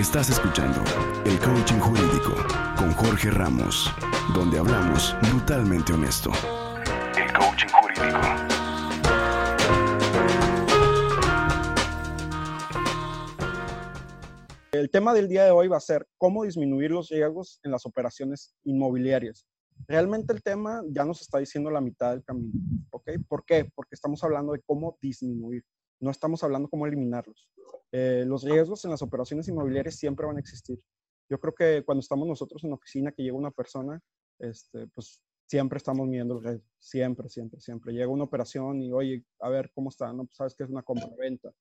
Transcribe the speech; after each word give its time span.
Estás 0.00 0.30
escuchando 0.30 0.82
El 1.26 1.38
Coaching 1.38 1.78
Jurídico 1.78 2.34
con 2.78 2.90
Jorge 2.92 3.30
Ramos, 3.30 3.86
donde 4.34 4.58
hablamos 4.58 5.14
brutalmente 5.20 5.92
honesto. 5.92 6.30
El 7.18 7.30
Coaching 7.34 7.68
Jurídico. 7.68 8.18
El 14.72 14.88
tema 14.88 15.12
del 15.12 15.28
día 15.28 15.44
de 15.44 15.50
hoy 15.50 15.68
va 15.68 15.76
a 15.76 15.80
ser 15.80 16.08
cómo 16.16 16.44
disminuir 16.44 16.92
los 16.92 17.10
riesgos 17.10 17.60
en 17.62 17.70
las 17.70 17.84
operaciones 17.84 18.54
inmobiliarias. 18.64 19.46
Realmente 19.86 20.32
el 20.32 20.42
tema 20.42 20.82
ya 20.88 21.04
nos 21.04 21.20
está 21.20 21.40
diciendo 21.40 21.70
la 21.70 21.82
mitad 21.82 22.12
del 22.12 22.24
camino, 22.24 22.52
¿ok? 22.88 23.10
¿Por 23.28 23.44
qué? 23.44 23.70
Porque 23.74 23.96
estamos 23.96 24.24
hablando 24.24 24.54
de 24.54 24.62
cómo 24.62 24.96
disminuir, 25.02 25.62
no 26.00 26.10
estamos 26.10 26.42
hablando 26.42 26.68
cómo 26.68 26.86
eliminarlos. 26.86 27.48
Eh, 27.92 28.24
los 28.26 28.44
riesgos 28.44 28.84
en 28.84 28.90
las 28.90 29.02
operaciones 29.02 29.48
inmobiliarias 29.48 29.96
siempre 29.96 30.26
van 30.26 30.36
a 30.36 30.40
existir. 30.40 30.80
Yo 31.28 31.38
creo 31.38 31.54
que 31.54 31.84
cuando 31.84 32.00
estamos 32.00 32.26
nosotros 32.26 32.64
en 32.64 32.70
la 32.70 32.76
oficina, 32.76 33.12
que 33.12 33.22
llega 33.22 33.36
una 33.36 33.50
persona, 33.50 34.00
este, 34.38 34.86
pues 34.88 35.22
siempre 35.46 35.76
estamos 35.76 36.06
midiendo 36.06 36.38
el 36.38 36.44
riesgo, 36.44 36.64
siempre, 36.78 37.28
siempre, 37.28 37.60
siempre. 37.60 37.92
Llega 37.92 38.08
una 38.08 38.24
operación 38.24 38.82
y, 38.82 38.92
oye, 38.92 39.24
a 39.40 39.48
ver, 39.48 39.70
¿cómo 39.74 39.90
está? 39.90 40.12
No, 40.12 40.24
pues 40.24 40.36
sabes 40.36 40.54
que 40.54 40.64
es 40.64 40.70
una 40.70 40.82
compra-venta 40.82 41.52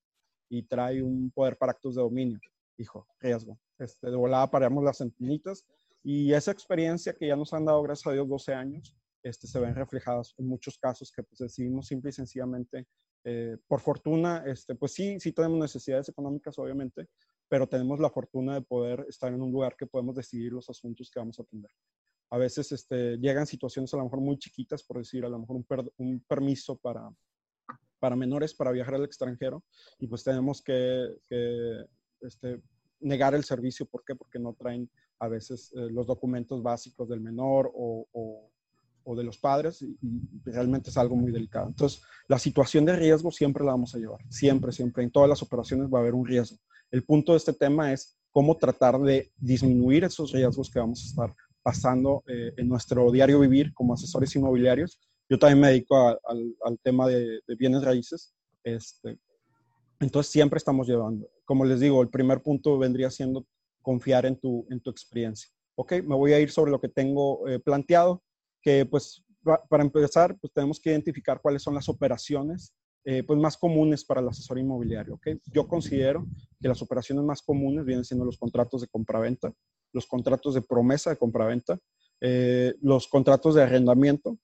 y 0.50 0.64
trae 0.64 1.02
un 1.04 1.32
poder 1.32 1.58
para 1.58 1.72
actos 1.72 1.96
de 1.96 2.02
dominio. 2.02 2.40
Hijo, 2.78 3.08
riesgo. 3.20 3.60
Este, 3.78 4.10
de 4.10 4.16
volada 4.16 4.50
paramos 4.50 4.84
las 4.84 4.98
centinitas 4.98 5.66
y 6.04 6.34
esa 6.34 6.52
experiencia 6.52 7.14
que 7.14 7.28
ya 7.28 7.36
nos 7.36 7.54
han 7.54 7.66
dado, 7.66 7.82
gracias 7.84 8.08
a 8.08 8.14
Dios, 8.14 8.28
12 8.28 8.54
años, 8.54 8.96
este, 9.24 9.48
se 9.48 9.60
ven 9.60 9.76
reflejadas 9.76 10.34
en 10.38 10.48
muchos 10.48 10.78
casos 10.78 11.12
que 11.12 11.24
pues, 11.24 11.40
decidimos 11.40 11.88
simple 11.88 12.10
y 12.10 12.14
sencillamente 12.14 12.88
eh, 13.24 13.58
por 13.68 13.82
fortuna, 13.82 14.44
este, 14.46 14.76
pues 14.76 14.94
sí, 14.94 15.20
sí 15.20 15.32
tenemos 15.32 15.60
necesidades 15.60 16.10
económicas, 16.10 16.58
obviamente, 16.58 17.08
pero 17.48 17.68
tenemos 17.68 18.00
la 18.00 18.10
fortuna 18.10 18.54
de 18.56 18.62
poder 18.62 19.06
estar 19.10 19.34
en 19.34 19.42
un 19.42 19.52
lugar 19.52 19.76
que 19.76 19.88
podemos 19.88 20.16
decidir 20.16 20.54
los 20.54 20.70
asuntos 20.70 21.10
que 21.12 21.20
vamos 21.20 21.40
a 21.40 21.44
atender. 21.44 21.72
A 22.32 22.38
veces 22.38 22.72
este, 22.72 23.18
llegan 23.18 23.48
situaciones 23.48 23.94
a 23.94 23.98
lo 23.98 24.04
mejor 24.04 24.22
muy 24.22 24.38
chiquitas, 24.38 24.84
por 24.84 25.00
decir, 25.00 25.26
a 25.26 25.30
lo 25.30 25.40
mejor 25.40 25.64
un, 25.98 26.24
permiso 26.28 26.78
para, 26.78 27.10
para 28.00 28.16
menores 28.16 28.54
para 28.54 28.72
viajar 28.72 28.96
al 28.96 29.04
extranjero 29.04 29.64
y 29.98 30.08
pues 30.08 30.24
tenemos 30.24 30.62
que, 30.62 31.16
este, 32.22 32.62
negar 33.00 33.34
el 33.34 33.44
servicio. 33.44 33.88
¿Por 33.88 34.04
qué? 34.06 34.16
Porque 34.16 34.38
no 34.38 34.54
traen 34.54 34.90
a 35.18 35.28
veces 35.28 35.74
eh, 35.74 35.90
los 35.90 36.06
documentos 36.06 36.62
básicos 36.62 37.10
del 37.10 37.20
menor 37.20 37.72
o, 37.74 38.08
o 38.12 38.52
de 39.16 39.24
los 39.24 39.38
padres 39.38 39.82
y, 39.82 39.98
realmente 40.44 40.90
es 40.90 40.98
algo 40.98 41.16
muy 41.16 41.32
delicado. 41.32 41.68
Entonces, 41.68 42.02
la 42.28 42.40
situación 42.40 42.86
de 42.86 42.96
riesgo 42.96 43.32
siempre 43.32 43.64
la 43.64 43.72
vamos 43.72 43.94
a 43.96 43.98
llevar, 43.98 44.20
siempre, 44.30 44.72
siempre. 44.72 45.04
En 45.04 45.12
todas 45.12 45.30
las 45.30 45.42
operaciones 45.42 45.88
va 45.94 46.00
a 46.00 46.02
haber 46.02 46.14
un 46.14 46.26
riesgo. 46.26 46.58
El 46.92 47.04
punto 47.04 47.34
de 47.34 47.38
este 47.38 47.54
tema 47.54 47.94
es 47.94 48.18
cómo 48.32 48.58
tratar 48.58 49.00
de 49.00 49.32
disminuir 49.38 50.04
esos 50.04 50.32
riesgos 50.32 50.70
que 50.70 50.80
vamos 50.80 51.04
a 51.04 51.08
estar 51.08 51.36
pasando 51.62 52.24
eh, 52.28 52.54
en 52.58 52.68
nuestro 52.68 53.12
diario 53.12 53.40
vivir 53.40 53.74
como 53.74 53.94
asesores 53.94 54.36
inmobiliarios. 54.36 55.00
Yo 55.30 55.38
también 55.38 55.60
me 55.60 55.68
dedico 55.68 55.96
al, 55.98 56.80
tema 56.82 57.08
de, 57.08 57.42
bienes 57.58 57.84
raíces. 57.84 58.34
Este, 58.64 59.20
entonces, 60.00 60.32
siempre 60.32 60.58
estamos 60.58 60.88
llevando. 60.88 61.30
Como 61.46 61.66
les 61.66 61.80
digo, 61.80 62.02
el 62.02 62.10
primer 62.10 62.42
punto 62.42 62.78
vendría 62.78 63.12
siendo 63.12 63.46
confiar 63.82 64.26
en 64.26 64.40
tu, 64.40 64.66
en 64.70 64.80
tu 64.80 64.90
experiencia. 64.90 65.50
Ok, 65.76 65.94
me 66.04 66.16
voy 66.16 66.34
a 66.34 66.40
ir 66.40 66.52
sobre 66.52 66.72
lo 66.72 66.82
que 66.82 66.90
tengo 66.90 67.48
eh, 67.48 67.60
planteado 67.60 68.24
que 68.62 68.86
pues 68.86 69.24
para 69.42 69.84
empezar, 69.84 70.38
pues 70.40 70.52
tenemos 70.54 70.80
que 70.80 70.90
identificar 70.90 71.42
cuáles 71.42 71.64
son 71.64 71.74
las 71.74 71.88
operaciones 71.90 72.74
eh, 73.06 73.24
pues 73.24 73.40
más 73.40 73.58
comunes 73.58 74.04
para 74.04 74.20
el 74.22 74.28
asesor 74.28 74.60
inmobiliario. 74.60 75.16
¿okay? 75.16 75.40
Yo 75.48 75.68
considero 75.68 76.28
que 76.62 76.68
las 76.68 76.82
operaciones 76.82 77.24
más 77.24 77.42
comunes 77.42 77.86
vienen 77.86 78.04
siendo 78.04 78.26
los 78.26 78.38
contratos 78.38 78.82
de 78.82 78.88
compraventa, 78.88 79.54
los 79.94 80.06
contratos 80.06 80.54
de 80.54 80.62
promesa 80.62 81.10
de 81.10 81.18
compraventa, 81.18 81.80
eh, 82.20 82.74
los 82.82 83.08
contratos 83.08 83.56
de 83.56 83.64
arrendamiento 83.64 84.38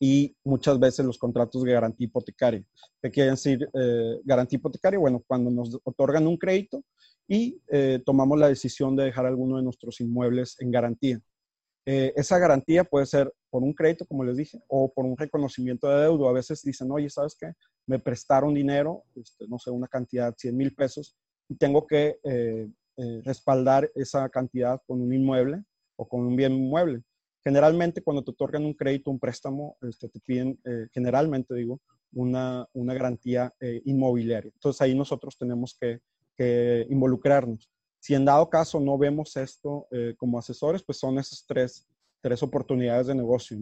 y 0.00 0.36
muchas 0.42 0.80
veces 0.80 1.06
los 1.06 1.16
contratos 1.16 1.62
de 1.62 1.72
garantía 1.72 2.06
hipotecaria. 2.06 2.64
¿Qué 3.00 3.10
quiere 3.10 3.30
decir 3.30 3.68
eh, 3.72 4.20
garantía 4.24 4.56
hipotecaria? 4.56 4.98
Bueno, 4.98 5.22
cuando 5.24 5.48
nos 5.50 5.78
otorgan 5.84 6.26
un 6.26 6.36
crédito 6.36 6.84
y 7.28 7.58
tomamos 8.04 8.38
la 8.38 8.48
decisión 8.48 8.94
de 8.94 9.04
dejar 9.04 9.24
alguno 9.24 9.56
de 9.56 9.62
nuestros 9.62 10.00
inmuebles 10.00 10.60
en 10.60 10.70
garantía. 10.70 11.22
Eh, 11.84 12.12
esa 12.14 12.38
garantía 12.38 12.84
puede 12.84 13.06
ser 13.06 13.32
por 13.50 13.62
un 13.62 13.72
crédito, 13.72 14.06
como 14.06 14.24
les 14.24 14.36
dije, 14.36 14.62
o 14.68 14.92
por 14.92 15.04
un 15.04 15.16
reconocimiento 15.16 15.88
de 15.88 16.02
deuda. 16.02 16.30
A 16.30 16.32
veces 16.32 16.62
dicen, 16.62 16.90
oye, 16.90 17.10
¿sabes 17.10 17.36
qué? 17.38 17.52
Me 17.86 17.98
prestaron 17.98 18.54
dinero, 18.54 19.04
este, 19.16 19.46
no 19.48 19.58
sé, 19.58 19.70
una 19.70 19.88
cantidad, 19.88 20.34
100 20.36 20.56
mil 20.56 20.74
pesos, 20.74 21.16
y 21.48 21.56
tengo 21.56 21.86
que 21.86 22.18
eh, 22.22 22.68
eh, 22.96 23.20
respaldar 23.24 23.90
esa 23.94 24.28
cantidad 24.28 24.80
con 24.86 25.00
un 25.00 25.12
inmueble 25.12 25.62
o 25.96 26.08
con 26.08 26.20
un 26.20 26.36
bien 26.36 26.52
inmueble. 26.52 27.02
Generalmente, 27.44 28.02
cuando 28.02 28.22
te 28.22 28.30
otorgan 28.30 28.64
un 28.64 28.74
crédito, 28.74 29.10
un 29.10 29.18
préstamo, 29.18 29.76
este, 29.82 30.08
te 30.08 30.20
piden, 30.20 30.60
generalmente 30.92 31.54
digo, 31.56 31.80
una, 32.12 32.64
una 32.72 32.94
garantía 32.94 33.52
inmobiliaria. 33.84 34.52
Entonces 34.54 34.80
ahí 34.80 34.94
nosotros 34.94 35.36
tenemos 35.36 35.76
que, 35.76 35.98
que 36.36 36.86
involucrarnos. 36.88 37.68
Si 38.02 38.14
en 38.14 38.24
dado 38.24 38.50
caso 38.50 38.80
no 38.80 38.98
vemos 38.98 39.36
esto 39.36 39.86
eh, 39.92 40.16
como 40.18 40.36
asesores, 40.36 40.82
pues 40.82 40.98
son 40.98 41.20
esas 41.20 41.44
tres, 41.46 41.86
tres 42.20 42.42
oportunidades 42.42 43.06
de 43.06 43.14
negocio. 43.14 43.56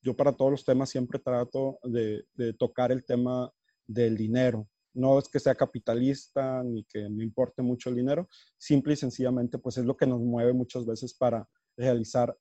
Yo, 0.00 0.14
para 0.14 0.30
todos 0.30 0.52
los 0.52 0.64
temas 0.64 0.88
siempre 0.88 1.18
trato 1.18 1.80
de, 1.82 2.24
tocar 2.60 2.92
el 2.92 3.04
tema 3.04 3.52
del 3.84 4.16
dinero. 4.16 4.68
No 4.94 5.18
es 5.18 5.28
que 5.28 5.40
sea 5.40 5.56
capitalista 5.56 6.62
ni 6.62 6.84
que 6.84 7.08
me 7.08 7.24
importe 7.24 7.60
mucho 7.60 7.90
el 7.90 7.96
dinero, 7.96 8.28
simple 8.56 8.92
y 8.92 8.96
sencillamente 8.96 9.58
pues 9.58 9.78
es 9.78 9.84
lo 9.84 9.96
que 9.96 10.06
nos 10.06 10.20
mueve 10.20 10.52
muchas 10.52 10.86
veces 10.86 11.12
para 11.12 11.48
realizar 11.76 12.36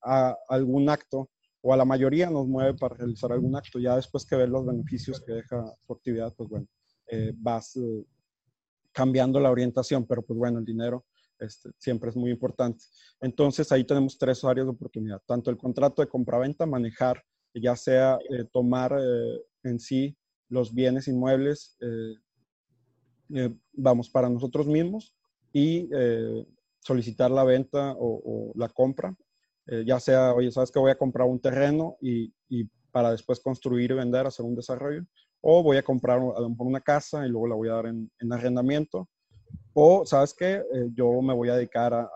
algún 0.48 0.90
acto 0.90 1.32
o 1.62 1.74
a 1.74 1.78
la 1.78 1.86
mayoría 1.86 2.30
nos 2.30 2.48
mueve 2.48 2.76
para 2.76 2.98
realizar 2.98 3.32
algún 3.32 3.56
acto. 3.56 3.80
Ya 3.80 3.96
después 3.96 4.28
que 4.28 4.36
ves 4.36 4.50
los 4.50 4.64
beneficios 4.64 5.20
que 5.20 5.34
deja 5.34 5.74
su 5.80 5.94
actividad, 5.94 6.36
pues 6.36 6.50
bueno, 6.50 6.68
eh, 7.08 7.34
vas 7.36 7.76
eh, 7.78 8.06
cambiando 8.92 9.40
la 9.40 9.50
orientación, 9.50 10.06
pero 10.06 10.22
pues 10.22 10.38
bueno, 10.38 10.60
el 10.60 10.66
dinero 10.66 11.04
este, 11.42 11.72
siempre 11.78 12.10
es 12.10 12.16
muy 12.16 12.32
importante. 12.32 12.84
Entonces 13.20 13.72
ahí 13.72 13.84
tenemos 13.84 14.18
tres 14.18 14.44
áreas 14.44 14.68
de 14.68 14.72
oportunidad, 14.72 15.22
tanto 15.26 15.50
el 15.50 15.58
contrato 15.58 16.02
de 16.02 16.08
compraventa, 16.08 16.66
manejar, 16.66 17.22
ya 17.54 17.76
sea 17.76 18.20
eh, 18.30 18.46
tomar 18.52 18.96
eh, 19.00 19.42
en 19.64 19.80
sí 19.80 20.16
los 20.50 20.74
bienes 20.74 21.08
inmuebles, 21.08 21.78
eh, 21.82 23.54
vamos, 23.74 24.10
para 24.10 24.30
nosotros 24.30 24.68
mismos 24.68 25.16
y 25.54 25.90
solicitar 26.80 27.32
la 27.32 27.46
venta 27.46 27.96
o, 27.98 28.52
la 28.56 28.68
compra, 28.68 29.16
ya 29.86 30.02
sea, 30.02 30.34
oye, 30.34 30.52
sabes 30.52 30.70
que 30.70 30.80
voy 30.80 30.92
a 30.92 30.98
comprar 30.98 31.28
un 31.30 31.40
terreno 31.40 31.96
y, 32.02 32.34
y, 32.50 32.70
para 32.92 33.12
después 33.12 33.40
construir 33.40 33.92
y 33.92 33.94
vender, 33.94 34.28
hacer 34.28 34.46
un 34.46 34.56
desarrollo, 34.56 35.06
o 35.40 35.64
voy 35.64 35.78
a 35.78 35.84
comprar 35.84 36.20
a 36.20 36.42
lo 36.42 36.50
mejor 36.50 36.68
una 36.68 36.82
casa 36.82 37.26
y 37.26 37.30
luego 37.30 37.48
la 37.48 37.56
voy 37.56 37.70
a 37.70 37.74
dar 37.74 37.86
en, 37.86 38.12
en 38.20 38.34
arrendamiento, 38.34 39.08
o, 39.74 40.06
¿sabes 40.06 40.34
qué? 40.34 40.64
Eh, 40.74 40.90
yo 40.94 41.22
me 41.22 41.34
voy 41.34 41.50
a 41.50 41.56
dedicar 41.56 41.94
a, 41.94 42.10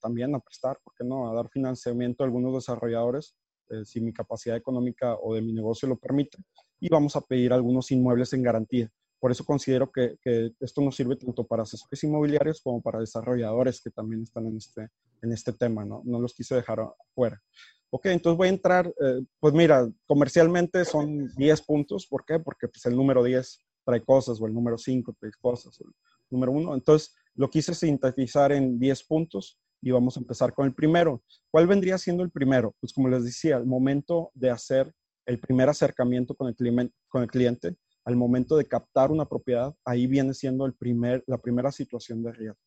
también 0.00 0.34
a 0.34 0.40
prestar, 0.40 0.78
¿por 0.84 0.94
qué 0.94 1.04
no? 1.04 1.30
A 1.30 1.34
dar 1.34 1.48
financiamiento 1.48 2.22
a 2.22 2.26
algunos 2.26 2.54
desarrolladores, 2.54 3.34
eh, 3.70 3.84
si 3.84 4.00
mi 4.00 4.12
capacidad 4.12 4.56
económica 4.56 5.16
o 5.16 5.34
de 5.34 5.42
mi 5.42 5.52
negocio 5.52 5.88
lo 5.88 5.96
permite. 5.96 6.38
Y 6.78 6.88
vamos 6.88 7.16
a 7.16 7.20
pedir 7.22 7.52
algunos 7.52 7.90
inmuebles 7.90 8.32
en 8.32 8.42
garantía. 8.42 8.90
Por 9.18 9.30
eso 9.30 9.44
considero 9.44 9.90
que, 9.90 10.16
esto 10.60 10.80
nos 10.80 10.96
sirve 10.96 11.16
tanto 11.16 11.46
para 11.46 11.62
asesores 11.62 12.02
inmobiliarios 12.04 12.60
como 12.62 12.80
para 12.80 13.00
desarrolladores 13.00 13.80
que 13.82 13.90
también 13.90 14.22
están 14.22 14.46
en 14.46 14.56
este, 14.56 14.88
en 15.22 15.32
este 15.32 15.52
tema, 15.52 15.84
¿no? 15.84 16.02
No 16.04 16.20
los 16.20 16.34
quise 16.34 16.54
dejar 16.54 16.80
afuera. 16.80 17.40
Ok, 17.90 18.06
entonces 18.06 18.38
voy 18.38 18.48
a 18.48 18.52
entrar, 18.52 18.86
eh, 18.86 19.22
pues 19.38 19.52
mira, 19.52 19.90
comercialmente 20.06 20.84
son 20.84 21.28
10 21.36 21.62
puntos. 21.62 22.06
¿Por 22.06 22.24
qué? 22.24 22.38
Porque 22.38 22.68
pues 22.68 22.86
el 22.86 22.96
número 22.96 23.22
10 23.22 23.58
trae 23.84 24.02
cosas 24.02 24.40
o 24.40 24.46
el 24.46 24.54
número 24.54 24.78
5 24.78 25.14
trae 25.18 25.32
cosas 25.40 25.78
número 26.30 26.52
uno. 26.52 26.74
Entonces, 26.74 27.14
lo 27.34 27.48
quise 27.50 27.74
sintetizar 27.74 28.52
en 28.52 28.78
10 28.78 29.04
puntos 29.04 29.58
y 29.82 29.90
vamos 29.90 30.16
a 30.16 30.20
empezar 30.20 30.52
con 30.52 30.66
el 30.66 30.74
primero. 30.74 31.22
¿Cuál 31.50 31.66
vendría 31.66 31.98
siendo 31.98 32.22
el 32.22 32.30
primero? 32.30 32.74
Pues 32.80 32.92
como 32.92 33.08
les 33.08 33.24
decía, 33.24 33.56
el 33.56 33.66
momento 33.66 34.30
de 34.34 34.50
hacer 34.50 34.92
el 35.26 35.38
primer 35.38 35.68
acercamiento 35.68 36.34
con 36.34 36.48
el, 36.48 36.92
con 37.08 37.22
el 37.22 37.28
cliente, 37.28 37.76
al 38.04 38.16
momento 38.16 38.56
de 38.56 38.66
captar 38.66 39.10
una 39.10 39.26
propiedad, 39.26 39.74
ahí 39.84 40.06
viene 40.06 40.34
siendo 40.34 40.66
el 40.66 40.74
primer, 40.74 41.22
la 41.26 41.38
primera 41.38 41.70
situación 41.70 42.22
de 42.22 42.32
riesgo. 42.32 42.58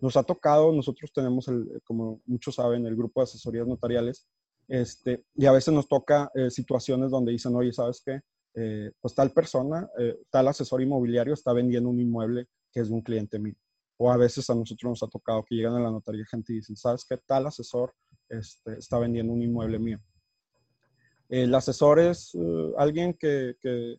Nos 0.00 0.16
ha 0.16 0.22
tocado, 0.22 0.72
nosotros 0.72 1.12
tenemos, 1.12 1.48
el, 1.48 1.80
como 1.84 2.20
muchos 2.26 2.56
saben, 2.56 2.86
el 2.86 2.96
grupo 2.96 3.20
de 3.20 3.24
asesorías 3.24 3.66
notariales, 3.66 4.28
este, 4.68 5.24
y 5.34 5.46
a 5.46 5.52
veces 5.52 5.74
nos 5.74 5.88
toca 5.88 6.30
eh, 6.34 6.50
situaciones 6.50 7.10
donde 7.10 7.32
dicen, 7.32 7.54
oye, 7.54 7.72
¿sabes 7.72 8.02
qué? 8.04 8.20
Eh, 8.54 8.92
pues 9.00 9.14
tal 9.14 9.30
persona, 9.32 9.88
eh, 9.98 10.18
tal 10.30 10.48
asesor 10.48 10.82
inmobiliario 10.82 11.34
está 11.34 11.52
vendiendo 11.52 11.88
un 11.88 12.00
inmueble 12.00 12.46
que 12.72 12.80
es 12.80 12.90
un 12.90 13.02
cliente 13.02 13.38
mío. 13.38 13.54
O 13.98 14.10
a 14.10 14.16
veces 14.16 14.48
a 14.50 14.54
nosotros 14.54 14.90
nos 14.90 15.02
ha 15.02 15.08
tocado 15.08 15.44
que 15.44 15.54
llegan 15.54 15.74
a 15.74 15.80
la 15.80 15.90
notaría 15.90 16.24
gente 16.26 16.52
y 16.52 16.56
dicen, 16.56 16.76
¿sabes 16.76 17.04
qué 17.08 17.18
tal 17.18 17.46
asesor 17.46 17.94
este, 18.28 18.78
está 18.78 18.98
vendiendo 18.98 19.32
un 19.32 19.42
inmueble 19.42 19.78
mío? 19.78 20.00
El 21.28 21.54
asesor 21.54 21.98
es 21.98 22.34
uh, 22.34 22.74
alguien 22.76 23.14
que, 23.14 23.56
que, 23.60 23.96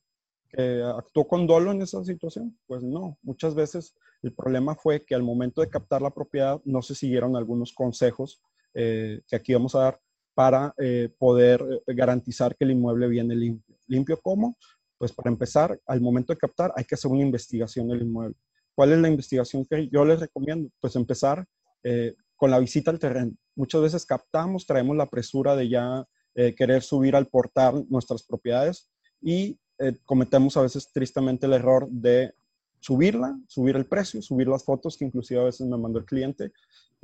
que 0.50 0.84
actuó 0.84 1.28
con 1.28 1.48
dolo 1.48 1.72
en 1.72 1.82
esa 1.82 2.04
situación? 2.04 2.58
Pues 2.68 2.84
no, 2.84 3.18
muchas 3.24 3.56
veces 3.56 3.96
el 4.22 4.34
problema 4.34 4.76
fue 4.76 5.04
que 5.04 5.16
al 5.16 5.24
momento 5.24 5.62
de 5.62 5.70
captar 5.70 6.02
la 6.02 6.14
propiedad 6.14 6.62
no 6.64 6.82
se 6.82 6.96
siguieron 6.96 7.36
algunos 7.36 7.74
consejos 7.74 8.42
eh, 8.74 9.22
que 9.28 9.36
aquí 9.36 9.54
vamos 9.54 9.76
a 9.76 9.80
dar 9.80 10.00
para 10.34 10.74
eh, 10.78 11.14
poder 11.18 11.62
eh, 11.86 11.94
garantizar 11.94 12.56
que 12.56 12.66
el 12.66 12.72
inmueble 12.72 13.08
viene 13.08 13.36
limpio. 13.36 13.76
¿Limpio 13.88 14.20
cómo? 14.22 14.58
Pues 14.98 15.12
para 15.12 15.30
empezar, 15.30 15.80
al 15.86 16.02
momento 16.02 16.34
de 16.34 16.38
captar 16.38 16.74
hay 16.76 16.86
que 16.86 16.96
hacer 16.96 17.12
una 17.12 17.22
investigación 17.22 17.88
del 17.90 18.02
inmueble. 18.02 18.36
¿Cuál 18.76 18.94
es 18.94 19.00
la 19.00 19.10
investigación 19.10 19.66
que 19.66 19.88
yo 19.90 20.06
les 20.06 20.20
recomiendo? 20.20 20.70
Pues 20.80 20.96
empezar 20.96 21.46
con 22.38 22.50
la 22.50 22.60
visita 22.60 22.92
al 22.92 23.00
terreno. 23.00 23.34
Muchas 23.56 23.82
veces 23.82 24.06
captamos, 24.06 24.66
traemos 24.66 24.96
la 24.96 25.10
presura 25.10 25.54
de 25.56 25.68
ya 25.68 26.08
querer 26.34 26.82
subir 26.82 27.16
al 27.16 27.28
portal 27.28 27.86
nuestras 27.90 28.24
propiedades 28.24 28.90
y 29.22 29.60
eh, 29.80 29.98
cometemos 30.06 30.56
a 30.56 30.62
veces 30.62 30.92
tristemente 30.92 31.46
el 31.46 31.54
error 31.54 31.90
de 31.90 32.34
subirla, 32.80 33.38
subir 33.48 33.76
el 33.76 33.86
precio, 33.86 34.22
subir 34.22 34.48
las 34.48 34.64
fotos 34.64 34.98
que 34.98 35.06
inclusive 35.06 35.42
a 35.42 35.46
veces 35.46 35.66
me 35.68 35.78
mandó 35.78 36.00
el 36.00 36.06
cliente 36.06 36.52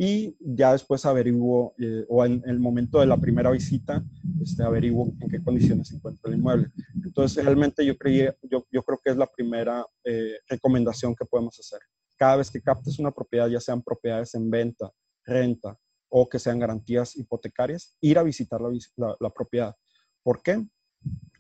y 0.01 0.37
ya 0.39 0.71
después 0.71 1.05
averiguo 1.05 1.75
eh, 1.77 2.05
o 2.07 2.25
en 2.25 2.41
el 2.45 2.57
momento 2.57 3.01
de 3.01 3.05
la 3.05 3.17
primera 3.17 3.51
visita 3.51 4.01
este, 4.41 4.63
averiguo 4.63 5.11
en 5.19 5.29
qué 5.29 5.43
condiciones 5.43 5.89
se 5.89 5.97
encuentra 5.97 6.31
el 6.31 6.37
inmueble. 6.37 6.71
Entonces 7.03 7.43
realmente 7.43 7.85
yo, 7.85 7.97
creí, 7.97 8.25
yo, 8.43 8.65
yo 8.71 8.81
creo 8.81 8.97
que 9.03 9.09
es 9.09 9.17
la 9.17 9.27
primera 9.27 9.85
eh, 10.05 10.37
recomendación 10.47 11.13
que 11.13 11.25
podemos 11.25 11.59
hacer. 11.59 11.81
Cada 12.15 12.37
vez 12.37 12.49
que 12.49 12.61
captes 12.61 12.97
una 12.97 13.11
propiedad, 13.11 13.49
ya 13.49 13.59
sean 13.59 13.81
propiedades 13.81 14.33
en 14.35 14.49
venta, 14.49 14.89
renta 15.25 15.77
o 16.07 16.29
que 16.29 16.39
sean 16.39 16.59
garantías 16.59 17.17
hipotecarias, 17.17 17.97
ir 17.99 18.19
a 18.19 18.23
visitar 18.23 18.61
la, 18.61 19.17
la, 19.19 19.29
propiedad. 19.29 19.75
¿Por 20.23 20.41
qué? 20.41 20.65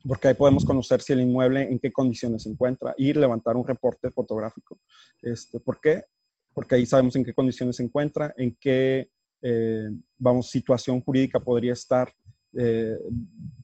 porque 0.05 0.29
ahí 0.29 0.33
podemos 0.33 0.65
conocer 0.65 1.01
si 1.01 1.13
el 1.13 1.21
inmueble 1.21 1.63
en 1.63 1.79
qué 1.79 1.91
condiciones 1.91 2.43
se 2.43 2.49
encuentra, 2.49 2.93
ir 2.97 3.15
levantar 3.15 3.55
un 3.55 3.65
reporte 3.65 4.11
fotográfico. 4.11 4.79
Este, 5.21 5.59
¿Por 5.59 5.79
qué? 5.79 6.03
Porque 6.59 6.75
ahí 6.75 6.85
sabemos 6.85 7.15
en 7.15 7.23
qué 7.23 7.33
condiciones 7.33 7.77
se 7.77 7.83
encuentra, 7.83 8.33
en 8.35 8.53
qué, 8.59 9.09
eh, 9.41 9.89
vamos, 10.17 10.49
situación 10.49 10.99
jurídica 10.99 11.39
podría 11.39 11.71
estar, 11.71 12.13
eh, 12.51 12.97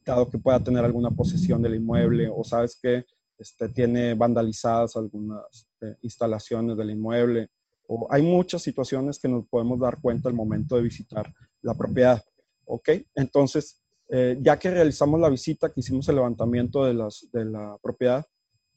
dado 0.06 0.30
que 0.30 0.38
pueda 0.38 0.64
tener 0.64 0.86
alguna 0.86 1.12
posesión 1.12 1.62
del 1.62 1.76
inmueble, 1.76 2.30
o 2.34 2.42
sabes 2.46 2.80
que 2.82 3.06
este, 3.38 3.68
tiene 3.68 4.14
vandalizadas 4.14 4.96
algunas 4.96 5.68
eh, 5.82 5.98
instalaciones 6.04 6.78
del 6.78 6.92
inmueble, 6.92 7.50
o 7.86 8.08
hay 8.10 8.22
muchas 8.22 8.62
situaciones 8.62 9.20
que 9.20 9.28
nos 9.28 9.46
podemos 9.46 9.78
dar 9.78 10.00
cuenta 10.00 10.30
al 10.30 10.36
momento 10.36 10.78
de 10.78 10.84
visitar 10.84 11.30
la 11.64 11.74
propiedad. 11.74 12.24
¿Ok? 12.64 12.92
Entonces, 13.14 13.84
eh, 14.08 14.38
ya 14.40 14.58
que 14.58 14.72
realizamos 14.72 15.20
la 15.20 15.28
visita, 15.28 15.68
que 15.70 15.82
hicimos 15.82 16.08
el 16.08 16.16
levantamiento 16.16 16.86
de, 16.86 16.94
las, 16.94 17.28
de 17.34 17.44
la 17.44 17.78
propiedad, 17.84 18.26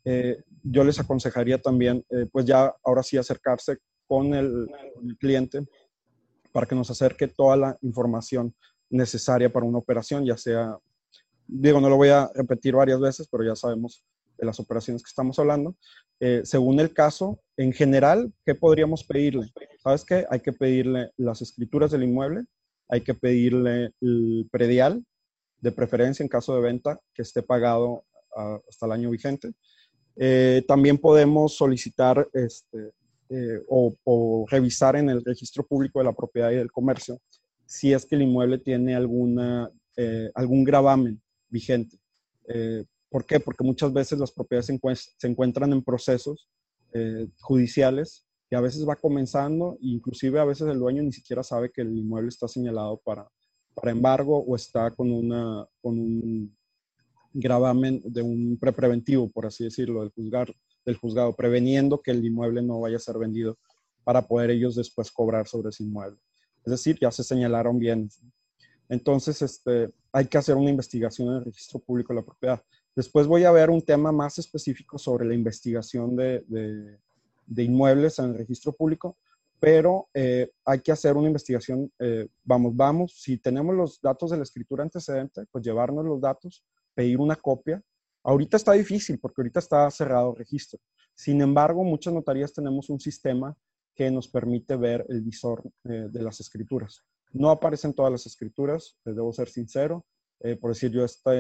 eh, 0.05 0.43
yo 0.65 0.83
les 0.83 0.99
aconsejaría 0.99 1.59
también, 1.61 2.05
eh, 2.11 2.27
pues 2.33 2.47
ya 2.47 2.75
ahora 2.83 3.05
sí 3.05 3.17
acercarse 3.17 3.79
con 4.09 4.35
el, 4.35 4.69
cliente 5.21 5.65
para 6.51 6.67
que 6.67 6.75
nos 6.75 6.91
acerque 6.91 7.29
toda 7.29 7.57
la 7.57 7.79
información 7.83 8.55
necesaria 8.91 9.53
para 9.53 9.67
una 9.67 9.79
operación, 9.79 10.25
ya 10.25 10.37
sea, 10.37 10.77
digo, 11.47 11.81
no 11.81 11.89
lo 11.89 11.97
voy 11.97 12.09
a 12.09 12.29
repetir 12.35 12.75
varias 12.75 12.99
veces, 12.99 13.29
pero 13.31 13.45
ya 13.45 13.55
sabemos 13.55 14.03
de 14.37 14.47
las 14.47 14.59
operaciones 14.59 15.03
que 15.03 15.09
estamos 15.09 15.39
hablando. 15.39 15.77
según 16.45 16.81
el 16.81 16.93
caso, 16.93 17.39
en 17.57 17.73
general, 17.73 18.33
¿qué 18.45 18.55
podríamos 18.55 19.05
pedirle? 19.05 19.53
¿Sabes 19.83 20.05
qué? 20.05 20.27
Hay 20.31 20.41
que 20.41 20.53
pedirle 20.53 21.13
las 21.17 21.43
escrituras 21.43 21.91
del 21.91 22.05
inmueble, 22.05 22.45
hay 22.89 23.03
que 23.03 23.15
pedirle 23.15 23.93
el 24.01 24.49
predial, 24.51 25.05
de 25.61 25.73
preferencia 25.73 26.23
en 26.23 26.29
caso 26.29 26.55
de 26.55 26.63
venta 26.63 27.01
que 27.13 27.23
esté 27.23 27.43
pagado 27.43 28.05
ah, 28.37 28.59
hasta 28.69 28.87
el 28.87 28.93
año 28.93 29.11
vigente. 29.11 29.53
Eh, 30.17 30.65
también 30.67 30.99
podemos 30.99 31.57
solicitar 31.57 32.29
este, 32.33 32.93
eh, 33.31 33.63
o, 33.69 34.47
revisar 34.49 34.97
en 34.97 35.11
el 35.11 35.25
registro 35.25 35.67
público 35.67 35.99
de 35.99 36.07
la 36.07 36.13
propiedad 36.13 36.51
y 36.51 36.57
del 36.57 36.71
comercio 36.71 37.21
si 37.67 37.93
es 37.93 38.07
que 38.07 38.17
el 38.17 38.23
inmueble 38.23 38.59
tiene 38.59 38.97
alguna, 38.97 39.71
eh, 39.97 40.31
algún 40.35 40.65
gravamen 40.65 41.21
vigente. 41.51 41.99
¿Por 43.11 43.27
qué? 43.27 43.41
Porque 43.41 43.63
muchas 43.63 43.93
veces 43.93 44.19
las 44.19 44.33
propiedades 44.33 44.67
se, 45.19 45.27
encuentran 45.29 45.73
en 45.73 45.85
procesos 45.85 46.49
judiciales 47.41 48.27
y 48.51 48.55
a 48.55 48.63
veces 48.63 48.89
va 48.89 48.97
comenzando, 48.97 49.77
inclusive 49.83 50.41
a 50.41 50.47
veces 50.47 50.67
el 50.69 50.79
dueño 50.79 51.03
ni 51.03 51.13
siquiera 51.13 51.43
sabe 51.43 51.71
que 51.71 51.83
el 51.83 51.95
inmueble 51.95 52.31
está 52.31 52.49
señalado 52.49 52.97
para, 53.05 53.29
para 53.75 53.91
embargo 53.91 54.39
o 54.39 54.57
está 54.57 54.91
con, 54.91 55.11
una, 55.11 55.67
con 55.83 55.99
un 55.99 56.57
gravamen 57.33 58.03
de 58.05 58.23
un 58.23 58.59
prepreventivo, 58.59 59.31
por 59.31 59.47
así 59.47 59.65
decirlo, 59.65 60.01
del, 60.01 60.11
juzgar, 60.11 60.55
del 60.85 60.97
juzgado, 60.97 61.35
preveniendo 61.35 62.01
que 62.01 62.11
el 62.11 62.25
inmueble 62.25 62.63
no 62.63 62.81
vaya 62.81 62.97
a 62.97 63.01
ser 63.01 63.19
vendido 63.19 63.59
para 64.05 64.23
poder 64.23 64.51
ellos 64.51 64.75
después 64.75 65.11
cobrar 65.11 65.47
sobre 65.47 65.71
ese 65.71 65.85
inmueble. 65.85 66.19
Es 66.65 66.71
decir, 66.71 66.99
ya 67.01 67.11
se 67.11 67.25
señalaron 67.25 67.79
bien. 67.79 68.11
Entonces, 68.89 69.43
este, 69.43 69.91
hay 70.13 70.27
que 70.27 70.39
hacer 70.39 70.57
una 70.57 70.71
investigación 70.71 71.29
en 71.29 71.35
el 71.35 71.45
registro 71.45 71.79
público 71.79 72.13
de 72.13 72.21
la 72.21 72.25
propiedad. 72.25 72.63
Después 72.97 73.27
voy 73.27 73.45
a 73.45 73.53
ver 73.53 73.71
un 73.71 73.83
tema 73.83 74.13
más 74.13 74.39
específico 74.39 74.99
sobre 74.99 75.27
la 75.27 75.35
investigación 75.35 76.17
de, 76.17 76.45
de, 76.49 76.99
de 77.47 77.63
inmuebles 77.63 78.19
en 78.19 78.27
el 78.27 78.39
registro 78.39 78.73
público, 78.73 79.17
pero 79.61 80.09
eh, 80.15 80.51
hay 80.65 80.81
que 80.81 80.93
hacer 80.93 81.17
una 81.17 81.27
investigación, 81.27 81.93
eh, 81.99 82.29
vamos, 82.45 82.77
vamos, 82.77 83.13
si 83.21 83.39
tenemos 83.39 83.75
los 83.75 84.01
datos 84.01 84.31
de 84.31 84.37
la 84.37 84.45
escritura 84.45 84.85
antecedente, 84.85 85.45
pues 85.51 85.65
llevarnos 85.65 86.05
los 86.05 86.21
datos, 86.21 86.65
pedir 86.95 87.19
una 87.19 87.37
copia. 87.37 87.83
Ahorita 88.23 88.57
está 88.57 88.73
difícil 88.73 89.19
porque 89.19 89.41
ahorita 89.41 89.61
está 89.61 89.91
cerrado 89.91 90.31
el 90.31 90.37
registro. 90.37 90.79
Sin 91.15 91.41
embargo, 91.41 91.85
muchas 91.85 92.13
notarías 92.13 92.53
tenemos 92.53 92.91
un 92.91 93.01
sistema 93.01 93.57
que 93.95 94.11
nos 94.11 94.29
permite 94.29 94.77
ver 94.77 95.05
el 95.09 95.23
visor 95.23 95.63
eh, 95.85 96.09
de 96.11 96.23
las 96.23 96.41
escrituras. 96.41 97.03
No 97.33 97.51
aparecen 97.51 97.95
todas 97.95 98.13
las 98.13 98.27
escrituras, 98.27 98.97
debo 99.05 99.33
ser 99.33 99.49
sincero. 99.49 100.05
por 100.61 100.71
decir, 100.71 100.93
yo 100.93 101.05
esta, 101.05 101.33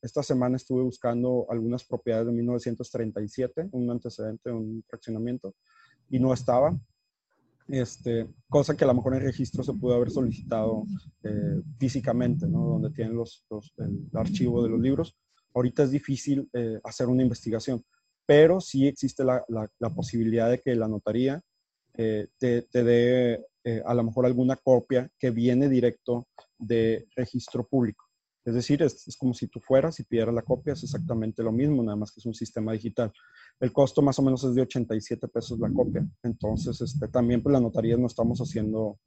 esta 0.00 0.22
semana 0.22 0.56
estuve 0.56 0.82
buscando 0.82 1.46
algunas 1.50 1.84
propiedades 1.84 2.28
de 2.28 2.32
1937, 2.32 3.68
un 3.72 3.90
antecedente, 3.90 4.52
un 4.52 4.84
fraccionamiento, 4.88 5.54
y 6.08 6.20
no 6.20 6.32
estaba 6.32 6.72
este, 7.68 8.28
cosa 8.48 8.76
que 8.76 8.84
a 8.84 8.86
lo 8.86 8.94
mejor 8.94 9.14
en 9.14 9.22
registro 9.22 9.64
se 9.64 9.74
pudo 9.74 9.94
haber 9.94 10.10
solicitado 10.10 10.84
eh, 11.24 11.62
físicamente, 11.78 12.46
¿no? 12.46 12.64
donde 12.66 12.90
tienen 12.90 13.16
los, 13.16 13.44
el 13.78 14.08
archivo 14.14 14.62
de 14.62 14.70
los 14.70 14.80
libros. 14.80 15.16
Ahorita 15.56 15.82
es 15.82 15.90
difícil 15.90 16.48
eh, 16.52 16.78
hacer 16.84 17.08
una 17.08 17.22
investigación, 17.22 17.82
pero 18.24 18.60
sí 18.60 18.86
existe 18.86 19.24
la, 19.24 19.42
posibilidad 19.94 20.50
de 20.50 20.60
que 20.60 20.76
la 20.76 20.86
notaría 20.86 21.40
eh, 21.96 22.28
te, 22.38 22.62
te, 22.62 22.84
dé 22.84 23.44
a 23.84 23.94
lo 23.94 24.04
mejor 24.04 24.26
alguna 24.26 24.54
copia 24.54 25.10
que 25.18 25.30
viene 25.30 25.68
directo 25.68 26.28
de 26.56 27.08
registro 27.16 27.66
público. 27.66 28.05
Es 28.46 28.54
decir, 28.54 28.80
es, 28.80 29.16
como 29.18 29.34
si 29.34 29.48
tú 29.48 29.58
fueras 29.58 29.98
y 29.98 30.04
pidieras 30.04 30.32
la 30.32 30.42
copia, 30.42 30.74
es 30.74 30.84
exactamente 30.84 31.42
lo 31.42 31.50
mismo, 31.50 31.82
nada 31.82 31.96
más 31.96 32.12
que 32.12 32.20
es 32.20 32.26
un 32.26 32.34
sistema 32.34 32.72
digital. 32.72 33.12
El 33.58 33.72
costo 33.72 34.02
más 34.02 34.20
o 34.20 34.22
menos 34.22 34.44
es 34.44 34.54
de 34.54 34.62
87 34.62 35.26
pesos 35.26 35.58
la 35.58 35.68
copia. 35.68 36.06
Entonces, 36.22 36.80
este, 36.80 37.08
también 37.08 37.42
pues 37.42 37.52
la 37.52 37.58
notaría 37.58 37.96
no 37.96 38.06
estamos 38.06 38.38
haciendo 38.38 39.00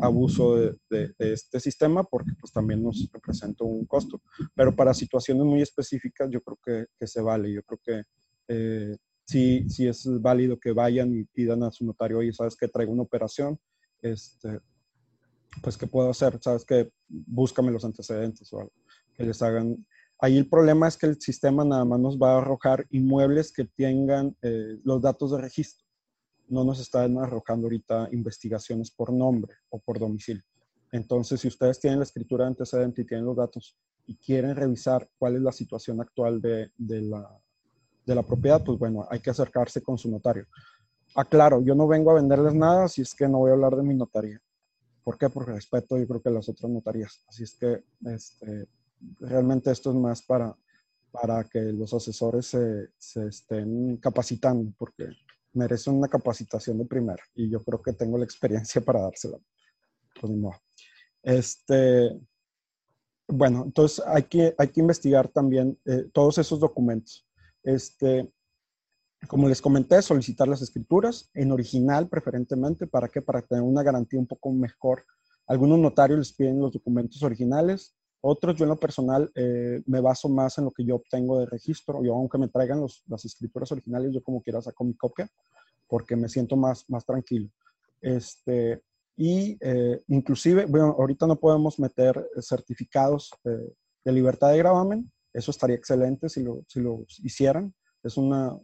abuso 0.00 0.56
de, 0.56 0.76
este 1.20 1.60
sistema 1.60 2.02
porque 2.02 2.32
pues 2.40 2.52
también 2.52 2.82
nos 2.82 3.08
representa 3.12 3.62
un 3.62 3.86
costo. 3.86 4.22
Pero 4.56 4.74
para 4.74 4.92
situaciones 4.92 5.44
muy 5.44 5.62
específicas 5.62 6.28
yo 6.28 6.42
creo 6.42 6.58
que, 6.64 6.86
que 6.98 7.06
se 7.06 7.20
vale. 7.20 7.52
Yo 7.52 7.62
creo 7.62 7.80
que 7.84 8.02
eh, 8.48 8.96
sí, 9.24 9.70
sí 9.70 9.86
es 9.86 10.04
válido 10.20 10.58
que 10.58 10.72
vayan 10.72 11.14
y 11.14 11.22
pidan 11.22 11.62
a 11.62 11.70
su 11.70 11.84
notario, 11.84 12.18
oye, 12.18 12.32
¿sabes 12.32 12.56
que 12.56 12.66
traigo 12.66 12.92
una 12.92 13.02
operación? 13.02 13.56
Este, 14.02 14.58
pues, 15.62 15.76
¿qué 15.76 15.86
puedo 15.86 16.10
hacer? 16.10 16.40
¿Sabes 16.42 16.64
que 16.64 16.90
Búscame 17.08 17.72
los 17.72 17.84
antecedentes 17.84 18.52
o 18.52 18.60
algo, 18.60 18.72
que 19.20 19.26
les 19.26 19.42
hagan. 19.42 19.86
Ahí 20.18 20.38
el 20.38 20.48
problema 20.48 20.88
es 20.88 20.96
que 20.96 21.06
el 21.06 21.20
sistema 21.20 21.64
nada 21.64 21.84
más 21.84 22.00
nos 22.00 22.18
va 22.18 22.32
a 22.32 22.38
arrojar 22.38 22.86
inmuebles 22.90 23.52
que 23.52 23.64
tengan 23.64 24.34
eh, 24.42 24.78
los 24.82 25.00
datos 25.02 25.30
de 25.32 25.38
registro. 25.38 25.86
No 26.48 26.64
nos 26.64 26.80
están 26.80 27.18
arrojando 27.18 27.66
ahorita 27.66 28.08
investigaciones 28.12 28.90
por 28.90 29.12
nombre 29.12 29.54
o 29.68 29.78
por 29.78 29.98
domicilio. 29.98 30.42
Entonces, 30.90 31.40
si 31.40 31.48
ustedes 31.48 31.78
tienen 31.78 32.00
la 32.00 32.04
escritura 32.04 32.44
de 32.44 32.48
antecedente 32.48 33.02
y 33.02 33.04
tienen 33.04 33.26
los 33.26 33.36
datos 33.36 33.78
y 34.06 34.16
quieren 34.16 34.56
revisar 34.56 35.08
cuál 35.18 35.36
es 35.36 35.42
la 35.42 35.52
situación 35.52 36.00
actual 36.00 36.40
de, 36.40 36.72
de, 36.76 37.02
la, 37.02 37.40
de 38.04 38.14
la 38.14 38.22
propiedad, 38.22 38.64
pues 38.64 38.78
bueno, 38.78 39.06
hay 39.08 39.20
que 39.20 39.30
acercarse 39.30 39.82
con 39.82 39.96
su 39.96 40.10
notario. 40.10 40.46
Aclaro, 41.14 41.62
yo 41.62 41.74
no 41.74 41.86
vengo 41.86 42.10
a 42.10 42.14
venderles 42.14 42.54
nada, 42.54 42.88
si 42.88 43.02
es 43.02 43.14
que 43.14 43.28
no 43.28 43.38
voy 43.38 43.50
a 43.50 43.54
hablar 43.54 43.76
de 43.76 43.82
mi 43.82 43.94
notaría. 43.94 44.40
¿Por 45.04 45.16
qué? 45.16 45.28
Porque 45.28 45.52
respeto 45.52 45.96
yo 45.96 46.06
creo 46.08 46.22
que 46.22 46.30
las 46.30 46.48
otras 46.48 46.70
notarías. 46.70 47.24
Así 47.28 47.44
es 47.44 47.56
que 47.56 47.84
este, 48.06 48.66
realmente 49.18 49.70
esto 49.70 49.90
es 49.90 49.96
más 49.96 50.22
para, 50.22 50.56
para 51.10 51.44
que 51.44 51.60
los 51.60 51.92
asesores 51.94 52.46
se, 52.46 52.88
se 52.98 53.26
estén 53.26 53.96
capacitando, 53.98 54.72
porque 54.78 55.08
merecen 55.52 55.94
una 55.94 56.08
capacitación 56.08 56.78
de 56.78 56.84
primera 56.84 57.22
y 57.34 57.50
yo 57.50 57.62
creo 57.62 57.82
que 57.82 57.92
tengo 57.92 58.18
la 58.18 58.24
experiencia 58.24 58.80
para 58.80 59.00
dársela. 59.00 59.38
Pues 60.20 60.32
no. 60.32 60.50
Este, 61.22 62.18
bueno, 63.28 63.64
entonces 63.64 64.04
hay 64.06 64.24
que, 64.24 64.54
hay 64.58 64.68
que 64.68 64.80
investigar 64.80 65.28
también 65.28 65.78
eh, 65.84 66.08
todos 66.12 66.38
esos 66.38 66.58
documentos. 66.60 67.26
Este, 67.62 68.30
como 69.28 69.48
les 69.48 69.60
comenté, 69.60 70.00
solicitar 70.02 70.48
las 70.48 70.62
escrituras 70.62 71.30
en 71.34 71.52
original 71.52 72.08
preferentemente. 72.08 72.86
¿Para 72.86 73.08
qué? 73.08 73.22
Para 73.22 73.42
tener 73.42 73.62
una 73.62 73.82
garantía 73.82 74.18
un 74.18 74.26
poco 74.26 74.50
mejor. 74.52 75.04
Algunos 75.46 75.78
notarios 75.78 76.18
les 76.18 76.32
piden 76.32 76.58
los 76.58 76.72
documentos 76.72 77.22
originales. 77.22 77.94
Otros, 78.22 78.56
yo 78.56 78.64
en 78.64 78.70
lo 78.70 78.76
personal, 78.76 79.30
eh, 79.34 79.82
me 79.86 80.00
baso 80.00 80.28
más 80.28 80.58
en 80.58 80.64
lo 80.64 80.70
que 80.70 80.84
yo 80.84 80.96
obtengo 80.96 81.38
de 81.38 81.46
registro. 81.46 82.04
Yo, 82.04 82.14
aunque 82.14 82.38
me 82.38 82.48
traigan 82.48 82.84
las 83.06 83.24
escrituras 83.24 83.72
originales, 83.72 84.12
yo 84.12 84.22
como 84.22 84.42
quiera 84.42 84.60
saco 84.60 84.84
mi 84.84 84.94
copia 84.94 85.28
porque 85.88 86.14
me 86.14 86.28
siento 86.28 86.56
más, 86.56 86.84
más 86.88 87.04
tranquilo. 87.04 87.48
Este, 88.00 88.82
y 89.16 89.58
eh, 89.60 90.02
inclusive, 90.08 90.66
bueno, 90.66 90.94
ahorita 90.98 91.26
no 91.26 91.36
podemos 91.36 91.80
meter 91.80 92.24
certificados 92.40 93.30
eh, 93.44 93.74
de 94.04 94.12
libertad 94.12 94.50
de 94.50 94.58
gravamen. 94.58 95.10
Eso 95.32 95.50
estaría 95.50 95.76
excelente 95.76 96.28
si 96.28 96.42
lo, 96.42 96.64
si 96.68 96.80
lo 96.80 97.04
hicieran 97.22 97.74
es 98.02 98.16
una, 98.16 98.58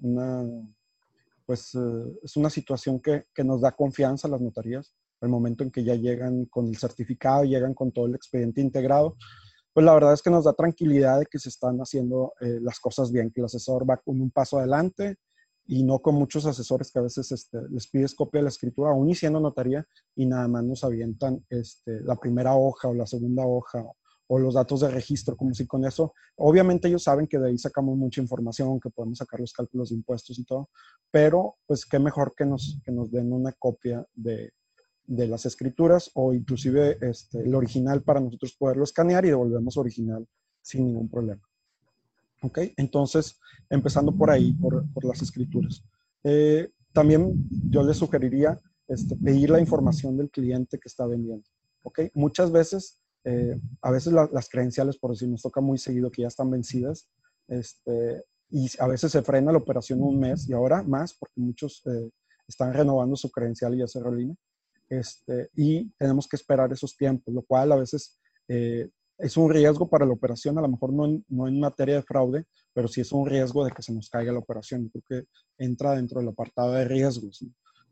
pues, 1.44 1.74
eh, 1.74 2.18
es 2.22 2.36
una 2.36 2.50
situación 2.50 3.00
que, 3.00 3.26
nos 3.44 3.60
da 3.60 3.72
confianza 3.72 4.28
a 4.28 4.30
las 4.30 4.40
notarías. 4.40 4.94
El 5.20 5.28
momento 5.28 5.64
en 5.64 5.70
que 5.70 5.84
ya 5.84 5.94
llegan 5.94 6.46
con 6.46 6.68
el 6.68 6.76
certificado, 6.76 7.44
llegan 7.44 7.74
con 7.74 7.92
todo 7.92 8.06
el 8.06 8.14
expediente 8.14 8.60
integrado, 8.60 9.16
pues 9.76 9.84
la 9.84 9.92
verdad 9.92 10.14
es 10.14 10.22
que 10.22 10.30
nos 10.30 10.44
da 10.44 10.54
tranquilidad 10.54 11.18
de 11.18 11.26
que 11.26 11.38
se 11.38 11.50
están 11.50 11.76
haciendo 11.80 12.32
eh, 12.40 12.60
las 12.62 12.80
cosas 12.80 13.12
bien, 13.12 13.30
que 13.30 13.42
el 13.42 13.44
asesor 13.44 13.86
va 13.86 13.98
con 13.98 14.18
un 14.22 14.30
paso 14.30 14.58
adelante 14.58 15.16
y 15.66 15.84
no 15.84 15.98
con 15.98 16.14
muchos 16.14 16.46
asesores 16.46 16.90
que 16.90 16.98
a 16.98 17.02
veces 17.02 17.30
este, 17.30 17.58
les 17.68 17.86
pides 17.86 18.14
copia 18.14 18.38
de 18.38 18.44
la 18.44 18.48
escritura, 18.48 18.92
aún 18.92 19.10
y 19.10 19.14
siendo 19.14 19.38
notaría, 19.38 19.86
y 20.14 20.24
nada 20.24 20.48
más 20.48 20.64
nos 20.64 20.82
avientan 20.82 21.44
este, 21.50 22.00
la 22.00 22.16
primera 22.16 22.54
hoja 22.54 22.88
o 22.88 22.94
la 22.94 23.04
segunda 23.04 23.44
hoja 23.44 23.84
o 24.28 24.38
los 24.38 24.54
datos 24.54 24.80
de 24.80 24.88
registro, 24.88 25.36
como 25.36 25.52
si 25.52 25.66
con 25.66 25.84
eso, 25.84 26.14
obviamente 26.36 26.88
ellos 26.88 27.02
saben 27.02 27.26
que 27.26 27.38
de 27.38 27.48
ahí 27.48 27.58
sacamos 27.58 27.98
mucha 27.98 28.22
información, 28.22 28.80
que 28.80 28.88
podemos 28.88 29.18
sacar 29.18 29.40
los 29.40 29.52
cálculos 29.52 29.90
de 29.90 29.96
impuestos 29.96 30.38
y 30.38 30.46
todo, 30.46 30.70
pero 31.10 31.56
pues 31.66 31.84
qué 31.84 31.98
mejor 31.98 32.32
que 32.34 32.46
nos, 32.46 32.80
que 32.82 32.92
nos 32.92 33.10
den 33.10 33.30
una 33.30 33.52
copia 33.52 34.06
de, 34.14 34.52
de 35.06 35.26
las 35.28 35.46
escrituras 35.46 36.10
o 36.14 36.32
inclusive 36.32 36.98
este, 37.00 37.40
el 37.40 37.54
original 37.54 38.02
para 38.02 38.20
nosotros 38.20 38.54
poderlo 38.54 38.84
escanear 38.84 39.24
y 39.24 39.28
devolvemos 39.28 39.76
original 39.76 40.26
sin 40.62 40.86
ningún 40.86 41.08
problema. 41.08 41.42
¿Ok? 42.42 42.58
Entonces, 42.76 43.38
empezando 43.70 44.14
por 44.14 44.30
ahí, 44.30 44.52
por, 44.52 44.84
por 44.92 45.04
las 45.04 45.22
escrituras. 45.22 45.82
Eh, 46.24 46.70
también 46.92 47.48
yo 47.70 47.82
les 47.82 47.96
sugeriría 47.96 48.60
este, 48.88 49.16
pedir 49.16 49.50
la 49.50 49.60
información 49.60 50.16
del 50.16 50.30
cliente 50.30 50.78
que 50.78 50.88
está 50.88 51.06
vendiendo. 51.06 51.44
¿Ok? 51.82 52.00
Muchas 52.14 52.50
veces 52.50 53.00
eh, 53.26 53.60
a 53.82 53.90
veces 53.90 54.12
las 54.12 54.48
credenciales, 54.48 54.96
por 54.98 55.10
decir, 55.10 55.28
nos 55.28 55.42
toca 55.42 55.60
muy 55.60 55.78
seguido 55.78 56.12
que 56.12 56.22
ya 56.22 56.28
están 56.28 56.48
vencidas, 56.48 57.08
este, 57.48 58.24
y 58.50 58.70
a 58.78 58.86
veces 58.86 59.10
se 59.10 59.22
frena 59.22 59.50
la 59.50 59.58
operación 59.58 60.00
un 60.00 60.20
mes 60.20 60.48
y 60.48 60.52
ahora 60.52 60.84
más 60.84 61.12
porque 61.12 61.40
muchos 61.40 61.82
eh, 61.86 62.08
están 62.46 62.72
renovando 62.72 63.16
su 63.16 63.28
credencial 63.28 63.74
y 63.74 63.78
ya 63.78 63.88
se 63.88 64.00
relina. 64.00 64.36
Este, 64.88 65.50
y 65.54 65.90
tenemos 65.98 66.28
que 66.28 66.36
esperar 66.36 66.72
esos 66.72 66.96
tiempos, 66.96 67.34
lo 67.34 67.42
cual 67.42 67.72
a 67.72 67.76
veces 67.76 68.18
eh, 68.48 68.88
es 69.18 69.36
un 69.36 69.50
riesgo 69.50 69.88
para 69.88 70.06
la 70.06 70.12
operación, 70.12 70.58
a 70.58 70.62
lo 70.62 70.68
mejor 70.68 70.92
no 70.92 71.06
en, 71.06 71.24
no 71.28 71.48
en, 71.48 71.58
materia 71.58 71.96
de 71.96 72.02
fraude, 72.02 72.44
pero 72.72 72.86
sí 72.86 73.00
es 73.00 73.12
un 73.12 73.26
riesgo 73.26 73.64
de 73.64 73.72
que 73.72 73.82
se 73.82 73.92
nos 73.92 74.10
caiga 74.10 74.32
la 74.32 74.38
operación. 74.38 74.88
Creo 74.88 75.04
que 75.08 75.28
entra 75.58 75.94
dentro 75.94 76.20
del 76.20 76.28
apartado 76.28 76.72
de 76.72 76.84
riesgos. 76.84 77.44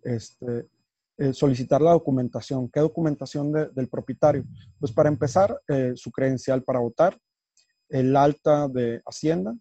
Este, 0.02 0.68
eh, 1.16 1.32
solicitar 1.32 1.80
la 1.80 1.92
documentación. 1.92 2.68
¿Qué 2.68 2.80
documentación 2.80 3.52
del 3.52 3.88
propietario? 3.88 4.44
Pues 4.78 4.92
para 4.92 5.08
empezar, 5.08 5.58
eh, 5.68 5.92
su 5.94 6.10
credencial 6.10 6.62
para 6.62 6.80
votar, 6.80 7.18
el 7.88 8.16
alta 8.16 8.68
de 8.68 9.00
Hacienda. 9.06 9.56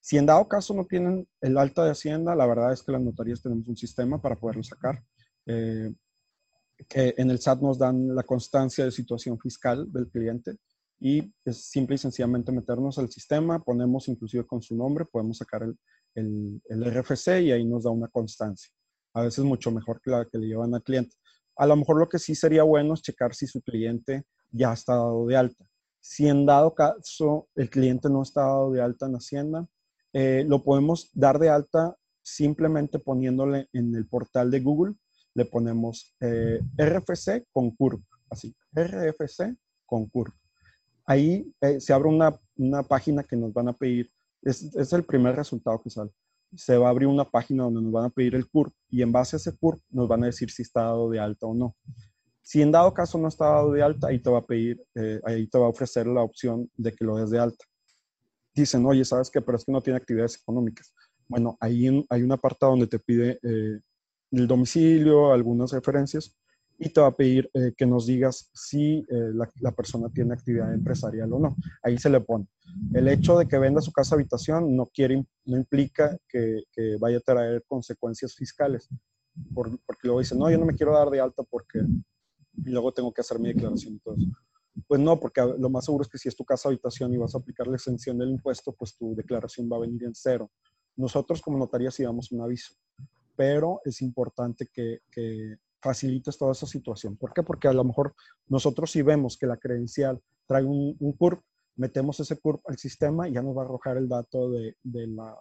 Si 0.00 0.16
en 0.16 0.26
dado 0.26 0.46
caso 0.46 0.74
no 0.74 0.84
tienen 0.86 1.26
el 1.40 1.58
alta 1.58 1.84
de 1.84 1.92
Hacienda, 1.92 2.34
la 2.34 2.46
verdad 2.46 2.72
es 2.72 2.82
que 2.82 2.92
las 2.92 3.00
notarías 3.00 3.42
tenemos 3.42 3.66
un 3.66 3.76
sistema 3.76 4.20
para 4.20 4.36
poderlo 4.36 4.62
sacar. 4.62 5.02
Que 6.88 7.14
en 7.16 7.30
el 7.30 7.40
SAT 7.40 7.60
nos 7.60 7.78
dan 7.78 8.14
la 8.14 8.22
constancia 8.22 8.84
de 8.84 8.90
situación 8.90 9.38
fiscal 9.38 9.90
del 9.92 10.08
cliente 10.08 10.56
y 10.98 11.32
es 11.44 11.64
simple 11.64 11.94
y 11.94 11.98
sencillamente 11.98 12.52
meternos 12.52 12.98
al 12.98 13.10
sistema, 13.10 13.62
ponemos 13.62 14.08
inclusive 14.08 14.46
con 14.46 14.60
su 14.60 14.76
nombre, 14.76 15.06
podemos 15.06 15.38
sacar 15.38 15.62
el, 15.62 16.62
el, 16.64 16.84
RFC 16.84 17.40
y 17.40 17.52
ahí 17.52 17.64
nos 17.64 17.84
da 17.84 17.90
una 17.90 18.08
constancia 18.08 18.70
a 19.14 19.22
veces 19.22 19.44
mucho 19.44 19.70
mejor 19.70 20.00
que 20.00 20.10
la 20.10 20.24
que 20.24 20.38
le 20.38 20.46
llevan 20.46 20.74
al 20.74 20.82
cliente. 20.82 21.16
A 21.56 21.66
lo 21.66 21.76
mejor 21.76 21.98
lo 21.98 22.08
que 22.08 22.18
sí 22.18 22.34
sería 22.34 22.62
bueno 22.62 22.94
es 22.94 23.02
checar 23.02 23.34
si 23.34 23.46
su 23.46 23.60
cliente 23.60 24.24
ya 24.50 24.72
está 24.72 24.94
dado 24.94 25.26
de 25.26 25.36
alta. 25.36 25.64
Si 26.00 26.26
en 26.26 26.46
dado 26.46 26.74
caso 26.74 27.48
el 27.54 27.68
cliente 27.68 28.08
no 28.08 28.22
está 28.22 28.42
dado 28.42 28.72
de 28.72 28.80
alta 28.80 29.06
en 29.06 29.14
Hacienda, 29.14 29.66
eh, 30.12 30.44
lo 30.46 30.62
podemos 30.64 31.10
dar 31.12 31.38
de 31.38 31.50
alta 31.50 31.96
simplemente 32.22 32.98
poniéndole 32.98 33.68
en 33.72 33.94
el 33.94 34.06
portal 34.06 34.50
de 34.50 34.60
Google, 34.60 34.94
le 35.34 35.44
ponemos 35.44 36.14
eh, 36.20 36.60
RFC 36.76 37.46
con 37.52 37.70
CURP, 37.70 38.02
así, 38.30 38.54
RFC 38.74 39.56
con 39.86 40.06
CURP. 40.06 40.34
Ahí 41.06 41.52
eh, 41.60 41.80
se 41.80 41.92
abre 41.92 42.08
una, 42.08 42.38
una, 42.56 42.82
página 42.82 43.24
que 43.24 43.36
nos 43.36 43.52
van 43.52 43.68
a 43.68 43.72
pedir, 43.72 44.10
es, 44.42 44.62
es 44.74 44.92
el 44.92 45.04
primer 45.04 45.36
resultado 45.36 45.80
que 45.82 45.90
sale 45.90 46.10
se 46.54 46.76
va 46.76 46.88
a 46.88 46.90
abrir 46.90 47.08
una 47.08 47.24
página 47.24 47.64
donde 47.64 47.82
nos 47.82 47.92
van 47.92 48.06
a 48.06 48.10
pedir 48.10 48.34
el 48.34 48.48
CURP 48.48 48.72
y 48.88 49.02
en 49.02 49.12
base 49.12 49.36
a 49.36 49.38
ese 49.38 49.56
CURP 49.56 49.80
nos 49.90 50.08
van 50.08 50.24
a 50.24 50.26
decir 50.26 50.50
si 50.50 50.62
está 50.62 50.82
dado 50.82 51.10
de 51.10 51.20
alta 51.20 51.46
o 51.46 51.54
no. 51.54 51.76
Si 52.42 52.60
en 52.62 52.72
dado 52.72 52.92
caso 52.92 53.18
no 53.18 53.28
está 53.28 53.46
dado 53.46 53.72
de 53.72 53.82
alta, 53.82 54.08
ahí 54.08 54.18
te 54.18 54.30
va 54.30 54.38
a 54.38 54.46
pedir, 54.46 54.82
eh, 54.94 55.20
ahí 55.24 55.46
te 55.46 55.58
va 55.58 55.66
a 55.66 55.70
ofrecer 55.70 56.06
la 56.06 56.22
opción 56.22 56.68
de 56.76 56.92
que 56.92 57.04
lo 57.04 57.16
des 57.16 57.30
de 57.30 57.38
alta. 57.38 57.64
Dicen, 58.54 58.84
oye, 58.84 59.04
¿sabes 59.04 59.30
qué? 59.30 59.40
Pero 59.40 59.56
es 59.56 59.64
que 59.64 59.70
no 59.70 59.80
tiene 59.80 59.98
actividades 59.98 60.36
económicas. 60.36 60.92
Bueno, 61.28 61.56
ahí 61.60 62.04
hay 62.08 62.22
una 62.22 62.36
parte 62.36 62.66
donde 62.66 62.88
te 62.88 62.98
pide 62.98 63.38
el 64.32 64.46
domicilio, 64.46 65.32
algunas 65.32 65.72
referencias 65.72 66.36
y 66.78 66.88
te 66.88 67.00
va 67.00 67.08
a 67.08 67.16
pedir 67.16 67.50
eh, 67.52 67.74
que 67.76 67.84
nos 67.84 68.06
digas 68.06 68.50
si 68.54 69.04
la, 69.08 69.72
persona 69.72 70.08
tiene 70.08 70.32
actividad 70.32 70.72
empresarial 70.72 71.30
o 71.34 71.38
no. 71.38 71.56
Ahí 71.82 71.98
se 71.98 72.08
le 72.08 72.20
pone. 72.22 72.46
El 72.94 73.06
hecho 73.08 73.36
de 73.36 73.46
que 73.46 73.58
venda 73.58 73.82
su 73.82 73.92
casa 73.92 74.14
habitación 74.14 74.74
no, 74.74 74.86
quiere, 74.86 75.22
no 75.44 75.58
implica 75.58 76.16
que, 76.26 76.62
vaya 76.98 77.18
a 77.18 77.20
traer 77.20 77.64
consecuencias 77.68 78.34
fiscales, 78.34 78.88
porque 79.52 80.00
luego 80.04 80.20
dice, 80.20 80.34
no, 80.34 80.50
yo 80.50 80.56
no 80.56 80.64
me 80.64 80.74
quiero 80.74 80.94
dar 80.94 81.10
de 81.10 81.20
alta 81.20 81.42
porque 81.42 81.80
luego 82.64 82.92
tengo 82.92 83.12
que 83.12 83.20
hacer 83.20 83.38
mi 83.38 83.48
declaración. 83.52 83.94
Entonces, 83.94 84.28
pues 84.86 85.00
no, 85.00 85.20
porque 85.20 85.42
lo 85.58 85.68
más 85.68 85.84
seguro 85.84 86.02
es 86.02 86.08
que 86.08 86.18
si 86.18 86.28
es 86.28 86.36
tu 86.36 86.46
casa 86.46 86.70
habitación 86.70 87.12
y 87.12 87.18
vas 87.18 87.34
a 87.34 87.38
aplicar 87.38 87.66
la 87.66 87.76
exención 87.76 88.16
del 88.16 88.30
impuesto, 88.30 88.72
pues 88.72 88.96
tu 88.96 89.14
declaración 89.14 89.68
va 89.70 89.76
a 89.76 89.80
venir 89.80 90.04
en 90.04 90.14
cero. 90.14 90.50
Nosotros 90.96 91.42
como 91.42 91.58
notaría 91.58 91.90
sí 91.90 92.02
damos 92.02 92.32
un 92.32 92.40
aviso, 92.40 92.74
pero 93.36 93.80
es 93.84 94.02
importante 94.02 94.68
que, 94.72 95.00
facilites 95.82 96.36
toda 96.36 96.52
esa 96.52 96.66
situación. 96.66 97.16
¿Por 97.16 97.32
qué? 97.32 97.42
Porque 97.42 97.66
a 97.66 97.72
lo 97.72 97.84
mejor 97.84 98.14
nosotros 98.48 98.90
si 98.90 99.00
vemos 99.00 99.38
que 99.38 99.46
la 99.46 99.56
credencial 99.56 100.20
trae 100.46 100.62
un, 100.62 100.94
un 101.00 101.12
CURP, 101.12 101.40
metemos 101.76 102.20
ese 102.20 102.36
CURP 102.36 102.60
al 102.68 102.76
sistema 102.76 103.26
y 103.26 103.32
ya 103.32 103.40
nos 103.40 103.56
va 103.56 103.62
a 103.62 103.64
arrojar 103.64 103.96
el 103.96 104.06
dato 104.06 104.50
de, 104.50 104.76
de, 104.82 105.06
la, 105.06 105.34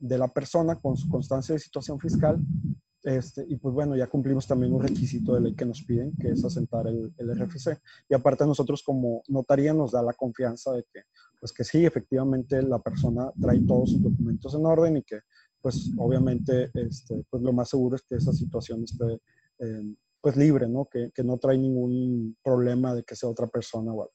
de 0.00 0.18
la 0.18 0.26
persona 0.26 0.80
con 0.80 0.96
su 0.96 1.08
constancia 1.08 1.52
de 1.52 1.60
situación 1.60 2.00
fiscal. 2.00 2.40
Este, 3.04 3.44
y 3.48 3.56
pues 3.56 3.74
bueno, 3.74 3.96
ya 3.96 4.08
cumplimos 4.08 4.46
también 4.46 4.72
un 4.72 4.82
requisito 4.82 5.34
de 5.34 5.40
ley 5.40 5.54
que 5.54 5.64
nos 5.64 5.82
piden, 5.82 6.12
que 6.16 6.30
es 6.30 6.44
asentar 6.44 6.86
el, 6.86 7.12
el 7.16 7.34
RFC. 7.36 7.78
Y 8.08 8.14
aparte 8.14 8.46
nosotros 8.46 8.82
como 8.82 9.22
notaría 9.28 9.72
nos 9.72 9.92
da 9.92 10.02
la 10.02 10.12
confianza 10.12 10.72
de 10.72 10.84
que, 10.92 11.02
pues 11.38 11.52
que 11.52 11.64
sí, 11.64 11.84
efectivamente 11.84 12.62
la 12.62 12.80
persona 12.80 13.30
trae 13.40 13.60
todos 13.60 13.90
sus 13.90 14.02
documentos 14.02 14.54
en 14.54 14.66
orden 14.66 14.96
y 14.96 15.02
que 15.02 15.20
pues 15.62 15.90
obviamente 15.96 16.70
este, 16.74 17.24
pues 17.30 17.42
lo 17.42 17.52
más 17.52 17.70
seguro 17.70 17.96
es 17.96 18.02
que 18.02 18.16
esa 18.16 18.32
situación 18.32 18.84
esté 18.84 19.20
eh, 19.60 19.94
pues 20.20 20.36
libre, 20.36 20.68
¿no? 20.68 20.86
Que, 20.86 21.10
que, 21.14 21.24
no 21.24 21.38
trae 21.38 21.56
ningún 21.56 22.36
problema 22.42 22.94
de 22.94 23.02
que 23.02 23.16
sea 23.16 23.28
otra 23.28 23.46
persona 23.46 23.92
o 23.92 24.02
algo. 24.02 24.14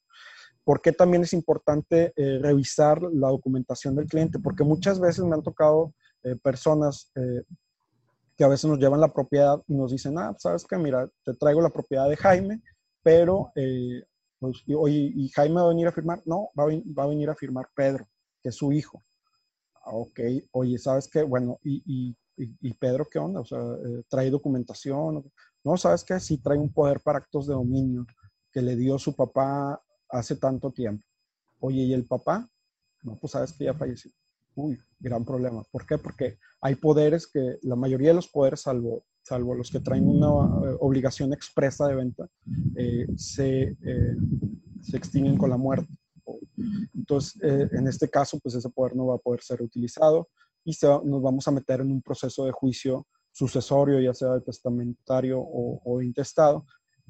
¿Por 0.67 0.81
qué 0.81 0.91
también 0.91 1.23
es 1.23 1.31
importante 1.31 2.11
eh, 2.17 2.39
revisar 2.41 3.01
la 3.01 3.29
documentación 3.29 3.95
del 3.95 4.05
cliente? 4.05 4.37
Porque 4.37 4.65
muchas 4.65 4.99
veces 4.99 5.23
me 5.23 5.33
han 5.33 5.41
tocado 5.41 5.93
eh, 6.23 6.35
personas 6.35 7.09
eh, 7.15 7.43
que 8.35 8.43
a 8.43 8.49
veces 8.49 8.69
nos 8.69 8.77
llevan 8.77 8.99
la 8.99 9.13
propiedad 9.13 9.63
y 9.65 9.73
nos 9.73 9.93
dicen, 9.93 10.19
ah, 10.19 10.35
sabes 10.37 10.65
que 10.65 10.77
mira, 10.77 11.09
te 11.23 11.33
traigo 11.35 11.61
la 11.61 11.69
propiedad 11.69 12.09
de 12.09 12.17
Jaime, 12.17 12.61
pero, 13.01 13.49
pues, 14.39 14.63
y, 14.65 15.23
¿y 15.23 15.29
Jaime 15.29 15.55
va 15.55 15.67
a 15.67 15.69
venir 15.69 15.87
a 15.87 15.93
firmar? 15.93 16.21
No, 16.25 16.49
va 16.59 16.65
a, 16.65 17.07
venir 17.07 17.29
a 17.29 17.35
firmar 17.35 17.69
Pedro, 17.73 18.05
que 18.43 18.49
es 18.49 18.55
su 18.55 18.73
hijo. 18.73 19.01
Ah, 19.87 19.95
ok, 19.95 20.19
oye, 20.51 20.77
¿sabes 20.77 21.07
qué? 21.07 21.23
Bueno, 21.23 21.59
y, 21.63 22.13
y, 22.35 22.73
Pedro 22.73 23.07
qué 23.09 23.19
onda? 23.19 23.39
O 23.39 23.45
sea, 23.45 23.59
¿trae 24.09 24.29
documentación? 24.29 25.23
No, 25.63 25.77
¿sabes 25.77 26.03
qué? 26.03 26.19
Sí, 26.19 26.37
trae 26.37 26.57
un 26.57 26.71
poder 26.71 26.99
para 26.99 27.19
actos 27.19 27.47
de 27.47 27.53
dominio 27.53 28.05
que 28.51 28.61
le 28.61 28.75
dio 28.75 28.99
su 28.99 29.15
papá 29.15 29.81
hace 30.09 30.35
tanto 30.35 30.71
tiempo. 30.71 31.05
Oye, 31.59 31.83
¿y 31.83 31.93
el 31.93 32.05
papá? 32.05 32.49
No, 33.01 33.17
pues 33.17 33.31
sabes 33.31 33.53
que 33.53 33.63
ya 33.63 33.73
falleció. 33.73 34.11
Uy, 34.55 34.77
gran 34.99 35.23
problema. 35.23 35.63
¿Por 35.71 35.85
qué? 35.85 35.97
Porque 35.97 36.37
hay 36.61 36.75
poderes 36.75 37.27
que, 37.27 37.57
la 37.61 37.75
mayoría 37.75 38.09
de 38.09 38.15
los 38.15 38.27
poderes, 38.27 38.61
salvo, 38.61 39.05
salvo 39.21 39.55
los 39.55 39.71
que 39.71 39.79
traen 39.79 40.07
una 40.07 40.27
eh, 40.27 40.77
obligación 40.79 41.31
expresa 41.31 41.87
de 41.87 41.95
venta, 41.95 42.27
eh, 42.75 43.07
se, 43.15 43.77
eh, 43.83 44.15
se 44.81 44.97
extinguen 44.97 45.37
con 45.37 45.49
la 45.49 45.57
muerte. 45.57 45.93
Entonces, 46.93 47.41
en 47.41 47.87
este 47.87 48.09
caso, 48.09 48.39
pues 48.39 48.55
ese 48.55 48.69
poder 48.69 48.95
no 48.95 49.07
va 49.07 49.15
a 49.15 49.19
poder 49.19 49.41
ser 49.41 49.61
utilizado. 49.61 50.29
y 50.63 50.75
nos 51.05 51.21
vamos 51.21 51.47
a 51.47 51.51
meter 51.51 51.81
en 51.81 51.91
un 51.91 52.01
proceso 52.01 52.45
de 52.45 52.51
juicio 52.51 53.07
sucesorio, 53.31 53.99
ya 53.99 54.13
sea 54.13 54.33
de 54.33 54.41
testamentario 54.41 55.39
o, 55.39 55.79
o 55.85 55.99
de 55.99 56.05
intestado, 56.05 56.65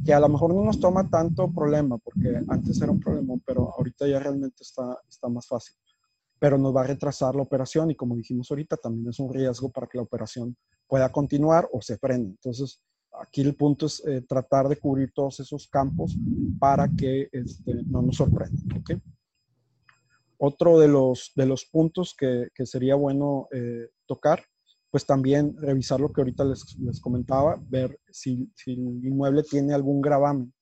que 0.05 0.13
a 0.13 0.19
lo 0.19 0.29
mejor 0.29 0.53
no 0.53 0.63
nos 0.63 0.79
toma 0.79 1.09
tanto 1.09 1.51
problema, 1.51 1.97
porque 1.97 2.41
antes 2.49 2.81
era 2.81 2.91
un 2.91 2.99
problema, 2.99 3.35
pero 3.45 3.73
ahorita 3.75 4.07
ya 4.07 4.19
realmente 4.19 4.61
está, 4.61 4.99
está 5.09 5.29
más 5.29 5.47
fácil. 5.47 5.75
Pero 6.39 6.57
nos 6.57 6.75
va 6.75 6.81
a 6.81 6.87
retrasar 6.87 7.35
la 7.35 7.41
operación 7.41 7.89
y 7.89 7.95
como 7.95 8.15
dijimos 8.15 8.51
ahorita, 8.51 8.77
también 8.77 9.07
es 9.09 9.19
un 9.19 9.33
riesgo 9.33 9.71
para 9.71 9.87
que 9.87 9.97
la 9.97 10.03
operación 10.03 10.55
pueda 10.85 11.11
continuar 11.11 11.67
o 11.71 11.81
se 11.81 11.97
frene. 11.97 12.25
Entonces, 12.25 12.81
aquí 13.21 13.41
el 13.41 13.55
punto 13.55 13.85
es 13.85 14.05
eh, 14.05 14.21
tratar 14.21 14.67
de 14.67 14.77
cubrir 14.77 15.11
todos 15.13 15.39
esos 15.39 15.67
campos 15.67 16.15
para 16.59 16.89
que 16.89 17.29
este, 17.31 17.83
no 17.85 18.01
nos 18.01 18.17
sorprenda. 18.17 18.61
¿okay? 18.79 19.01
Otro 20.37 20.79
de 20.79 20.87
los, 20.87 21.31
de 21.35 21.45
los 21.45 21.65
puntos 21.65 22.15
que, 22.17 22.49
que 22.53 22.65
sería 22.65 22.95
bueno 22.95 23.47
eh, 23.51 23.89
tocar 24.05 24.43
pues 24.89 25.05
también 25.05 25.55
revisar 25.57 25.99
lo 25.99 26.11
que 26.11 26.21
ahorita 26.21 26.45
les, 26.45 26.77
les 26.79 26.99
comentaba, 26.99 27.61
ver 27.69 27.99
si, 28.09 28.51
si, 28.55 28.71
el 28.71 29.05
inmueble 29.05 29.43
tiene 29.43 29.73
algún 29.73 30.01
gravamen. 30.01 30.53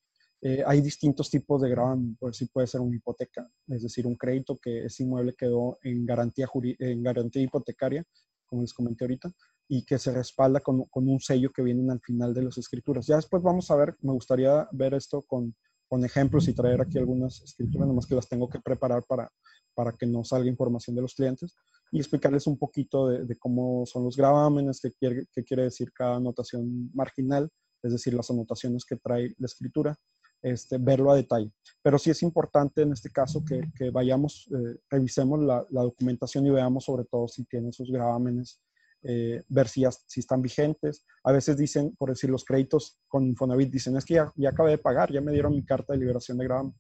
Eh, 0.42 0.64
hay 0.66 0.82
distintos 0.82 1.30
tipos 1.30 1.62
de 1.62 1.70
gravamen, 1.70 2.16
por 2.18 2.36
si 2.36 2.46
puede 2.48 2.68
ser 2.68 2.82
una 2.82 2.96
hipoteca, 2.96 3.50
es 3.68 3.84
decir, 3.84 4.06
un 4.06 4.16
crédito 4.16 4.58
que 4.58 4.86
ese 4.86 5.04
inmueble 5.04 5.36
quedó 5.36 5.78
en 5.84 6.06
garantía, 6.06 6.48
en 6.80 7.04
garantía 7.04 7.44
hipotecaria, 7.44 8.04
como 8.46 8.62
les 8.62 8.74
comenté 8.74 9.06
ahorita, 9.06 9.32
y 9.68 9.84
que 9.84 9.98
se 9.98 10.12
respalda 10.12 10.60
con, 10.60 10.86
con, 10.86 11.08
un 11.08 11.20
sello 11.20 11.52
que 11.52 11.64
viene 11.64 11.92
al 11.92 12.00
final 12.00 12.34
de 12.34 12.44
las 12.44 12.58
escrituras. 12.58 13.08
Ya 13.08 13.16
después 13.16 13.42
vamos 13.42 13.72
a 13.72 13.76
ver, 13.76 13.96
me 14.02 14.14
gustaría 14.14 14.68
ver 14.72 14.94
esto 14.94 15.24
con, 15.24 15.56
con 15.88 16.04
ejemplos 16.06 16.48
y 16.48 16.54
traer 16.54 16.82
aquí 16.82 16.98
algunas 16.98 17.42
escrituras, 17.42 17.88
nomás 17.88 18.06
que 18.06 18.16
las 18.16 18.28
tengo 18.28 18.50
que 18.50 18.60
preparar 18.60 19.04
para, 19.08 19.32
para 19.74 19.92
que 19.92 20.06
no 20.06 20.24
salga 20.24 20.50
información 20.50 20.96
de 20.96 21.02
los 21.02 21.16
clientes 21.16 21.56
y 21.92 22.00
explicarles 22.00 22.48
un 22.48 22.58
poquito 22.58 23.08
de, 23.08 23.38
cómo 23.38 23.86
son 23.86 24.04
los 24.04 24.18
gravámenes, 24.18 24.82
qué 24.82 24.92
quiere, 24.92 25.26
qué 25.32 25.44
quiere 25.44 25.64
decir 25.64 25.92
cada 25.94 26.18
anotación 26.18 26.92
marginal, 26.94 27.50
es 27.84 27.92
decir, 27.92 28.14
las 28.14 28.30
anotaciones 28.30 28.84
que 28.86 28.98
trae 28.98 29.34
la 29.38 29.46
escritura, 29.46 29.96
este, 30.42 30.78
verlo 30.78 31.12
a 31.12 31.16
detalle. 31.16 31.52
Pero 31.82 31.98
sí 31.98 32.10
es 32.10 32.22
importante 32.24 32.82
en 32.82 32.92
este 32.92 33.10
caso 33.12 33.44
que, 33.46 33.62
que 33.78 33.92
vayamos, 33.92 34.48
eh, 34.52 34.80
revisemos 34.90 35.40
la, 35.42 35.66
la, 35.70 35.84
documentación 35.84 36.46
y 36.46 36.50
veamos 36.50 36.86
sobre 36.86 37.06
todo 37.06 37.28
si 37.28 37.46
tiene 37.46 37.70
esos 37.70 37.90
gravámenes, 37.92 38.60
eh, 39.08 39.44
ver 39.48 39.68
si, 39.68 39.86
están 39.86 40.42
vigentes. 40.42 41.06
A 41.24 41.32
veces 41.32 41.58
dicen, 41.58 41.96
por 41.96 42.10
decir, 42.10 42.30
los 42.30 42.44
créditos 42.44 43.00
con 43.08 43.26
Infonavit 43.26 43.72
dicen, 43.72 43.96
es 43.98 44.06
que 44.06 44.16
ya, 44.16 44.32
ya 44.36 44.50
acabé 44.50 44.72
de 44.72 44.78
pagar, 44.78 45.12
ya 45.12 45.22
me 45.22 45.32
dieron 45.32 45.54
mi 45.54 45.64
carta 45.64 45.94
de 45.94 46.00
liberación 46.00 46.38
de 46.38 46.46
gravamen 46.46 46.74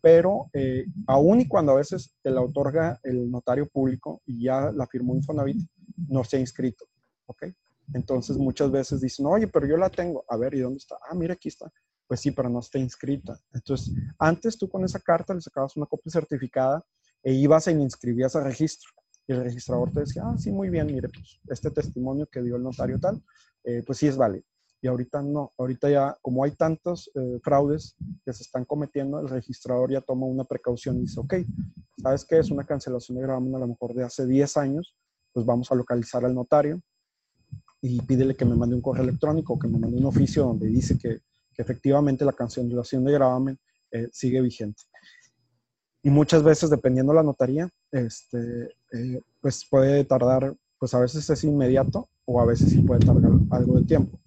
pero 0.00 0.48
eh, 0.52 0.86
aún 1.06 1.40
y 1.40 1.48
cuando 1.48 1.72
a 1.72 1.76
veces 1.76 2.16
te 2.22 2.30
la 2.30 2.40
otorga 2.40 2.98
el 3.02 3.30
notario 3.30 3.68
público 3.68 4.22
y 4.26 4.44
ya 4.44 4.72
la 4.72 4.86
firmó 4.86 5.14
Infonavit, 5.14 5.68
no 6.08 6.24
se 6.24 6.38
ha 6.38 6.40
inscrito, 6.40 6.86
¿ok? 7.26 7.44
Entonces 7.92 8.36
muchas 8.36 8.70
veces 8.70 9.00
dicen, 9.00 9.26
oye, 9.26 9.48
pero 9.48 9.66
yo 9.66 9.76
la 9.76 9.90
tengo, 9.90 10.24
a 10.28 10.36
ver, 10.36 10.54
¿y 10.54 10.60
dónde 10.60 10.78
está? 10.78 10.96
Ah, 11.08 11.14
mira, 11.14 11.34
aquí 11.34 11.48
está. 11.48 11.70
Pues 12.06 12.20
sí, 12.20 12.30
pero 12.30 12.48
no 12.48 12.60
está 12.60 12.78
inscrita. 12.78 13.38
Entonces, 13.52 13.94
antes 14.18 14.58
tú 14.58 14.68
con 14.68 14.84
esa 14.84 14.98
carta 14.98 15.34
le 15.34 15.40
sacabas 15.40 15.76
una 15.76 15.86
copia 15.86 16.10
certificada 16.10 16.84
e 17.22 17.32
ibas 17.32 17.68
e 17.68 17.72
inscribías 17.72 18.34
al 18.36 18.44
registro. 18.44 18.90
Y 19.26 19.32
el 19.32 19.44
registrador 19.44 19.92
te 19.92 20.00
decía, 20.00 20.22
ah, 20.26 20.36
sí, 20.38 20.50
muy 20.50 20.70
bien, 20.70 20.86
mire, 20.86 21.08
pues 21.08 21.40
este 21.48 21.70
testimonio 21.70 22.26
que 22.26 22.42
dio 22.42 22.56
el 22.56 22.62
notario 22.62 22.98
tal, 22.98 23.22
eh, 23.64 23.82
pues 23.86 23.98
sí 23.98 24.06
es 24.06 24.16
válido 24.16 24.44
y 24.82 24.88
ahorita 24.88 25.22
no. 25.22 25.52
Ahorita 25.58 25.90
ya, 25.90 26.16
como 26.22 26.44
hay 26.44 26.52
tantos 26.52 27.10
eh, 27.14 27.38
fraudes 27.42 27.96
que 28.24 28.32
se 28.32 28.42
están 28.42 28.64
cometiendo, 28.64 29.20
el 29.20 29.28
registrador 29.28 29.90
ya 29.92 30.00
toma 30.00 30.26
una 30.26 30.44
precaución 30.44 30.96
y 30.96 31.00
dice, 31.02 31.20
ok, 31.20 31.34
¿sabes 32.02 32.24
qué? 32.24 32.38
Es 32.38 32.50
una 32.50 32.64
cancelación 32.64 33.16
de 33.16 33.22
gravamen 33.22 33.54
a 33.54 33.58
lo 33.58 33.68
mejor 33.68 33.94
de 33.94 34.04
hace 34.04 34.26
10 34.26 34.56
años, 34.56 34.96
pues 35.32 35.44
vamos 35.44 35.70
a 35.70 35.74
localizar 35.74 36.24
al 36.24 36.34
notario 36.34 36.80
y 37.82 38.00
pídele 38.02 38.34
que 38.34 38.44
me 38.44 38.56
mande 38.56 38.74
un 38.74 38.82
correo 38.82 39.04
electrónico 39.04 39.54
o 39.54 39.58
que 39.58 39.68
me 39.68 39.78
mande 39.78 39.98
un 39.98 40.06
oficio 40.06 40.44
donde 40.44 40.66
dice 40.66 40.98
que, 40.98 41.20
que 41.54 41.62
efectivamente 41.62 42.24
la 42.24 42.32
cancelación 42.32 43.04
de 43.04 43.12
gravamen 43.12 43.58
eh, 43.90 44.08
sigue 44.12 44.40
vigente. 44.40 44.82
Y 46.02 46.08
muchas 46.08 46.42
veces, 46.42 46.70
dependiendo 46.70 47.12
de 47.12 47.16
la 47.16 47.22
notaría, 47.22 47.68
este, 47.92 48.74
eh, 48.92 49.20
pues 49.40 49.66
puede 49.68 50.04
tardar, 50.04 50.54
pues 50.78 50.94
a 50.94 51.00
veces 51.00 51.28
es 51.28 51.44
inmediato 51.44 52.08
o 52.24 52.40
a 52.40 52.46
veces 52.46 52.70
sí 52.70 52.82
puede 52.82 53.04
tardar 53.04 53.32
algo 53.50 53.78
de 53.78 53.84
tiempo. 53.84 54.18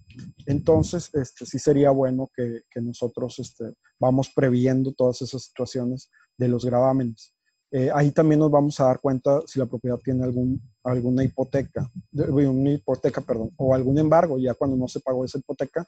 Entonces, 0.46 1.10
este, 1.14 1.46
sí 1.46 1.58
sería 1.58 1.90
bueno 1.90 2.30
que, 2.34 2.62
nosotros 2.80 3.38
este, 3.38 3.72
vamos 3.98 4.30
previendo 4.34 4.92
todas 4.92 5.22
esas 5.22 5.44
situaciones 5.44 6.10
de 6.36 6.48
los 6.48 6.64
gravámenes. 6.64 7.32
Eh, 7.70 7.90
ahí 7.92 8.12
también 8.12 8.38
nos 8.38 8.50
vamos 8.50 8.78
a 8.78 8.84
dar 8.84 9.00
cuenta 9.00 9.40
si 9.46 9.58
la 9.58 9.66
propiedad 9.66 9.98
tiene 9.98 10.22
algún, 10.22 10.62
alguna 10.84 11.24
hipoteca, 11.24 11.90
una 12.12 12.70
hipoteca, 12.70 13.20
perdón, 13.20 13.50
o 13.56 13.74
algún 13.74 13.98
embargo, 13.98 14.38
ya 14.38 14.54
cuando 14.54 14.76
no 14.76 14.86
se 14.86 15.00
pagó 15.00 15.24
esa 15.24 15.38
hipoteca 15.38 15.84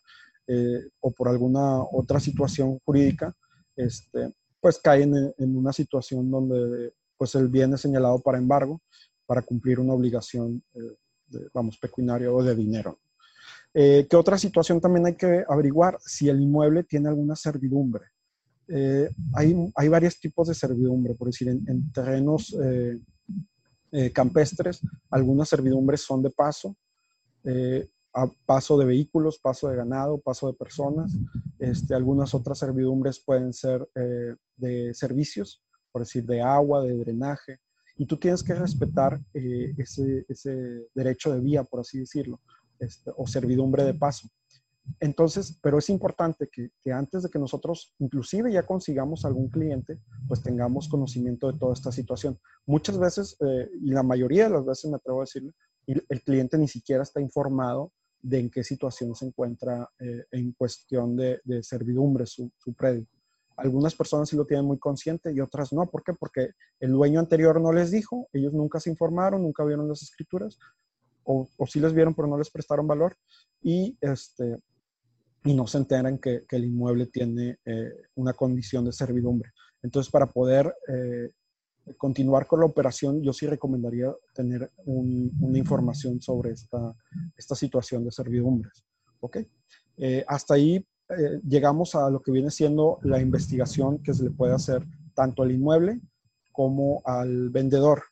eh, 0.49 0.89
o 1.01 1.13
por 1.13 1.29
alguna 1.29 1.83
otra 1.83 2.19
situación 2.19 2.81
jurídica, 2.85 3.33
este, 3.77 4.33
pues 4.61 4.79
caen 4.79 5.33
en, 5.39 5.57
una 5.57 5.73
situación 5.73 6.29
donde 6.29 6.93
pues 7.17 7.35
el 7.35 7.49
bien 7.49 7.75
es 7.75 7.81
señalado 7.81 8.21
para 8.21 8.39
embargo 8.39 8.81
para 9.27 9.43
cumplir 9.43 9.81
una 9.81 9.93
obligación, 9.93 10.63
eh, 10.75 11.49
vamos, 11.53 11.77
pecuniaria 11.79 12.31
o 12.33 12.43
de 12.43 12.55
dinero. 12.55 12.99
Eh, 13.79 14.07
¿Qué 14.09 14.17
otra 14.17 14.39
situación 14.39 14.81
también 14.81 15.05
hay 15.05 15.17
que 15.17 15.45
averiguar? 15.47 15.99
Si 16.01 16.31
el 16.31 16.41
inmueble 16.41 16.85
tiene 16.85 17.09
alguna 17.09 17.37
servidumbre. 17.37 18.07
Eh, 18.69 19.11
hay, 19.35 19.55
hay 19.75 19.89
varios 19.89 20.19
tipos 20.19 20.49
de 20.49 20.55
servidumbre, 20.55 21.15
por 21.15 21.27
decir, 21.27 21.49
en, 21.49 21.93
terrenos 21.93 22.57
eh, 22.63 22.99
campestres, 24.13 24.81
algunas 25.11 25.51
servidumbres 25.51 26.01
son 26.01 26.23
de 26.23 26.31
paso, 26.31 26.75
a 28.15 28.27
paso 28.47 28.79
de 28.79 28.87
vehículos, 28.87 29.39
paso 29.39 29.69
de 29.69 29.77
ganado, 29.77 30.19
paso 30.19 30.47
de 30.47 30.55
personas. 30.55 31.13
Este, 31.59 31.95
algunas 31.95 32.35
otras 32.35 32.59
servidumbres 32.59 33.21
pueden 33.21 33.53
ser 33.53 33.87
de 34.57 34.95
servicios, 34.95 35.63
por 35.97 36.03
decir, 36.03 36.27
de 36.27 36.43
agua, 36.43 36.83
de 36.83 36.95
drenaje. 36.95 37.59
Y 37.97 38.05
tú 38.05 38.19
tienes 38.19 38.43
que 38.43 38.55
respetar 38.55 39.19
ese, 39.33 40.27
ese 40.29 40.87
derecho 40.95 41.33
de 41.33 41.41
vía, 41.41 41.65
por 41.65 41.81
así 41.81 42.01
decirlo. 42.01 42.39
Este, 42.79 43.11
o 43.17 43.27
servidumbre 43.27 43.83
de 43.83 43.95
paso. 43.95 44.29
Entonces, 45.01 45.59
pero 45.63 45.79
es 45.79 45.89
importante 45.89 46.51
que, 46.53 46.71
antes 46.93 47.23
de 47.23 47.31
que 47.31 47.39
nosotros 47.39 47.95
inclusive 47.99 48.53
ya 48.53 48.67
consigamos 48.67 49.25
algún 49.25 49.49
cliente, 49.49 49.99
pues 50.29 50.43
tengamos 50.43 50.87
conocimiento 50.87 51.51
de 51.51 51.59
toda 51.59 51.73
esta 51.73 51.91
situación. 51.91 52.39
Muchas 52.67 52.99
veces, 52.99 53.35
eh, 53.41 53.71
y 53.81 53.93
la 53.93 54.03
mayoría 54.03 54.45
de 54.45 54.51
las 54.51 54.67
veces 54.67 54.91
me 54.91 54.99
atrevo 54.99 55.21
a 55.21 55.25
decirle, 55.25 55.55
el 55.87 56.23
cliente 56.23 56.59
ni 56.59 56.69
siquiera 56.69 57.05
está 57.05 57.23
informado 57.23 57.91
de 58.21 58.41
en 58.41 58.51
qué 58.51 58.63
situación 58.63 59.15
se 59.15 59.25
encuentra 59.25 59.89
eh, 59.99 60.27
en 60.33 60.53
cuestión 60.53 61.17
de, 61.17 61.41
servidumbre 61.63 62.27
su, 62.27 62.53
su, 62.59 62.75
predio. 62.75 63.07
Algunas 63.57 63.95
personas 63.95 64.29
sí 64.29 64.37
lo 64.37 64.45
tienen 64.45 64.67
muy 64.67 64.79
consciente 64.79 65.33
y 65.33 65.41
otras 65.41 65.73
no. 65.73 65.87
¿Por 65.87 66.03
qué? 66.03 66.13
Porque 66.13 66.51
el 66.81 66.93
dueño 66.93 67.21
anterior 67.21 67.61
no 67.61 67.73
les 67.73 67.91
dijo, 67.91 68.29
ellos 68.33 68.53
nunca 68.53 68.81
se 68.81 68.91
informaron, 68.91 69.43
nunca 69.43 69.65
vieron 69.65 69.89
las 69.89 70.03
escrituras, 70.03 70.59
o, 71.25 71.49
o 71.57 71.67
sí 71.67 71.81
les 71.81 71.93
vieron 71.93 72.15
pero 72.15 72.29
no 72.29 72.39
les 72.39 72.51
prestaron 72.51 72.87
valor 72.87 73.17
y, 73.63 73.97
este, 74.01 74.59
y 75.45 75.55
no 75.55 75.67
se 75.67 75.79
enteran 75.79 76.19
que, 76.19 76.45
que 76.47 76.57
el 76.57 76.65
inmueble 76.65 77.07
tiene 77.07 77.59
eh, 77.65 77.93
una 78.15 78.33
condición 78.33 78.85
de 78.85 78.93
servidumbre. 78.93 79.51
Entonces, 79.83 80.11
para 80.11 80.27
poder 80.27 80.75
eh, 80.89 81.31
continuar 81.97 82.47
con 82.47 82.61
la 82.61 82.67
operación, 82.67 83.23
yo 83.23 83.33
sí 83.33 83.47
recomendaría 83.47 84.13
tener 84.35 84.73
una 84.85 85.59
información 85.59 86.21
sobre 86.21 86.51
esta, 86.53 86.95
esta 87.37 87.55
situación 87.55 88.05
de 88.05 88.11
servidumbres. 88.11 88.85
¿Ok? 89.21 89.39
Eh, 89.99 90.25
hasta 90.27 90.55
ahí 90.55 90.85
llegamos 91.45 91.95
a 91.95 92.11
lo 92.11 92.21
que 92.21 92.33
viene 92.33 92.51
siendo 92.51 92.99
la 93.03 93.21
investigación 93.21 94.03
que 94.03 94.15
se 94.15 94.25
le 94.25 94.31
puede 94.31 94.55
hacer 94.55 94.85
tanto 95.15 95.43
al 95.43 95.53
inmueble 95.53 96.01
como 96.53 97.03
al 97.05 97.51
vendedor. 97.51 98.03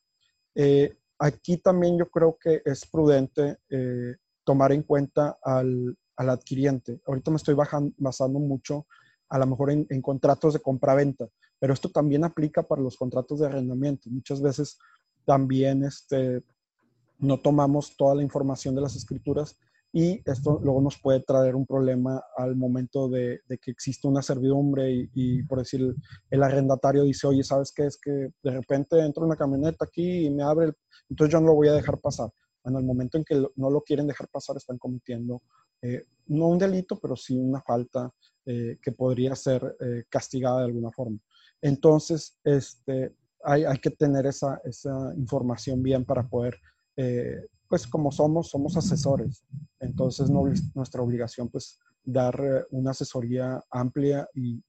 Eh, 0.54 0.96
aquí 1.18 1.56
también 1.58 1.98
yo 1.98 2.08
creo 2.08 2.38
que 2.40 2.62
es 2.64 2.86
prudente 2.86 3.58
eh, 3.70 4.16
tomar 4.44 4.72
en 4.72 4.82
cuenta 4.82 5.38
al, 5.42 5.96
al, 6.16 6.30
adquiriente. 6.30 7.00
Ahorita 7.06 7.30
me 7.30 7.38
estoy 7.38 7.54
basando 7.54 8.38
mucho 8.38 8.86
a 9.28 9.38
lo 9.38 9.46
mejor 9.46 9.70
en, 9.70 10.02
contratos 10.02 10.54
de 10.54 10.60
compra-venta, 10.60 11.28
pero 11.58 11.72
esto 11.72 11.88
también 11.88 12.24
aplica 12.24 12.62
para 12.62 12.82
los 12.82 12.96
contratos 12.96 13.40
de 13.40 13.46
arrendamiento. 13.46 14.10
Muchas 14.10 14.40
veces 14.40 14.78
también 15.24 15.84
este, 15.84 16.42
no 17.18 17.40
tomamos 17.40 17.96
toda 17.96 18.14
la 18.14 18.22
información 18.22 18.74
de 18.74 18.82
las 18.82 18.94
escrituras 18.94 19.58
y 19.96 20.20
esto 20.28 20.58
luego 20.60 20.82
nos 20.82 20.98
puede 20.98 21.20
traer 21.20 21.54
un 21.54 21.66
problema 21.66 22.20
al 22.36 22.56
momento 22.56 23.08
de, 23.08 23.42
que 23.46 23.70
existe 23.70 24.08
una 24.08 24.22
servidumbre 24.22 25.08
y, 25.14 25.44
por 25.44 25.60
decir, 25.60 25.94
el 26.30 26.42
arrendatario 26.42 27.04
dice, 27.04 27.28
oye, 27.28 27.44
¿sabes 27.44 27.72
qué? 27.72 27.86
Es 27.86 27.96
que 27.96 28.10
de 28.10 28.50
repente 28.50 28.98
entra 28.98 29.24
una 29.24 29.36
camioneta 29.36 29.84
aquí 29.84 30.26
y 30.26 30.30
me 30.30 30.42
abre, 30.42 30.72
entonces 31.08 31.32
yo 31.32 31.38
no 31.38 31.46
lo 31.46 31.54
voy 31.54 31.68
a 31.68 31.74
dejar 31.74 32.00
pasar. 32.00 32.28
En 32.64 32.74
el 32.74 32.82
momento 32.82 33.18
en 33.18 33.24
que 33.24 33.40
no 33.54 33.70
lo 33.70 33.82
quieren 33.82 34.08
dejar 34.08 34.26
pasar, 34.32 34.56
están 34.56 34.78
cometiendo 34.78 35.42
eh, 35.80 36.02
no 36.26 36.48
un 36.48 36.58
delito, 36.58 36.98
pero 36.98 37.14
sí 37.14 37.38
una 37.38 37.60
falta 37.60 38.10
eh, 38.46 38.78
que 38.82 38.90
podría 38.90 39.36
ser 39.36 39.76
eh, 39.78 40.02
castigada 40.08 40.58
de 40.58 40.64
alguna 40.64 40.90
forma. 40.90 41.18
Entonces, 41.62 42.36
este, 42.42 43.14
hay, 43.44 43.62
hay 43.64 43.78
que 43.78 43.90
tener 43.90 44.26
esa, 44.26 44.60
esa 44.64 45.14
información 45.16 45.84
bien 45.84 46.04
para 46.04 46.26
poder 46.28 46.58
pues 47.68 47.86
como 47.86 48.12
somos, 48.12 48.50
somos 48.50 48.76
asesores. 48.76 49.44
Entonces, 49.80 50.30
nuestra 50.30 51.02
obligación, 51.02 51.48
pues, 51.48 51.78
dar 52.04 52.38
eh, 52.40 52.64
una 52.70 52.90
asesoría 52.90 53.62
amplia 53.70 54.28
y, 54.34 54.62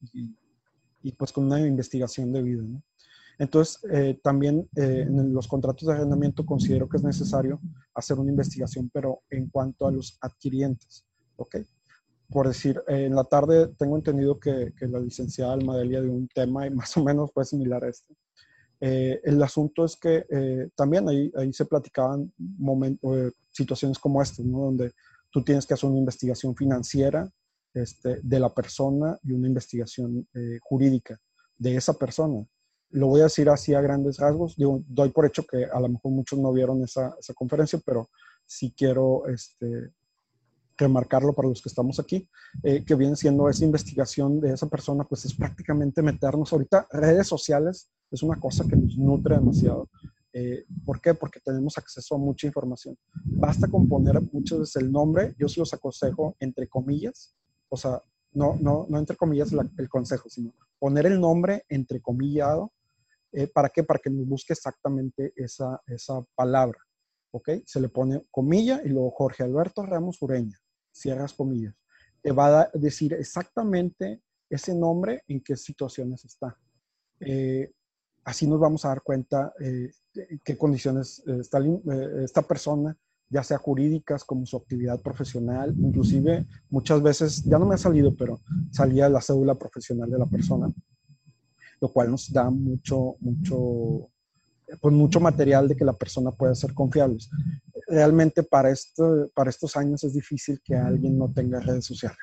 y, 1.04 1.12
pues 1.18 1.32
con 1.32 1.46
una 1.46 1.60
investigación 1.60 2.34
debida. 2.34 2.64
Entonces, 3.38 3.80
eh, 3.92 4.20
también 4.24 4.68
en 4.76 5.34
los 5.34 5.48
contratos 5.48 5.88
de 5.88 5.94
arrendamiento 5.94 6.46
considero 6.46 6.90
que 6.90 6.98
es 6.98 7.04
necesario 7.04 7.60
hacer 7.94 8.18
una 8.18 8.32
investigación, 8.32 8.90
pero 8.92 9.22
en 9.30 9.50
cuanto 9.50 9.86
a 9.86 9.92
los 9.92 10.18
adquirientes, 10.22 11.06
¿ok? 11.36 11.58
Por 12.30 12.48
decir, 12.48 12.82
en 12.88 13.14
la 13.14 13.24
tarde 13.26 13.68
tengo 13.78 13.98
entendido 13.98 14.40
que, 14.40 14.74
que 14.76 14.88
la 14.88 15.00
licenciada 15.00 15.54
Almadelia 15.54 16.02
dio 16.02 16.12
un 16.12 16.28
tema 16.28 16.68
más 16.72 16.98
o 16.98 17.04
menos 17.04 17.32
fue 17.32 17.46
similar 17.46 17.84
a 17.84 17.90
este. 17.90 18.16
Eh, 18.80 19.22
el 19.24 19.42
asunto 19.42 19.86
es 19.86 19.96
que 19.96 20.26
eh, 20.30 20.70
también 20.76 21.08
ahí, 21.08 21.32
ahí 21.36 21.54
se 21.54 21.66
platicaban 21.66 22.32
eh, 22.38 23.32
situaciones 23.52 24.00
como 24.00 24.22
estas, 24.22 24.46
¿no? 24.46 24.66
donde 24.66 24.92
tú 25.32 25.44
tienes 25.44 25.66
que 25.66 25.74
hacer 25.74 25.90
una 25.90 26.00
investigación 26.00 26.56
financiera 26.56 27.30
este, 27.74 28.20
de 28.22 28.40
la 28.40 28.54
persona 28.54 29.18
y 29.24 29.34
una 29.34 29.48
investigación 29.48 30.28
jurídica 30.62 31.20
de 31.58 31.76
esa 31.76 31.94
persona. 31.94 32.46
Lo 32.92 33.08
voy 33.08 33.22
a 33.22 33.26
decir 33.26 33.50
así 33.50 33.74
a 33.74 33.82
grandes 33.82 34.18
rasgos. 34.18 34.56
Digo, 34.56 34.82
doy 34.88 35.10
por 35.10 35.26
hecho 35.26 35.44
que 35.44 35.66
a 35.66 35.80
lo 35.82 35.90
mejor 35.90 36.12
muchos 36.12 36.40
no 36.40 36.54
vieron 36.54 36.82
esa, 36.84 37.14
esa 37.20 37.34
conferencia, 37.34 37.80
pero 37.86 38.10
sí 38.46 38.74
quiero 38.78 39.28
este, 39.28 39.92
remarcarlo 40.78 41.34
para 41.34 41.48
los 41.48 41.62
que 41.62 41.70
estamos 41.70 42.00
aquí, 42.00 42.28
que 42.64 42.96
viene 42.96 43.16
siendo 43.16 43.48
esa 43.48 43.64
investigación 43.64 44.42
de 44.42 44.54
esa 44.54 44.68
persona, 44.68 45.06
pues 45.06 45.26
es 45.26 45.34
prácticamente 45.34 46.02
meternos 46.02 46.52
ahorita 46.52 46.88
redes 46.92 47.28
sociales 47.28 47.90
es 48.12 48.24
una 48.24 48.40
cosa 48.40 48.66
que 48.68 48.76
nos 48.76 48.98
nutre 48.98 49.36
demasiado. 49.36 49.90
Eh, 50.34 50.66
¿Por 50.86 51.00
qué? 51.00 51.14
Porque 51.14 51.40
tenemos 51.40 51.78
acceso 51.78 52.16
a 52.16 52.18
mucha 52.18 52.48
información. 52.48 52.98
Basta 53.24 53.68
con 53.68 53.88
poner 53.88 54.22
muchas 54.32 54.60
veces 54.60 54.76
el 54.78 54.92
nombre, 54.92 55.34
yo 55.38 55.48
se 55.48 55.60
los 55.60 55.74
aconsejo 55.74 56.36
entre 56.40 56.68
comillas, 56.68 57.36
o 57.70 57.78
sea, 57.78 58.02
no, 58.34 58.58
no, 58.60 58.86
no 58.90 59.00
entre 59.00 59.16
comillas 59.16 59.54
el 59.78 59.90
consejo, 59.90 60.30
sino 60.30 60.54
poner 60.78 61.06
el 61.06 61.20
nombre 61.22 61.64
entre 61.70 62.02
comillado. 62.02 62.74
Eh, 63.32 63.48
¿Para 63.48 63.70
qué? 63.70 63.84
Para 63.84 64.00
que 64.00 64.10
nos 64.10 64.28
busque 64.28 64.54
exactamente 64.54 65.34
esa, 65.38 65.82
esa 65.88 66.22
palabra. 66.36 66.80
¿Ok? 67.32 67.50
Se 67.66 67.80
le 67.80 67.90
pone 67.90 68.26
comilla 68.32 68.82
y 68.84 68.90
luego 68.90 69.12
Jorge 69.12 69.44
Alberto 69.44 69.86
Ramos 69.86 70.22
Ureña, 70.22 70.58
cierras 70.96 71.34
comillas. 71.34 71.76
Te 72.22 72.32
va 72.32 72.62
a 72.62 72.70
decir 72.74 73.14
exactamente 73.14 74.22
ese 74.50 74.74
nombre 74.74 75.24
en 75.28 75.42
qué 75.42 75.56
situaciones 75.56 76.24
está. 76.26 76.58
Eh, 77.20 77.72
así 78.24 78.48
nos 78.48 78.60
vamos 78.60 78.84
a 78.86 78.90
dar 78.90 79.02
cuenta 79.02 79.54
eh, 79.60 79.92
qué 80.44 80.58
condiciones 80.58 81.24
eh, 81.28 81.38
está 81.40 81.60
eh, 81.60 82.24
esta 82.24 82.42
persona, 82.42 82.98
ya 83.30 83.44
sea 83.44 83.58
jurídicas 83.58 84.24
como 84.24 84.46
su 84.46 84.58
actividad 84.58 85.00
profesional, 85.02 85.74
inclusive 85.78 86.46
muchas 86.70 87.02
veces, 87.02 87.44
ya 87.44 87.60
no 87.60 87.66
me 87.66 87.76
ha 87.76 87.78
salido, 87.78 88.16
pero 88.16 88.40
salía 88.72 89.10
la 89.10 89.22
cédula 89.22 89.56
profesional 89.56 90.10
de 90.10 90.18
la 90.18 90.26
persona, 90.26 90.72
lo 91.80 91.90
cual 91.90 92.12
nos 92.12 92.32
da 92.32 92.50
mucho, 92.50 93.16
mucho, 93.20 94.10
pues 94.82 94.94
mucho 94.94 95.20
material 95.20 95.68
de 95.68 95.76
que 95.76 95.86
la 95.86 95.94
persona 95.94 96.32
pueda 96.32 96.56
ser 96.56 96.74
confiable. 96.74 97.18
Realmente 97.88 98.44
para, 98.44 98.72
esto, 98.72 99.30
para 99.36 99.50
estos 99.50 99.76
años 99.76 100.04
es 100.04 100.14
difícil 100.14 100.60
que 100.64 100.76
alguien 100.76 101.18
no 101.18 101.32
tenga 101.32 101.60
redes 101.60 101.86
sociales. 101.86 102.18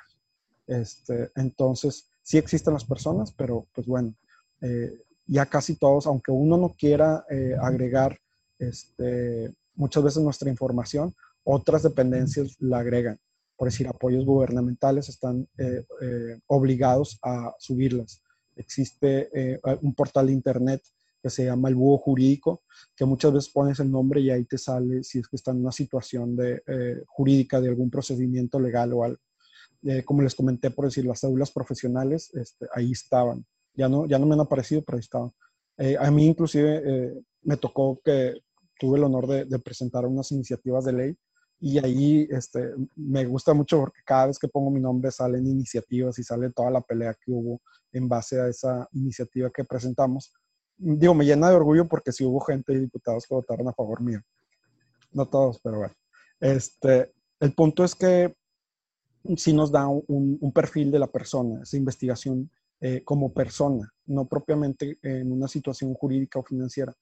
Este, 0.66 1.30
entonces, 1.36 2.10
sí 2.22 2.38
existen 2.38 2.74
las 2.74 2.84
personas, 2.84 3.32
pero 3.32 3.66
pues 3.74 3.86
bueno, 3.86 4.14
eh, 4.60 4.92
ya 5.26 5.46
casi 5.46 5.76
todos, 5.76 6.06
aunque 6.06 6.32
uno 6.32 6.56
no 6.56 6.74
quiera 6.74 7.24
eh, 7.30 7.54
agregar 7.60 8.18
este, 8.58 9.54
muchas 9.74 10.02
veces 10.02 10.22
nuestra 10.22 10.50
información, 10.50 11.14
otras 11.44 11.82
dependencias 11.82 12.56
la 12.60 12.78
agregan. 12.78 13.18
Por 13.56 13.68
decir, 13.68 13.86
apoyos 13.86 14.24
gubernamentales 14.24 15.08
están 15.08 15.48
eh, 15.58 15.84
eh, 16.00 16.40
obligados 16.46 17.18
a 17.22 17.54
subirlas. 17.58 18.22
Existe 18.56 19.58
un 19.80 19.94
portal 19.94 20.26
de 20.26 20.32
internet 20.34 20.82
que 21.22 21.30
se 21.30 21.44
llama 21.44 21.68
el 21.68 21.74
Búho 21.76 21.98
Jurídico, 21.98 22.62
que 22.96 23.04
muchas 23.04 23.32
veces 23.32 23.52
pones 23.52 23.78
el 23.80 23.90
nombre 23.90 24.20
y 24.20 24.30
ahí 24.30 24.44
te 24.44 24.58
sale 24.58 25.04
si 25.04 25.20
es 25.20 25.28
que 25.28 25.36
está 25.36 25.52
en 25.52 25.60
una 25.60 25.72
situación 25.72 26.34
de, 26.36 26.62
jurídica 27.06 27.60
de 27.60 27.68
algún 27.68 27.90
procedimiento 27.90 28.58
legal 28.58 28.92
o 28.92 29.04
algo. 29.04 29.20
como 30.04 30.22
les 30.22 30.34
comenté, 30.34 30.70
por 30.70 30.86
decir, 30.86 31.04
las 31.04 31.20
cédulas 31.20 31.50
profesionales, 31.50 32.30
este, 32.34 32.66
ahí 32.74 32.92
estaban 32.92 33.46
ya 33.74 33.88
no, 33.88 34.06
ya 34.06 34.18
no 34.18 34.26
me 34.26 34.34
han 34.34 34.40
aparecido, 34.40 34.82
pero 34.82 34.96
ahí 34.96 35.00
estaban. 35.00 35.32
Eh, 35.78 35.96
a 35.98 36.10
mí 36.10 36.26
inclusive 36.26 36.82
eh, 36.84 37.22
me 37.42 37.56
tocó 37.56 38.00
que 38.04 38.34
tuve 38.78 38.98
el 38.98 39.04
honor 39.04 39.26
de, 39.26 39.58
presentar 39.58 40.06
unas 40.06 40.30
iniciativas 40.32 40.84
de 40.84 40.92
ley 40.92 41.16
y 41.60 41.78
ahí 41.78 42.26
este, 42.30 42.72
me 42.96 43.24
gusta 43.24 43.54
mucho 43.54 43.78
porque 43.78 44.00
cada 44.04 44.26
vez 44.26 44.38
que 44.38 44.48
pongo 44.48 44.70
mi 44.70 44.80
nombre 44.80 45.10
salen 45.10 45.46
iniciativas 45.46 46.18
y 46.18 46.24
sale 46.24 46.50
toda 46.50 46.70
la 46.70 46.80
pelea 46.80 47.14
que 47.14 47.30
hubo 47.30 47.62
en 47.92 48.08
base 48.08 48.40
a 48.40 48.48
esa 48.48 48.88
iniciativa 48.92 49.50
que 49.50 49.64
presentamos. 49.64 50.32
Digo, 50.76 51.14
me 51.14 51.24
llena 51.24 51.48
de 51.48 51.56
orgullo 51.56 51.86
porque 51.88 52.12
sí 52.12 52.24
hubo 52.24 52.40
gente 52.40 52.72
y 52.72 52.78
diputados 52.78 53.26
que 53.26 53.34
votaron 53.34 53.68
a 53.68 53.72
favor 53.72 54.00
mío. 54.00 54.20
No 55.12 55.26
todos, 55.26 55.60
pero 55.62 55.78
bueno. 55.78 55.94
Este, 56.40 57.12
el 57.40 57.54
punto 57.54 57.84
es 57.84 57.94
que 57.94 58.34
sí 59.36 59.52
nos 59.52 59.70
da 59.70 59.86
un, 59.86 60.52
perfil 60.52 60.90
de 60.90 60.98
la 60.98 61.06
persona, 61.06 61.62
esa 61.62 61.76
investigación 61.76 62.50
eh, 62.80 63.02
como 63.04 63.32
persona, 63.32 63.88
no 64.06 64.26
propiamente 64.26 64.98
en 65.02 65.30
una 65.30 65.46
situación 65.46 65.94
jurídica 65.94 66.40
o 66.40 66.44
financiera. 66.44 66.92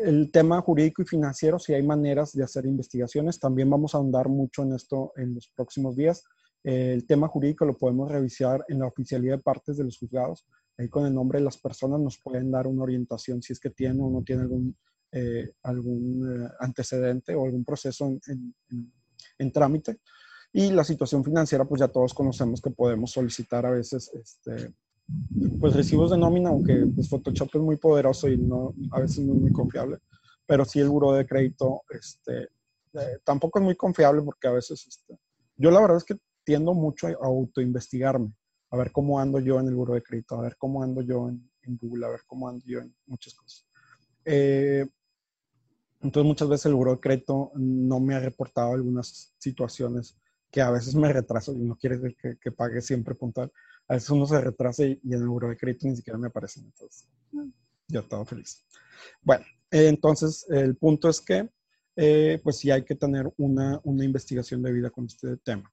El 0.00 0.30
tema 0.30 0.60
jurídico 0.60 1.02
y 1.02 1.06
financiero, 1.06 1.58
si 1.58 1.74
hay 1.74 1.82
maneras 1.82 2.32
de 2.32 2.44
hacer 2.44 2.66
investigaciones, 2.66 3.40
también 3.40 3.68
vamos 3.68 3.94
a 3.94 3.98
ahondar 3.98 4.28
mucho 4.28 4.62
en 4.62 4.74
esto 4.74 5.12
en 5.16 5.34
los 5.34 5.48
próximos 5.48 5.96
días. 5.96 6.22
Eh, 6.62 6.92
el 6.92 7.06
tema 7.06 7.26
jurídico 7.26 7.64
lo 7.64 7.76
podemos 7.76 8.10
revisar 8.10 8.64
en 8.68 8.80
la 8.80 8.86
oficialidad 8.86 9.36
de 9.36 9.42
partes 9.42 9.76
de 9.76 9.84
los 9.84 9.98
juzgados. 9.98 10.46
Ahí 10.78 10.88
con 10.88 11.06
el 11.06 11.14
nombre 11.14 11.40
de 11.40 11.44
las 11.44 11.58
personas 11.58 12.00
nos 12.00 12.18
pueden 12.18 12.50
dar 12.52 12.66
una 12.66 12.84
orientación 12.84 13.42
si 13.42 13.52
es 13.52 13.58
que 13.58 13.70
tiene 13.70 14.00
o 14.00 14.10
no 14.10 14.22
tiene 14.22 14.42
algún, 14.42 14.76
eh, 15.10 15.52
algún 15.64 16.48
antecedente 16.60 17.34
o 17.34 17.44
algún 17.44 17.64
proceso 17.64 18.06
en, 18.06 18.54
en, 19.38 19.52
trámite. 19.52 19.98
Y 20.52 20.70
la 20.70 20.84
situación 20.84 21.24
financiera, 21.24 21.64
pues 21.64 21.80
ya 21.80 21.88
todos 21.88 22.14
conocemos 22.14 22.62
que 22.62 22.70
podemos 22.70 23.10
solicitar 23.10 23.66
a 23.66 23.72
veces 23.72 24.10
este, 24.14 24.72
pues 25.60 25.74
recibos 25.74 26.10
de 26.10 26.18
nómina, 26.18 26.50
aunque 26.50 26.86
pues 26.94 27.08
Photoshop 27.08 27.50
es 27.54 27.60
muy 27.60 27.76
poderoso 27.76 28.28
y 28.28 28.36
no, 28.36 28.74
a 28.92 29.00
veces 29.00 29.24
no 29.24 29.34
es 29.34 29.40
muy 29.40 29.52
confiable, 29.52 29.98
pero 30.46 30.64
sí 30.64 30.80
el 30.80 30.88
buro 30.88 31.12
de 31.12 31.26
crédito, 31.26 31.82
este, 31.90 32.48
eh, 32.94 33.18
tampoco 33.24 33.58
es 33.58 33.64
muy 33.64 33.74
confiable 33.76 34.22
porque 34.22 34.48
a 34.48 34.52
veces, 34.52 34.86
este, 34.86 35.18
yo 35.56 35.70
la 35.70 35.80
verdad 35.80 35.98
es 35.98 36.04
que 36.04 36.16
tiendo 36.44 36.74
mucho 36.74 37.08
a 37.08 37.12
autoinvestigarme, 37.22 38.32
a 38.70 38.76
ver 38.76 38.92
cómo 38.92 39.18
ando 39.18 39.40
yo 39.40 39.58
en 39.60 39.68
el 39.68 39.74
buro 39.74 39.94
de 39.94 40.02
crédito, 40.02 40.36
a 40.36 40.42
ver 40.42 40.56
cómo 40.56 40.82
ando 40.82 41.02
yo 41.02 41.28
en, 41.28 41.48
Google, 41.80 42.06
a 42.06 42.10
ver 42.10 42.20
cómo 42.26 42.48
ando 42.48 42.64
yo 42.66 42.80
en 42.80 42.94
muchas 43.06 43.34
cosas. 43.34 43.66
Eh, 44.24 44.86
entonces 46.00 46.26
muchas 46.26 46.48
veces 46.48 46.66
el 46.66 46.74
buro 46.74 46.92
de 46.92 47.00
crédito 47.00 47.52
no 47.56 48.00
me 48.00 48.14
ha 48.14 48.20
reportado 48.20 48.72
algunas 48.72 49.34
situaciones 49.38 50.16
que 50.50 50.62
a 50.62 50.70
veces 50.70 50.94
me 50.94 51.12
retraso 51.12 51.52
y 51.52 51.58
no 51.58 51.76
quiere 51.76 51.98
decir 51.98 52.16
que, 52.16 52.38
que 52.38 52.52
pague 52.52 52.80
siempre 52.80 53.14
puntual, 53.14 53.52
a 53.88 53.94
veces 53.94 54.10
uno 54.10 54.26
se 54.26 54.40
retrasa 54.40 54.84
y, 54.84 55.00
en 55.04 55.12
el 55.12 55.28
buro 55.28 55.48
de 55.48 55.56
crédito 55.56 55.88
ni 55.88 55.96
siquiera 55.96 56.18
me 56.18 56.28
aparecen. 56.28 56.64
Entonces, 56.64 57.08
ya 57.88 58.00
estaba 58.00 58.24
feliz. 58.24 58.64
Bueno, 59.22 59.44
entonces 59.70 60.46
el 60.50 60.76
punto 60.76 61.08
es 61.08 61.20
que, 61.20 61.48
eh, 61.96 62.40
pues 62.44 62.58
sí 62.58 62.70
hay 62.70 62.84
que 62.84 62.94
tener 62.94 63.32
una, 63.38 63.80
una 63.82 64.04
investigación 64.04 64.62
de 64.62 64.72
vida 64.72 64.90
con 64.90 65.06
este 65.06 65.36
tema. 65.38 65.72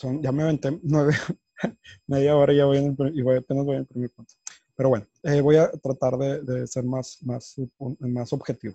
Son, 0.00 0.22
ya 0.22 0.32
me 0.32 0.44
aventé 0.44 0.80
nueve, 0.82 1.12
media 2.06 2.34
hora 2.34 2.54
ya 2.54 2.64
voy 2.64 2.78
en 2.78 2.96
el, 2.98 3.18
y 3.18 3.20
voy, 3.20 3.36
apenas 3.36 3.66
voy 3.66 3.74
en 3.74 3.80
el 3.82 3.86
primer 3.86 4.10
punto. 4.10 4.32
Pero 4.74 4.88
bueno, 4.88 5.06
eh, 5.24 5.42
voy 5.42 5.56
a 5.56 5.70
tratar 5.72 6.16
de, 6.16 6.40
de, 6.40 6.66
ser 6.66 6.84
más, 6.84 7.18
más, 7.22 7.54
más 7.98 8.32
objetivo. 8.32 8.74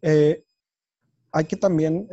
Eh, 0.00 0.44
hay 1.32 1.44
que 1.44 1.56
también, 1.56 2.06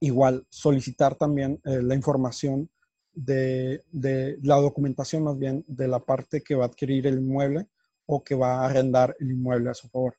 igual, 0.00 0.44
solicitar 0.48 1.14
también 1.14 1.60
la 1.64 1.94
información 1.94 2.68
de, 3.14 3.84
la 4.42 4.56
documentación 4.56 5.22
más 5.22 5.38
bien 5.38 5.64
de 5.68 5.88
la 5.88 6.00
parte 6.00 6.42
que 6.42 6.54
va 6.56 6.64
a 6.64 6.68
adquirir 6.68 7.06
el 7.06 7.18
inmueble 7.18 7.68
o 8.06 8.24
que 8.24 8.34
va 8.34 8.60
a 8.60 8.66
arrendar 8.66 9.16
el 9.20 9.32
inmueble 9.32 9.70
a 9.70 9.74
su 9.74 9.88
favor. 9.88 10.14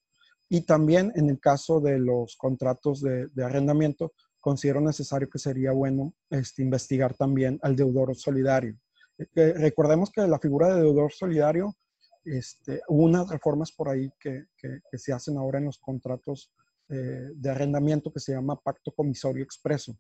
Y 0.50 0.62
también 0.62 1.12
en 1.16 1.30
el 1.30 1.40
caso 1.40 1.80
de 1.80 2.00
los 2.00 2.36
contratos 2.36 3.02
de, 3.02 3.44
arrendamiento, 3.44 4.14
considero 4.40 4.82
necesario 4.82 5.30
que 5.30 5.40
sería 5.40 5.72
bueno 5.72 6.14
este, 6.30 6.62
investigar 6.62 7.14
también 7.14 7.60
al 7.62 7.76
deudor 7.76 8.16
solidario. 8.16 8.78
Eh, 9.18 9.54
recordemos 9.54 10.12
que 10.12 10.26
la 10.28 10.40
figura 10.40 10.74
de 10.74 10.82
deudor 10.82 11.12
solidario, 11.12 11.76
este, 12.24 12.82
unas 12.88 13.30
reformas 13.30 13.72
por 13.72 13.90
ahí 13.90 14.12
que, 14.20 14.46
se 14.94 15.14
hacen 15.14 15.38
ahora 15.38 15.60
en 15.60 15.66
los 15.66 15.78
contratos 15.78 16.52
eh, 16.90 17.30
de 17.36 17.50
arrendamiento 17.50 18.12
que 18.12 18.20
se 18.20 18.34
llama 18.34 18.60
pacto 18.60 18.92
comisorio 18.92 19.44
expreso. 19.44 19.98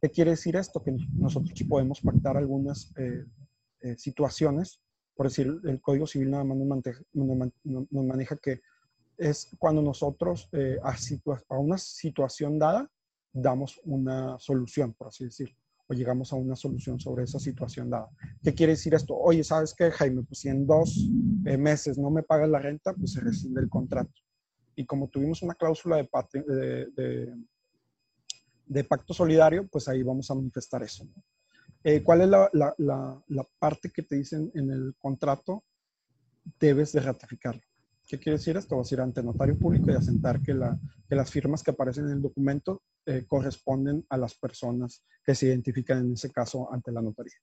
¿Qué 0.00 0.10
quiere 0.10 0.32
decir 0.32 0.56
esto? 0.56 0.82
Que 0.82 0.94
nosotros 1.14 1.52
podemos 1.68 2.00
pactar 2.00 2.36
algunas 2.36 2.92
eh, 2.96 3.24
eh, 3.80 3.96
situaciones. 3.96 4.80
Por 5.14 5.26
decir, 5.26 5.52
el 5.64 5.80
Código 5.80 6.06
Civil 6.06 6.30
nada 6.30 6.44
más 6.44 6.58
nos, 7.14 8.04
maneja, 8.04 8.36
que 8.36 8.60
es 9.16 9.48
cuando 9.58 9.80
nosotros 9.80 10.48
eh, 10.52 10.78
a, 10.82 10.94
a, 11.48 11.58
una 11.58 11.78
situación 11.78 12.58
dada 12.58 12.90
damos 13.36 13.80
una 13.84 14.38
solución, 14.38 14.94
por 14.94 15.08
así 15.08 15.24
decirlo, 15.24 15.56
o 15.86 15.94
llegamos 15.94 16.32
a 16.32 16.36
una 16.36 16.56
solución 16.56 16.98
sobre 16.98 17.24
esa 17.24 17.38
situación 17.38 17.90
dada. 17.90 18.08
¿Qué 18.42 18.54
quiere 18.54 18.72
decir 18.72 18.94
esto? 18.94 19.14
Oye, 19.14 19.44
¿sabes 19.44 19.74
qué, 19.74 19.90
Jaime? 19.90 20.22
Pues 20.22 20.40
si 20.40 20.48
en 20.48 20.66
dos 20.66 21.06
eh, 21.44 21.58
meses 21.58 21.98
no 21.98 22.10
me 22.10 22.22
pagas 22.22 22.48
la 22.48 22.58
renta, 22.58 22.94
pues 22.94 23.12
se 23.12 23.20
rescinde 23.20 23.60
el 23.60 23.68
contrato. 23.68 24.12
Y 24.74 24.86
como 24.86 25.08
tuvimos 25.08 25.42
una 25.42 25.54
cláusula 25.54 25.96
de, 25.96 26.08
pacto 28.84 29.14
solidario, 29.14 29.68
pues 29.68 29.86
ahí 29.88 30.02
vamos 30.02 30.30
a 30.30 30.34
manifestar 30.34 30.82
eso. 30.82 31.06
Eh, 31.84 32.02
¿Cuál 32.02 32.22
es 32.22 32.28
la, 32.28 32.50
la, 32.52 32.74
la, 33.28 33.48
parte 33.58 33.90
que 33.90 34.02
te 34.02 34.16
dicen 34.16 34.50
en 34.54 34.70
el 34.70 34.94
contrato? 34.98 35.62
Debes 36.58 36.92
de 36.92 37.00
ratificarlo. 37.00 37.62
¿Qué 38.06 38.18
quiere 38.18 38.38
decir 38.38 38.56
esto? 38.56 38.76
Vas 38.76 38.90
a 38.90 38.94
ir 38.94 39.00
ante 39.00 39.22
notario 39.22 39.58
público 39.58 39.90
y 39.90 39.94
asentar 39.94 40.40
que, 40.40 40.56
que 41.08 41.16
las 41.16 41.30
firmas 41.30 41.62
que 41.62 41.72
aparecen 41.72 42.06
en 42.06 42.12
el 42.12 42.22
documento 42.22 42.82
eh, 43.04 43.24
corresponden 43.26 44.06
a 44.08 44.16
las 44.16 44.34
personas 44.34 45.02
que 45.24 45.34
se 45.34 45.46
identifican 45.46 45.98
en 45.98 46.12
ese 46.12 46.30
caso 46.30 46.72
ante 46.72 46.92
la 46.92 47.02
notaría. 47.02 47.34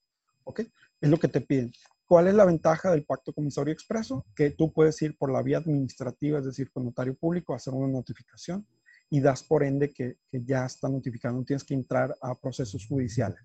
¿Ok? 0.46 0.62
Es 1.02 1.10
lo 1.10 1.18
que 1.18 1.28
te 1.28 1.42
piden. 1.42 1.72
¿Cuál 2.06 2.28
es 2.28 2.34
la 2.34 2.46
ventaja 2.46 2.92
del 2.92 3.06
pacto 3.06 3.34
comisario 3.34 3.74
expreso? 3.74 4.26
Que 4.36 4.52
tú 4.52 4.72
puedes 4.72 5.02
ir 5.02 5.18
por 5.18 5.32
la 5.32 5.42
vía 5.42 5.58
administrativa, 5.58 6.40
es 6.40 6.46
decir, 6.46 6.72
con 6.72 6.86
notario 6.86 7.16
público, 7.16 7.54
hacer 7.54 7.74
una 7.74 7.92
notificación 7.92 8.66
y 9.10 9.20
das 9.20 9.44
por 9.44 9.64
ende 9.64 9.92
que, 9.92 10.18
que 10.32 10.44
ya 10.44 10.66
está 10.66 10.90
notificado, 10.90 11.36
no 11.36 11.44
tienes 11.44 11.64
que 11.64 11.74
entrar 11.74 12.16
a 12.22 12.36
procesos 12.36 12.88
judiciales. 12.88 13.40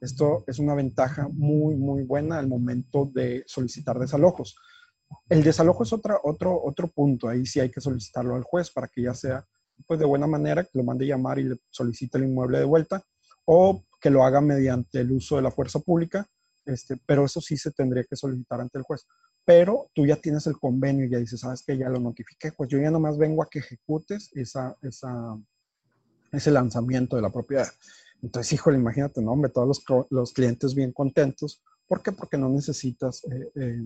Esto 0.00 0.44
es 0.46 0.58
una 0.58 0.74
ventaja 0.74 1.28
muy, 1.28 1.76
muy 1.76 2.04
buena 2.04 2.38
al 2.38 2.48
momento 2.48 3.10
de 3.12 3.44
solicitar 3.46 3.98
desalojos. 3.98 4.56
El 5.28 5.42
desalojo 5.42 5.82
es 5.82 5.92
otra, 5.92 6.18
otro, 6.22 6.60
otro 6.62 6.88
punto. 6.88 7.28
Ahí 7.28 7.46
sí 7.46 7.60
hay 7.60 7.70
que 7.70 7.80
solicitarlo 7.80 8.34
al 8.34 8.42
juez 8.42 8.70
para 8.70 8.88
que 8.88 9.02
ya 9.02 9.14
sea 9.14 9.44
pues, 9.86 9.98
de 9.98 10.06
buena 10.06 10.26
manera, 10.26 10.64
que 10.64 10.70
lo 10.74 10.84
mande 10.84 11.06
llamar 11.06 11.38
y 11.38 11.44
le 11.44 11.56
solicite 11.70 12.18
el 12.18 12.24
inmueble 12.24 12.58
de 12.58 12.64
vuelta, 12.64 13.02
o 13.44 13.82
que 14.00 14.10
lo 14.10 14.24
haga 14.24 14.40
mediante 14.40 15.00
el 15.00 15.12
uso 15.12 15.36
de 15.36 15.42
la 15.42 15.50
fuerza 15.50 15.78
pública, 15.80 16.26
este, 16.64 16.96
pero 17.06 17.24
eso 17.24 17.40
sí 17.40 17.56
se 17.56 17.70
tendría 17.70 18.04
que 18.04 18.16
solicitar 18.16 18.60
ante 18.60 18.78
el 18.78 18.84
juez. 18.84 19.06
Pero 19.44 19.90
tú 19.94 20.06
ya 20.06 20.16
tienes 20.16 20.46
el 20.46 20.58
convenio 20.58 21.06
y 21.06 21.10
ya 21.10 21.18
dices, 21.18 21.40
sabes 21.40 21.62
que 21.62 21.76
ya 21.76 21.88
lo 21.88 21.98
notifiqué, 21.98 22.52
pues 22.52 22.68
yo 22.70 22.78
ya 22.78 22.90
nomás 22.90 23.18
vengo 23.18 23.42
a 23.42 23.48
que 23.50 23.60
ejecutes 23.60 24.30
esa, 24.34 24.76
esa, 24.82 25.36
ese 26.30 26.50
lanzamiento 26.50 27.16
de 27.16 27.22
la 27.22 27.30
propiedad. 27.30 27.66
Entonces, 28.22 28.52
híjole, 28.52 28.76
imagínate, 28.78 29.22
¿no? 29.22 29.32
Hombre, 29.32 29.50
todos 29.50 29.66
los, 29.66 30.06
los 30.10 30.32
clientes 30.32 30.74
bien 30.74 30.92
contentos. 30.92 31.62
¿Por 31.86 32.02
qué? 32.02 32.12
Porque 32.12 32.36
no 32.36 32.48
necesitas 32.50 33.24
eh, 33.24 33.50
eh, 33.56 33.82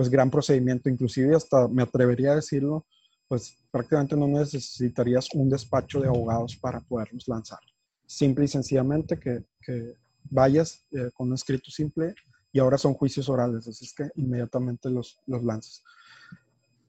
pues 0.00 0.08
gran 0.08 0.30
procedimiento, 0.30 0.88
inclusive 0.88 1.36
hasta 1.36 1.68
me 1.68 1.82
atrevería 1.82 2.32
a 2.32 2.36
decirlo, 2.36 2.86
pues 3.28 3.54
prácticamente 3.70 4.16
no 4.16 4.26
necesitarías 4.28 5.28
un 5.34 5.50
despacho 5.50 6.00
de 6.00 6.08
abogados 6.08 6.56
para 6.56 6.80
poderlos 6.80 7.28
lanzar. 7.28 7.58
Simple 8.06 8.46
y 8.46 8.48
sencillamente 8.48 9.18
que, 9.18 9.44
que 9.60 9.92
vayas 10.30 10.86
eh, 10.92 11.10
con 11.12 11.28
un 11.28 11.34
escrito 11.34 11.70
simple 11.70 12.14
y 12.50 12.60
ahora 12.60 12.78
son 12.78 12.94
juicios 12.94 13.28
orales, 13.28 13.68
así 13.68 13.84
es 13.84 13.92
que 13.92 14.08
inmediatamente 14.14 14.88
los, 14.88 15.20
los 15.26 15.44
lanzas. 15.44 15.84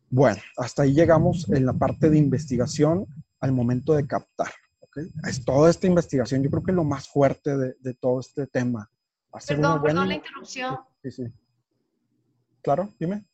Bueno, 0.10 0.42
hasta 0.56 0.84
ahí 0.84 0.94
llegamos 0.94 1.50
en 1.50 1.66
la 1.66 1.74
parte 1.74 2.10
de 2.10 2.18
investigación 2.18 3.06
al 3.42 3.52
momento 3.52 3.94
de 3.94 4.08
captar. 4.08 4.54
¿okay? 4.80 5.12
Es 5.28 5.44
toda 5.44 5.70
esta 5.70 5.86
investigación, 5.86 6.44
yo 6.44 6.50
creo 6.50 6.64
que 6.64 6.72
es 6.72 6.78
lo 6.78 6.86
más 6.86 7.10
fuerte 7.10 7.58
de, 7.58 7.76
de 7.82 7.94
todo 7.94 8.22
este 8.22 8.48
tema. 8.48 8.90
Hacer 9.34 9.58
perdón, 9.58 9.82
perdón 9.82 10.08
la 10.08 10.16
interrupción. 10.16 10.78
Sí, 11.04 11.12
sí. 11.12 11.24
Claro, 12.62 12.94
dime. 13.00 13.26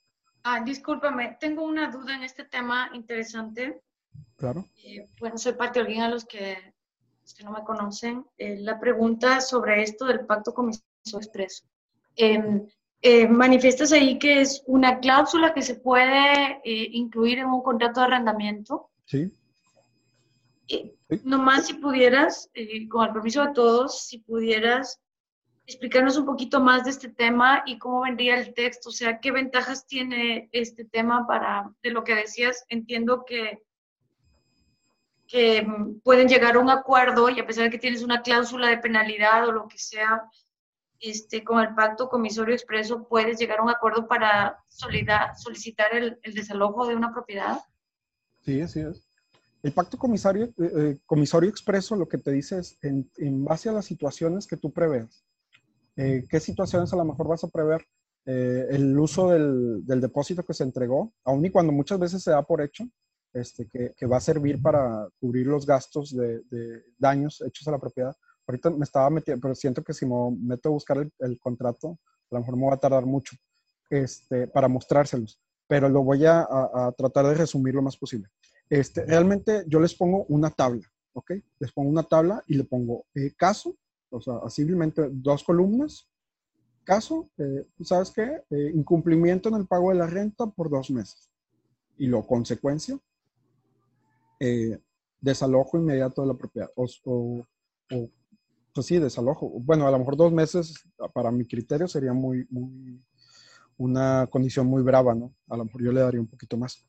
Ah, 0.43 0.61
discúlpame, 0.63 1.37
tengo 1.39 1.63
una 1.63 1.91
duda 1.91 2.15
en 2.15 2.23
este 2.23 2.45
tema 2.45 2.89
interesante. 2.93 3.81
Claro. 4.37 4.65
Eh, 4.83 5.05
bueno, 5.19 5.37
soy 5.37 5.53
parte 5.53 5.79
de 5.79 5.85
alguien 5.85 6.03
a 6.03 6.09
los 6.09 6.25
que, 6.25 6.73
no 7.43 7.51
me 7.51 7.63
conocen. 7.63 8.25
Eh, 8.37 8.57
la 8.59 8.79
pregunta 8.79 9.41
sobre 9.41 9.83
esto 9.83 10.05
del 10.05 10.25
pacto 10.25 10.53
comisario 10.53 10.85
expreso. 11.17 11.65
Em, 12.15 12.65
eh, 13.01 13.27
manifiestas 13.27 13.91
ahí 13.91 14.17
que 14.17 14.41
es 14.41 14.63
una 14.65 14.99
cláusula 14.99 15.53
que 15.53 15.61
se 15.61 15.75
puede 15.75 16.61
eh, 16.63 16.87
incluir 16.93 17.39
en 17.39 17.47
un 17.47 17.61
contrato 17.61 17.99
de 17.99 18.05
arrendamiento. 18.05 18.89
Sí. 19.05 19.31
sí. 20.67 20.93
Nomás 21.25 21.67
si 21.67 21.73
pudieras, 21.73 22.49
con 22.89 23.05
el 23.05 23.13
permiso 23.13 23.45
de 23.45 23.53
todos, 23.53 24.07
si 24.07 24.19
pudieras 24.19 25.01
explicarnos 25.67 26.15
un 26.17 26.25
poquito 26.25 26.61
más 26.61 26.85
de 26.85 26.91
este 26.91 27.09
tema 27.09 27.61
y 27.65 27.77
cómo 27.77 28.01
vendría 28.01 28.39
el 28.39 28.53
texto, 28.53 28.87
o 28.87 28.93
sea, 28.93 29.19
qué 29.19 29.31
ventajas 29.31 29.85
tiene 29.85 30.49
este 30.53 30.85
tema 30.85 31.27
para, 31.27 31.69
de 31.83 31.91
lo 31.91 32.05
que 32.05 32.15
decías, 32.15 32.65
entiendo 32.69 33.25
que, 33.25 33.61
que 35.27 35.67
pueden 36.05 36.29
llegar 36.29 36.55
a 36.55 36.59
un 36.59 36.69
acuerdo 36.69 37.29
y 37.29 37.39
a 37.41 37.45
pesar 37.45 37.65
de 37.65 37.69
que 37.69 37.79
tienes 37.79 38.01
una 38.01 38.21
cláusula 38.21 38.69
de 38.69 38.77
penalidad 38.77 39.45
o 39.45 39.51
lo 39.51 39.67
que 39.67 39.77
sea, 39.77 40.23
este, 41.01 41.43
con 41.43 41.59
el 41.59 41.75
pacto 41.75 42.07
comisorio 42.07 42.55
expreso 42.55 43.05
puedes 43.05 43.37
llegar 43.37 43.59
a 43.59 43.63
un 43.63 43.69
acuerdo 43.69 44.07
para 44.07 44.63
solicitar 44.69 45.93
el, 45.93 46.17
el 46.23 46.33
desalojo 46.33 46.87
de 46.87 46.95
una 46.95 47.11
propiedad. 47.11 47.59
Sí, 48.45 48.61
así 48.61 48.79
es. 48.79 49.05
El 49.63 49.73
pacto 49.73 49.97
comisario, 49.97 50.45
eh, 50.45 50.53
eh, 50.59 50.97
comisorio 51.05 51.49
expreso 51.49 51.97
lo 51.97 52.07
que 52.07 52.17
te 52.17 52.31
dice 52.31 52.59
es 52.59 52.77
en, 52.81 53.11
en 53.17 53.43
base 53.43 53.67
a 53.67 53.73
las 53.73 53.85
situaciones 53.85 54.47
que 54.47 54.55
tú 54.55 54.71
preveas 54.71 55.27
eh, 55.97 56.25
qué 56.29 56.39
situaciones 56.39 56.93
a 56.93 56.95
lo 56.95 57.05
mejor 57.05 57.27
vas 57.27 57.43
a 57.43 57.49
prever 57.49 57.83
eh, 58.25 58.67
el 58.71 58.97
uso 58.99 59.29
del, 59.29 59.83
depósito 59.85 60.43
que 60.43 60.53
se 60.53 60.63
entregó, 60.63 61.13
aun 61.23 61.43
y 61.45 61.49
cuando 61.49 61.73
muchas 61.73 61.97
veces 61.97 62.21
se 62.21 62.31
da 62.31 62.43
por 62.43 62.61
hecho 62.61 62.83
este, 63.33 63.67
que, 63.67 64.05
va 64.05 64.17
a 64.17 64.21
servir 64.21 64.61
para 64.61 65.07
cubrir 65.19 65.47
los 65.47 65.65
gastos 65.65 66.15
de, 66.15 66.41
daños 66.97 67.41
hechos 67.41 67.67
a 67.67 67.71
la 67.71 67.79
propiedad. 67.79 68.15
Ahorita 68.45 68.69
me 68.69 68.83
estaba 68.83 69.09
metiendo, 69.09 69.41
pero 69.41 69.55
siento 69.55 69.83
que 69.83 69.93
si 69.93 70.05
me 70.05 70.15
meto 70.39 70.69
a 70.69 70.73
buscar 70.73 71.09
el, 71.19 71.39
contrato, 71.39 71.97
a 72.29 72.35
lo 72.35 72.39
mejor 72.41 72.57
me 72.57 72.67
va 72.67 72.73
a 72.75 72.79
tardar 72.79 73.05
mucho 73.05 73.35
este, 73.89 74.47
para 74.47 74.67
mostrárselos, 74.67 75.39
pero 75.67 75.89
lo 75.89 76.03
voy 76.03 76.25
a, 76.25 76.47
tratar 76.95 77.27
de 77.27 77.33
resumir 77.33 77.73
lo 77.73 77.81
más 77.81 77.97
posible. 77.97 78.27
Este, 78.69 79.05
realmente 79.05 79.63
yo 79.67 79.79
les 79.79 79.95
pongo 79.95 80.25
una 80.25 80.51
tabla, 80.51 80.85
¿ok? 81.13 81.31
Les 81.59 81.71
pongo 81.71 81.89
una 81.89 82.03
tabla 82.03 82.43
y 82.45 82.55
le 82.55 82.65
pongo 82.65 83.05
eh, 83.15 83.33
caso, 83.37 83.75
o 84.09 84.21
sea, 84.21 84.49
simplemente 84.49 85.09
dos 85.11 85.43
columnas. 85.43 86.07
Caso, 86.83 87.29
eh, 87.37 87.67
¿sabes 87.81 88.11
qué? 88.11 88.43
Eh, 88.49 88.71
incumplimiento 88.73 89.49
en 89.49 89.55
el 89.55 89.67
pago 89.67 89.89
de 89.89 89.97
la 89.97 90.07
renta 90.07 90.47
por 90.47 90.69
dos 90.69 90.89
meses. 90.89 91.29
Y 91.97 92.07
lo 92.07 92.25
consecuencia, 92.25 92.97
eh, 94.39 94.79
desalojo 95.19 95.77
inmediato 95.77 96.21
de 96.21 96.27
la 96.27 96.35
propiedad. 96.35 96.69
O, 96.75 96.85
o, 97.05 98.09
pues 98.73 98.87
sí, 98.87 98.99
desalojo. 98.99 99.49
Bueno, 99.59 99.87
a 99.87 99.91
lo 99.91 99.99
mejor 99.99 100.15
dos 100.15 100.31
meses, 100.31 100.75
para 101.13 101.31
mi 101.31 101.45
criterio, 101.45 101.87
sería 101.87 102.13
muy, 102.13 102.47
muy, 102.49 103.03
una 103.77 104.27
condición 104.29 104.67
muy 104.67 104.83
brava, 104.83 105.13
¿no? 105.13 105.33
A 105.49 105.57
lo 105.57 105.65
mejor 105.65 105.83
yo 105.83 105.91
le 105.91 106.01
daría 106.01 106.21
un 106.21 106.27
poquito 106.27 106.55
más. 106.55 106.85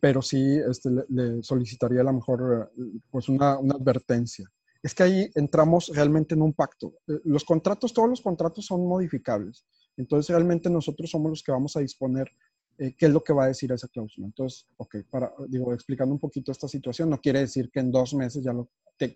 Pero 0.00 0.22
sí 0.22 0.58
este, 0.68 0.90
le, 1.08 1.42
solicitaría 1.42 2.00
a 2.00 2.04
lo 2.04 2.14
mejor 2.14 2.72
pues 3.10 3.28
una, 3.28 3.58
una 3.58 3.74
advertencia 3.74 4.50
es 4.86 4.94
que 4.94 5.02
ahí 5.02 5.30
entramos 5.34 5.90
realmente 5.92 6.36
en 6.36 6.42
un 6.42 6.52
pacto. 6.52 6.94
Eh, 7.08 7.18
los 7.24 7.44
contratos, 7.44 7.92
todos 7.92 8.08
los 8.08 8.20
contratos 8.20 8.66
son 8.66 8.86
modificables. 8.86 9.66
Entonces, 9.96 10.32
realmente 10.32 10.70
nosotros 10.70 11.10
somos 11.10 11.28
los 11.28 11.42
que 11.42 11.50
vamos 11.50 11.76
a 11.76 11.80
disponer 11.80 12.30
eh, 12.78 12.94
qué 12.96 13.06
es 13.06 13.12
lo 13.12 13.24
que 13.24 13.32
va 13.32 13.44
a 13.44 13.48
decir 13.48 13.72
esa 13.72 13.88
cláusula. 13.88 14.28
Entonces, 14.28 14.64
ok, 14.76 14.98
para, 15.10 15.32
digo, 15.48 15.74
explicando 15.74 16.14
un 16.14 16.20
poquito 16.20 16.52
esta 16.52 16.68
situación, 16.68 17.10
no 17.10 17.20
quiere 17.20 17.40
decir 17.40 17.68
que 17.72 17.80
en 17.80 17.90
dos 17.90 18.14
meses 18.14 18.44
ya 18.44 18.52
lo, 18.52 18.68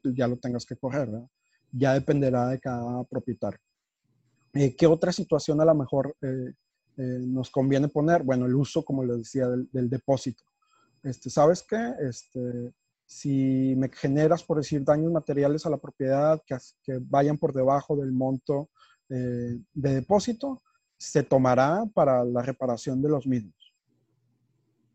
ya 0.02 0.26
lo 0.26 0.38
tengas 0.38 0.66
que 0.66 0.74
correr, 0.74 1.08
¿verdad? 1.08 1.28
Ya 1.70 1.94
dependerá 1.94 2.48
de 2.48 2.58
cada 2.58 3.04
propietario. 3.04 3.60
Eh, 4.54 4.74
¿Qué 4.74 4.88
otra 4.88 5.12
situación 5.12 5.60
a 5.60 5.64
lo 5.64 5.74
mejor 5.76 6.16
nos 6.96 7.48
conviene 7.48 7.86
poner? 7.86 8.24
Bueno, 8.24 8.46
el 8.46 8.56
uso, 8.56 8.84
como 8.84 9.04
les 9.04 9.18
decía, 9.18 9.46
del, 9.48 9.68
del 9.70 9.88
depósito. 9.88 10.42
Este, 11.04 11.30
¿Sabes 11.30 11.62
qué? 11.62 11.94
Este, 12.00 12.72
si 13.10 13.74
me 13.76 13.88
generas, 13.88 14.44
por 14.44 14.58
decir, 14.58 14.84
daños 14.84 15.10
materiales 15.10 15.66
a 15.66 15.70
la 15.70 15.78
propiedad 15.78 16.40
que, 16.46 16.56
vayan 17.00 17.36
por 17.38 17.52
debajo 17.52 17.96
del 17.96 18.12
monto 18.12 18.70
eh, 19.08 19.58
de 19.74 19.94
depósito, 19.94 20.62
se 20.96 21.24
tomará 21.24 21.84
para 21.92 22.24
la 22.24 22.40
reparación 22.40 23.02
de 23.02 23.08
los 23.08 23.26
mismos. 23.26 23.74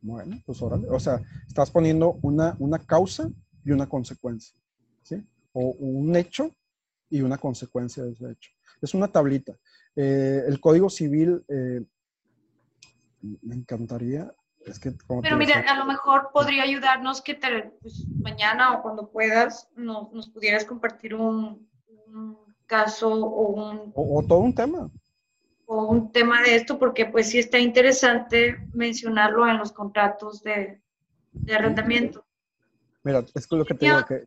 Bueno, 0.02 0.42
pues 0.46 0.62
órale. 0.62 0.88
O 0.88 0.98
sea, 0.98 1.22
estás 1.46 1.70
poniendo 1.70 2.18
una, 2.22 2.56
una 2.60 2.80
causa 2.80 3.30
y 3.66 3.72
una 3.72 3.90
consecuencia, 3.90 4.58
¿sí? 5.04 5.22
O 5.52 5.72
un 5.80 6.16
hecho 6.16 6.56
y 7.10 7.20
una 7.20 7.38
consecuencia 7.38 8.02
de 8.02 8.14
ese 8.14 8.32
hecho. 8.32 8.52
Es 8.82 8.94
una 8.94 9.10
tablita. 9.10 9.58
Eh, 9.94 10.42
el 10.48 10.62
Código 10.62 10.90
Civil, 10.90 11.44
eh, 11.50 11.84
me 13.42 13.56
encantaría, 13.56 14.34
pero 15.22 15.38
mira, 15.38 15.60
a 15.60 15.76
lo 15.78 15.86
mejor 15.86 16.30
podría 16.34 16.64
ayudarnos 16.64 17.22
que 17.22 17.36
pues, 17.82 18.06
mañana 18.20 18.74
o 18.74 18.82
cuando 18.82 19.10
puedas 19.10 19.70
nos, 19.76 20.12
nos 20.12 20.30
pudieras 20.30 20.66
compartir 20.66 21.14
un, 21.14 21.68
caso 22.66 23.10
o 23.10 23.48
un... 23.52 23.92
O, 23.94 24.24
todo 24.28 24.40
un 24.40 24.56
tema. 24.56 24.90
O 25.68 25.86
un 25.86 26.12
tema 26.12 26.42
de 26.42 26.56
esto, 26.56 26.80
porque 26.80 27.06
pues 27.06 27.30
sí 27.30 27.40
está 27.40 27.60
interesante 27.60 28.68
mencionarlo 28.74 29.48
en 29.48 29.58
los 29.58 29.72
contratos 29.72 30.42
de, 30.44 30.82
de 31.32 31.56
arrendamiento. 31.56 32.26
Mira, 33.04 33.24
es 33.34 33.52
lo 33.52 33.66
que 33.66 33.76
te 33.76 33.86
digo, 33.86 34.06
que 34.06 34.26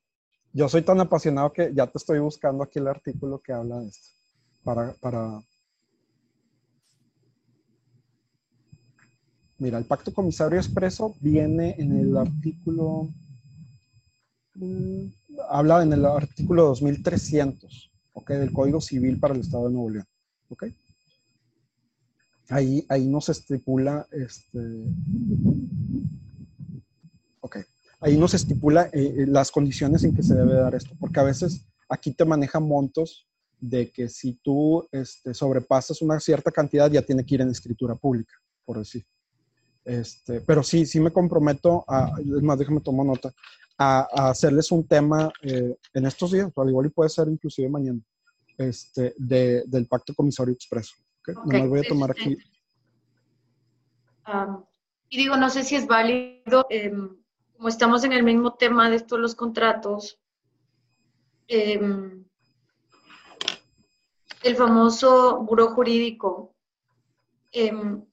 yo 0.52 0.68
soy 0.68 0.82
tan 0.82 1.00
apasionado 1.00 1.52
que 1.52 1.72
ya 1.74 1.86
te 1.86 1.98
estoy 1.98 2.20
buscando 2.20 2.62
aquí 2.62 2.78
el 2.78 2.88
artículo 2.88 3.40
que 3.40 3.52
habla 3.52 3.80
de 3.80 3.88
esto. 3.88 4.08
Para, 4.62 4.92
para... 4.94 5.40
Mira, 9.58 9.76
el 9.78 9.86
pacto 9.86 10.14
comisario 10.14 10.56
expreso 10.56 11.16
viene 11.20 11.74
en 11.78 11.98
el 11.98 12.16
artículo, 12.16 13.08
mm, 14.54 15.06
habla 15.50 15.82
en 15.82 15.92
el 15.92 16.04
artículo 16.04 16.66
2300, 16.66 17.90
¿ok? 18.12 18.30
Del 18.30 18.52
Código 18.52 18.80
Civil 18.80 19.18
para 19.18 19.34
el 19.34 19.40
Estado 19.40 19.66
de 19.66 19.72
Nuevo 19.74 19.90
León, 19.90 20.06
¿ok? 20.48 20.64
Ahí, 22.50 22.86
ahí 22.88 23.04
nos 23.06 23.28
estipula, 23.30 24.06
este, 24.12 24.60
ok, 27.40 27.56
ahí 28.00 28.16
nos 28.16 28.34
estipula 28.34 28.86
eh, 28.92 29.14
eh, 29.18 29.26
las 29.26 29.50
condiciones 29.50 30.04
en 30.04 30.14
que 30.14 30.22
se 30.22 30.36
debe 30.36 30.54
dar 30.54 30.76
esto, 30.76 30.94
porque 31.00 31.18
a 31.18 31.24
veces 31.24 31.66
aquí 31.88 32.12
te 32.12 32.24
manejan 32.24 32.62
montos 32.62 33.26
de 33.60 33.90
que 33.90 34.08
si 34.08 34.34
tú 34.34 34.86
este, 34.92 35.34
sobrepasas 35.34 36.00
una 36.00 36.20
cierta 36.20 36.52
cantidad 36.52 36.88
ya 36.88 37.02
tiene 37.02 37.26
que 37.26 37.34
ir 37.34 37.40
en 37.40 37.50
escritura 37.50 37.96
pública, 37.96 38.34
por 38.64 38.78
decir. 38.78 39.04
Este, 39.88 40.42
pero 40.42 40.62
sí, 40.62 40.84
sí 40.84 41.00
me 41.00 41.10
comprometo 41.10 41.82
a, 41.88 42.10
es 42.18 42.42
más, 42.42 42.58
déjame 42.58 42.82
tomar 42.82 43.06
nota, 43.06 43.32
a, 43.78 44.28
hacerles 44.28 44.70
un 44.70 44.86
tema 44.86 45.32
eh, 45.40 45.74
en 45.94 46.04
estos 46.04 46.30
días, 46.30 46.52
al 46.54 46.68
igual 46.68 46.86
y 46.86 46.90
puede 46.90 47.08
ser 47.08 47.26
inclusive 47.28 47.70
mañana, 47.70 47.98
este, 48.58 49.14
de, 49.16 49.64
del 49.66 49.86
Pacto 49.86 50.14
Comisario 50.14 50.52
Expreso. 50.52 50.94
¿okay? 51.22 51.66
voy 51.66 51.80
a 51.80 51.88
tomar 51.88 52.10
aquí. 52.10 52.36
y 55.08 55.16
digo, 55.16 55.38
no 55.38 55.48
sé 55.48 55.64
si 55.64 55.76
es 55.76 55.86
válido, 55.86 56.66
em, 56.68 57.16
como 57.56 57.68
estamos 57.70 58.04
en 58.04 58.12
el 58.12 58.22
mismo 58.22 58.52
tema 58.56 58.90
de 58.90 58.96
estos 58.96 59.18
los 59.18 59.34
contratos, 59.34 60.20
em, 61.46 62.26
el 64.42 64.54
famoso 64.54 65.42
buro 65.44 65.68
jurídico. 65.68 66.54
Em, 67.52 68.04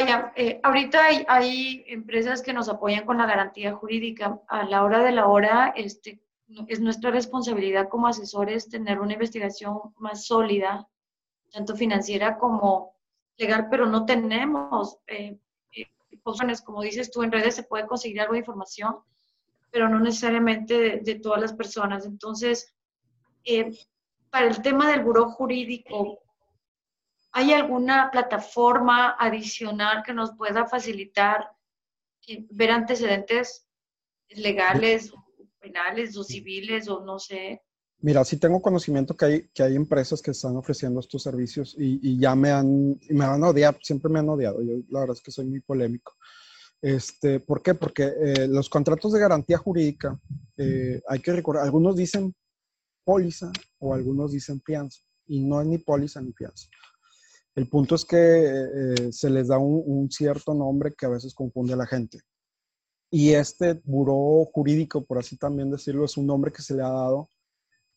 vaya, 0.00 0.32
eh, 0.36 0.60
ahorita 0.62 1.04
hay, 1.04 1.24
hay, 1.28 1.84
empresas 1.88 2.42
que 2.42 2.52
nos 2.52 2.68
apoyan 2.68 3.04
con 3.04 3.18
la 3.18 3.26
garantía 3.26 3.74
jurídica. 3.74 4.40
A 4.48 4.64
la 4.64 4.82
hora 4.84 5.02
de 5.02 5.12
la 5.12 5.26
hora, 5.26 5.72
este, 5.76 6.20
es 6.66 6.80
nuestra 6.80 7.10
responsabilidad 7.10 7.88
como 7.88 8.06
asesores 8.06 8.68
tener 8.68 9.00
una 9.00 9.14
investigación 9.14 9.78
más 9.96 10.26
sólida, 10.26 10.88
tanto 11.50 11.76
financiera 11.76 12.38
como 12.38 12.94
legal, 13.36 13.68
pero 13.70 13.86
no 13.86 14.04
tenemos 14.04 14.98
eh, 15.06 15.38
eh 15.72 15.86
como 16.64 16.82
dices 16.82 17.10
tú, 17.10 17.22
en 17.22 17.32
redes 17.32 17.54
se 17.54 17.62
puede 17.62 17.86
conseguir 17.86 18.20
algo 18.20 18.34
de 18.34 18.40
información, 18.40 18.96
pero 19.70 19.88
no 19.88 20.00
necesariamente 20.00 21.00
de, 21.00 21.14
todas 21.16 21.40
las 21.40 21.52
personas. 21.52 22.06
Entonces, 22.06 22.74
eh, 23.44 23.70
para 24.30 24.46
el 24.46 24.60
tema 24.62 24.90
del 24.90 25.02
buró 25.04 25.30
jurídico, 25.30 26.20
¿hay 27.32 27.52
alguna 27.52 28.10
plataforma 28.10 29.16
adicional 29.18 30.02
que 30.04 30.14
nos 30.14 30.32
pueda 30.36 30.66
facilitar 30.66 31.50
eh, 32.26 32.46
ver 32.50 32.70
antecedentes 32.70 33.66
legales, 34.30 35.12
penales 35.58 36.16
o 36.16 36.24
civiles 36.24 36.88
o 36.88 37.04
no 37.04 37.18
sé? 37.18 37.62
Mira, 38.00 38.24
sí 38.24 38.36
tengo 38.36 38.62
conocimiento 38.62 39.16
que 39.16 39.24
hay, 39.24 39.48
que 39.48 39.62
hay 39.62 39.74
empresas 39.74 40.22
que 40.22 40.30
están 40.30 40.56
ofreciendo 40.56 41.00
estos 41.00 41.22
servicios 41.22 41.74
y, 41.76 42.18
ya 42.18 42.36
me 42.36 42.50
han, 42.50 42.98
me 43.08 43.24
han 43.24 43.42
odiado, 43.42 43.78
siempre 43.82 44.10
me 44.10 44.20
han 44.20 44.28
odiado. 44.28 44.62
Yo 44.62 44.74
la 44.90 45.00
verdad 45.00 45.16
es 45.16 45.22
que 45.22 45.32
soy 45.32 45.46
muy 45.46 45.60
polémico. 45.60 46.14
Este, 46.80 47.40
¿Por 47.40 47.60
qué? 47.60 47.74
Porque 47.74 48.04
eh, 48.04 48.46
los 48.48 48.68
contratos 48.68 49.12
de 49.12 49.18
garantía 49.18 49.58
jurídica, 49.58 50.16
eh, 50.56 51.02
hay 51.08 51.18
que 51.18 51.32
recordar, 51.32 51.64
algunos 51.64 51.96
dicen 51.96 52.32
póliza 53.04 53.50
o 53.80 53.94
algunos 53.94 54.30
dicen 54.30 54.60
fianza 54.64 55.02
y 55.26 55.40
no 55.40 55.60
es 55.60 55.66
ni 55.66 55.78
póliza 55.78 56.20
ni 56.20 56.32
fianza. 56.32 56.68
El 57.58 57.68
punto 57.68 57.96
es 57.96 58.04
que 58.04 58.16
eh, 58.16 59.12
se 59.12 59.28
les 59.28 59.48
da 59.48 59.58
un, 59.58 60.08
cierto 60.12 60.54
nombre 60.54 60.94
que 60.96 61.06
a 61.06 61.08
veces 61.08 61.34
confunde 61.34 61.72
a 61.72 61.76
la 61.76 61.88
gente. 61.88 62.20
Y 63.10 63.30
este 63.30 63.80
buró 63.82 64.44
jurídico, 64.52 65.04
por 65.04 65.18
así 65.18 65.36
también 65.36 65.68
decirlo, 65.68 66.04
es 66.04 66.16
un 66.16 66.28
nombre 66.28 66.52
que 66.52 66.62
se 66.62 66.76
le 66.76 66.84
ha 66.84 66.88
dado 66.88 67.28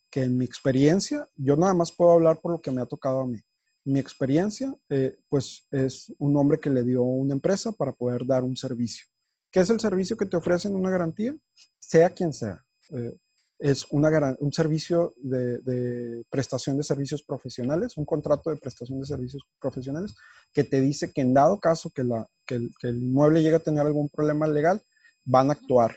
que 0.10 0.24
en 0.24 0.36
mi 0.36 0.46
experiencia, 0.46 1.30
yo 1.36 1.56
nada 1.58 1.76
más 1.76 1.92
puedo 1.92 2.10
hablar 2.10 2.42
por 2.42 2.54
lo 2.54 2.60
que 2.60 2.72
me 2.72 2.82
ha 2.82 2.88
tocado 2.88 3.20
a 3.20 3.28
mí. 3.28 3.38
Mi 3.86 4.00
experiencia, 4.00 4.76
eh, 4.90 5.20
pues 5.30 5.68
es 5.70 6.12
un 6.18 6.34
nombre 6.34 6.60
que 6.60 6.72
le 6.72 6.84
dio 6.84 7.04
una 7.04 7.36
empresa 7.36 7.72
para 7.72 7.94
poder 7.94 8.26
dar 8.26 8.44
un 8.44 8.58
servicio. 8.58 9.06
¿Qué 9.52 9.60
es 9.60 9.70
el 9.70 9.80
servicio 9.80 10.18
que 10.18 10.26
te 10.26 10.38
ofrecen 10.38 10.74
una 10.74 10.90
garantía? 10.90 11.36
Sea 11.78 12.10
quien 12.10 12.34
sea. 12.34 12.66
Eh, 12.90 13.16
es 13.62 13.86
una, 13.92 14.36
un 14.40 14.52
servicio 14.52 15.14
de, 15.18 16.24
prestación 16.32 16.78
de 16.78 16.84
servicios 16.84 17.22
profesionales, 17.22 17.96
un 17.96 18.06
contrato 18.06 18.50
de 18.50 18.58
prestación 18.58 19.00
de 19.00 19.06
servicios 19.06 19.44
profesionales 19.60 20.16
que 20.52 20.64
te 20.64 20.82
dice 20.82 21.14
que 21.14 21.22
en 21.22 21.36
dado 21.36 21.60
caso 21.60 21.92
que, 21.92 22.04
la, 22.04 22.28
que, 22.46 22.56
el, 22.56 22.72
que 22.80 22.88
el 22.88 23.04
inmueble 23.04 23.44
llegue 23.44 23.58
a 23.58 23.60
tener 23.60 23.86
algún 23.86 24.10
problema 24.10 24.48
legal, 24.48 24.82
van 25.24 25.52
a 25.52 25.54
actuar, 25.54 25.96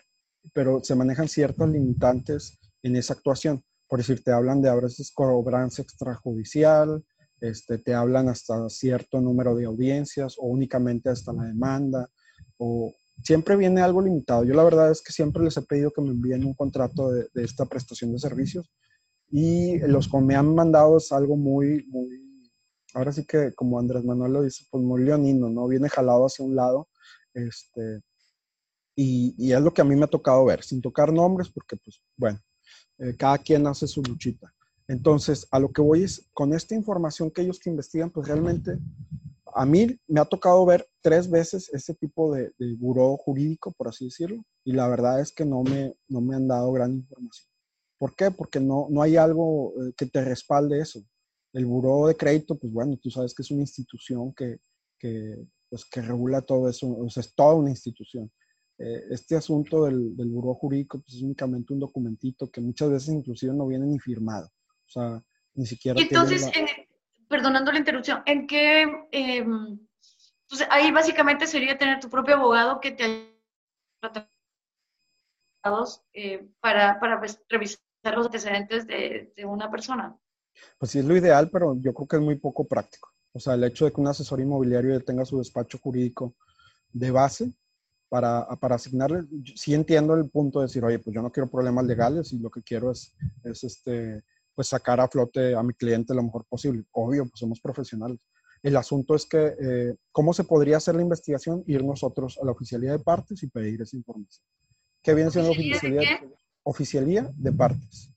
pero 0.52 0.84
se 0.84 0.94
manejan 0.94 1.26
ciertas 1.26 1.66
limitantes 1.66 2.58
en 2.82 2.96
esa 2.96 3.14
actuación. 3.14 3.64
Por 3.88 4.00
decir, 4.00 4.22
te 4.22 4.32
hablan 4.32 4.60
de 4.60 4.68
a 4.68 4.74
veces 4.74 5.10
cobranza 5.14 5.80
extrajudicial, 5.80 7.02
este, 7.40 7.78
te 7.78 7.94
hablan 7.94 8.28
hasta 8.28 8.68
cierto 8.68 9.22
número 9.22 9.54
de 9.54 9.64
audiencias 9.64 10.36
o 10.38 10.48
únicamente 10.48 11.08
hasta 11.08 11.32
la 11.32 11.44
demanda, 11.44 12.10
o 12.58 12.92
siempre 13.22 13.56
viene 13.56 13.80
algo 13.80 14.02
limitado. 14.02 14.44
Yo 14.44 14.54
la 14.54 14.64
verdad 14.64 14.90
es 14.90 15.02
que 15.02 15.12
siempre 15.12 15.42
les 15.42 15.56
he 15.56 15.62
pedido 15.62 15.90
que 15.90 16.02
me 16.02 16.10
envíen 16.10 16.44
un 16.44 16.54
contrato 16.54 17.10
de, 17.10 17.28
esta 17.34 17.66
prestación 17.66 18.12
de 18.12 18.18
servicios 18.18 18.70
y 19.30 19.78
los 19.78 20.08
que 20.08 20.18
me 20.18 20.36
han 20.36 20.54
mandado 20.54 20.98
es 20.98 21.10
algo 21.12 21.36
muy, 21.36 21.86
muy, 21.88 22.50
ahora 22.92 23.12
sí 23.12 23.24
que 23.26 23.52
como 23.54 23.78
Andrés 23.78 24.04
Manuel 24.04 24.32
lo 24.32 24.42
dice, 24.42 24.64
pues 24.70 24.82
muy 24.82 25.02
leonino, 25.02 25.48
¿no? 25.48 25.66
Viene 25.66 25.88
jalado 25.88 26.26
hacia 26.26 26.44
un 26.44 26.54
lado, 26.54 26.88
este, 27.32 28.00
y, 28.94 29.34
y 29.38 29.52
es 29.52 29.60
lo 29.60 29.72
que 29.72 29.80
a 29.80 29.84
mí 29.84 29.96
me 29.96 30.04
ha 30.04 30.08
tocado 30.08 30.44
ver, 30.44 30.62
sin 30.62 30.80
tocar 30.80 31.12
nombres, 31.12 31.48
porque 31.48 31.76
pues 31.76 32.00
bueno, 32.16 32.38
eh, 32.98 33.16
cada 33.16 33.38
quien 33.38 33.66
hace 33.66 33.86
su 33.86 34.02
luchita. 34.02 34.54
Entonces, 34.86 35.48
a 35.50 35.58
lo 35.58 35.72
que 35.72 35.82
voy 35.82 36.04
es, 36.04 36.28
con 36.32 36.52
esta 36.52 36.74
información 36.74 37.30
que 37.30 37.42
ellos 37.42 37.58
que 37.58 37.70
investigan, 37.70 38.10
pues 38.10 38.28
realmente 38.28 38.78
a 39.54 39.64
mí 39.64 39.98
me 40.08 40.20
ha 40.20 40.24
tocado 40.24 40.66
ver 40.66 40.86
tres 41.00 41.30
veces 41.30 41.70
este 41.72 41.94
tipo 41.94 42.34
de, 42.34 42.52
de 42.58 42.74
buró 42.76 43.16
jurídico, 43.16 43.72
por 43.72 43.88
así 43.88 44.06
decirlo, 44.06 44.44
y 44.64 44.72
la 44.72 44.88
verdad 44.88 45.20
es 45.20 45.32
que 45.32 45.44
no 45.44 45.62
me, 45.62 45.94
no 46.08 46.20
me 46.20 46.34
han 46.34 46.48
dado 46.48 46.72
gran 46.72 46.92
información. 46.92 47.48
¿Por 47.98 48.16
qué? 48.16 48.30
Porque 48.30 48.60
no, 48.60 48.88
no 48.90 49.00
hay 49.00 49.16
algo 49.16 49.72
eh, 49.80 49.92
que 49.96 50.06
te 50.06 50.24
respalde 50.24 50.80
eso. 50.80 51.02
El 51.52 51.66
buró 51.66 52.08
de 52.08 52.16
crédito, 52.16 52.58
pues 52.58 52.72
bueno, 52.72 52.96
tú 52.96 53.10
sabes 53.10 53.32
que 53.32 53.42
es 53.42 53.50
una 53.50 53.60
institución 53.60 54.34
que, 54.34 54.58
que, 54.98 55.46
pues, 55.70 55.84
que 55.84 56.02
regula 56.02 56.42
todo 56.42 56.68
eso, 56.68 56.88
o 56.88 57.08
sea, 57.08 57.20
es 57.20 57.34
toda 57.34 57.54
una 57.54 57.70
institución. 57.70 58.30
Eh, 58.78 59.04
este 59.10 59.36
asunto 59.36 59.84
del, 59.84 60.16
del 60.16 60.30
buró 60.30 60.54
jurídico 60.54 61.00
pues, 61.00 61.16
es 61.16 61.22
únicamente 61.22 61.72
un 61.72 61.78
documentito 61.78 62.50
que 62.50 62.60
muchas 62.60 62.90
veces 62.90 63.14
inclusive 63.14 63.54
no 63.54 63.68
viene 63.68 63.86
ni 63.86 64.00
firmado. 64.00 64.48
O 64.48 64.90
sea, 64.90 65.22
ni 65.54 65.64
siquiera... 65.64 66.00
entonces, 66.00 66.50
perdonando 67.28 67.72
la 67.72 67.78
interrupción, 67.78 68.22
¿en 68.26 68.46
qué... 68.46 69.08
Eh, 69.12 69.46
pues 70.48 70.66
ahí 70.70 70.92
básicamente 70.92 71.46
sería 71.46 71.78
tener 71.78 72.00
tu 72.00 72.08
propio 72.08 72.36
abogado 72.36 72.80
que 72.80 72.92
te 72.92 73.34
eh, 76.12 76.46
para, 76.60 76.98
pues, 77.18 77.40
revisar 77.48 77.80
los 78.14 78.26
antecedentes 78.26 78.86
de, 78.86 79.32
una 79.46 79.70
persona. 79.70 80.16
Pues 80.78 80.92
sí, 80.92 80.98
es 80.98 81.04
lo 81.04 81.16
ideal, 81.16 81.48
pero 81.50 81.74
yo 81.80 81.94
creo 81.94 82.06
que 82.06 82.16
es 82.16 82.22
muy 82.22 82.36
poco 82.36 82.66
práctico. 82.66 83.10
O 83.32 83.40
sea, 83.40 83.54
el 83.54 83.64
hecho 83.64 83.86
de 83.86 83.92
que 83.92 84.00
un 84.00 84.06
asesor 84.06 84.40
inmobiliario 84.40 85.02
tenga 85.02 85.24
su 85.24 85.38
despacho 85.38 85.78
jurídico 85.78 86.34
de 86.92 87.10
base, 87.10 87.52
para, 88.08 88.46
asignarle, 88.74 89.24
sí 89.56 89.74
entiendo 89.74 90.14
el 90.14 90.30
punto 90.30 90.60
de 90.60 90.66
decir, 90.66 90.84
oye, 90.84 91.00
pues 91.00 91.12
yo 91.12 91.20
no 91.20 91.32
quiero 91.32 91.50
problemas 91.50 91.84
legales 91.84 92.32
y 92.32 92.38
lo 92.38 92.48
que 92.48 92.62
quiero 92.62 92.92
es 92.92 93.12
este, 93.42 94.22
pues 94.54 94.68
sacar 94.68 95.00
a 95.00 95.08
flote 95.08 95.54
a 95.54 95.62
mi 95.62 95.74
cliente 95.74 96.14
lo 96.14 96.22
mejor 96.22 96.44
posible. 96.46 96.84
Obvio, 96.92 97.24
pues 97.24 97.38
somos 97.38 97.60
profesionales. 97.60 98.18
El 98.62 98.76
asunto 98.76 99.14
es 99.14 99.26
que, 99.26 99.54
eh, 99.60 99.94
¿cómo 100.10 100.32
se 100.32 100.44
podría 100.44 100.78
hacer 100.78 100.94
la 100.94 101.02
investigación? 101.02 101.62
Ir 101.66 101.84
nosotros 101.84 102.38
a 102.40 102.46
la 102.46 102.52
oficialía 102.52 102.92
de 102.92 102.98
partes 102.98 103.42
y 103.42 103.48
pedir 103.48 103.82
esa 103.82 103.96
información. 103.96 104.44
¿Qué 105.02 105.12
viene 105.12 105.30
siendo 105.30 105.50
la 105.50 105.58
oficialía? 105.58 106.00
De 106.00 106.34
oficialía 106.62 107.30
de 107.36 107.52
partes. 107.52 108.10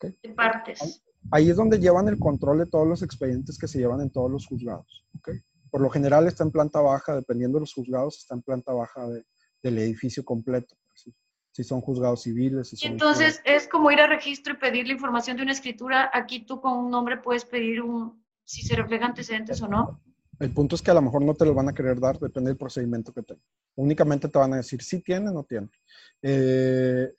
De 0.00 0.34
partes. 0.34 1.02
Ahí 1.30 1.50
es 1.50 1.56
donde 1.56 1.78
llevan 1.78 2.08
el 2.08 2.18
control 2.18 2.58
de 2.58 2.66
todos 2.66 2.86
los 2.86 3.02
expedientes 3.02 3.58
que 3.58 3.68
se 3.68 3.78
llevan 3.78 4.00
en 4.00 4.10
todos 4.10 4.30
los 4.30 4.46
juzgados. 4.46 5.04
¿okay? 5.18 5.40
Por 5.70 5.80
lo 5.80 5.90
general 5.90 6.26
está 6.26 6.44
en 6.44 6.52
planta 6.52 6.80
baja, 6.80 7.14
dependiendo 7.14 7.58
de 7.58 7.62
los 7.62 7.74
juzgados, 7.74 8.18
está 8.18 8.34
en 8.34 8.42
planta 8.42 8.72
baja 8.72 9.06
del 9.62 9.78
edificio 9.78 10.24
completo. 10.24 10.76
Si 11.56 11.64
son 11.64 11.80
juzgados 11.80 12.20
civiles. 12.20 12.70
y 12.82 12.86
entonces 12.86 13.40
es 13.44 13.66
como 13.66 13.90
ir 13.90 13.98
a 14.00 14.06
registro 14.06 14.52
y 14.52 14.56
pedir 14.58 14.86
la 14.86 14.92
información 14.92 15.38
de 15.38 15.42
una 15.42 15.52
escritura. 15.52 16.10
Aquí 16.12 16.40
tú 16.44 16.60
con 16.60 16.76
un 16.76 16.90
nombre 16.90 17.16
puedes 17.16 17.46
pedir 17.46 17.80
un, 17.80 18.22
si 18.44 18.60
se 18.60 18.76
refleja 18.76 19.06
antecedentes 19.06 19.62
o 19.62 19.66
no. 19.66 19.98
El 20.38 20.52
punto 20.52 20.76
es 20.76 20.82
que 20.82 20.90
a 20.90 20.94
lo 20.94 21.00
mejor 21.00 21.22
no 21.22 21.32
te 21.32 21.46
lo 21.46 21.54
van 21.54 21.70
a 21.70 21.72
querer 21.72 21.98
dar, 21.98 22.18
depende 22.18 22.50
del 22.50 22.58
procedimiento 22.58 23.10
que 23.10 23.22
tengas. 23.22 23.42
Únicamente 23.74 24.28
te 24.28 24.38
van 24.38 24.52
a 24.52 24.58
decir 24.58 24.82
si 24.82 25.00
tiene 25.00 25.30
o 25.30 25.32
no 25.32 25.44
tiene. 25.44 25.70
Eh, 26.20 27.10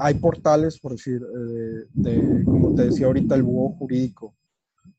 hay 0.00 0.14
portales, 0.14 0.80
por 0.80 0.90
decir, 0.90 1.22
eh, 1.22 1.86
de, 1.92 2.44
como 2.44 2.74
te 2.74 2.86
decía 2.86 3.06
ahorita, 3.06 3.36
el 3.36 3.44
búho 3.44 3.76
jurídico. 3.76 4.34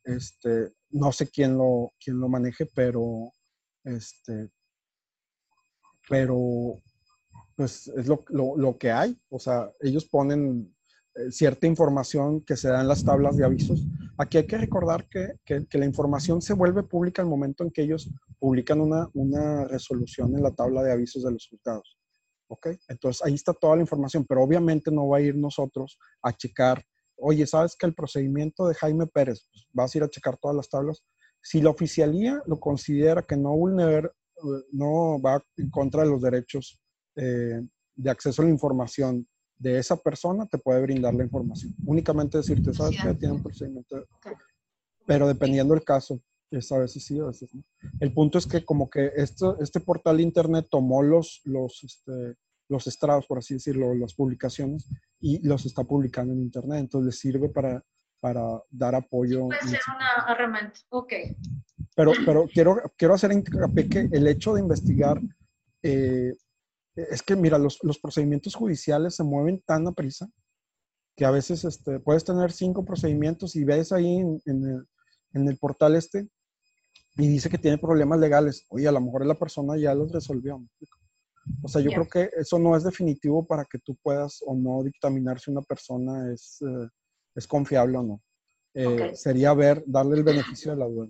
Este, 0.01 0.71
no 0.91 1.11
sé 1.11 1.29
quién 1.29 1.57
lo, 1.57 1.91
quién 1.99 2.21
lo 2.21 2.29
maneje, 2.29 2.65
pero, 2.73 3.33
este, 3.83 4.49
pero 6.07 6.77
pues 7.57 7.87
es 7.87 8.07
lo, 8.07 8.23
lo, 8.29 8.77
que 8.77 8.91
hay. 8.91 9.19
O 9.29 9.39
sea, 9.39 9.71
ellos 9.81 10.05
ponen 10.05 10.73
eh, 11.15 11.31
cierta 11.31 11.65
información 11.65 12.41
que 12.41 12.55
se 12.55 12.69
da 12.69 12.81
en 12.81 12.87
las 12.87 13.03
tablas 13.03 13.35
de 13.35 13.45
avisos. 13.45 13.83
Aquí 14.15 14.37
hay 14.37 14.45
que 14.45 14.59
recordar 14.59 15.09
que, 15.09 15.33
que, 15.43 15.65
que, 15.65 15.77
la 15.79 15.85
información 15.85 16.39
se 16.39 16.53
vuelve 16.53 16.83
pública 16.83 17.23
al 17.23 17.27
momento 17.27 17.63
en 17.63 17.71
que 17.71 17.81
ellos 17.81 18.11
publican 18.37 18.79
una, 18.79 19.09
una 19.15 19.65
resolución 19.65 20.35
en 20.35 20.43
la 20.43 20.51
tabla 20.51 20.83
de 20.83 20.91
avisos 20.91 21.23
de 21.23 21.31
los 21.31 21.47
juzgados. 21.49 21.97
¿Ok? 22.47 22.67
Entonces 22.89 23.25
ahí 23.25 23.33
está 23.33 23.53
toda 23.53 23.75
la 23.75 23.81
información, 23.81 24.23
pero 24.23 24.43
obviamente 24.43 24.91
no 24.91 25.07
va 25.07 25.17
a 25.17 25.21
ir 25.21 25.35
nosotros 25.35 25.97
a 26.21 26.31
checar, 26.33 26.83
oye, 27.15 27.47
¿sabes 27.47 27.75
que 27.75 27.87
el 27.87 27.95
procedimiento 27.95 28.67
de 28.67 28.75
Jaime 28.75 29.07
Pérez, 29.07 29.47
pues, 29.51 29.67
vas 29.73 29.95
a 29.95 29.97
ir 29.97 30.03
a 30.03 30.09
checar 30.09 30.37
todas 30.37 30.55
las 30.55 30.69
tablas? 30.69 31.03
Si 31.41 31.59
la 31.59 31.71
oficialía 31.71 32.39
lo 32.45 32.59
considera 32.59 33.23
que 33.23 33.35
no 33.35 33.57
vulnera, 33.57 34.07
eh, 34.07 34.63
no 34.71 35.19
va 35.19 35.43
en 35.57 35.71
contra 35.71 36.03
de 36.03 36.09
los 36.09 36.21
derechos 36.21 36.79
eh, 37.17 37.61
de 37.95 38.09
acceso 38.09 38.41
a 38.41 38.45
la 38.45 38.51
información 38.51 39.27
de 39.57 39.79
esa 39.79 39.97
persona, 39.97 40.45
te 40.45 40.57
puede 40.57 40.81
brindar 40.81 41.13
la 41.13 41.23
información. 41.23 41.73
Únicamente 41.85 42.37
decirte, 42.37 42.73
¿sabes 42.73 43.01
que 43.01 43.13
Tiene 43.15 43.33
un 43.35 43.43
procedimiento. 43.43 44.05
Pero 45.05 45.27
dependiendo 45.27 45.73
del 45.73 45.83
caso, 45.83 46.21
es 46.51 46.71
a 46.71 46.77
veces 46.77 47.03
sí, 47.03 47.19
a 47.19 47.25
veces 47.25 47.53
no. 47.53 47.63
El 47.99 48.13
punto 48.13 48.37
es 48.37 48.45
que 48.45 48.63
como 48.63 48.89
que 48.89 49.11
esto, 49.15 49.59
este 49.59 49.79
portal 49.79 50.17
de 50.17 50.23
internet 50.23 50.67
tomó 50.69 51.01
los, 51.01 51.41
los, 51.43 51.83
este, 51.83 52.35
los 52.69 52.87
estrados, 52.87 53.25
por 53.25 53.39
así 53.39 53.55
decirlo, 53.55 53.93
las 53.95 54.13
publicaciones, 54.13 54.89
y 55.19 55.45
los 55.45 55.65
está 55.65 55.83
publicando 55.83 56.33
en 56.33 56.41
internet. 56.41 56.79
Entonces 56.79 57.07
les 57.07 57.19
sirve 57.19 57.49
para, 57.49 57.83
para 58.19 58.43
dar 58.69 58.95
apoyo. 58.95 59.47
Puede 59.47 59.67
ser 59.67 59.79
una 59.95 60.33
herramienta, 60.33 60.79
ok. 60.89 61.13
Pero, 61.95 62.11
pero 62.25 62.45
quiero, 62.53 62.81
quiero 62.95 63.13
hacer 63.15 63.31
hincapié 63.31 63.89
que 63.89 64.09
el 64.11 64.27
hecho 64.27 64.53
de 64.53 64.61
investigar, 64.61 65.19
eh, 65.81 66.35
es 66.97 67.21
que 67.21 67.35
mira, 67.35 67.57
los, 67.57 67.79
los, 67.83 67.99
procedimientos 67.99 68.55
judiciales 68.55 69.15
se 69.15 69.23
mueven 69.23 69.61
tan 69.65 69.87
a 69.87 69.91
prisa 69.91 70.27
que 71.15 71.25
a 71.25 71.31
veces 71.31 71.63
este, 71.63 71.99
puedes 71.99 72.23
tener 72.23 72.51
cinco 72.51 72.83
procedimientos 72.83 73.55
y 73.55 73.63
ves 73.63 73.91
ahí 73.91 74.17
en, 74.17 74.41
en, 74.45 74.63
el, 74.63 74.87
en 75.33 75.47
el 75.47 75.57
portal 75.57 75.95
este 75.95 76.27
y 77.17 77.27
dice 77.27 77.49
que 77.49 77.57
tiene 77.57 77.77
problemas 77.77 78.19
legales. 78.19 78.65
Oye, 78.69 78.87
a 78.87 78.91
lo 78.91 79.01
mejor 79.01 79.25
la 79.25 79.37
persona 79.37 79.77
ya 79.77 79.95
los 79.95 80.11
resolvió. 80.11 80.63
O 81.63 81.67
sea, 81.67 81.81
yo 81.81 81.89
creo 81.91 82.07
que 82.07 82.29
eso 82.37 82.59
no 82.59 82.75
es 82.75 82.83
definitivo 82.83 83.45
para 83.45 83.65
que 83.65 83.79
tú 83.79 83.95
puedas 84.03 84.43
o 84.45 84.55
no 84.55 84.83
dictaminar 84.83 85.39
si 85.39 85.49
una 85.49 85.61
persona 85.61 86.31
es, 86.31 86.61
eh, 86.61 86.87
es 87.35 87.47
confiable 87.47 87.97
o 87.97 88.03
no. 88.03 88.21
Eh, 88.73 89.15
sería 89.15 89.53
ver, 89.53 89.83
darle 89.87 90.17
el 90.17 90.23
beneficio 90.23 90.71
de 90.71 90.77
la 90.77 90.85
duda. 90.85 91.07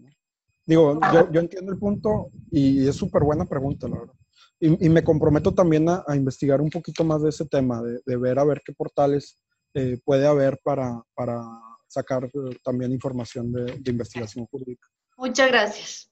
Digo, 0.66 1.00
yo, 1.14 1.32
yo, 1.32 1.40
entiendo 1.42 1.72
el 1.72 1.80
punto 1.80 2.30
y 2.52 2.88
es 2.88 2.96
súper 2.96 3.24
buena 3.24 3.46
pregunta, 3.46 3.88
la 3.88 4.00
verdad. 4.00 4.16
Y, 4.60 4.88
y 4.88 4.90
me 4.90 5.04
comprometo 5.04 5.54
también 5.54 5.88
a, 5.88 6.04
a, 6.08 6.16
investigar 6.16 6.62
un 6.62 6.70
poquito 6.70 7.04
más 7.04 7.22
de 7.22 7.30
ese 7.30 7.46
tema, 7.46 7.82
de, 7.82 8.02
de 8.06 8.18
ver 8.18 8.40
a 8.40 8.44
ver 8.44 8.62
qué 8.66 8.74
portales 8.74 9.40
eh, 9.74 10.00
puede 10.04 10.26
haber 10.26 10.60
para, 10.64 11.04
para 11.14 11.44
sacar 11.88 12.30
también 12.64 12.92
información 12.92 13.52
de, 13.52 13.66
de 13.78 13.92
investigación 13.92 14.48
jurídica. 14.48 14.88
Muchas 15.18 15.48
gracias. 15.50 16.12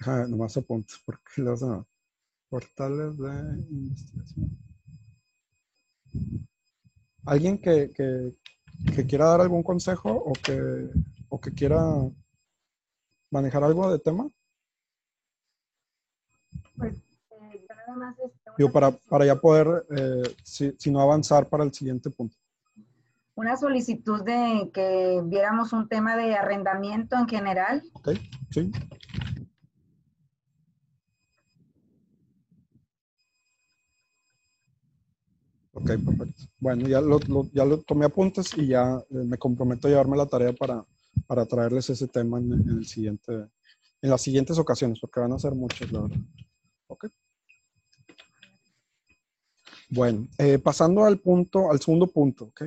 Ah, 0.00 0.26
nomás 0.28 0.56
apuntes, 0.56 1.00
porque 1.04 1.22
los 1.36 1.62
no. 1.62 1.86
portales 2.48 3.16
de 3.16 3.64
investigación. 3.70 4.58
¿Alguien 7.26 7.58
que, 7.58 7.90
que, 7.92 8.34
que, 8.94 9.06
quiera 9.06 9.26
dar 9.26 9.40
algún 9.40 9.62
consejo 9.62 10.10
o 10.10 10.32
que, 10.32 10.88
o 11.28 11.40
que 11.40 11.52
quiera 11.52 11.80
manejar 13.30 13.64
algo 13.64 13.90
de 13.90 13.98
tema? 13.98 14.28
Pues, 16.76 16.94
eh, 16.96 17.13
nada 17.96 18.12
más 18.12 18.18
este, 18.18 18.50
Digo, 18.58 18.70
para, 18.70 18.90
para 18.90 19.26
ya 19.26 19.36
poder, 19.36 19.86
eh, 19.96 20.34
si, 20.42 20.74
si 20.78 20.90
no 20.90 21.00
avanzar 21.00 21.48
para 21.48 21.64
el 21.64 21.72
siguiente 21.72 22.10
punto 22.10 22.36
una 23.36 23.56
solicitud 23.56 24.22
de 24.22 24.70
que 24.72 25.20
viéramos 25.24 25.72
un 25.72 25.88
tema 25.88 26.16
de 26.16 26.34
arrendamiento 26.34 27.16
en 27.16 27.28
general. 27.28 27.82
Ok, 27.94 28.10
sí. 28.50 28.70
Ok, 35.72 35.86
perfecto. 35.86 36.44
Bueno, 36.60 36.86
ya 36.86 37.00
lo, 37.00 37.18
lo, 37.28 37.50
ya 37.52 37.64
lo 37.64 37.80
tomé 37.82 38.06
apuntes 38.06 38.56
y 38.56 38.68
ya 38.68 38.96
eh, 39.10 39.24
me 39.24 39.36
comprometo 39.36 39.88
a 39.88 39.90
llevarme 39.90 40.16
la 40.16 40.26
tarea 40.26 40.52
para, 40.52 40.84
para 41.26 41.44
traerles 41.46 41.90
ese 41.90 42.06
tema 42.06 42.38
en, 42.38 42.52
en, 42.52 42.68
el 42.78 42.86
siguiente, 42.86 43.32
en 44.00 44.10
las 44.10 44.22
siguientes 44.22 44.56
ocasiones, 44.56 45.00
porque 45.00 45.18
van 45.18 45.32
a 45.32 45.38
ser 45.40 45.52
muchas, 45.52 45.90
la 45.90 46.02
verdad. 46.02 46.18
Ok. 46.86 47.06
Bueno, 49.94 50.26
eh, 50.38 50.58
pasando 50.58 51.04
al 51.04 51.20
punto, 51.20 51.70
al 51.70 51.80
segundo 51.80 52.08
punto, 52.08 52.46
¿ok? 52.46 52.62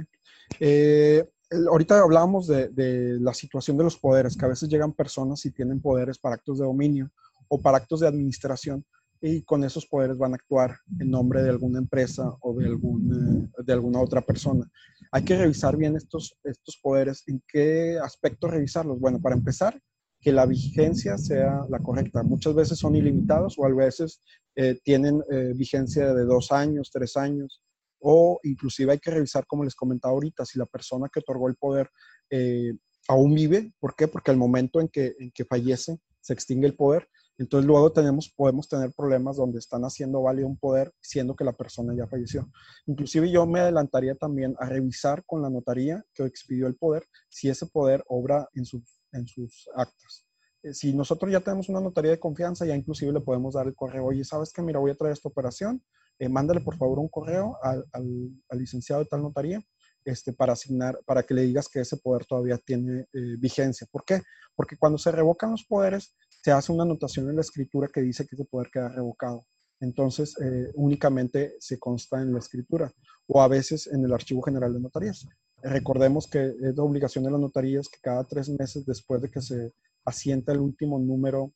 Eh, 0.61 1.29
ahorita 1.69 1.99
hablábamos 1.99 2.47
de, 2.47 3.17
la 3.19 3.33
situación 3.33 3.77
de 3.77 3.83
los 3.83 3.97
poderes, 3.97 4.37
que 4.37 4.45
a 4.45 4.49
veces 4.49 4.69
llegan 4.69 4.93
personas 4.93 5.45
y 5.45 5.51
tienen 5.51 5.81
poderes 5.81 6.17
para 6.17 6.35
actos 6.35 6.59
de 6.59 6.65
dominio 6.65 7.11
o 7.49 7.61
para 7.61 7.77
actos 7.77 7.99
de 7.99 8.07
administración 8.07 8.85
y 9.19 9.41
con 9.41 9.63
esos 9.65 9.85
poderes 9.85 10.17
van 10.17 10.33
a 10.33 10.35
actuar 10.35 10.77
en 10.99 11.11
nombre 11.11 11.43
de 11.43 11.49
alguna 11.49 11.79
empresa 11.79 12.33
o 12.39 12.53
de, 12.53 12.65
algún, 12.65 13.51
de 13.57 13.73
alguna 13.73 13.99
otra 13.99 14.21
persona. 14.21 14.69
Hay 15.11 15.23
que 15.23 15.37
revisar 15.37 15.75
bien 15.75 15.97
estos, 15.97 16.37
estos 16.45 16.77
poderes. 16.77 17.23
¿En 17.27 17.43
qué 17.45 17.97
aspecto 18.01 18.47
revisarlos? 18.47 18.99
Bueno, 18.99 19.19
para 19.19 19.35
empezar, 19.35 19.81
que 20.19 20.31
la 20.31 20.45
vigencia 20.45 21.17
sea 21.17 21.65
la 21.69 21.79
correcta. 21.79 22.23
Muchas 22.23 22.55
veces 22.55 22.79
son 22.79 22.95
ilimitados 22.95 23.55
o 23.57 23.65
a 23.65 23.73
veces 23.73 24.21
eh, 24.55 24.79
tienen 24.83 25.21
eh, 25.31 25.53
vigencia 25.55 26.13
de 26.13 26.25
dos 26.25 26.51
años, 26.51 26.89
tres 26.91 27.15
años 27.17 27.61
o 27.99 28.39
inclusive 28.43 28.91
hay 28.91 28.99
que 28.99 29.11
revisar, 29.11 29.45
como 29.47 29.63
les 29.63 29.75
comentaba 29.75 30.13
ahorita, 30.13 30.45
si 30.45 30.59
la 30.59 30.65
persona 30.65 31.09
que 31.11 31.19
otorgó 31.19 31.47
el 31.47 31.55
poder 31.55 31.89
eh, 32.29 32.73
aún 33.07 33.33
vive. 33.33 33.73
¿Por 33.79 33.95
qué? 33.95 34.07
Porque 34.07 34.31
al 34.31 34.37
momento 34.37 34.79
en 34.79 34.87
que, 34.87 35.15
en 35.19 35.31
que 35.31 35.45
fallece, 35.45 35.99
se 36.21 36.33
extingue 36.33 36.67
el 36.67 36.75
poder. 36.75 37.07
Entonces 37.39 37.67
luego 37.67 37.91
tenemos, 37.91 38.33
podemos 38.35 38.67
tener 38.67 38.91
problemas 38.93 39.37
donde 39.37 39.59
están 39.59 39.83
haciendo 39.83 40.23
válido 40.23 40.47
un 40.47 40.57
poder 40.57 40.91
siendo 40.99 41.35
que 41.35 41.43
la 41.43 41.53
persona 41.53 41.93
ya 41.95 42.07
falleció. 42.07 42.49
Inclusive 42.87 43.29
yo 43.29 43.45
me 43.45 43.59
adelantaría 43.59 44.15
también 44.15 44.55
a 44.59 44.67
revisar 44.67 45.23
con 45.25 45.43
la 45.43 45.49
notaría 45.49 46.03
que 46.15 46.23
expidió 46.23 46.65
el 46.65 46.75
poder 46.75 47.05
si 47.29 47.47
ese 47.49 47.67
poder 47.67 48.03
obra 48.07 48.49
en, 48.55 48.65
su, 48.65 48.83
en 49.11 49.27
sus 49.27 49.69
actas. 49.75 50.25
Eh, 50.63 50.73
si 50.73 50.93
nosotros 50.93 51.31
ya 51.31 51.39
tenemos 51.39 51.69
una 51.69 51.81
notaría 51.81 52.11
de 52.11 52.19
confianza, 52.19 52.65
ya 52.65 52.75
inclusive 52.75 53.11
le 53.11 53.21
podemos 53.21 53.53
dar 53.53 53.67
el 53.67 53.75
correo, 53.75 54.05
oye, 54.05 54.23
¿sabes 54.23 54.51
qué? 54.51 54.61
Mira, 54.61 54.79
voy 54.79 54.91
a 54.91 54.95
traer 54.95 55.13
esta 55.13 55.29
operación, 55.29 55.83
eh, 56.19 56.29
mándale 56.29 56.61
por 56.61 56.77
favor 56.77 56.99
un 56.99 57.09
correo 57.09 57.57
al, 57.61 57.85
al, 57.93 58.59
licenciado 58.59 59.03
de 59.03 59.07
tal 59.07 59.21
notaría 59.21 59.61
este, 60.03 60.33
para 60.33 60.53
asignar, 60.53 60.99
para 61.05 61.23
que 61.23 61.33
le 61.33 61.43
digas 61.43 61.67
que 61.67 61.81
ese 61.81 61.97
poder 61.97 62.25
todavía 62.25 62.57
tiene 62.57 63.01
eh, 63.13 63.35
vigencia. 63.37 63.85
¿Por 63.91 64.03
qué? 64.03 64.21
Porque 64.55 64.77
cuando 64.77 64.97
se 64.97 65.11
revocan 65.11 65.51
los 65.51 65.63
poderes, 65.65 66.15
se 66.41 66.51
hace 66.51 66.71
una 66.71 66.83
anotación 66.83 67.29
en 67.29 67.35
la 67.35 67.41
escritura 67.41 67.89
que 67.93 68.01
dice 68.01 68.25
que 68.25 68.35
ese 68.35 68.45
poder 68.45 68.69
queda 68.71 68.89
revocado. 68.89 69.45
Entonces, 69.79 70.35
eh, 70.41 70.71
únicamente 70.75 71.55
se 71.59 71.77
consta 71.77 72.21
en 72.21 72.33
la 72.33 72.39
escritura 72.39 72.91
o 73.27 73.41
a 73.41 73.47
veces 73.47 73.87
en 73.87 74.03
el 74.03 74.13
Archivo 74.13 74.41
General 74.41 74.73
de 74.73 74.79
Notarías. 74.79 75.27
Recordemos 75.69 76.27
que 76.27 76.55
es 76.61 76.75
de 76.75 76.81
obligación 76.81 77.23
de 77.23 77.31
las 77.31 77.39
notarías 77.39 77.89
que 77.89 77.99
cada 78.01 78.23
tres 78.23 78.49
meses 78.49 78.85
después 78.85 79.21
de 79.21 79.29
que 79.29 79.41
se 79.41 79.73
asienta 80.05 80.53
el 80.53 80.59
último 80.59 80.97
número 80.97 81.51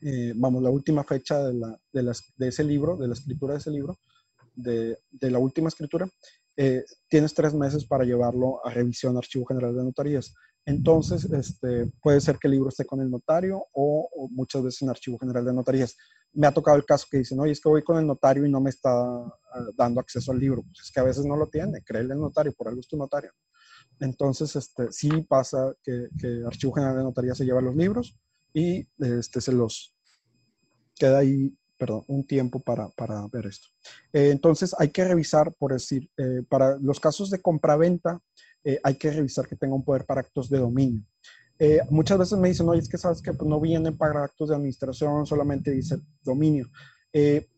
eh, 0.00 0.32
vamos, 0.34 0.62
la 0.62 0.70
última 0.70 1.04
fecha 1.04 1.42
de, 1.44 1.54
la, 1.54 1.80
de, 1.92 2.02
las, 2.02 2.32
de, 2.36 2.48
ese 2.48 2.64
libro, 2.64 2.96
de 2.96 3.08
la 3.08 3.14
escritura 3.14 3.54
de 3.54 3.58
ese 3.58 3.70
libro, 3.70 3.98
de, 4.54 4.98
de 5.10 5.30
la 5.30 5.38
última 5.38 5.68
escritura, 5.68 6.08
eh, 6.56 6.84
tienes 7.08 7.34
tres 7.34 7.54
meses 7.54 7.84
para 7.84 8.04
llevarlo 8.04 8.64
a 8.64 8.70
revisión 8.70 9.16
Archivo 9.16 9.46
General 9.46 9.74
de 9.74 9.84
Notarías. 9.84 10.34
Entonces, 10.68 11.24
este, 11.24 11.86
puede 12.02 12.20
ser 12.20 12.36
que 12.38 12.46
el 12.46 12.52
libro 12.52 12.68
esté 12.68 12.84
con 12.84 13.00
el 13.00 13.10
notario 13.10 13.66
o, 13.72 14.08
o, 14.14 14.28
muchas 14.28 14.62
veces 14.62 14.82
en 14.82 14.90
Archivo 14.90 15.18
General 15.18 15.44
de 15.44 15.52
Notarías. 15.52 15.96
Me 16.32 16.46
ha 16.46 16.52
tocado 16.52 16.76
el 16.76 16.84
caso 16.84 17.06
que 17.10 17.18
dicen, 17.18 17.40
oye, 17.40 17.52
es 17.52 17.60
que 17.60 17.68
voy 17.68 17.82
con 17.82 17.98
el 17.98 18.06
notario 18.06 18.44
y 18.44 18.50
no 18.50 18.60
me 18.60 18.70
está 18.70 18.94
uh, 19.02 19.32
dando 19.76 20.00
acceso 20.00 20.30
al 20.30 20.38
libro. 20.38 20.62
Pues 20.62 20.84
es 20.84 20.92
que 20.92 21.00
a 21.00 21.04
veces 21.04 21.24
no 21.24 21.36
lo 21.36 21.46
tiene, 21.46 21.82
créele 21.82 22.12
al 22.12 22.20
notario, 22.20 22.52
por 22.52 22.68
algo 22.68 22.80
es 22.80 22.88
tu 22.88 22.96
notario. 22.96 23.32
Entonces, 23.98 24.54
este, 24.56 24.92
sí 24.92 25.08
pasa 25.28 25.74
que, 25.82 26.08
que 26.18 26.42
Archivo 26.46 26.74
General 26.74 26.98
de 26.98 27.02
Notarías 27.02 27.38
se 27.38 27.44
lleva 27.44 27.62
los 27.62 27.74
libros, 27.74 28.18
y 28.52 28.86
este, 28.98 29.40
se 29.40 29.52
los 29.52 29.94
queda 30.96 31.18
ahí, 31.18 31.56
perdón, 31.76 32.04
un 32.08 32.26
tiempo 32.26 32.60
para, 32.60 32.88
para 32.90 33.26
ver 33.28 33.46
esto. 33.46 33.68
Eh, 34.12 34.30
entonces 34.30 34.74
hay 34.78 34.88
que 34.88 35.04
revisar, 35.04 35.54
por 35.54 35.72
decir, 35.72 36.10
eh, 36.16 36.42
para 36.48 36.76
los 36.78 36.98
casos 36.98 37.30
de 37.30 37.40
compraventa, 37.40 38.20
eh, 38.64 38.80
hay 38.82 38.94
que 38.96 39.10
revisar 39.10 39.46
que 39.46 39.56
tenga 39.56 39.74
un 39.74 39.84
poder 39.84 40.04
para 40.04 40.20
actos 40.20 40.48
de 40.50 40.58
dominio. 40.58 41.02
Eh, 41.58 41.80
muchas 41.90 42.18
veces 42.18 42.38
me 42.38 42.48
dicen, 42.48 42.68
oye, 42.68 42.80
es 42.80 42.88
que 42.88 42.98
sabes 42.98 43.20
que 43.20 43.32
pues, 43.32 43.48
no 43.48 43.60
vienen 43.60 43.96
para 43.96 44.24
actos 44.24 44.48
de 44.48 44.54
administración, 44.54 45.26
solamente 45.26 45.72
dice 45.72 45.96
dominio. 46.22 46.68
Eh, 47.12 47.48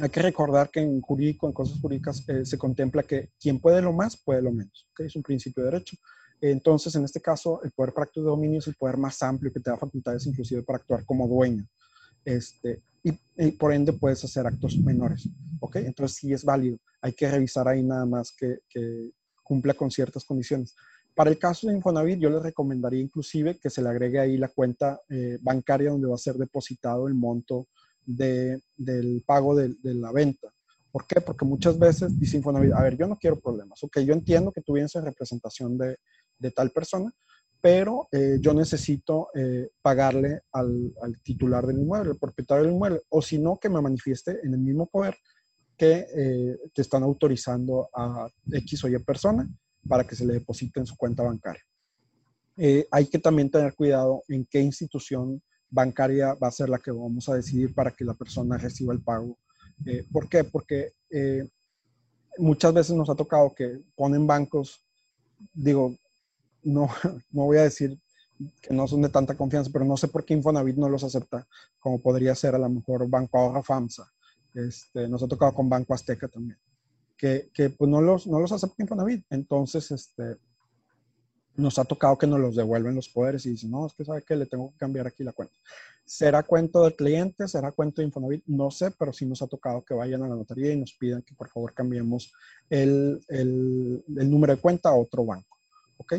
hay 0.00 0.10
que 0.10 0.22
recordar 0.22 0.70
que 0.70 0.80
en 0.80 1.00
jurídico, 1.00 1.48
en 1.48 1.52
cosas 1.52 1.80
jurídicas, 1.80 2.24
eh, 2.28 2.44
se 2.44 2.56
contempla 2.56 3.02
que 3.02 3.30
quien 3.40 3.58
puede 3.58 3.82
lo 3.82 3.92
más, 3.92 4.16
puede 4.16 4.42
lo 4.42 4.52
menos. 4.52 4.88
Es 4.98 5.16
un 5.16 5.22
principio 5.22 5.64
de 5.64 5.72
derecho. 5.72 5.96
Entonces, 6.40 6.94
en 6.94 7.04
este 7.04 7.20
caso, 7.20 7.60
el 7.64 7.72
poder 7.72 7.92
para 7.92 8.04
actos 8.04 8.22
de 8.22 8.30
dominio 8.30 8.60
es 8.60 8.68
el 8.68 8.76
poder 8.76 8.96
más 8.96 9.20
amplio 9.22 9.52
que 9.52 9.58
te 9.58 9.70
da 9.70 9.76
facultades 9.76 10.24
inclusive 10.26 10.62
para 10.62 10.78
actuar 10.78 11.04
como 11.04 11.26
dueño. 11.26 11.66
Este, 12.24 12.84
y, 13.02 13.12
por 13.52 13.72
ende 13.72 13.92
puedes 13.92 14.22
hacer 14.22 14.46
actos 14.46 14.78
menores. 14.78 15.28
¿Ok? 15.58 15.76
Entonces, 15.76 16.16
sí 16.16 16.32
es 16.32 16.44
válido. 16.44 16.78
Hay 17.00 17.12
que 17.12 17.28
revisar 17.28 17.66
ahí 17.66 17.82
nada 17.82 18.06
más 18.06 18.30
que, 18.30 18.60
que 18.68 19.10
cumpla 19.48 19.72
con 19.72 19.90
ciertas 19.90 20.24
condiciones. 20.24 20.76
Para 21.14 21.30
el 21.30 21.38
caso 21.38 21.66
de 21.66 21.74
Infonavit, 21.74 22.20
yo 22.20 22.28
les 22.28 22.42
recomendaría 22.42 23.00
inclusive 23.00 23.58
que 23.58 23.70
se 23.70 23.82
le 23.82 23.88
agregue 23.88 24.20
ahí 24.20 24.36
la 24.36 24.48
cuenta 24.48 25.00
eh, 25.08 25.38
bancaria 25.40 25.90
donde 25.90 26.06
va 26.06 26.14
a 26.14 26.18
ser 26.18 26.36
depositado 26.36 27.08
el 27.08 27.14
monto 27.14 27.66
de, 28.04 28.60
del 28.76 29.24
pago 29.26 29.56
de, 29.56 29.74
la 29.82 30.12
venta. 30.12 30.48
¿Por 30.92 31.06
qué? 31.06 31.20
Porque 31.20 31.44
muchas 31.44 31.78
veces 31.78 32.18
dice 32.20 32.36
Infonavit, 32.36 32.72
a 32.72 32.82
ver, 32.82 32.96
yo 32.96 33.06
no 33.06 33.16
quiero 33.16 33.40
problemas. 33.40 33.82
Ok, 33.82 34.00
yo 34.00 34.12
entiendo 34.12 34.52
que 34.52 34.60
tú 34.60 34.74
vienes 34.74 34.94
en 34.94 35.04
representación 35.06 35.78
de, 35.78 35.96
de 36.38 36.50
tal 36.50 36.70
persona, 36.70 37.10
pero 37.60 38.08
eh, 38.12 38.36
yo 38.40 38.54
necesito 38.54 39.28
eh, 39.34 39.70
pagarle 39.82 40.42
al, 40.52 40.94
al, 41.02 41.20
titular 41.20 41.66
del 41.66 41.78
inmueble, 41.80 42.12
al 42.12 42.18
propietario 42.18 42.64
del 42.64 42.74
inmueble, 42.74 43.00
o 43.08 43.22
si 43.22 43.38
no, 43.38 43.58
que 43.58 43.68
me 43.68 43.80
manifieste 43.80 44.38
en 44.44 44.54
el 44.54 44.60
mismo 44.60 44.86
poder 44.86 45.16
que 45.78 46.58
te 46.74 46.82
están 46.82 47.02
autorizando 47.04 47.88
a 47.94 48.28
X 48.52 48.84
o 48.84 48.88
Y 48.88 48.98
persona 48.98 49.48
para 49.88 50.04
que 50.04 50.16
se 50.16 50.26
le 50.26 50.34
deposite 50.34 50.80
en 50.80 50.86
su 50.86 50.96
cuenta 50.96 51.22
bancaria. 51.22 51.62
hay 52.90 53.06
que 53.06 53.18
también 53.18 53.50
tener 53.50 53.74
cuidado 53.74 54.22
en 54.28 54.44
qué 54.44 54.60
institución 54.60 55.40
bancaria 55.70 56.34
va 56.34 56.48
a 56.48 56.52
ser 56.52 56.68
la 56.68 56.78
que 56.78 56.90
vamos 56.90 57.28
a 57.28 57.34
decidir 57.34 57.74
para 57.74 57.90
que 57.90 58.04
la 58.04 58.14
persona 58.14 58.56
reciba 58.56 58.92
el 58.92 59.02
pago. 59.02 59.38
Eh, 59.86 60.04
¿Por 60.10 60.28
qué? 60.28 60.44
Porque 60.44 60.92
eh, 61.10 61.48
muchas 62.38 62.72
veces 62.72 62.96
nos 62.96 63.10
ha 63.10 63.14
tocado 63.14 63.54
que 63.54 63.80
ponen 63.94 64.26
bancos, 64.26 64.84
digo, 65.52 65.94
no, 66.62 66.88
no 67.30 67.44
voy 67.44 67.58
a 67.58 67.64
decir 67.64 67.98
que 68.62 68.72
no 68.72 68.86
son 68.86 69.02
de 69.02 69.08
tanta 69.08 69.36
confianza, 69.36 69.70
pero 69.72 69.84
no 69.84 69.96
sé 69.96 70.08
por 70.08 70.24
qué 70.24 70.34
Infonavit 70.34 70.76
no 70.76 70.88
los 70.88 71.02
acepta, 71.02 71.46
como 71.80 72.00
podría 72.00 72.34
ser 72.34 72.54
a 72.54 72.58
lo 72.58 72.68
mejor 72.68 73.08
Banco 73.08 73.38
Ahorra 73.38 73.62
FAMSA. 73.62 74.08
Este, 74.58 75.06
nos 75.06 75.22
ha 75.22 75.28
tocado 75.28 75.54
con 75.54 75.68
Banco 75.68 75.94
Azteca 75.94 76.26
también, 76.26 76.58
que, 77.16 77.48
que 77.54 77.70
pues 77.70 77.88
no 77.88 78.00
los, 78.00 78.26
no 78.26 78.40
los 78.40 78.50
acepta 78.50 78.82
Infonavit. 78.82 79.24
Entonces, 79.30 79.88
este, 79.92 80.36
nos 81.54 81.78
ha 81.78 81.84
tocado 81.84 82.18
que 82.18 82.26
nos 82.26 82.40
los 82.40 82.56
devuelven 82.56 82.96
los 82.96 83.08
poderes 83.08 83.46
y 83.46 83.50
dicen, 83.50 83.70
no, 83.70 83.86
es 83.86 83.94
que 83.94 84.04
sabe 84.04 84.22
que 84.22 84.34
le 84.34 84.46
tengo 84.46 84.72
que 84.72 84.78
cambiar 84.78 85.06
aquí 85.06 85.22
la 85.22 85.32
cuenta. 85.32 85.54
¿Será 86.04 86.42
cuento 86.42 86.82
del 86.82 86.96
cliente? 86.96 87.46
¿Será 87.46 87.70
cuento 87.70 88.00
de 88.00 88.06
Infonavit? 88.06 88.42
No 88.46 88.70
sé, 88.70 88.90
pero 88.92 89.12
sí 89.12 89.26
nos 89.26 89.42
ha 89.42 89.46
tocado 89.46 89.84
que 89.84 89.94
vayan 89.94 90.22
a 90.24 90.28
la 90.28 90.34
notaría 90.34 90.72
y 90.72 90.76
nos 90.76 90.92
pidan 90.94 91.22
que 91.22 91.34
por 91.34 91.48
favor 91.50 91.72
cambiemos 91.72 92.32
el, 92.68 93.20
el, 93.28 94.02
número 94.08 94.56
de 94.56 94.60
cuenta 94.60 94.88
a 94.88 94.94
otro 94.94 95.24
banco. 95.24 95.58
¿Ok? 95.98 96.14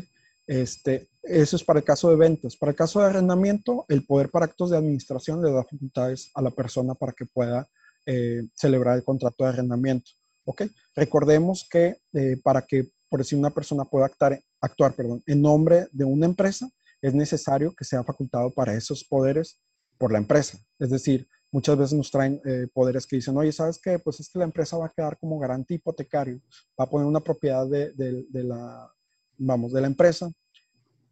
Este, 0.47 1.09
eso 1.23 1.55
es 1.57 1.63
para 1.63 1.79
el 1.79 1.85
caso 1.85 2.09
de 2.09 2.15
ventas. 2.15 2.55
Para 2.55 2.71
el 2.71 2.75
caso 2.75 2.99
de 2.99 3.07
arrendamiento, 3.07 3.85
el 3.89 4.05
poder 4.05 4.29
para 4.29 4.45
actos 4.45 4.69
de 4.69 4.77
administración 4.77 5.41
le 5.43 5.51
da 5.51 5.63
facultades 5.63 6.31
a 6.35 6.41
la 6.41 6.51
persona 6.51 6.93
para 6.93 7.11
que 7.11 7.25
pueda 7.25 7.67
eh, 8.11 8.41
celebrar 8.55 8.97
el 8.97 9.03
contrato 9.03 9.43
de 9.43 9.51
arrendamiento. 9.51 10.09
¿Ok? 10.45 10.63
Recordemos 10.95 11.67
que 11.69 11.97
eh, 12.13 12.37
para 12.43 12.63
que 12.63 12.89
por 13.07 13.19
decir 13.19 13.37
una 13.37 13.49
persona 13.49 13.85
pueda 13.85 14.05
actuar, 14.05 14.39
actuar 14.61 14.93
perdón, 14.93 15.21
en 15.25 15.41
nombre 15.41 15.87
de 15.91 16.05
una 16.05 16.25
empresa, 16.25 16.69
es 17.01 17.13
necesario 17.13 17.73
que 17.75 17.85
sea 17.85 18.03
facultado 18.03 18.51
para 18.51 18.73
esos 18.73 19.03
poderes 19.03 19.59
por 19.97 20.11
la 20.11 20.17
empresa. 20.17 20.57
Es 20.79 20.89
decir, 20.89 21.27
muchas 21.51 21.77
veces 21.77 21.97
nos 21.97 22.11
traen 22.11 22.41
eh, 22.45 22.67
poderes 22.73 23.05
que 23.05 23.17
dicen, 23.17 23.37
oye, 23.37 23.51
¿sabes 23.51 23.79
qué? 23.79 23.99
Pues 23.99 24.19
es 24.19 24.29
que 24.29 24.39
la 24.39 24.45
empresa 24.45 24.77
va 24.77 24.87
a 24.87 24.93
quedar 24.95 25.17
como 25.19 25.39
garante 25.39 25.73
hipotecario, 25.73 26.39
va 26.79 26.85
a 26.85 26.89
poner 26.89 27.07
una 27.07 27.19
propiedad 27.19 27.67
de, 27.67 27.91
de, 27.93 28.43
la, 28.43 28.91
vamos, 29.37 29.71
de 29.71 29.81
la 29.81 29.87
empresa, 29.87 30.31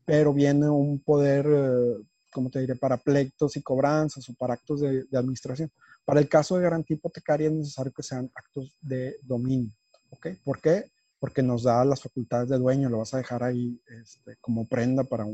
pero 0.05 0.33
viene 0.33 0.69
un 0.69 0.99
poder, 0.99 1.45
eh, 1.47 2.03
como 2.31 2.49
te 2.49 2.59
diré, 2.59 2.75
para 2.75 2.97
pleitos 2.97 3.57
y 3.57 3.61
cobranzas 3.61 4.27
o 4.29 4.33
para 4.35 4.53
actos 4.53 4.81
de, 4.81 5.03
de, 5.05 5.17
administración. 5.17 5.71
Para 6.07 6.21
el 6.21 6.29
caso 6.29 6.55
de 6.55 6.63
garantía 6.63 6.95
hipotecaria 6.95 7.47
es 7.47 7.53
necesario 7.53 7.91
que 7.91 8.01
sean 8.01 8.31
actos 8.33 8.77
de 8.81 9.17
dominio. 9.23 9.71
¿Ok? 10.09 10.27
¿Por 10.43 10.61
qué? 10.61 10.89
porque 11.19 11.41
nos 11.41 11.63
da 11.63 11.83
las 11.83 12.01
facultades 12.01 12.49
de 12.49 12.57
dueño, 12.57 12.89
lo 12.89 12.99
vas 12.99 13.13
a 13.13 13.17
dejar 13.17 13.43
ahí 13.43 13.81
este, 14.01 14.37
como 14.39 14.67
prenda 14.67 15.03
para, 15.03 15.25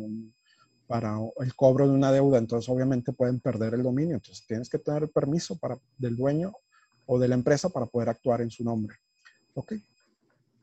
el 1.39 1.55
cobro 1.55 1.87
de 1.87 1.93
una 1.93 2.11
deuda, 2.11 2.37
entonces 2.37 2.69
obviamente 2.69 3.11
pueden 3.11 3.39
perder 3.39 3.73
el 3.73 3.83
dominio, 3.83 4.15
entonces 4.15 4.45
tienes 4.47 4.69
que 4.69 4.79
tener 4.79 5.09
permiso 5.09 5.59
del 5.97 6.15
dueño 6.15 6.53
o 7.05 7.19
de 7.19 7.27
la 7.27 7.35
empresa 7.35 7.69
para 7.69 7.85
poder 7.85 8.09
actuar 8.09 8.41
en 8.41 8.51
su 8.51 8.63
nombre. 8.63 8.95
¿Ok? 9.55 9.73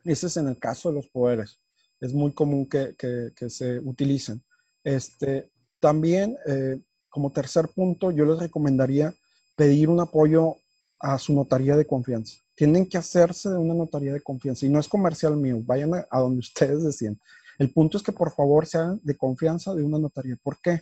Ese 0.04 0.28
es 0.28 0.36
en 0.36 0.48
el 0.48 0.58
caso 0.58 0.88
de 0.88 0.94
los 0.96 1.08
poderes. 1.08 1.58
Es 2.00 2.14
muy 2.14 2.32
común 2.32 2.66
que 2.66 3.50
se 3.50 3.78
utilicen. 3.80 4.42
Este, 4.82 5.50
también, 5.80 6.36
eh, 6.46 6.80
como 7.10 7.30
tercer 7.30 7.68
punto, 7.68 8.10
yo 8.10 8.24
les 8.24 8.38
recomendaría 8.38 9.12
pedir 9.60 9.90
un 9.90 10.00
apoyo 10.00 10.56
a 10.98 11.18
su 11.18 11.34
notaría 11.34 11.76
de 11.76 11.86
confianza 11.86 12.38
tienen 12.54 12.86
que 12.86 12.96
hacerse 12.96 13.50
de 13.50 13.58
una 13.58 13.74
notaría 13.74 14.14
de 14.14 14.22
confianza. 14.22 14.64
Y 14.64 14.70
no 14.70 14.80
es 14.80 14.88
comercial 14.88 15.36
mío, 15.36 15.60
vayan 15.62 15.92
a, 15.94 16.18
donde 16.18 16.38
ustedes 16.40 16.82
decían. 16.82 17.20
El 17.58 17.70
punto 17.70 17.98
es 17.98 18.02
que 18.02 18.12
por 18.12 18.32
favor 18.32 18.66
sean 18.66 18.98
de 19.02 19.18
confianza 19.18 19.74
de 19.74 19.82
una 19.82 19.98
notaría. 19.98 20.38
¿Por 20.42 20.58
qué? 20.62 20.80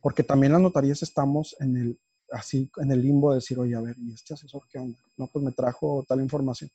Porque 0.00 0.22
también 0.22 0.52
las 0.52 0.62
notarías 0.62 1.02
estamos 1.02 1.54
en 1.60 1.76
el, 1.76 2.00
así, 2.30 2.70
en 2.78 2.92
el 2.92 3.02
limbo 3.02 3.30
de 3.30 3.36
decir, 3.36 3.58
oye, 3.58 3.74
a 3.74 3.82
ver, 3.82 3.94
¿y 3.98 4.14
este 4.14 4.32
asesor 4.32 4.62
qué 4.70 4.78
onda? 4.78 4.98
No, 5.18 5.26
pues 5.26 5.44
me 5.44 5.52
trajo 5.52 6.02
tal 6.08 6.22
información. 6.22 6.70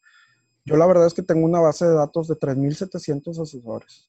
Yo 0.66 0.78
la 0.78 0.86
verdad 0.86 1.08
es 1.08 1.16
que 1.16 1.24
tengo 1.24 1.46
una 1.46 1.62
base 1.62 1.86
de 1.86 1.96
datos 1.96 2.28
de 2.28 2.36
3.700 2.36 3.42
asesores. 3.42 4.08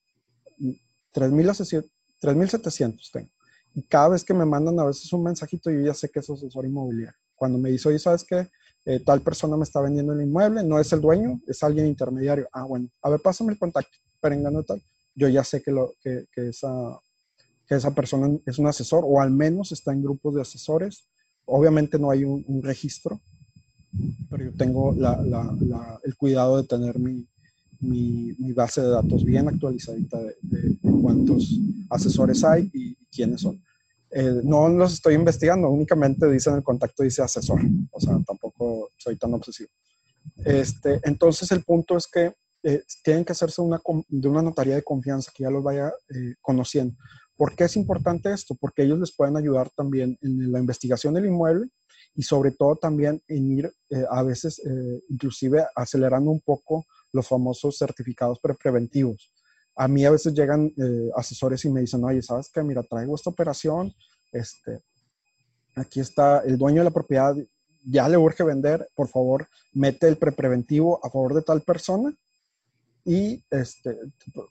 3.700 0.58 3.10
tengo. 3.10 3.30
Y 3.74 3.82
cada 3.82 4.10
vez 4.10 4.22
que 4.24 4.34
me 4.34 4.44
mandan 4.44 4.78
a 4.80 4.84
veces 4.84 5.10
un 5.12 5.22
mensajito, 5.22 5.70
yo 5.70 5.80
ya 5.80 5.94
sé 5.94 6.10
que 6.10 6.20
es 6.20 6.28
asesor 6.28 6.66
inmobiliario. 6.66 7.16
Cuando 7.40 7.56
me 7.56 7.70
dice, 7.70 7.88
oye, 7.88 7.98
¿sabes 7.98 8.22
qué? 8.28 8.50
Eh, 8.84 9.00
tal 9.00 9.22
persona 9.22 9.56
me 9.56 9.64
está 9.64 9.80
vendiendo 9.80 10.12
el 10.12 10.20
inmueble, 10.20 10.62
no 10.62 10.78
es 10.78 10.92
el 10.92 11.00
dueño, 11.00 11.40
es 11.46 11.62
alguien 11.62 11.86
intermediario. 11.86 12.46
Ah, 12.52 12.64
bueno, 12.64 12.90
a 13.00 13.08
ver, 13.08 13.18
pásame 13.22 13.54
el 13.54 13.58
contacto, 13.58 13.96
perengano 14.20 14.62
tal. 14.62 14.82
Yo 15.14 15.26
ya 15.26 15.42
sé 15.42 15.62
que, 15.62 15.72
lo, 15.72 15.94
que, 16.02 16.26
que, 16.34 16.50
esa, 16.50 17.00
que 17.66 17.76
esa 17.76 17.94
persona 17.94 18.28
es 18.44 18.58
un 18.58 18.66
asesor 18.66 19.04
o 19.06 19.22
al 19.22 19.30
menos 19.30 19.72
está 19.72 19.90
en 19.90 20.02
grupos 20.02 20.34
de 20.34 20.42
asesores. 20.42 21.08
Obviamente 21.46 21.98
no 21.98 22.10
hay 22.10 22.24
un, 22.24 22.62
registro, 22.62 23.18
pero 24.28 24.44
yo 24.44 24.52
tengo 24.52 24.92
la, 24.92 25.16
la, 25.22 25.98
el 26.04 26.14
cuidado 26.14 26.58
de 26.60 26.68
tener 26.68 26.98
mi, 26.98 27.26
mi, 27.80 28.34
mi, 28.38 28.52
base 28.52 28.82
de 28.82 28.88
datos 28.88 29.24
bien 29.24 29.48
actualizadita 29.48 30.18
de, 30.18 30.36
de, 30.42 30.76
cuántos 31.00 31.58
asesores 31.88 32.44
hay 32.44 32.70
y 32.74 32.94
quiénes 33.10 33.40
son. 33.40 33.62
Eh, 34.12 34.40
no 34.42 34.68
los 34.68 34.94
estoy 34.94 35.14
investigando, 35.14 35.68
únicamente 35.68 36.28
dice 36.28 36.50
en 36.50 36.56
el 36.56 36.62
contacto, 36.64 37.04
dice 37.04 37.22
asesor, 37.22 37.60
o 37.92 38.00
sea, 38.00 38.18
tampoco 38.26 38.90
soy 38.96 39.16
tan 39.16 39.32
obsesivo. 39.34 39.70
Este, 40.44 41.00
entonces 41.04 41.50
el 41.52 41.62
punto 41.62 41.96
es 41.96 42.06
que 42.08 42.32
eh, 42.62 42.82
tienen 43.04 43.24
que 43.24 43.32
hacerse 43.32 43.62
una, 43.62 43.80
de 44.08 44.28
una 44.28 44.42
notaría 44.42 44.74
de 44.74 44.82
confianza 44.82 45.30
que 45.34 45.44
ya 45.44 45.50
los 45.50 45.62
vaya 45.62 45.92
eh, 46.08 46.34
conociendo. 46.40 46.96
¿Por 47.36 47.54
qué 47.54 47.64
es 47.64 47.76
importante 47.76 48.32
esto? 48.32 48.54
Porque 48.54 48.82
ellos 48.82 48.98
les 48.98 49.14
pueden 49.14 49.36
ayudar 49.36 49.70
también 49.70 50.18
en 50.20 50.52
la 50.52 50.58
investigación 50.58 51.14
del 51.14 51.26
inmueble 51.26 51.68
y 52.14 52.22
sobre 52.22 52.50
todo 52.50 52.76
también 52.76 53.22
en 53.28 53.50
ir 53.52 53.72
a 54.10 54.22
veces 54.22 54.60
inclusive 55.08 55.64
acelerando 55.74 56.30
un 56.30 56.40
poco 56.40 56.84
los 57.12 57.26
famosos 57.26 57.78
certificados 57.78 58.40
preventivos 58.40 59.32
a 59.76 59.88
mí 59.88 60.04
a 60.04 60.10
veces 60.10 60.34
llegan 60.34 60.72
eh, 60.76 61.10
asesores 61.16 61.64
y 61.64 61.70
me 61.70 61.80
dicen, 61.80 62.04
oye, 62.04 62.22
¿sabes 62.22 62.50
qué? 62.52 62.62
Mira, 62.62 62.82
traigo 62.82 63.14
esta 63.14 63.30
operación, 63.30 63.92
este, 64.32 64.82
aquí 65.76 66.00
está 66.00 66.40
el 66.40 66.58
dueño 66.58 66.78
de 66.78 66.84
la 66.84 66.90
propiedad, 66.90 67.34
ya 67.84 68.08
le 68.08 68.16
urge 68.16 68.44
vender, 68.44 68.88
por 68.94 69.08
favor, 69.08 69.48
mete 69.72 70.08
el 70.08 70.16
prepreventivo 70.16 71.04
a 71.04 71.10
favor 71.10 71.34
de 71.34 71.42
tal 71.42 71.62
persona 71.62 72.14
y 73.04 73.42
este, 73.50 73.96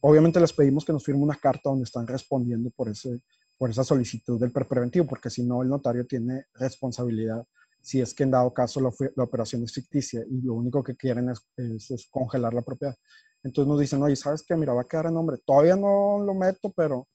obviamente 0.01 0.39
les 0.39 0.53
pedimos 0.53 0.84
que 0.84 0.93
nos 0.93 1.03
firme 1.03 1.22
una 1.22 1.36
carta 1.36 1.70
donde 1.70 1.84
están 1.84 2.07
respondiendo 2.07 2.72
por, 2.72 2.89
ese, 2.89 3.22
por 3.57 3.70
esa 3.70 3.84
solicitud 3.84 4.39
del 4.39 4.51
prepreventivo, 4.51 5.05
porque 5.05 5.30
si 5.30 5.43
no, 5.43 5.61
el 5.61 5.70
notario 5.70 6.07
tiene 6.07 6.45
responsabilidad 6.55 7.45
si 7.82 8.01
es 8.01 8.13
que 8.13 8.24
en 8.24 8.32
dado 8.32 8.53
caso 8.53 8.82
la, 8.82 9.24
operación 9.24 9.63
es 9.63 9.74
ficticia 9.74 10.24
y 10.30 10.41
lo 10.41 10.53
único 10.53 10.84
que 10.84 10.95
quieren 10.95 11.30
es, 11.30 11.91
es 11.91 12.07
congelar 12.11 12.53
la 12.53 12.61
propiedad. 12.61 12.95
Entonces 13.43 13.67
nos 13.69 13.79
dicen, 13.79 14.01
oye, 14.03 14.15
¿sabes 14.15 14.43
qué? 14.43 14.55
Mira, 14.55 14.73
va 14.73 14.81
a 14.81 14.87
quedar 14.87 15.07
en 15.07 15.13
nombre. 15.13 15.37
Todavía 15.45 15.75
no 15.75 16.19
lo 16.19 16.33
meto, 16.33 16.71
pero 16.75 17.07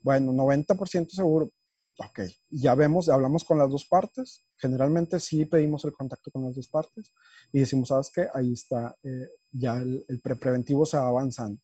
bueno, 0.00 0.32
90% 0.32 1.10
seguro. 1.10 1.50
Ok, 1.98 2.20
ya 2.50 2.74
vemos, 2.74 3.08
hablamos 3.08 3.44
con 3.44 3.58
las 3.58 3.70
dos 3.70 3.84
partes. 3.86 4.44
Generalmente 4.56 5.20
sí 5.20 5.44
pedimos 5.44 5.84
el 5.84 5.92
contacto 5.92 6.30
con 6.30 6.44
las 6.44 6.54
dos 6.54 6.68
partes 6.68 7.12
y 7.52 7.60
decimos, 7.60 7.88
¿sabes 7.88 8.10
qué? 8.14 8.26
Ahí 8.34 8.52
está, 8.52 8.96
eh, 9.02 9.28
ya 9.50 9.76
el, 9.76 10.04
el 10.08 10.20
preventivo 10.20 10.86
se 10.86 10.96
va 10.96 11.08
avanzando. 11.08 11.60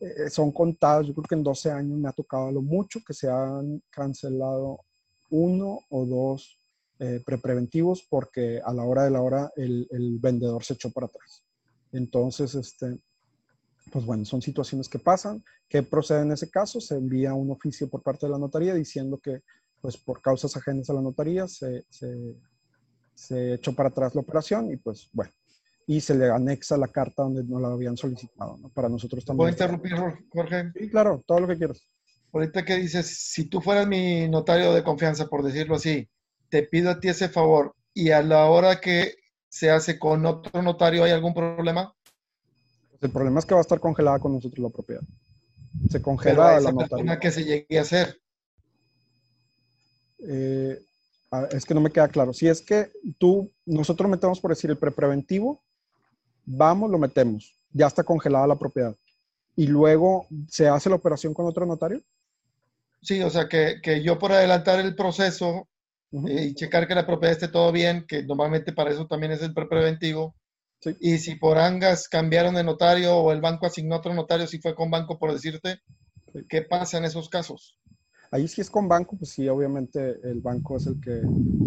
eh, 0.00 0.30
son 0.30 0.52
contados, 0.52 1.06
yo 1.06 1.14
creo 1.14 1.24
que 1.28 1.34
en 1.34 1.42
12 1.42 1.70
años 1.70 1.98
me 1.98 2.08
ha 2.08 2.12
tocado 2.12 2.52
lo 2.52 2.62
mucho 2.62 3.00
que 3.06 3.14
se 3.14 3.28
han 3.30 3.82
cancelado 3.90 4.80
uno 5.30 5.80
o 5.90 6.06
dos 6.06 6.58
eh, 6.98 7.22
prepreventivos 7.26 8.06
porque 8.08 8.58
a 8.64 8.72
la 8.72 8.84
hora 8.84 9.04
de 9.04 9.10
la 9.10 9.20
hora 9.20 9.52
el, 9.56 9.86
el, 9.90 10.18
vendedor 10.18 10.64
se 10.64 10.74
echó 10.74 10.90
para 10.90 11.06
atrás. 11.06 11.44
Entonces, 11.92 12.54
este, 12.54 12.98
pues 13.90 14.04
bueno, 14.04 14.24
son 14.24 14.42
situaciones 14.42 14.88
que 14.88 14.98
pasan. 14.98 15.44
¿Qué 15.68 15.82
procede 15.82 16.22
en 16.22 16.32
ese 16.32 16.50
caso? 16.50 16.80
Se 16.80 16.96
envía 16.96 17.34
un 17.34 17.50
oficio 17.50 17.88
por 17.88 18.02
parte 18.02 18.26
de 18.26 18.32
la 18.32 18.38
notaría 18.38 18.74
diciendo 18.74 19.18
que, 19.18 19.42
pues 19.80 19.96
por 19.96 20.20
causas 20.20 20.56
ajenas 20.56 20.90
a 20.90 20.94
la 20.94 21.02
notaría, 21.02 21.46
se, 21.46 21.84
se, 21.88 22.36
se 23.14 23.54
echó 23.54 23.74
para 23.74 23.88
atrás 23.88 24.14
la 24.14 24.22
operación 24.22 24.70
y 24.70 24.76
pues 24.76 25.08
bueno, 25.12 25.32
y 25.86 26.00
se 26.00 26.14
le 26.14 26.30
anexa 26.30 26.76
la 26.76 26.88
carta 26.88 27.22
donde 27.22 27.44
no 27.44 27.60
la 27.60 27.68
habían 27.68 27.96
solicitado, 27.96 28.56
¿no? 28.58 28.68
Para 28.70 28.88
nosotros 28.88 29.24
también. 29.24 29.38
¿Puedo 29.38 29.50
interrumpir, 29.50 29.94
Jorge? 30.32 30.72
Sí, 30.74 30.90
claro, 30.90 31.22
todo 31.26 31.40
lo 31.40 31.48
que 31.48 31.56
quieras. 31.56 31.88
Ahorita 32.32 32.64
que 32.64 32.76
dices, 32.76 33.06
si 33.06 33.48
tú 33.48 33.60
fueras 33.60 33.86
mi 33.86 34.28
notario 34.28 34.72
de 34.74 34.82
confianza, 34.82 35.28
por 35.28 35.44
decirlo 35.44 35.76
así, 35.76 36.08
te 36.50 36.64
pido 36.64 36.90
a 36.90 37.00
ti 37.00 37.08
ese 37.08 37.28
favor 37.28 37.74
y 37.94 38.10
a 38.10 38.22
la 38.22 38.46
hora 38.46 38.80
que 38.80 39.14
se 39.48 39.70
hace 39.70 39.98
con 39.98 40.26
otro 40.26 40.60
notario, 40.60 41.04
¿hay 41.04 41.12
algún 41.12 41.32
problema? 41.32 41.95
Pues 42.98 43.10
el 43.10 43.12
problema 43.12 43.38
es 43.38 43.46
que 43.46 43.54
va 43.54 43.60
a 43.60 43.62
estar 43.62 43.80
congelada 43.80 44.18
con 44.18 44.32
nosotros 44.32 44.58
la 44.58 44.70
propiedad. 44.70 45.02
Se 45.90 46.00
congela 46.00 46.60
la 46.60 46.72
notaría. 46.72 47.18
que 47.18 47.30
se 47.30 47.44
llegue 47.44 47.78
a 47.78 47.82
hacer? 47.82 48.18
Eh, 50.18 50.80
es 51.50 51.64
que 51.64 51.74
no 51.74 51.80
me 51.80 51.90
queda 51.90 52.08
claro. 52.08 52.32
Si 52.32 52.48
es 52.48 52.62
que 52.62 52.90
tú, 53.18 53.52
nosotros 53.66 54.08
metemos 54.08 54.40
por 54.40 54.50
decir 54.50 54.70
el 54.70 54.78
prepreventivo, 54.78 55.62
vamos, 56.46 56.90
lo 56.90 56.98
metemos, 56.98 57.58
ya 57.72 57.86
está 57.86 58.02
congelada 58.02 58.46
la 58.46 58.58
propiedad. 58.58 58.96
Y 59.56 59.66
luego 59.66 60.26
se 60.48 60.68
hace 60.68 60.88
la 60.88 60.96
operación 60.96 61.34
con 61.34 61.46
otro 61.46 61.66
notario. 61.66 62.02
Sí, 63.02 63.22
o 63.22 63.30
sea 63.30 63.48
que, 63.48 63.80
que 63.82 64.02
yo 64.02 64.18
por 64.18 64.32
adelantar 64.32 64.80
el 64.80 64.94
proceso 64.96 65.68
eh, 66.12 66.46
y 66.46 66.54
checar 66.54 66.86
que 66.86 66.94
la 66.94 67.06
propiedad 67.06 67.32
esté 67.32 67.48
todo 67.48 67.72
bien, 67.72 68.06
que 68.06 68.22
normalmente 68.22 68.72
para 68.72 68.90
eso 68.90 69.06
también 69.06 69.32
es 69.32 69.42
el 69.42 69.52
prepreventivo. 69.52 70.34
Sí. 70.80 70.96
Y 71.00 71.18
si 71.18 71.36
por 71.36 71.58
angas 71.58 72.08
cambiaron 72.08 72.54
de 72.54 72.64
notario 72.64 73.16
o 73.16 73.32
el 73.32 73.40
banco 73.40 73.66
asignó 73.66 73.96
otro 73.96 74.14
notario, 74.14 74.46
si 74.46 74.58
fue 74.58 74.74
con 74.74 74.90
banco, 74.90 75.18
por 75.18 75.32
decirte, 75.32 75.80
¿qué 76.48 76.62
pasa 76.62 76.98
en 76.98 77.04
esos 77.04 77.28
casos? 77.28 77.78
Ahí 78.30 78.48
si 78.48 78.60
es 78.60 78.70
con 78.70 78.88
banco, 78.88 79.16
pues 79.16 79.30
sí, 79.30 79.48
obviamente 79.48 80.18
el 80.24 80.40
banco 80.40 80.76
es 80.76 80.86
el 80.86 81.00
que 81.00 81.22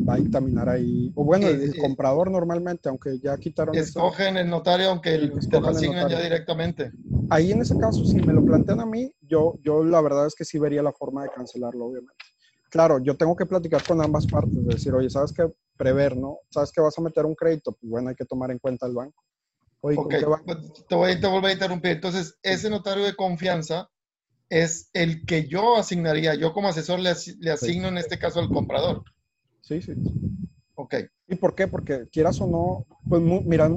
va 0.08 0.16
a 0.16 0.18
dictaminar 0.18 0.70
ahí. 0.70 1.12
O 1.16 1.24
bueno, 1.24 1.48
el, 1.48 1.76
comprador 1.78 2.30
normalmente, 2.30 2.90
aunque 2.90 3.18
ya 3.20 3.38
quitaron. 3.38 3.76
Escogen 3.76 4.38
el 4.38 4.50
notario, 4.50 4.90
aunque 4.90 5.16
el, 5.16 5.32
te 5.50 5.60
lo 5.60 5.70
asignan 5.70 6.10
ya 6.10 6.22
directamente. 6.22 6.92
Ahí 7.30 7.52
en 7.52 7.62
ese 7.62 7.78
caso, 7.78 8.06
si 8.06 8.18
me 8.18 8.34
lo 8.34 8.44
plantean 8.44 8.82
a 8.82 8.86
mí, 8.86 9.12
yo, 9.22 9.56
yo 9.64 9.84
la 9.84 10.02
verdad 10.02 10.28
es 10.28 10.36
que 10.36 10.46
sí 10.46 10.60
vería 10.60 10.84
la 10.84 10.92
forma 10.92 11.24
de 11.24 11.30
cancelarlo, 11.30 11.86
obviamente. 11.86 12.26
Claro, 12.70 13.00
yo 13.00 13.18
tengo 13.18 13.36
que 13.36 13.46
platicar 13.46 13.84
con 13.84 14.02
ambas 14.02 14.26
partes, 14.28 14.58
es 14.58 14.68
decir, 14.68 14.94
oye, 14.94 15.10
¿sabes 15.10 15.34
qué? 15.34 15.52
Prever, 15.76 16.16
¿no? 16.16 16.40
¿Sabes 16.50 16.72
que 16.72 16.82
vas 16.82 16.98
a 16.98 17.02
meter 17.02 17.26
un 17.26 17.36
crédito? 17.36 17.72
Pues 17.72 17.90
bueno, 17.90 18.10
hay 18.10 18.16
que 18.16 18.26
tomar 18.26 18.52
en 18.52 18.60
cuenta 18.60 18.86
el 18.86 18.94
banco. 18.94 19.24
Oye, 19.82 19.98
okay. 19.98 20.22
Pues, 20.46 20.58
te 20.88 20.96
voy, 20.96 21.20
te 21.20 21.28
a 21.28 21.52
interrumpir. 21.52 21.92
Entonces, 21.92 22.38
ese 22.44 22.70
notario 22.70 23.06
de 23.06 23.16
confianza 23.16 23.90
es 24.50 24.90
el 24.94 25.26
que 25.26 25.48
yo 25.48 25.78
asignaría, 25.78 26.36
yo 26.36 26.54
como 26.54 26.68
asesor 26.68 27.00
le, 27.00 27.12
le 27.40 27.52
asigno 27.52 27.88
en 27.88 27.98
este 27.98 28.20
caso 28.20 28.40
al 28.40 28.50
comprador. 28.50 29.04
Sí, 29.62 29.82
sí. 29.82 29.94
Ok. 30.76 30.96
¿Y 31.28 31.36
por 31.36 31.56
qué? 31.56 31.68
Porque 31.68 32.08
quieras 32.12 32.42
o 32.42 32.48
no, 32.48 32.86
pues 33.08 33.22
mira, 33.22 33.70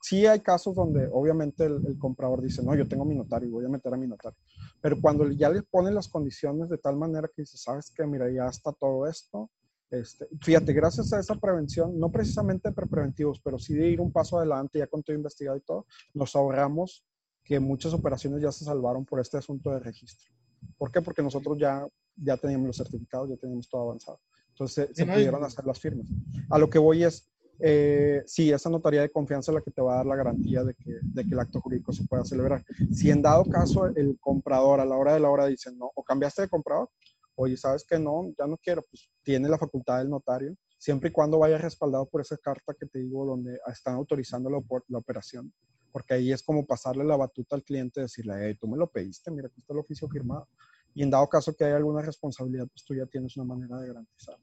sí 0.00 0.26
hay 0.26 0.40
casos 0.40 0.74
donde 0.74 1.08
obviamente 1.12 1.64
el, 1.64 1.98
comprador 1.98 2.42
dice, 2.42 2.62
no, 2.62 2.74
yo 2.74 2.86
tengo 2.86 3.04
mi 3.04 3.14
notario, 3.14 3.50
voy 3.50 3.64
a 3.64 3.68
meter 3.68 3.92
a 3.92 3.96
mi 3.96 4.06
notario. 4.06 4.38
Pero 4.80 5.00
cuando 5.00 5.30
ya 5.30 5.50
le 5.50 5.62
ponen 5.62 5.94
las 5.94 6.08
condiciones 6.08 6.68
de 6.68 6.78
tal 6.78 6.96
manera 6.96 7.28
que 7.28 7.42
dice, 7.42 7.58
sabes 7.58 7.90
que, 7.90 8.06
mira, 8.06 8.30
ya 8.30 8.46
está 8.46 8.72
todo 8.72 9.06
esto. 9.06 9.50
Este, 9.90 10.28
fíjate, 10.40 10.72
gracias 10.72 11.12
a 11.12 11.18
esa 11.18 11.34
prevención, 11.34 11.98
no 11.98 12.10
precisamente 12.10 12.70
preventivos, 12.70 13.40
pero 13.40 13.58
sí 13.58 13.74
de 13.74 13.88
ir 13.88 14.00
un 14.00 14.12
paso 14.12 14.38
adelante, 14.38 14.78
ya 14.78 14.86
con 14.86 15.02
todo 15.02 15.16
investigado 15.16 15.56
y 15.56 15.62
todo, 15.62 15.86
nos 16.14 16.36
ahorramos 16.36 17.04
que 17.42 17.58
muchas 17.58 17.92
operaciones 17.92 18.40
ya 18.40 18.52
se 18.52 18.64
salvaron 18.64 19.04
por 19.04 19.18
este 19.18 19.38
asunto 19.38 19.70
de 19.70 19.80
registro. 19.80 20.30
¿Por 20.78 20.92
qué? 20.92 21.02
Porque 21.02 21.22
nosotros 21.22 21.58
ya, 21.58 21.86
ya 22.16 22.36
teníamos 22.36 22.68
los 22.68 22.76
certificados, 22.76 23.28
ya 23.28 23.36
teníamos 23.36 23.68
todo 23.68 23.82
avanzado. 23.82 24.20
Entonces 24.50 24.90
se, 24.94 25.06
pudieron 25.06 25.42
hacer 25.42 25.64
las 25.64 25.80
firmas. 25.80 26.06
A 26.48 26.58
lo 26.58 26.70
que 26.70 26.78
voy 26.78 27.02
es, 27.02 27.28
eh, 27.62 28.22
sí, 28.26 28.50
esa 28.50 28.70
notaría 28.70 29.02
de 29.02 29.10
confianza 29.10 29.50
es 29.50 29.54
la 29.54 29.60
que 29.60 29.70
te 29.70 29.82
va 29.82 29.94
a 29.94 29.96
dar 29.96 30.06
la 30.06 30.16
garantía 30.16 30.64
de 30.64 30.74
que, 30.74 31.00
el 31.16 31.38
acto 31.38 31.60
jurídico 31.60 31.92
se 31.92 32.04
pueda 32.04 32.24
celebrar. 32.24 32.64
Si 32.92 33.10
en 33.10 33.22
dado 33.22 33.44
caso 33.44 33.86
el 33.86 34.18
comprador 34.20 34.80
a 34.80 34.84
la 34.84 34.96
hora 34.96 35.14
de 35.14 35.20
la 35.20 35.30
hora 35.30 35.46
dice 35.46 35.70
no, 35.72 35.90
o 35.94 36.02
cambiaste 36.02 36.42
de 36.42 36.48
comprador, 36.48 36.88
oye, 37.34 37.56
¿sabes 37.56 37.84
que 37.84 37.98
no? 37.98 38.32
Ya 38.38 38.46
no 38.46 38.56
quiero, 38.56 38.82
pues 38.82 39.10
tiene 39.22 39.48
la 39.48 39.58
facultad 39.58 39.98
del 39.98 40.10
notario, 40.10 40.56
siempre 40.78 41.10
y 41.10 41.12
cuando 41.12 41.38
vaya 41.38 41.58
respaldado 41.58 42.06
por 42.06 42.20
esa 42.20 42.36
carta 42.36 42.74
que 42.78 42.86
te 42.86 43.00
digo 43.00 43.24
donde 43.26 43.58
están 43.66 43.94
autorizando 43.94 44.50
la, 44.50 44.58
operación 44.98 45.52
porque 45.92 46.14
ahí 46.14 46.32
es 46.32 46.42
como 46.42 46.64
pasarle 46.64 47.02
la 47.02 47.16
batuta 47.16 47.56
al 47.56 47.64
cliente, 47.64 48.00
decirle, 48.00 48.34
hey, 48.38 48.56
tú 48.60 48.68
me 48.68 48.76
lo 48.76 48.88
pediste, 48.88 49.28
mira, 49.30 49.48
aquí 49.48 49.58
está 49.58 49.72
el 49.72 49.80
oficio 49.80 50.08
firmado. 50.08 50.48
Y 50.94 51.02
en 51.02 51.10
dado 51.10 51.28
caso 51.28 51.52
que 51.52 51.64
haya 51.64 51.76
alguna 51.76 52.00
responsabilidad, 52.00 52.68
pues 52.68 52.84
tú 52.84 52.94
ya 52.94 53.06
tienes 53.06 53.36
una 53.36 53.44
manera 53.44 53.76
de 53.80 53.88
garantizar. 53.88 54.36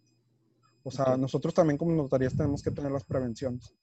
O 0.88 0.92
sea, 0.92 1.18
nosotros 1.18 1.54
también 1.54 1.78
como 1.78 1.92
notarías 1.92 2.34
tenemos 2.34 2.64
que 2.64 2.72
tener 2.72 2.90
las 2.90 3.04
prevenciones. 3.04 3.76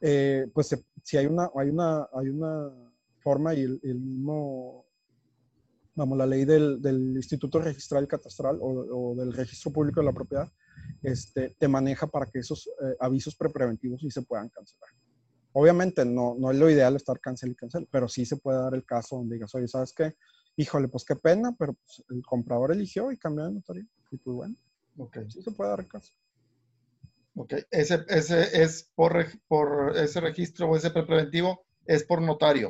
Eh, 0.00 0.46
pues 0.54 0.76
si 1.02 1.16
hay 1.16 1.26
una, 1.26 1.50
hay 1.56 1.70
una, 1.70 2.08
hay 2.12 2.28
una 2.28 2.70
forma 3.18 3.52
y 3.52 3.62
el, 3.62 3.80
mismo, 3.98 4.86
vamos, 5.96 6.16
la 6.16 6.24
ley 6.24 6.44
del, 6.44 6.80
del 6.80 7.16
Instituto 7.16 7.58
Registral 7.58 8.04
y 8.04 8.06
Catastral 8.06 8.58
o, 8.60 9.12
del 9.16 9.32
Registro 9.32 9.72
Público 9.72 9.98
de 9.98 10.06
la 10.06 10.12
Propiedad, 10.12 10.48
este, 11.02 11.56
te 11.58 11.66
maneja 11.66 12.06
para 12.06 12.26
que 12.26 12.38
esos 12.38 12.68
eh, 12.68 12.94
avisos 13.00 13.34
prepreventivos 13.34 14.00
sí 14.00 14.12
se 14.12 14.22
puedan 14.22 14.48
cancelar. 14.48 14.90
Obviamente 15.54 16.04
no, 16.04 16.36
no 16.38 16.52
es 16.52 16.58
lo 16.58 16.70
ideal 16.70 16.94
estar 16.94 17.18
cancel 17.18 17.50
y 17.50 17.54
cancel, 17.56 17.88
pero 17.90 18.08
sí 18.08 18.24
se 18.24 18.36
puede 18.36 18.58
dar 18.58 18.74
el 18.74 18.84
caso 18.84 19.16
donde 19.16 19.34
digas, 19.34 19.52
oye, 19.56 19.66
¿sabes 19.66 19.92
qué? 19.92 20.14
Híjole, 20.54 20.86
pues 20.86 21.04
qué 21.04 21.16
pena, 21.16 21.56
pero 21.58 21.72
pues, 21.74 22.04
el 22.08 22.22
comprador 22.22 22.70
eligió 22.70 23.10
y 23.10 23.18
cambió 23.18 23.46
de 23.46 23.54
notario. 23.54 23.84
Y 24.12 24.16
pues 24.18 24.36
bueno, 24.36 24.54
okay. 24.96 25.28
sí 25.28 25.42
se 25.42 25.50
puede 25.50 25.70
dar 25.70 25.80
el 25.80 25.88
caso. 25.88 26.12
Ok, 27.34 27.54
ese, 27.70 28.04
ese 28.08 28.62
es 28.62 28.90
por, 28.94 29.26
por 29.48 29.96
ese 29.96 30.20
registro 30.20 30.68
o 30.68 30.76
ese 30.76 30.90
preventivo 30.90 31.64
es 31.86 32.04
por 32.04 32.20
notario. 32.20 32.68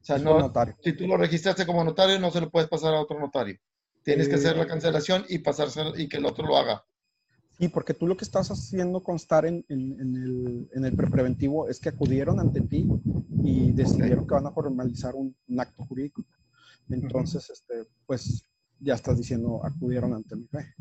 O 0.00 0.04
sea, 0.04 0.18
no, 0.18 0.38
notario. 0.38 0.76
si 0.82 0.92
tú 0.94 1.06
lo 1.06 1.16
registraste 1.16 1.66
como 1.66 1.84
notario, 1.84 2.18
no 2.18 2.30
se 2.30 2.40
lo 2.40 2.50
puedes 2.50 2.68
pasar 2.68 2.94
a 2.94 3.00
otro 3.00 3.18
notario. 3.18 3.58
Tienes 4.02 4.28
que 4.28 4.36
hacer 4.36 4.56
la 4.56 4.62
eh, 4.62 4.68
cancelación 4.68 5.24
y 5.28 5.38
pasarse 5.38 5.82
y 5.96 6.08
que 6.08 6.16
el 6.16 6.24
otro 6.24 6.46
lo 6.46 6.56
haga. 6.56 6.82
Sí, 7.58 7.68
porque 7.68 7.92
tú 7.92 8.06
lo 8.06 8.16
que 8.16 8.24
estás 8.24 8.50
haciendo 8.50 9.02
constar 9.02 9.44
en, 9.44 9.64
el, 9.68 10.68
en 10.72 10.96
prepreventivo 10.96 11.68
es 11.68 11.80
que 11.80 11.88
acudieron 11.88 12.38
ante 12.38 12.60
ti 12.60 12.88
y 13.42 13.72
decidieron 13.72 14.26
que 14.26 14.34
van 14.34 14.46
a 14.46 14.52
formalizar 14.52 15.14
un, 15.14 15.34
acto 15.58 15.84
jurídico. 15.84 16.24
Entonces, 16.88 17.50
este, 17.50 17.86
pues 18.06 18.44
ya 18.78 18.94
estás 18.94 19.18
diciendo, 19.18 19.60
acudieron 19.64 20.14
ante 20.14 20.36
mi 20.36 20.46
fe, 20.46 20.72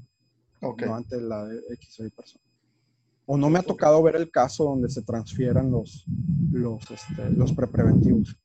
no 0.61 0.95
ante 0.95 1.19
la 1.19 1.45
de 1.45 1.59
X 1.73 1.99
o 1.99 2.05
Y 2.05 2.11
persona. 2.11 2.46
O 3.29 3.37
no 3.37 3.49
me 3.49 3.59
ha 3.59 3.63
tocado 3.63 4.01
ver 4.01 4.15
el 4.15 4.31
caso 4.31 4.63
donde 4.63 4.89
se 4.89 5.03
transfieran 5.03 5.69
los, 5.69 6.05
los, 6.51 6.81
este, 6.89 7.53
prepreventivos. 7.55 8.35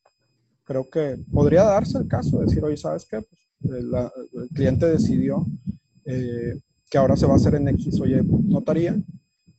Creo 0.64 0.90
que 0.90 1.18
podría 1.32 1.62
darse 1.62 1.98
el 1.98 2.08
caso 2.08 2.38
de 2.38 2.46
decir, 2.46 2.62
oye, 2.64 2.76
¿sabes 2.76 3.06
qué? 3.08 3.20
Pues, 3.20 3.42
el, 3.76 3.94
el 4.42 4.48
cliente 4.48 4.86
decidió 4.86 5.46
eh, 6.04 6.58
que 6.90 6.98
ahora 6.98 7.16
se 7.16 7.26
va 7.26 7.34
a 7.34 7.36
hacer 7.36 7.54
en 7.54 7.68
X 7.68 8.00
o 8.00 8.06
Y 8.06 8.20
notaría. 8.48 8.94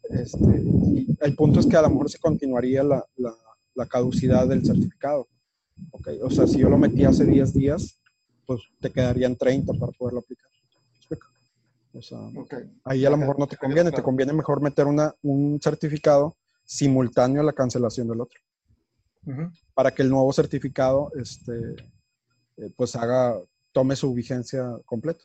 Este, 0.10 0.62
y 0.62 1.18
el 1.22 1.36
punto 1.36 1.60
es 1.60 1.66
que 1.66 1.78
a 1.78 1.82
lo 1.82 1.90
mejor 1.90 2.10
se 2.10 2.20
continuaría 2.20 2.84
la, 2.84 3.04
la, 3.18 3.86
caducidad 3.88 4.48
del 4.48 4.66
certificado. 4.66 5.28
Okay. 5.92 6.20
O 6.22 6.30
sea, 6.30 6.46
si 6.46 6.60
yo 6.60 6.70
lo 6.70 6.78
metí 6.78 7.04
hace 7.06 7.26
10 7.26 7.54
días, 7.54 8.00
pues 8.46 8.62
te 8.80 8.92
quedarían 8.92 9.36
30 9.36 9.74
para 9.74 9.92
poderlo 9.94 10.20
aplicar. 10.20 10.52
O 11.94 12.02
sea, 12.02 12.18
ahí 12.86 13.06
a 13.06 13.10
lo 13.10 13.18
mejor 13.18 13.38
no 13.38 13.48
te 13.48 13.56
conviene, 13.56 13.92
te 13.92 14.02
conviene 14.02 14.34
mejor 14.34 14.62
meter 14.62 14.88
una, 14.88 15.14
un 15.22 15.60
certificado 15.62 16.36
simultáneo 16.64 17.42
a 17.42 17.46
la 17.46 17.54
cancelación 17.54 18.08
del 18.08 18.22
otro. 18.22 18.40
Para 19.74 19.92
que 19.92 20.02
el 20.02 20.10
nuevo 20.10 20.34
certificado 20.34 21.12
este, 21.16 21.54
eh, 22.58 22.74
pues 22.76 22.96
haga, 22.96 23.40
tome 23.72 23.96
su 23.96 24.14
vigencia 24.14 24.78
completa. 24.86 25.24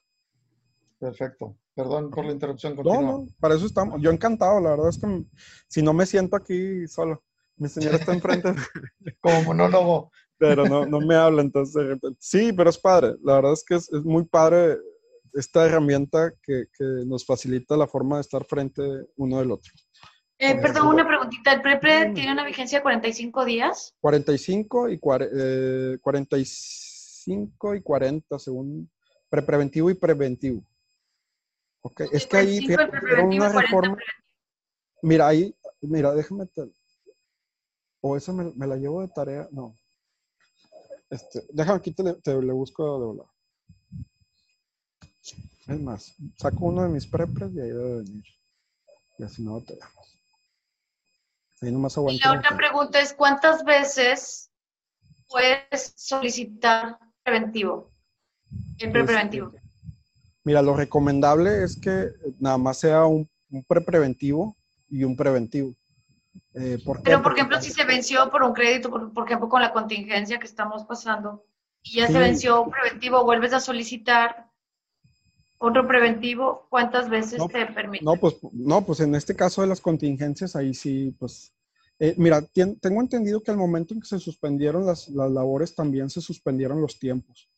Perfecto. 0.99 1.57
Perdón 1.75 2.11
por 2.11 2.25
la 2.25 2.33
interrupción. 2.33 2.77
No, 2.77 3.03
no, 3.03 3.27
para 3.41 3.55
eso 3.55 3.67
estamos. 3.67 4.01
Yo 4.03 4.11
encantado, 4.11 4.61
la 4.61 4.71
verdad 4.71 4.89
es 4.89 4.99
que 4.99 5.25
si 5.69 5.81
no 5.81 5.93
me 5.93 6.07
siento 6.07 6.37
aquí 6.37 6.87
solo, 6.89 7.23
mi 7.57 7.69
señora 7.69 7.97
está 7.97 8.13
enfrente. 8.13 8.53
Como 9.21 9.43
monólogo. 9.45 10.11
Pero 10.39 10.67
no, 10.67 10.87
no 10.87 11.01
me 11.01 11.17
habla, 11.17 11.43
entonces 11.43 11.99
Sí, 12.19 12.53
pero 12.53 12.71
es 12.71 12.79
padre. 12.79 13.15
La 13.23 13.35
verdad 13.35 13.53
es 13.53 13.65
que 13.65 13.75
es, 13.75 13.91
muy 14.05 14.25
padre 14.25 14.79
esta 15.35 15.67
herramienta 15.67 16.33
que, 16.43 16.65
que, 16.77 16.85
nos 17.07 17.25
facilita 17.25 17.77
la 17.77 17.87
forma 17.87 18.17
de 18.17 18.23
estar 18.23 18.45
frente 18.45 18.83
uno 19.17 19.39
del 19.39 19.53
otro. 19.53 19.73
Eh, 20.39 20.55
perdón, 20.61 20.89
una 20.89 21.07
preguntita. 21.07 21.53
¿El 21.53 21.63
PREPRE 21.63 22.13
tiene 22.15 22.33
una 22.33 22.45
vigencia 22.45 22.79
de 22.79 22.83
45 22.83 23.45
días? 23.45 23.95
45 24.01 24.91
y 24.91 25.01
eh, 25.35 25.99
45 26.01 26.89
5 27.29 27.75
y 27.75 27.83
40 27.83 28.39
según 28.39 28.91
prepreventivo 29.29 29.91
y 29.91 29.95
preventivo. 29.95 30.65
Ok, 31.83 32.03
es 32.13 32.27
que 32.27 32.37
ahí 32.39 32.67
una 33.23 33.49
reforma. 33.51 33.97
Mira, 35.03 35.29
ahí, 35.29 35.55
mira, 35.81 36.13
déjame. 36.15 36.49
o 38.01 38.17
esa 38.17 38.33
me, 38.33 38.67
la 38.67 38.77
llevo 38.77 39.03
de 39.03 39.09
tarea. 39.09 39.49
No. 39.53 39.77
Este, 41.11 41.43
déjame 41.51 41.79
aquí, 41.79 41.93
te, 41.93 42.43
le 42.43 42.53
busco 42.53 42.99
de 42.99 43.07
volar. 43.07 43.27
Es 45.67 45.81
más, 45.81 46.15
saco 46.37 46.67
uno 46.67 46.83
de 46.83 46.89
mis 46.89 47.07
prepres 47.07 47.53
y 47.53 47.61
ahí 47.61 47.69
debe 47.69 48.03
venir. 48.03 48.25
Y 49.19 49.23
así 49.25 49.43
no 49.43 49.61
tenemos. 49.61 49.93
Ahí 51.61 51.73
nomás 51.73 51.97
Y 51.97 52.19
la 52.19 52.33
otra 52.33 52.57
pregunta 52.57 53.01
es: 53.01 53.13
¿cuántas 53.13 53.65
veces 53.65 54.51
puedes 55.29 55.93
solicitar 55.97 56.99
preventivo? 57.23 57.91
El 58.79 58.93
prepreventivo. 58.93 59.53
Mira, 60.45 60.63
lo 60.63 60.77
recomendable 60.77 61.65
es 61.65 61.79
que 61.79 62.11
nada 62.39 62.57
más 62.57 62.79
sea 62.79 63.05
un, 63.05 63.29
un 63.51 63.65
prepreventivo 63.65 64.57
y 64.89 65.05
un 65.05 65.17
preventivo. 65.17 65.75
Eh, 66.55 66.79
Pero, 67.05 67.23
por 67.23 67.35
ejemplo, 67.35 67.61
si 67.61 67.71
se 67.71 67.85
venció 67.85 68.31
por 68.31 68.43
un 68.43 68.53
crédito, 68.53 68.91
por, 68.91 69.27
ejemplo, 69.27 69.49
con 69.49 69.61
la 69.61 69.73
contingencia 69.73 70.39
que 70.39 70.47
estamos 70.47 70.85
pasando, 70.85 71.45
y 71.83 71.97
ya 71.97 72.07
se 72.07 72.19
venció 72.19 72.63
un 72.63 72.71
preventivo, 72.71 73.25
vuelves 73.25 73.53
a 73.53 73.61
solicitar 73.61 74.48
otro 75.59 75.87
preventivo, 75.87 76.67
¿cuántas 76.71 77.09
veces 77.09 77.41
te 77.51 77.67
permite? 77.67 78.05
No, 78.05 78.17
pues, 78.17 78.37
no, 78.53 78.85
pues 78.85 79.01
en 79.01 79.15
este 79.15 79.35
caso 79.35 79.63
de 79.63 79.69
las 79.69 79.81
contingencias, 79.81 80.57
ahí 80.57 80.73
sí, 80.75 81.15
pues, 81.19 81.53
eh, 81.99 82.15
mira, 82.17 82.43
tengo 82.53 83.01
entendido 83.01 83.43
que 83.43 83.51
al 83.51 83.57
momento 83.57 83.93
en 83.93 84.01
que 84.01 84.07
se 84.07 84.19
suspendieron 84.19 84.87
las, 84.87 85.09
las 85.09 85.31
labores, 85.31 85.75
también 85.75 86.11
se 86.11 86.21
suspendieron 86.21 86.81
los 86.81 86.99
tiempos. 86.99 87.51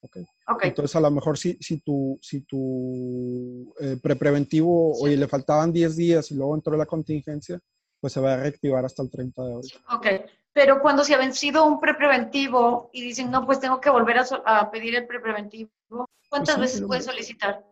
Okay. 0.00 0.68
Entonces, 0.68 0.94
a 0.94 1.00
lo 1.00 1.10
mejor 1.10 1.36
si, 1.36 1.56
si 1.60 1.80
tu, 1.80 2.18
si 2.22 2.42
tu 2.42 3.74
eh, 3.80 3.96
prepreventivo, 4.00 4.92
oye, 5.00 5.16
le 5.16 5.26
faltaban 5.26 5.72
10 5.72 5.96
días 5.96 6.30
y 6.30 6.36
luego 6.36 6.54
entró 6.54 6.76
la 6.76 6.86
contingencia, 6.86 7.58
pues 8.00 8.12
se 8.12 8.20
va 8.20 8.34
a 8.34 8.36
reactivar 8.36 8.84
hasta 8.84 9.02
el 9.02 9.10
30 9.10 9.42
de 9.42 9.52
abril. 9.52 9.72
Ok, 9.90 10.06
pero 10.52 10.80
cuando 10.80 11.02
se 11.02 11.14
ha 11.14 11.18
vencido 11.18 11.66
un 11.66 11.80
prepreventivo 11.80 12.90
y 12.92 13.02
dicen, 13.02 13.30
no, 13.30 13.44
pues 13.44 13.58
tengo 13.60 13.80
que 13.80 13.90
volver 13.90 14.18
a, 14.44 14.70
pedir 14.70 14.94
el 14.94 15.06
prepreventivo, 15.06 15.70
¿cuántas 16.28 16.58
veces 16.58 16.82
puedes 16.82 17.04
solicitar? 17.04 17.64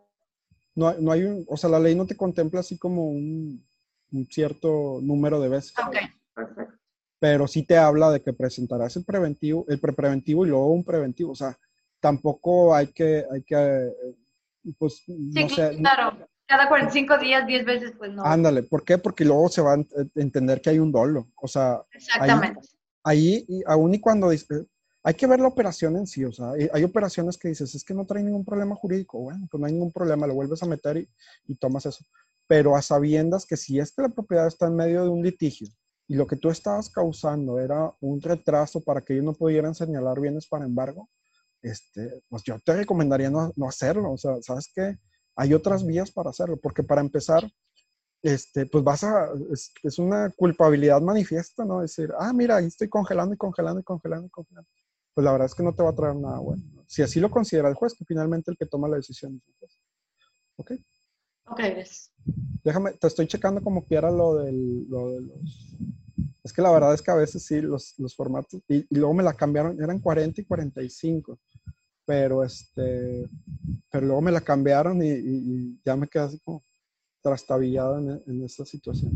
No, 0.75 0.93
no 0.93 1.11
hay 1.11 1.23
un, 1.23 1.45
o 1.47 1.57
sea, 1.57 1.69
la 1.69 1.79
ley 1.79 1.95
no 1.95 2.05
te 2.05 2.17
contempla 2.17 2.59
así 2.59 2.77
como 2.77 3.07
un, 3.09 3.65
un 4.11 4.25
cierto 4.27 4.99
número 5.01 5.39
de 5.39 5.49
veces. 5.49 5.73
Ok, 5.79 5.95
perfecto. 6.33 6.73
Pero 7.19 7.47
sí 7.47 7.63
te 7.63 7.77
habla 7.77 8.11
de 8.11 8.21
que 8.21 8.33
presentarás 8.33 8.95
el 8.97 9.05
preventivo, 9.05 9.65
el 9.69 9.79
prepreventivo 9.79 10.45
y 10.45 10.49
luego 10.49 10.67
un 10.67 10.83
preventivo. 10.83 11.31
O 11.31 11.35
sea, 11.35 11.57
tampoco 11.99 12.75
hay 12.75 12.87
que, 12.87 13.25
hay 13.31 13.41
que, 13.43 13.55
eh, 13.55 14.73
pues, 14.77 15.03
no 15.07 15.49
sé. 15.49 15.77
Claro, 15.77 16.27
cada 16.45 16.67
45 16.67 17.17
días, 17.17 17.47
10 17.47 17.65
veces, 17.65 17.93
pues 17.97 18.11
no. 18.11 18.23
Ándale, 18.23 18.63
¿por 18.63 18.83
qué? 18.83 18.97
Porque 18.97 19.25
luego 19.25 19.49
se 19.49 19.61
va 19.61 19.73
a 19.73 19.85
entender 20.15 20.61
que 20.61 20.71
hay 20.71 20.79
un 20.79 20.91
dolo. 20.91 21.27
O 21.35 21.47
sea, 21.47 21.81
Exactamente. 21.91 22.59
Ahí, 23.03 23.45
ahí 23.49 23.63
aún 23.65 23.93
y 23.93 23.99
cuando 23.99 24.29
dice, 24.29 24.65
hay 25.07 25.13
que 25.13 25.27
ver 25.27 25.39
la 25.39 25.47
operación 25.47 25.95
en 25.97 26.07
sí, 26.07 26.25
o 26.25 26.31
sea, 26.31 26.53
hay, 26.73 26.83
operaciones 26.83 27.37
que 27.37 27.49
dices, 27.49 27.75
es 27.75 27.83
que 27.83 27.93
no 27.93 28.07
trae 28.07 28.23
ningún 28.23 28.43
problema 28.43 28.73
jurídico, 28.73 29.19
bueno, 29.19 29.47
pues 29.51 29.61
no 29.61 29.67
hay 29.67 29.73
ningún 29.73 29.91
problema, 29.91 30.25
lo 30.25 30.33
vuelves 30.33 30.63
a 30.63 30.65
meter 30.65 30.97
y, 30.97 31.55
tomas 31.59 31.85
eso. 31.85 32.03
Pero 32.47 32.75
a 32.75 32.81
sabiendas 32.81 33.45
que 33.45 33.55
si 33.55 33.77
es 33.79 33.91
que 33.91 34.01
la 34.01 34.09
propiedad 34.09 34.47
está 34.47 34.65
en 34.65 34.75
medio 34.75 35.03
de 35.03 35.09
un 35.09 35.21
litigio 35.21 35.67
y 36.07 36.15
lo 36.15 36.25
que 36.25 36.37
tú 36.37 36.49
estabas 36.49 36.89
causando 36.89 37.59
era 37.59 37.93
un 38.01 38.19
retraso 38.19 38.81
para 38.81 39.01
que 39.01 39.13
ellos 39.13 39.25
no 39.25 39.33
pudieran 39.33 39.75
señalar 39.75 40.19
bienes 40.19 40.47
para 40.47 40.65
embargo, 40.65 41.07
este, 41.61 42.23
pues 42.27 42.41
yo 42.41 42.59
te 42.59 42.75
recomendaría 42.75 43.29
no, 43.29 43.53
hacerlo. 43.67 44.11
O 44.11 44.17
sea, 44.17 44.41
¿sabes 44.41 44.71
qué? 44.73 44.97
Hay 45.35 45.53
otras 45.53 45.85
vías 45.85 46.09
para 46.09 46.31
hacerlo, 46.31 46.57
porque 46.57 46.81
para 46.81 47.01
empezar, 47.01 47.47
este, 48.23 48.65
pues 48.65 48.83
vas 48.83 49.03
a, 49.03 49.29
es, 49.83 49.99
una 49.99 50.31
culpabilidad 50.31 50.99
manifiesta, 50.99 51.63
¿no? 51.63 51.81
Decir, 51.81 52.11
ah, 52.17 52.33
mira, 52.33 52.57
ahí 52.57 52.65
estoy 52.65 52.89
congelando 52.89 53.35
y 53.35 53.37
congelando 53.37 53.81
y 53.81 53.83
congelando 53.83 54.25
y 54.25 54.29
congelando. 54.31 54.69
Pues 55.15 55.25
la 55.25 55.31
verdad 55.31 55.47
es 55.47 55.55
que 55.55 55.63
no 55.63 55.73
te 55.73 55.81
va 55.81 55.89
a 55.89 55.95
traer 55.95 56.15
nada 56.15 56.39
bueno. 56.39 56.63
Si 56.85 57.01
así 57.01 57.19
lo 57.19 57.31
considera 57.31 57.69
el 57.69 57.73
juez, 57.73 57.95
que 57.95 58.05
finalmente 58.05 58.51
el 58.51 58.57
que 58.57 58.67
toma 58.67 58.87
la 58.87 58.97
decisión 58.97 59.35
es 59.35 59.47
el 59.47 59.55
juez. 59.57 59.79
¿Ok? 60.57 60.71
Ok, 61.47 61.59
Déjame, 62.63 62.93
te 62.93 63.07
estoy 63.07 63.25
checando 63.27 63.61
como 63.61 63.85
quiera 63.85 64.11
lo, 64.11 64.35
del, 64.35 64.87
lo 64.89 65.11
de 65.11 65.21
los 65.21 65.75
es 66.45 66.53
que 66.53 66.61
la 66.61 66.71
verdad 66.71 66.93
es 66.93 67.01
que 67.01 67.09
a 67.09 67.15
veces 67.15 67.43
sí, 67.43 67.59
los, 67.59 67.97
los 67.97 68.15
formatos, 68.15 68.61
y, 68.67 68.85
luego 68.91 69.15
me 69.15 69.23
la 69.23 69.33
cambiaron, 69.33 69.81
eran 69.81 69.99
40 69.99 70.41
y 70.41 70.45
45, 70.45 71.39
pero 72.05 72.43
este, 72.43 73.27
pero 73.89 74.05
luego 74.05 74.21
me 74.21 74.31
la 74.31 74.41
cambiaron 74.41 75.01
y, 75.01 75.79
ya 75.83 75.95
me 75.95 76.07
quedé 76.07 76.23
así 76.23 76.39
como 76.41 76.63
trastabillado 77.23 77.97
en, 77.97 78.21
en, 78.27 78.43
esta 78.43 78.63
situación. 78.63 79.11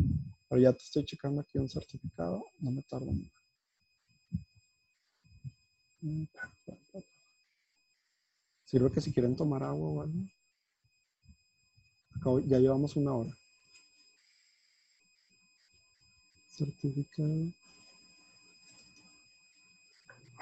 Pero 0.47 0.59
ya 0.59 0.73
te 0.73 0.79
estoy 0.79 1.05
checando 1.05 1.41
aquí 1.41 1.59
un 1.59 1.69
certificado, 1.69 2.43
no 2.61 2.71
me 2.71 2.81
tarda 2.81 3.11
mucho. 3.11 3.38
Sirve 8.65 8.91
que 8.91 9.01
si 9.01 9.11
quieren 9.11 9.35
tomar 9.35 9.63
agua, 9.63 10.05
¿vale? 10.05 10.31
Ya 12.47 12.59
llevamos 12.59 12.95
una 12.95 13.13
hora. 13.13 13.31
Certificado. 16.55 17.51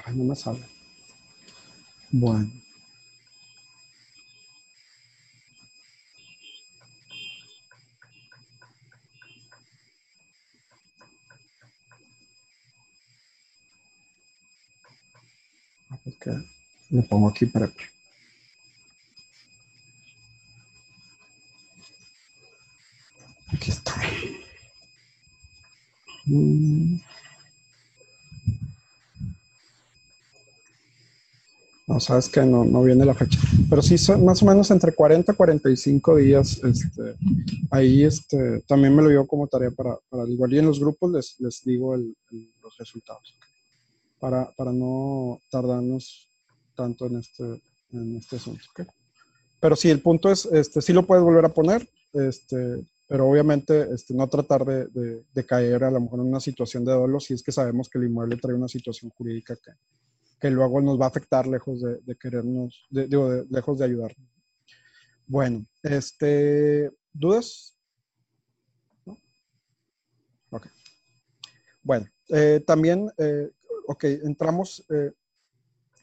Ay, 0.06 0.16
no 0.16 0.24
me 0.24 0.36
sale. 0.36 0.66
Bueno. 2.12 2.67
Ok. 16.18 16.28
Le 16.90 17.02
pongo 17.04 17.30
aquí 17.30 17.46
para 17.46 17.72
Aquí 23.54 23.72
está. 23.72 23.94
Mm. 26.26 27.00
No, 31.88 32.02
sabes 32.02 32.28
que 32.28 32.42
no, 32.42 32.66
no 32.66 32.84
viene 32.84 33.06
la 33.06 33.14
fecha. 33.14 33.40
Pero 33.70 33.82
sí, 33.82 33.98
son 33.98 34.26
más 34.26 34.44
o 34.44 34.46
menos 34.46 34.70
entre 34.72 34.92
40 34.92 35.32
y 35.32 35.36
45 35.36 36.18
días. 36.18 36.62
Este, 36.62 37.16
ahí 37.72 38.04
este, 38.04 38.62
también 38.68 38.94
me 38.94 39.02
lo 39.02 39.10
dio 39.10 39.26
como 39.26 39.48
tarea 39.48 39.72
para, 39.72 39.98
para 40.10 40.28
igual. 40.28 40.54
Y 40.54 40.60
en 40.60 40.66
los 40.66 40.82
grupos 40.82 41.14
les, 41.14 41.40
les 41.40 41.64
digo 41.64 41.96
los 41.96 42.78
resultados. 42.78 43.34
Para, 44.20 44.52
para, 44.56 44.72
no 44.72 45.40
tardarnos 45.52 46.28
tanto 46.76 47.06
en 47.06 47.18
este, 47.18 47.44
en 47.92 48.18
este 48.18 48.38
asunto. 48.38 48.64
Pero 49.60 49.76
sí, 49.76 49.90
el 49.90 50.02
punto 50.02 50.32
es, 50.32 50.46
este, 50.46 50.82
sí 50.82 50.92
lo 50.94 51.06
puedes 51.06 51.24
volver 51.24 51.46
a 51.46 51.54
poner. 51.54 51.88
Este, 52.14 52.84
pero 53.08 53.30
obviamente 53.30 53.94
este, 53.94 54.14
no 54.14 54.28
tratar 54.28 54.66
de, 54.66 55.24
de, 55.34 55.46
caer 55.46 55.84
a 55.84 55.92
lo 55.92 56.02
mejor 56.02 56.20
en 56.20 56.28
una 56.28 56.40
situación 56.40 56.84
de 56.84 56.92
dolo 56.92 57.20
si 57.20 57.34
es 57.34 57.44
que 57.44 57.52
sabemos 57.52 57.90
que 57.90 58.00
el 58.00 58.06
inmueble 58.06 58.38
trae 58.38 58.56
una 58.56 58.68
situación 58.68 59.12
jurídica 59.12 59.56
que, 59.56 59.72
que 60.40 60.50
luego 60.50 60.82
nos 60.82 61.00
va 61.00 61.06
a 61.06 61.10
afectar 61.10 61.48
lejos 61.48 61.82
de, 61.82 62.00
de 62.02 62.16
querernos, 62.16 62.86
digo, 62.90 63.46
lejos 63.50 63.80
de 63.80 63.86
ayudarnos. 63.86 64.28
Bueno, 65.26 65.66
este, 65.84 66.92
¿dudas? 67.12 67.78
¿No? 69.06 69.18
Ok. 70.52 70.68
Bueno, 71.84 72.08
eh, 72.30 72.64
también, 72.66 73.10
eh, 73.18 73.50
ok, 73.88 74.04
entramos 74.04 74.86
eh, 74.90 75.12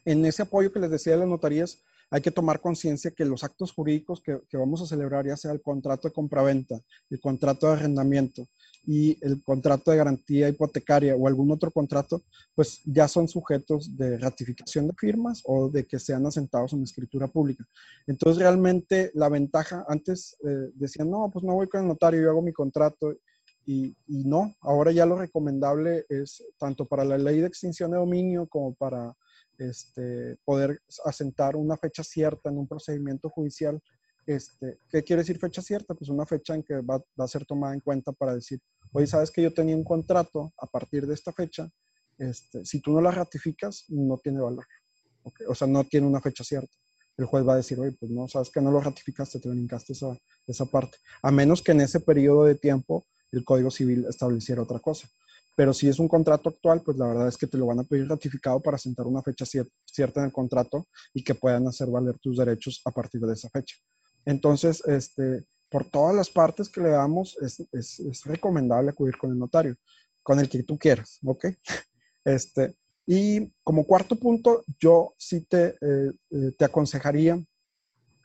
en 0.05 0.25
ese 0.25 0.43
apoyo 0.43 0.71
que 0.71 0.79
les 0.79 0.91
decía 0.91 1.13
de 1.13 1.19
las 1.19 1.27
notarías 1.29 1.83
hay 2.09 2.21
que 2.21 2.31
tomar 2.31 2.61
conciencia 2.61 3.11
que 3.11 3.25
los 3.25 3.43
actos 3.43 3.71
jurídicos 3.71 4.21
que, 4.21 4.57
vamos 4.57 4.81
a 4.81 4.85
celebrar, 4.85 5.25
ya 5.25 5.37
sea 5.37 5.51
el 5.51 5.61
contrato 5.61 6.07
de 6.07 6.13
compraventa, 6.13 6.79
el 7.09 7.19
contrato 7.19 7.67
de 7.67 7.73
arrendamiento 7.73 8.47
y 8.85 9.17
el 9.25 9.41
contrato 9.43 9.89
de 9.89 9.97
garantía 9.97 10.47
hipotecaria 10.47 11.15
o 11.15 11.27
algún 11.27 11.51
otro 11.51 11.71
contrato, 11.71 12.23
pues 12.53 12.81
ya 12.85 13.07
son 13.07 13.27
sujetos 13.27 13.97
de 13.97 14.17
ratificación 14.17 14.87
de 14.87 14.93
firmas 14.93 15.41
o 15.45 15.69
de 15.69 15.85
que 15.87 15.97
sean 15.97 16.25
asentados 16.25 16.73
en 16.73 16.83
escritura 16.83 17.27
pública. 17.27 17.65
Entonces, 18.05 18.41
realmente 18.41 19.11
la 19.15 19.27
ventaja, 19.27 19.83
antes 19.87 20.37
eh, 20.47 20.69
decían, 20.75 21.09
no, 21.09 21.29
pues 21.33 21.43
no 21.43 21.55
voy 21.55 21.67
con 21.67 21.81
el 21.81 21.87
notario, 21.87 22.21
yo 22.21 22.29
hago 22.29 22.43
mi 22.43 22.53
contrato. 22.53 23.15
Y, 23.65 23.95
y 24.07 24.23
no, 24.25 24.55
ahora 24.61 24.91
ya 24.91 25.05
lo 25.05 25.17
recomendable 25.17 26.05
es 26.07 26.43
tanto 26.59 26.85
para 26.85 27.03
la 27.03 27.17
ley 27.17 27.39
de 27.39 27.47
extinción 27.47 27.91
de 27.91 27.97
dominio 27.97 28.47
como 28.47 28.75
para 28.75 29.15
este, 29.57 30.37
poder 30.43 30.81
asentar 31.05 31.55
una 31.55 31.77
fecha 31.77 32.03
cierta 32.03 32.49
en 32.49 32.57
un 32.57 32.67
procedimiento 32.67 33.29
judicial. 33.29 33.81
Este, 34.25 34.79
¿Qué 34.89 35.03
quiere 35.03 35.21
decir 35.21 35.37
fecha 35.39 35.61
cierta? 35.61 35.93
Pues 35.93 36.09
una 36.09 36.25
fecha 36.25 36.55
en 36.55 36.63
que 36.63 36.81
va, 36.81 37.03
a 37.17 37.27
ser 37.27 37.45
tomada 37.45 37.73
en 37.73 37.79
cuenta 37.79 38.11
para 38.11 38.35
decir, 38.35 38.59
oye, 38.91 39.07
sabes 39.07 39.31
que 39.31 39.41
yo 39.41 39.53
tenía 39.53 39.75
un 39.75 39.83
contrato 39.83 40.53
a 40.57 40.65
partir 40.67 41.05
de 41.05 41.13
esta 41.13 41.31
fecha, 41.31 41.69
este, 42.17 42.65
si 42.65 42.81
tú 42.81 42.91
no 42.91 43.01
la 43.01 43.11
ratificas, 43.11 43.85
no 43.89 44.17
tiene 44.17 44.41
valor. 44.41 44.65
O 45.47 45.55
sea, 45.55 45.67
no 45.67 45.83
tiene 45.83 46.07
una 46.07 46.21
fecha 46.21 46.43
cierta. 46.43 46.73
El 47.17 47.25
juez 47.25 47.47
va 47.47 47.53
a 47.53 47.57
decir, 47.57 47.79
oye, 47.79 47.95
pues 47.99 48.11
no, 48.11 48.27
sabes 48.27 48.49
que 48.49 48.61
no 48.61 48.71
lo 48.71 48.81
ratificaste, 48.81 49.39
te 49.39 49.49
brincaste 49.49 49.93
esa, 49.93 50.17
esa 50.45 50.65
parte. 50.65 50.97
A 51.21 51.31
menos 51.31 51.61
que 51.61 51.71
en 51.71 51.81
ese 51.81 51.99
periodo 51.99 52.45
de 52.45 52.55
tiempo 52.55 53.05
el 53.37 53.45
Código 53.45 53.71
Civil 53.71 54.05
estableciera 54.07 54.61
otra 54.61 54.79
cosa. 54.79 55.07
Pero 55.55 55.73
si 55.73 55.87
es 55.87 55.99
un 55.99 56.07
contrato 56.07 56.49
actual, 56.49 56.81
pues 56.83 56.97
la 56.97 57.07
verdad 57.07 57.27
es 57.29 57.37
que 57.37 57.47
te 57.47 57.57
lo 57.57 57.67
van 57.67 57.79
a 57.79 57.83
pedir 57.83 58.07
ratificado 58.09 58.59
para 58.59 58.77
sentar 58.77 59.07
una 59.07 59.21
fecha 59.21 59.45
cierta 59.45 60.19
en 60.19 60.25
el 60.25 60.33
contrato 60.33 60.87
y 61.13 61.23
que 61.23 61.33
puedan 61.33 61.65
hacer 61.67 61.87
valer 61.87 62.19
tus 62.19 62.37
derechos 62.37 62.81
a 62.83 62.91
partir 62.91 63.21
de 63.21 63.33
esa 63.33 63.49
fecha. 63.49 63.77
Entonces, 64.25 64.83
este, 64.85 65.45
por 65.69 65.89
todas 65.89 66.15
las 66.15 66.29
partes 66.29 66.67
que 66.69 66.81
le 66.81 66.89
damos, 66.89 67.37
es, 67.41 67.61
es, 67.71 67.99
es 67.99 68.25
recomendable 68.25 68.89
acudir 68.89 69.17
con 69.17 69.31
el 69.31 69.39
notario, 69.39 69.75
con 70.21 70.39
el 70.39 70.49
que 70.49 70.63
tú 70.63 70.77
quieras, 70.77 71.19
¿ok? 71.23 71.45
Este, 72.27 72.75
y 73.05 73.53
como 73.63 73.85
cuarto 73.85 74.15
punto, 74.15 74.63
yo 74.79 75.13
sí 75.15 75.41
te, 75.41 75.75
eh, 75.79 76.11
eh, 76.31 76.51
te 76.57 76.65
aconsejaría 76.65 77.39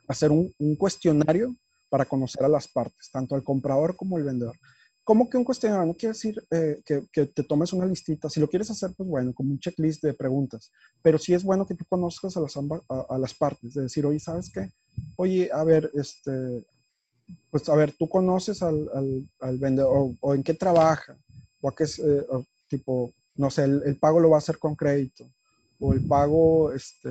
hacer 0.09 0.31
un, 0.31 0.51
un, 0.59 0.75
cuestionario 0.77 1.55
para 1.91 2.07
conocer 2.07 2.45
a 2.45 2.49
las 2.49 2.67
partes, 2.67 3.11
tanto 3.13 3.35
al 3.35 3.45
comprador 3.45 3.95
como 3.95 4.17
al 4.17 4.23
vendedor. 4.23 4.57
¿Cómo 5.05 5.29
que 5.29 5.37
un 5.37 5.45
cuestionario? 5.45 5.87
No 5.87 5.95
quiere 5.95 6.13
decir 6.13 6.43
eh, 6.51 6.83
que, 6.85 7.07
que, 7.11 7.27
te 7.27 7.43
tomes 7.43 7.73
una 7.73 7.87
listita. 7.87 8.29
Si 8.29 8.39
lo 8.39 8.49
quieres 8.49 8.71
hacer, 8.71 8.91
pues 8.97 9.09
bueno, 9.09 9.33
como 9.33 9.51
un 9.51 9.59
checklist 9.59 10.03
de 10.03 10.15
preguntas. 10.15 10.71
Pero 11.03 11.19
sí 11.19 11.35
es 11.35 11.43
bueno 11.43 11.67
que 11.67 11.75
tú 11.75 11.85
conozcas 11.89 12.37
a 12.37 12.41
las, 12.41 12.57
a, 12.57 13.19
las 13.19 13.35
partes, 13.35 13.75
de 13.75 13.83
decir, 13.83 14.05
oye, 14.07 14.21
¿sabes 14.21 14.51
qué? 14.53 14.71
Oye, 15.17 15.51
a 15.53 15.65
ver, 15.65 15.91
este, 15.95 16.67
pues 17.51 17.69
a 17.69 17.75
ver, 17.75 17.93
tú 17.99 18.09
conoces 18.09 18.63
al, 18.63 18.89
al, 18.95 19.29
al 19.41 19.59
vendedor 19.59 20.13
o, 20.21 20.35
en 20.35 20.43
qué 20.43 20.55
trabaja 20.55 21.17
o 21.61 21.69
a 21.69 21.75
qué 21.75 21.85
es, 21.85 21.99
eh, 21.99 22.27
tipo, 22.69 23.13
no 23.37 23.51
sé, 23.51 23.65
el, 23.65 23.83
el, 23.85 23.97
pago 23.97 24.21
lo 24.21 24.31
va 24.31 24.37
a 24.37 24.39
hacer 24.39 24.59
con 24.59 24.77
crédito 24.77 25.31
o 25.81 25.93
el 25.95 26.07
pago, 26.07 26.73
este, 26.73 27.11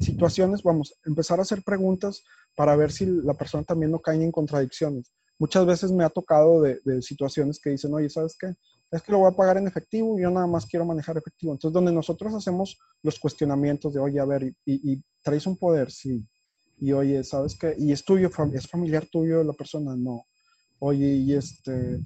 situaciones, 0.00 0.62
vamos, 0.62 0.94
empezar 1.04 1.40
a 1.40 1.42
hacer 1.42 1.62
preguntas 1.62 2.22
para 2.54 2.76
ver 2.76 2.92
si 2.92 3.06
la 3.06 3.34
persona 3.34 3.64
también 3.64 3.90
no 3.90 4.00
cae 4.00 4.22
en 4.22 4.32
contradicciones 4.32 5.12
muchas 5.42 5.66
veces 5.66 5.90
me 5.90 6.04
ha 6.04 6.08
tocado 6.08 6.62
de, 6.62 7.02
situaciones 7.02 7.58
que 7.58 7.70
dicen, 7.70 7.92
oye, 7.92 8.08
¿sabes 8.08 8.36
qué? 8.38 8.54
Es 8.92 9.02
que 9.02 9.10
lo 9.10 9.18
voy 9.18 9.28
a 9.32 9.34
pagar 9.34 9.56
en 9.56 9.66
efectivo 9.66 10.16
y 10.16 10.22
yo 10.22 10.30
nada 10.30 10.46
más 10.46 10.66
quiero 10.66 10.84
manejar 10.84 11.16
efectivo. 11.16 11.52
Entonces, 11.52 11.74
donde 11.74 11.90
nosotros 11.90 12.32
hacemos 12.32 12.78
los 13.02 13.18
cuestionamientos 13.18 13.92
de, 13.92 13.98
oye, 13.98 14.20
a 14.20 14.24
ver, 14.24 14.54
y, 14.64 15.02
traes 15.20 15.44
un 15.48 15.56
poder, 15.56 15.90
sí. 15.90 16.24
Y 16.78 16.92
oye, 16.92 17.24
¿sabes 17.24 17.56
qué? 17.58 17.74
Y 17.76 17.90
es 17.90 18.04
tuyo, 18.04 18.30
es 18.54 18.68
familiar 18.68 19.04
tuyo 19.10 19.42
la 19.42 19.52
persona, 19.52 19.96
no. 19.96 20.26
Oye, 20.78 21.08
y 21.08 21.32
este, 21.32 21.98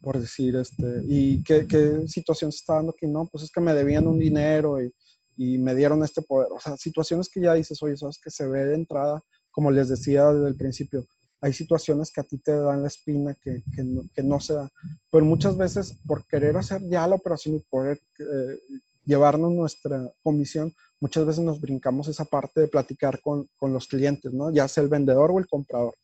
por 0.00 0.20
decir, 0.20 0.54
este, 0.54 1.02
¿y 1.08 1.42
qué, 1.42 1.66
qué 1.66 2.06
situación 2.06 2.52
se 2.52 2.58
está 2.58 2.74
dando 2.74 2.92
aquí? 2.92 3.08
No, 3.08 3.26
pues 3.26 3.42
es 3.42 3.50
que 3.50 3.60
me 3.60 3.74
debían 3.74 4.06
un 4.06 4.18
dinero 4.20 4.80
y, 4.80 4.92
y 5.36 5.58
me 5.58 5.74
dieron 5.74 6.04
este 6.04 6.22
poder. 6.22 6.50
O 6.52 6.60
sea, 6.60 6.76
situaciones 6.76 7.28
que 7.28 7.40
ya 7.40 7.54
dices, 7.54 7.82
oye, 7.82 7.96
¿sabes 7.96 8.20
que 8.22 8.30
se 8.30 8.46
ve 8.46 8.64
de 8.64 8.76
entrada? 8.76 9.20
Como 9.50 9.72
les 9.72 9.88
decía 9.88 10.32
desde 10.32 10.46
el 10.46 10.56
principio, 10.56 11.04
hay 11.40 11.52
situaciones 11.52 12.10
que 12.10 12.20
a 12.20 12.24
ti 12.24 12.38
te 12.38 12.52
dan 12.52 12.82
la 12.82 12.88
espina 12.88 13.34
que, 13.34 13.62
que, 13.74 13.84
no, 13.84 14.02
que 14.14 14.22
no, 14.22 14.40
se 14.40 14.54
da. 14.54 14.70
Pero 15.10 15.24
muchas 15.24 15.56
veces 15.56 15.98
por 16.06 16.26
querer 16.26 16.56
hacer 16.56 16.82
ya 16.88 17.06
la 17.06 17.16
operación 17.16 17.56
y 17.56 17.60
poder 17.60 18.00
eh, 18.18 18.58
llevarnos 19.04 19.52
nuestra 19.52 20.10
comisión, 20.22 20.74
muchas 21.00 21.26
veces 21.26 21.44
nos 21.44 21.60
brincamos 21.60 22.08
esa 22.08 22.24
parte 22.24 22.60
de 22.60 22.68
platicar 22.68 23.20
con, 23.20 23.48
con, 23.56 23.72
los 23.72 23.86
clientes, 23.86 24.32
¿no? 24.32 24.50
Ya 24.52 24.68
sea 24.68 24.82
el 24.82 24.88
vendedor 24.88 25.30
o 25.30 25.38
el 25.38 25.46
comprador, 25.46 25.94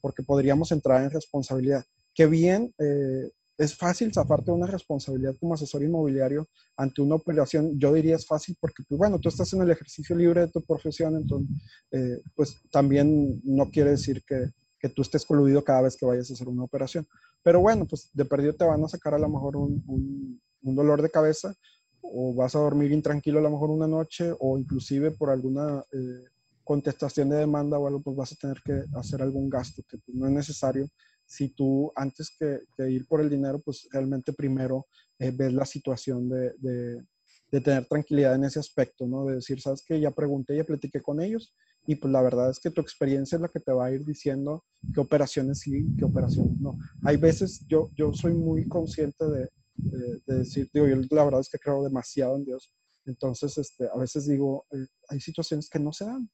porque 0.00 0.22
podríamos 0.22 0.70
entrar 0.72 1.02
en 1.02 1.10
responsabilidad. 1.10 1.84
Que 2.14 2.26
bien, 2.26 2.74
eh, 2.78 3.30
es 3.58 3.76
fácil 3.76 4.12
zafarte 4.12 4.50
una 4.50 4.66
responsabilidad 4.66 5.36
como 5.38 5.54
asesor 5.54 5.82
inmobiliario 5.82 6.48
ante 6.76 7.02
una 7.02 7.14
operación, 7.14 7.78
yo 7.78 7.92
diría 7.92 8.16
es 8.16 8.26
fácil 8.26 8.56
porque, 8.60 8.82
pues, 8.88 8.98
bueno, 8.98 9.18
tú 9.18 9.28
estás 9.28 9.52
en 9.52 9.62
el 9.62 9.70
ejercicio 9.70 10.16
libre 10.16 10.42
de 10.42 10.48
tu 10.48 10.62
profesión, 10.62 11.16
entonces, 11.16 11.56
eh, 11.90 12.20
pues 12.34 12.62
también 12.70 13.40
no 13.44 13.70
quiere 13.70 13.90
decir 13.90 14.22
que, 14.24 14.50
que 14.82 14.88
tú 14.88 15.02
estés 15.02 15.24
coludido 15.24 15.62
cada 15.62 15.82
vez 15.82 15.96
que 15.96 16.04
vayas 16.04 16.28
a 16.28 16.34
hacer 16.34 16.48
una 16.48 16.64
operación. 16.64 17.06
Pero 17.42 17.60
bueno, 17.60 17.86
pues 17.86 18.10
de 18.12 18.24
perdido 18.24 18.52
te 18.52 18.64
van 18.64 18.82
a 18.82 18.88
sacar 18.88 19.14
a 19.14 19.18
lo 19.18 19.28
mejor 19.28 19.56
un, 19.56 19.82
un, 19.86 20.74
dolor 20.74 21.00
de 21.00 21.10
cabeza 21.10 21.54
o 22.00 22.34
vas 22.34 22.56
a 22.56 22.58
dormir 22.58 22.90
intranquilo 22.90 23.38
a 23.38 23.42
lo 23.42 23.50
mejor 23.50 23.70
una 23.70 23.86
noche 23.86 24.34
o 24.40 24.58
inclusive 24.58 25.12
por 25.12 25.30
alguna 25.30 25.84
eh, 25.92 26.24
contestación 26.64 27.28
de 27.28 27.36
demanda 27.36 27.78
o 27.78 27.86
algo, 27.86 28.02
pues 28.02 28.16
vas 28.16 28.32
a 28.32 28.36
tener 28.36 28.60
que 28.64 28.84
hacer 28.96 29.22
algún 29.22 29.48
gasto 29.48 29.82
que 29.88 29.98
pues, 29.98 30.16
no 30.16 30.26
es 30.26 30.32
necesario 30.32 30.88
si 31.24 31.48
tú 31.48 31.92
antes 31.94 32.36
que, 32.36 32.60
ir 32.90 33.06
por 33.06 33.20
el 33.20 33.30
dinero, 33.30 33.60
pues 33.60 33.88
realmente 33.90 34.32
primero 34.32 34.86
eh, 35.18 35.32
ves 35.32 35.52
la 35.52 35.64
situación 35.64 36.28
de, 36.28 36.52
de, 36.58 37.02
de, 37.50 37.60
tener 37.60 37.86
tranquilidad 37.86 38.34
en 38.34 38.44
ese 38.44 38.58
aspecto, 38.58 39.06
¿no? 39.06 39.26
De 39.26 39.36
decir, 39.36 39.60
sabes 39.60 39.82
que 39.86 39.98
ya 40.00 40.10
pregunté, 40.10 40.56
ya 40.56 40.64
platiqué 40.64 41.00
con 41.00 41.22
ellos 41.22 41.54
y 41.86 41.96
pues 41.96 42.12
la 42.12 42.22
verdad 42.22 42.50
es 42.50 42.60
que 42.60 42.70
tu 42.70 42.80
experiencia 42.80 43.36
es 43.36 43.42
la 43.42 43.48
que 43.48 43.60
te 43.60 43.72
va 43.72 43.86
a 43.86 43.90
ir 43.90 44.04
diciendo 44.04 44.64
qué 44.94 45.00
operaciones 45.00 45.60
sí, 45.60 45.86
qué 45.98 46.04
operaciones 46.04 46.58
no. 46.60 46.78
Hay 47.04 47.16
veces, 47.16 47.64
yo, 47.66 47.90
yo 47.96 48.12
soy 48.12 48.34
muy 48.34 48.68
consciente 48.68 49.24
de, 49.24 49.48
de, 49.74 50.34
decir, 50.34 50.70
digo, 50.72 50.86
yo 50.86 50.96
la 51.10 51.24
verdad 51.24 51.40
es 51.40 51.48
que 51.48 51.58
creo 51.58 51.82
demasiado 51.82 52.36
en 52.36 52.44
Dios. 52.44 52.72
Entonces, 53.04 53.58
este, 53.58 53.88
a 53.92 53.98
veces 53.98 54.26
digo, 54.28 54.64
eh, 54.70 54.86
hay 55.08 55.20
situaciones 55.20 55.68
que 55.68 55.80
no 55.80 55.92
se 55.92 56.04
dan. 56.04 56.30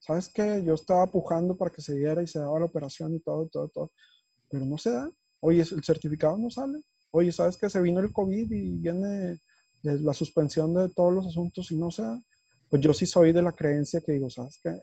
¿Sabes 0.00 0.28
qué? 0.28 0.62
Yo 0.64 0.74
estaba 0.74 1.06
pujando 1.06 1.56
para 1.56 1.70
que 1.70 1.82
se 1.82 1.94
diera 1.94 2.22
y 2.22 2.26
se 2.26 2.38
daba 2.38 2.58
la 2.58 2.64
operación 2.64 3.14
y 3.14 3.20
todo, 3.20 3.48
todo, 3.48 3.68
todo, 3.68 3.92
pero 4.48 4.64
no 4.64 4.78
se 4.78 4.90
da. 4.90 5.10
Oye, 5.40 5.60
el 5.60 5.84
certificado 5.84 6.36
no 6.36 6.50
sale. 6.50 6.80
Oye, 7.12 7.32
¿sabes 7.32 7.56
que 7.56 7.70
se 7.70 7.80
vino 7.80 8.00
el 8.00 8.12
COVID 8.12 8.50
y 8.50 8.78
viene 8.78 9.38
la 9.82 10.14
suspensión 10.14 10.74
de 10.74 10.88
todos 10.90 11.12
los 11.12 11.26
asuntos 11.26 11.70
y 11.70 11.76
no 11.76 11.90
se 11.90 12.02
da? 12.02 12.20
Pues 12.70 12.80
yo 12.80 12.94
sí 12.94 13.04
soy 13.04 13.32
de 13.32 13.42
la 13.42 13.52
creencia 13.52 14.00
que 14.00 14.12
digo, 14.12 14.30
¿sabes 14.30 14.60
qué? 14.62 14.80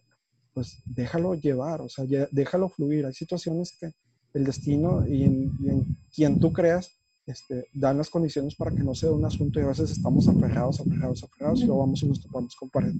Pues 0.53 0.81
déjalo 0.85 1.35
llevar, 1.35 1.81
o 1.81 1.89
sea, 1.89 2.05
déjalo 2.31 2.67
fluir. 2.69 3.05
Hay 3.05 3.13
situaciones 3.13 3.75
que 3.79 3.93
el 4.33 4.43
destino 4.43 5.07
y 5.07 5.23
en, 5.23 5.97
quien 6.13 6.39
tú 6.39 6.51
creas 6.51 6.91
este, 7.25 7.67
dan 7.73 7.97
las 7.97 8.09
condiciones 8.09 8.55
para 8.55 8.71
que 8.71 8.83
no 8.83 8.93
sea 8.93 9.11
un 9.11 9.25
asunto 9.25 9.59
y 9.59 9.63
a 9.63 9.67
veces 9.67 9.91
estamos 9.91 10.27
aferrados, 10.27 10.79
aferrados, 10.79 11.23
aferrados 11.23 11.61
y 11.61 11.65
luego 11.65 11.81
vamos 11.81 12.03
y 12.03 12.07
nos 12.07 12.21
topamos 12.21 12.55
con 12.55 12.69
pared. 12.69 12.93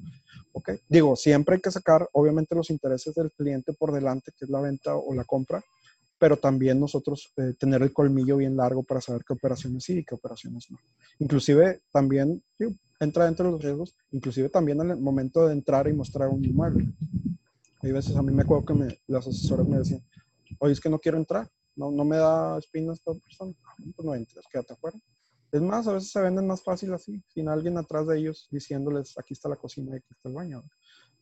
¿Ok? 0.53 0.71
Digo, 0.87 1.15
siempre 1.15 1.55
hay 1.55 1.61
que 1.61 1.71
sacar, 1.71 2.07
obviamente, 2.13 2.55
los 2.55 2.69
intereses 2.69 3.13
del 3.13 3.31
cliente 3.31 3.73
por 3.73 3.91
delante, 3.91 4.31
que 4.37 4.45
es 4.45 4.49
la 4.49 4.61
venta 4.61 4.95
o 4.95 5.13
la 5.13 5.23
compra, 5.23 5.61
pero 6.19 6.37
también 6.37 6.79
nosotros 6.79 7.31
eh, 7.37 7.53
tener 7.59 7.81
el 7.81 7.93
colmillo 7.93 8.37
bien 8.37 8.55
largo 8.55 8.83
para 8.83 9.01
saber 9.01 9.23
qué 9.25 9.33
operaciones 9.33 9.83
sí 9.83 9.99
y 9.99 10.03
qué 10.03 10.15
operaciones 10.15 10.69
no. 10.69 10.77
Inclusive 11.19 11.81
también 11.91 12.41
entra 12.99 13.25
dentro 13.25 13.45
de 13.45 13.51
los 13.51 13.63
riesgos, 13.63 13.95
inclusive 14.11 14.49
también 14.49 14.81
en 14.81 14.91
el 14.91 14.99
momento 14.99 15.45
de 15.45 15.53
entrar 15.53 15.87
y 15.87 15.93
mostrar 15.93 16.29
un 16.29 16.43
inmueble. 16.43 16.87
Hay 17.81 17.91
veces 17.91 18.15
a 18.15 18.21
mí 18.21 18.31
me 18.31 18.43
acuerdo 18.43 18.65
que 18.65 18.73
me, 18.73 18.99
los 19.07 19.27
asesores 19.27 19.67
me 19.67 19.77
decían, 19.77 20.03
oye, 20.59 20.73
es 20.73 20.79
que 20.79 20.89
no 20.89 20.99
quiero 20.99 21.17
entrar, 21.17 21.47
no, 21.75 21.91
no 21.91 22.03
me 22.03 22.17
da 22.17 22.57
espinas 22.57 22.97
esta 22.97 23.13
persona, 23.13 23.53
ah, 23.65 23.75
pues 23.95 24.05
no 24.05 24.15
entres, 24.15 24.45
quédate 24.51 24.73
afuera. 24.73 24.97
Es 25.51 25.61
más, 25.61 25.87
a 25.87 25.93
veces 25.93 26.11
se 26.11 26.21
venden 26.21 26.47
más 26.47 26.63
fácil 26.63 26.93
así, 26.93 27.23
sin 27.27 27.47
alguien 27.47 27.77
atrás 27.77 28.07
de 28.07 28.19
ellos 28.19 28.47
diciéndoles, 28.51 29.17
aquí 29.17 29.33
está 29.33 29.47
la 29.47 29.55
cocina 29.55 29.93
y 29.93 29.97
aquí 29.97 30.07
está 30.09 30.29
el 30.29 30.35
baño. 30.35 30.63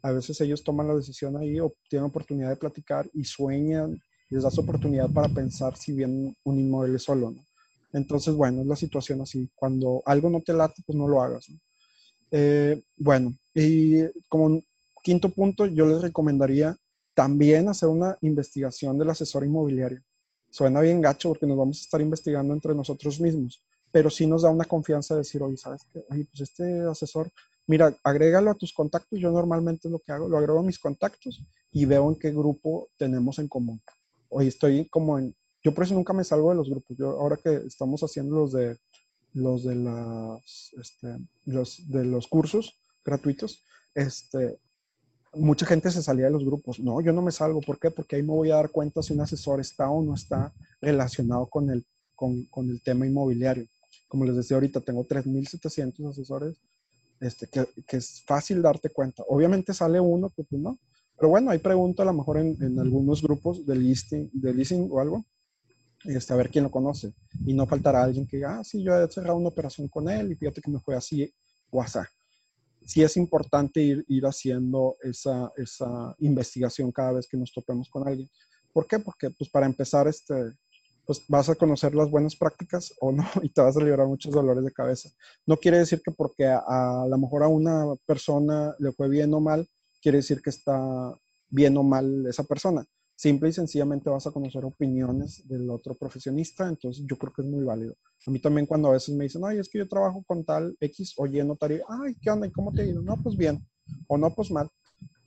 A 0.02 0.12
veces 0.12 0.40
ellos 0.42 0.64
toman 0.64 0.88
la 0.88 0.96
decisión 0.96 1.38
ahí 1.38 1.60
o 1.60 1.74
tienen 1.90 2.08
oportunidad 2.08 2.50
de 2.50 2.56
platicar 2.56 3.10
y 3.14 3.24
sueñan 3.24 4.00
les 4.30 4.44
das 4.44 4.58
oportunidad 4.58 5.10
para 5.12 5.30
pensar 5.30 5.78
si 5.78 5.94
bien 5.94 6.36
un 6.44 6.60
inmueble 6.60 7.00
solo, 7.00 7.32
¿no? 7.32 7.46
Entonces, 7.94 8.34
bueno, 8.34 8.62
es 8.62 8.68
la 8.68 8.76
situación 8.76 9.22
así. 9.22 9.50
Cuando 9.56 10.04
algo 10.06 10.30
no 10.30 10.42
te 10.42 10.54
late, 10.54 10.84
pues 10.86 10.98
no 10.98 11.08
lo 11.08 11.22
hagas. 11.22 11.48
Eh, 12.38 12.84
bueno, 12.98 13.34
y 13.54 14.04
como 14.28 14.62
quinto 15.02 15.30
punto, 15.30 15.66
yo 15.68 15.86
les 15.86 16.02
recomendaría 16.02 16.76
también 17.14 17.70
hacer 17.70 17.88
una 17.88 18.18
investigación 18.22 18.98
del 18.98 19.10
asesor 19.10 19.46
inmobiliario. 19.46 20.02
Suena 20.50 20.82
bien 20.82 21.00
gacho 21.00 21.30
porque 21.30 21.48
nos 21.48 21.58
vamos 21.58 21.80
a 21.80 21.84
estar 21.84 22.02
investigando 22.02 22.54
entre 22.54 22.76
nosotros 22.76 23.22
mismos, 23.22 23.62
pero 23.90 24.10
sí 24.10 24.28
nos 24.28 24.42
da 24.42 24.50
una 24.50 24.66
confianza 24.66 25.14
de 25.14 25.20
decir, 25.20 25.42
oye, 25.44 25.56
¿sabes 25.56 25.84
qué? 25.94 26.04
Oye, 26.10 26.26
pues 26.26 26.50
este 26.50 26.82
asesor, 26.82 27.32
mira, 27.68 27.96
agrégalo 28.04 28.52
a 28.52 28.56
tus 28.56 28.74
contactos. 28.74 29.18
Yo 29.18 29.32
normalmente 29.32 29.90
lo 29.90 30.00
que 30.00 30.12
hago, 30.12 30.28
lo 30.28 30.38
agrego 30.38 30.60
a 30.60 30.64
mis 30.64 30.80
contactos 30.80 31.42
y 31.72 31.86
veo 31.86 32.10
en 32.10 32.16
qué 32.16 32.32
grupo 32.32 32.90
tenemos 32.98 33.40
en 33.40 33.48
común 33.48 33.82
hoy 34.36 34.48
estoy 34.48 34.88
como 34.90 35.18
en, 35.18 35.34
yo 35.64 35.74
por 35.74 35.86
eso 35.86 35.94
nunca 35.94 36.14
me 36.14 36.24
salgo 36.24 36.50
de 36.50 36.58
los 36.58 36.70
grupos. 36.70 36.98
Yo 36.98 37.12
ahora 37.12 37.38
que 37.38 37.56
estamos 37.66 38.02
haciendo 38.02 38.36
los 38.36 38.52
de 38.52 38.78
los 39.36 39.64
de 39.64 39.76
las 39.76 40.72
este, 40.82 41.18
los 41.46 41.88
de 41.90 42.06
los 42.06 42.28
cursos 42.28 42.80
gratuitos, 43.04 43.64
este 43.94 44.60
mucha 45.36 45.66
gente 45.66 45.92
se 45.92 46.02
salía 46.02 46.26
de 46.26 46.32
los 46.32 46.46
grupos. 46.46 46.80
No, 46.80 47.02
yo 47.02 47.12
no 47.12 47.22
me 47.22 47.32
salgo. 47.32 47.60
¿Por 47.60 47.78
qué? 47.78 47.92
Porque 47.92 48.16
ahí 48.16 48.24
me 48.24 48.34
voy 48.34 48.52
a 48.52 48.56
dar 48.56 48.72
cuenta 48.72 49.04
si 49.04 49.14
un 49.14 49.20
asesor 49.20 49.60
está 49.60 49.90
o 49.90 50.02
no 50.02 50.16
está 50.16 50.54
relacionado 50.82 51.48
con 51.48 51.70
el, 51.70 51.86
tema 52.84 53.06
inmobiliario. 53.06 53.66
Como 54.08 54.24
les 54.24 54.38
decía 54.38 54.56
ahorita, 54.56 54.80
tengo 54.80 55.06
3.700 55.06 56.10
asesores, 56.10 56.56
este, 57.20 57.48
que, 57.48 57.66
que, 57.86 57.98
es 57.98 58.24
fácil 58.26 58.62
darte 58.62 58.90
cuenta. 58.90 59.24
Obviamente 59.28 59.74
sale 59.74 60.00
uno 60.00 60.30
que 60.30 60.46
pues 60.46 60.62
no, 60.62 60.80
pero 61.18 61.30
bueno, 61.30 61.52
hay 61.52 61.60
pregunta 61.60 62.04
a 62.04 62.06
lo 62.06 62.14
mejor 62.14 62.38
en, 62.38 62.56
en 62.62 62.80
algunos 62.80 63.22
grupos 63.22 63.66
de 63.66 63.76
listing, 63.76 64.30
de 64.34 64.54
leasing 64.54 64.88
o 64.90 65.02
algo, 65.02 65.26
este, 66.08 66.34
a 66.34 66.38
ver 66.38 66.50
quién 66.50 66.64
lo 66.64 66.72
conoce. 66.72 67.14
Y 67.46 67.54
no 67.54 67.66
faltará 67.66 68.04
alguien 68.04 68.28
que 68.28 68.38
diga, 68.38 68.60
ah, 68.60 68.64
sí, 68.64 68.84
yo 68.84 68.96
he 68.96 69.10
cerrado 69.10 69.38
una 69.38 69.50
operación 69.50 69.88
con 69.88 70.10
él 70.10 70.32
y 70.32 70.36
fíjate 70.36 70.62
que 70.62 70.72
me 70.72 70.80
fue 70.80 70.96
así 70.96 71.34
así. 71.82 72.08
sí 72.86 73.02
es 73.02 73.18
importante 73.18 73.82
ir, 73.82 74.06
ir 74.08 74.26
haciendo 74.26 74.98
esa, 75.02 75.52
esa, 75.58 76.16
investigación 76.20 76.92
cada 76.92 77.14
vez 77.14 77.28
que 77.28 77.38
nos 77.38 77.52
topemos 77.52 77.90
con 77.90 78.08
alguien. 78.08 78.30
¿Por 78.72 78.88
qué? 78.88 79.00
Porque 79.00 79.30
pues 79.32 79.50
para 79.50 79.66
empezar, 79.66 80.08
este, 80.08 80.54
pues 81.06 81.24
vas 81.28 81.50
a 81.50 81.56
conocer 81.56 81.96
las 81.96 82.10
buenas 82.10 82.36
prácticas 82.36 82.94
o 83.00 83.12
no 83.12 83.26
y 83.44 83.50
te 83.50 83.62
vas 83.62 83.76
a 83.76 83.80
liberar 83.80 84.08
muchos 84.08 84.32
dolores 84.32 84.64
de 84.64 84.72
cabeza. 84.72 85.10
No 85.46 85.58
quiere 85.58 85.80
decir 85.80 86.02
que 86.04 86.12
porque 86.12 86.46
a, 86.46 86.60
a 86.68 87.08
lo 87.08 87.18
mejor 87.18 87.44
a 87.44 87.48
una 87.48 87.86
persona 88.06 88.76
le 88.80 88.92
fue 88.92 89.10
bien 89.10 89.34
o 89.34 89.40
mal, 89.40 89.68
quiere 90.02 90.20
decir 90.20 90.42
que 90.42 90.52
está 90.52 91.14
bien 91.50 91.78
o 91.78 91.84
mal 91.84 92.26
esa 92.28 92.44
persona. 92.44 92.86
Simple 93.16 93.50
y 93.50 93.54
sencillamente 93.54 94.10
vas 94.10 94.28
a 94.28 94.32
conocer 94.32 94.66
opiniones 94.66 95.48
del 95.48 95.70
otro 95.70 95.96
profesionista, 95.96 96.68
entonces 96.68 97.06
yo 97.08 97.18
creo 97.18 97.32
que 97.32 97.44
es 97.44 97.48
muy 97.48 97.64
válido. 97.64 97.96
A 98.28 98.32
mí 98.32 98.40
también 98.40 98.66
cuando 98.66 98.90
a 98.90 98.92
veces 98.92 99.16
me 99.16 99.24
dicen, 99.24 99.42
ay, 99.46 99.58
es 99.58 99.70
que 99.70 99.78
yo 99.78 99.88
trabajo 99.88 100.22
con 100.28 100.44
tal 100.44 100.76
X 100.82 101.14
o 101.16 101.26
Y 101.26 101.42
notario, 101.44 101.86
ay, 101.88 102.16
¿qué 102.22 102.30
onda? 102.30 102.46
¿Y 102.46 102.52
cómo 102.52 102.74
te 102.74 102.82
ha 102.82 102.86
ido? 102.86 103.02
No, 103.02 103.16
pues 103.24 103.38
bien, 103.38 103.66
o 104.08 104.18
no, 104.18 104.34
pues 104.36 104.52
mal. 104.52 104.70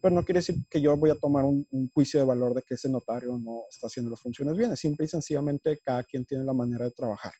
Pero 0.02 0.14
no 0.14 0.22
quiere 0.22 0.40
decir 0.40 0.56
que 0.68 0.80
yo 0.80 0.96
voy 0.96 1.10
a 1.10 1.14
tomar 1.14 1.44
un, 1.44 1.66
juicio 1.94 2.20
de 2.20 2.26
valor 2.26 2.54
de 2.54 2.62
que 2.62 2.74
ese 2.74 2.90
notario 2.90 3.36
no 3.38 3.62
está 3.70 3.86
haciendo 3.86 4.10
las 4.10 4.20
funciones 4.20 4.56
bien. 4.56 4.70
Es 4.72 4.80
simple 4.80 5.06
y 5.06 5.08
sencillamente 5.08 5.78
cada 5.82 6.04
quien 6.04 6.24
tiene 6.26 6.44
la 6.44 6.52
manera 6.52 6.84
de 6.84 6.90
trabajar. 6.92 7.32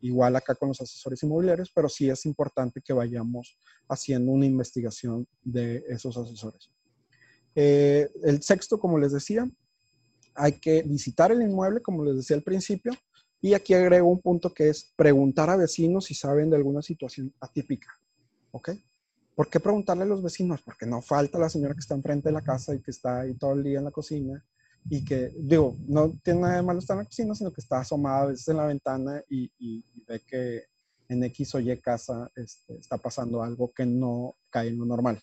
Igual 0.00 0.34
acá 0.34 0.54
con 0.54 0.68
los 0.68 0.80
asesores 0.80 1.22
inmobiliarios, 1.22 1.70
pero 1.74 1.88
sí 1.88 2.08
es 2.08 2.24
importante 2.24 2.80
que 2.80 2.94
vayamos 2.94 3.58
haciendo 3.88 4.32
una 4.32 4.46
investigación 4.46 5.28
de 5.42 5.84
esos 5.88 6.16
asesores. 6.16 6.70
Eh, 7.54 8.08
el 8.24 8.42
sexto, 8.42 8.80
como 8.80 8.98
les 8.98 9.12
decía, 9.12 9.48
hay 10.40 10.52
que 10.52 10.82
visitar 10.82 11.30
el 11.30 11.42
inmueble, 11.42 11.82
como 11.82 12.04
les 12.04 12.16
decía 12.16 12.36
al 12.36 12.42
principio, 12.42 12.92
y 13.42 13.54
aquí 13.54 13.74
agrego 13.74 14.08
un 14.08 14.20
punto 14.20 14.52
que 14.52 14.70
es 14.70 14.92
preguntar 14.96 15.50
a 15.50 15.56
vecinos 15.56 16.06
si 16.06 16.14
saben 16.14 16.50
de 16.50 16.56
alguna 16.56 16.82
situación 16.82 17.32
atípica. 17.40 17.88
¿Ok? 18.50 18.70
¿Por 19.34 19.48
qué 19.48 19.60
preguntarle 19.60 20.04
a 20.04 20.06
los 20.06 20.22
vecinos? 20.22 20.60
Porque 20.62 20.86
no 20.86 21.02
falta 21.02 21.38
la 21.38 21.48
señora 21.48 21.74
que 21.74 21.80
está 21.80 21.94
enfrente 21.94 22.28
de 22.28 22.32
la 22.32 22.42
casa 22.42 22.74
y 22.74 22.80
que 22.80 22.90
está 22.90 23.20
ahí 23.20 23.34
todo 23.34 23.52
el 23.52 23.62
día 23.62 23.78
en 23.78 23.84
la 23.84 23.90
cocina 23.90 24.44
y 24.88 25.04
que, 25.04 25.32
digo, 25.38 25.76
no 25.86 26.18
tiene 26.22 26.40
nada 26.40 26.56
de 26.56 26.62
malo 26.62 26.78
estar 26.78 26.94
en 26.94 27.00
la 27.00 27.06
cocina, 27.06 27.34
sino 27.34 27.52
que 27.52 27.60
está 27.60 27.80
asomada 27.80 28.22
a 28.22 28.26
veces 28.26 28.48
en 28.48 28.56
la 28.56 28.66
ventana 28.66 29.22
y, 29.28 29.84
ve 30.06 30.20
que 30.26 30.64
en 31.08 31.22
X 31.24 31.54
o 31.54 31.60
Y 31.60 31.76
casa 31.80 32.30
este, 32.34 32.78
está 32.78 32.96
pasando 32.96 33.42
algo 33.42 33.72
que 33.72 33.84
no 33.84 34.36
cae 34.48 34.68
en 34.68 34.78
lo 34.78 34.86
normal. 34.86 35.20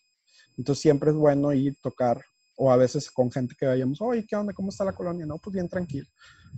Entonces 0.58 0.82
siempre 0.82 1.10
es 1.10 1.16
bueno 1.16 1.54
ir, 1.54 1.76
tocar 1.82 2.24
o 2.58 2.72
a 2.72 2.76
veces 2.76 3.10
con 3.12 3.32
gente 3.32 3.56
que 3.58 3.68
vayamos, 3.68 4.02
oye, 4.02 4.26
¿qué 4.28 4.36
onda? 4.36 4.52
¿Cómo 4.52 4.70
está 4.70 4.84
la 4.84 4.94
colonia? 4.94 5.26
No, 5.26 5.38
pues 5.38 5.54
bien 5.54 5.70
tranquilo. 5.70 6.08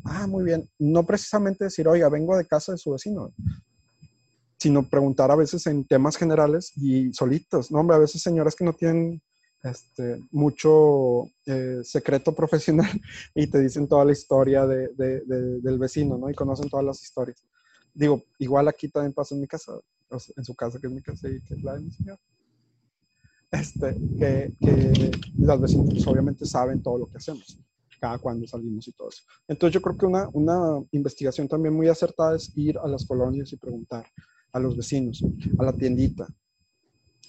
Ah, 0.06 0.28
muy 0.28 0.46
bien. 0.46 0.68
No 0.80 1.06
precisamente 1.06 1.66
decir, 1.66 1.88
oiga, 1.88 2.08
vengo 2.10 2.38
de 2.38 2.48
casa 2.48 2.72
de 2.72 2.78
su 2.78 2.92
vecino, 2.92 3.34
sino 4.58 4.88
preguntar 4.88 5.30
a 5.30 5.36
veces 5.36 5.68
en 5.68 5.86
temas 5.86 6.16
generales 6.16 6.72
y 6.78 7.14
solitos. 7.14 7.70
No, 7.70 7.80
hombre, 7.80 7.98
a 7.98 8.00
veces 8.00 8.22
señoras 8.22 8.56
que 8.56 8.64
no 8.64 8.74
tienen 8.74 9.22
este, 9.62 10.22
mucho 10.32 11.26
eh, 11.46 11.82
secreto 11.84 12.34
profesional 12.36 12.90
y 13.36 13.48
te 13.48 13.60
dicen 13.60 13.88
toda 13.88 14.06
la 14.06 14.14
historia 14.14 14.66
de, 14.66 14.88
de, 14.96 15.22
del 15.26 15.78
vecino, 15.78 16.18
¿no? 16.18 16.30
Y 16.30 16.34
conocen 16.34 16.70
todas 16.70 16.86
las 16.86 17.04
historias. 17.04 17.44
Digo, 17.94 18.24
igual 18.38 18.70
aquí 18.70 18.88
también 18.88 19.12
pasa 19.12 19.36
en 19.36 19.42
mi 19.42 19.48
casa, 19.48 19.74
en 20.38 20.46
su 20.46 20.56
casa, 20.56 20.80
que 20.80 20.88
es 20.88 20.94
mi 20.94 21.02
casa 21.02 21.28
y 21.28 21.42
que 21.42 21.56
es 21.56 21.62
la 21.62 21.74
de 21.74 21.82
mi 21.82 21.92
señor 21.92 22.18
este, 23.52 23.96
que, 24.18 24.54
que 24.60 25.12
los 25.38 25.62
vecinos 25.62 25.88
pues, 25.90 26.08
obviamente 26.08 26.46
saben 26.46 26.82
todo 26.82 27.00
lo 27.00 27.08
que 27.08 27.18
hacemos, 27.18 27.60
cada 28.00 28.18
cuando 28.20 28.48
salimos 28.48 28.88
y 28.88 28.92
todo 28.92 29.10
eso. 29.10 29.24
Entonces 29.48 29.74
yo 29.74 29.82
creo 29.82 29.98
que 29.98 30.06
una, 30.06 30.30
una 30.34 30.84
investigación 30.92 31.48
también 31.48 31.74
muy 31.74 31.88
acertada 31.88 32.36
es 32.36 32.56
ir 32.56 32.78
a 32.78 32.88
las 32.88 33.06
colonias 33.06 33.52
y 33.52 33.58
preguntar 33.58 34.06
a 34.52 34.60
los 34.60 34.76
vecinos, 34.76 35.24
a 35.58 35.64
la 35.64 35.74
tiendita. 35.74 36.28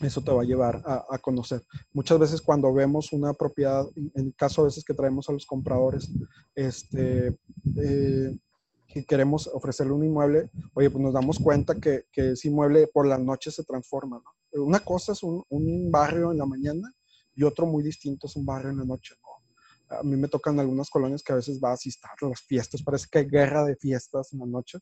Eso 0.00 0.22
te 0.22 0.32
va 0.32 0.40
a 0.40 0.46
llevar 0.46 0.82
a, 0.86 1.18
conocer. 1.18 1.62
Muchas 1.92 2.18
veces 2.18 2.40
cuando 2.40 2.72
vemos 2.72 3.12
una 3.12 3.34
propiedad, 3.34 3.84
en 3.96 4.10
el 4.14 4.34
caso 4.34 4.62
a 4.62 4.64
veces 4.64 4.82
que 4.82 4.94
traemos 4.94 5.28
a 5.28 5.32
los 5.32 5.44
compradores, 5.44 6.10
este, 6.54 7.36
eh, 7.76 8.38
que 8.86 9.04
queremos 9.04 9.46
ofrecerle 9.52 9.92
un 9.92 10.04
inmueble, 10.04 10.50
oye, 10.72 10.88
pues 10.88 11.04
nos 11.04 11.12
damos 11.12 11.38
cuenta 11.38 11.74
que, 11.74 12.04
que 12.10 12.30
ese 12.30 12.48
inmueble 12.48 12.86
por 12.86 13.06
la 13.06 13.18
noche 13.18 13.50
se 13.50 13.62
transforma, 13.62 14.22
¿no? 14.24 14.39
Una 14.52 14.80
cosa 14.80 15.12
es 15.12 15.22
un, 15.22 15.90
barrio 15.90 16.32
en 16.32 16.38
la 16.38 16.46
mañana 16.46 16.92
y 17.34 17.44
otro 17.44 17.66
muy 17.66 17.82
distinto 17.82 18.26
es 18.26 18.36
un 18.36 18.44
barrio 18.44 18.70
en 18.70 18.78
la 18.78 18.84
noche, 18.84 19.14
¿no? 19.22 19.96
A 19.98 20.02
mí 20.04 20.16
me 20.16 20.28
tocan 20.28 20.60
algunas 20.60 20.88
colonias 20.88 21.22
que 21.22 21.32
a 21.32 21.36
veces 21.36 21.58
vas 21.58 21.70
a 21.70 21.74
asistir 21.74 22.08
a 22.22 22.26
las 22.26 22.40
fiestas, 22.42 22.82
parece 22.82 23.06
que 23.10 23.18
hay 23.18 23.24
guerra 23.26 23.64
de 23.64 23.74
fiestas 23.74 24.32
en 24.32 24.38
la 24.38 24.46
noche. 24.46 24.78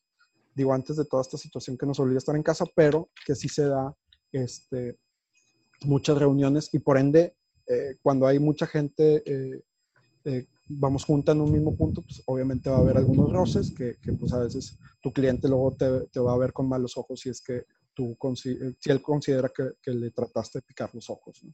Digo, 0.55 0.75
antes 0.75 0.97
de 0.97 1.05
toda 1.07 1.23
esta 1.23 1.39
situación 1.39 1.79
que 1.79 1.87
nos 1.87 1.99
obliga 1.99 2.17
a 2.17 2.19
estar 2.19 2.37
en 2.37 2.43
casa, 2.43 2.67
pero 2.75 3.09
que 3.25 3.35
sí 3.35 3.49
se 3.49 3.65
da 3.65 3.95
este, 4.33 4.99
muchas 5.85 6.19
reuniones 6.19 6.69
y 6.75 6.79
por 6.79 6.99
ende, 6.99 7.37
eh, 7.67 7.97
cuando 8.03 8.27
hay 8.27 8.39
mucha 8.39 8.67
gente, 8.67 9.23
eh, 9.25 9.63
eh, 10.25 10.47
vamos 10.69 11.05
junta 11.05 11.33
en 11.33 11.41
un 11.41 11.53
mismo 11.53 11.75
punto, 11.75 12.03
pues 12.03 12.23
obviamente 12.27 12.69
va 12.69 12.77
a 12.77 12.81
haber 12.81 12.99
algunos 12.99 13.33
roces 13.33 13.71
que, 13.71 13.97
que 14.03 14.13
pues 14.13 14.33
a 14.33 14.41
veces 14.41 14.79
tu 15.01 15.13
cliente 15.13 15.49
luego 15.49 15.75
te, 15.77 16.07
te, 16.09 16.21
va 16.21 16.35
a 16.35 16.39
ver 16.39 16.53
con 16.53 16.69
malos 16.69 16.97
ojos 16.97 17.21
si 17.21 17.31
es 17.31 17.41
que 17.41 17.65
eh, 18.03 18.75
si 18.79 18.91
él 18.91 19.03
considera 19.03 19.51
que, 19.51 19.91
le 19.93 20.11
trataste 20.11 20.59
de 20.59 20.63
picar 20.63 20.91
los 20.95 21.09
ojos. 21.11 21.45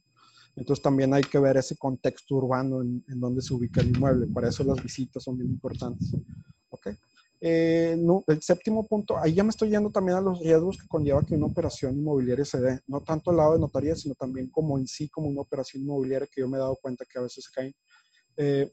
Entonces 0.55 0.81
también 0.81 1.13
hay 1.13 1.23
que 1.23 1.39
ver 1.39 1.57
ese 1.57 1.75
contexto 1.75 2.35
urbano 2.35 2.81
en, 2.81 3.03
donde 3.07 3.41
se 3.41 3.53
ubica 3.53 3.81
el 3.81 3.89
inmueble. 3.89 4.27
Para 4.27 4.49
eso 4.49 4.63
las 4.63 4.81
visitas 4.81 5.23
son 5.23 5.37
bien 5.37 5.49
importantes. 5.49 6.15
¿Okay? 6.69 6.97
Eh, 7.41 7.97
el 8.27 8.41
séptimo 8.41 8.87
punto, 8.87 9.17
ahí 9.17 9.33
ya 9.33 9.43
me 9.43 9.49
estoy 9.49 9.69
yendo 9.69 9.89
también 9.89 10.17
a 10.17 10.21
los 10.21 10.39
riesgos 10.39 10.77
que 10.77 10.87
conlleva 10.87 11.25
que 11.25 11.35
una 11.35 11.47
operación 11.47 11.97
inmobiliaria 11.97 12.45
se 12.45 12.59
dé, 12.59 12.79
no 12.87 13.01
tanto 13.01 13.31
al 13.31 13.37
lado 13.37 13.53
de 13.53 13.59
notaría, 13.59 13.95
sino 13.95 14.15
también 14.15 14.49
como 14.49 14.77
en 14.79 14.87
sí, 14.87 15.09
como 15.09 15.27
una 15.27 15.41
operación 15.41 15.83
inmobiliaria 15.83 16.27
que 16.27 16.41
yo 16.41 16.47
me 16.47 16.57
he 16.57 16.61
dado 16.61 16.77
cuenta 16.81 17.05
que 17.05 17.19
a 17.19 17.23
veces 17.23 17.43
se 17.45 17.51
caen. 17.51 17.75
Eh, 18.37 18.71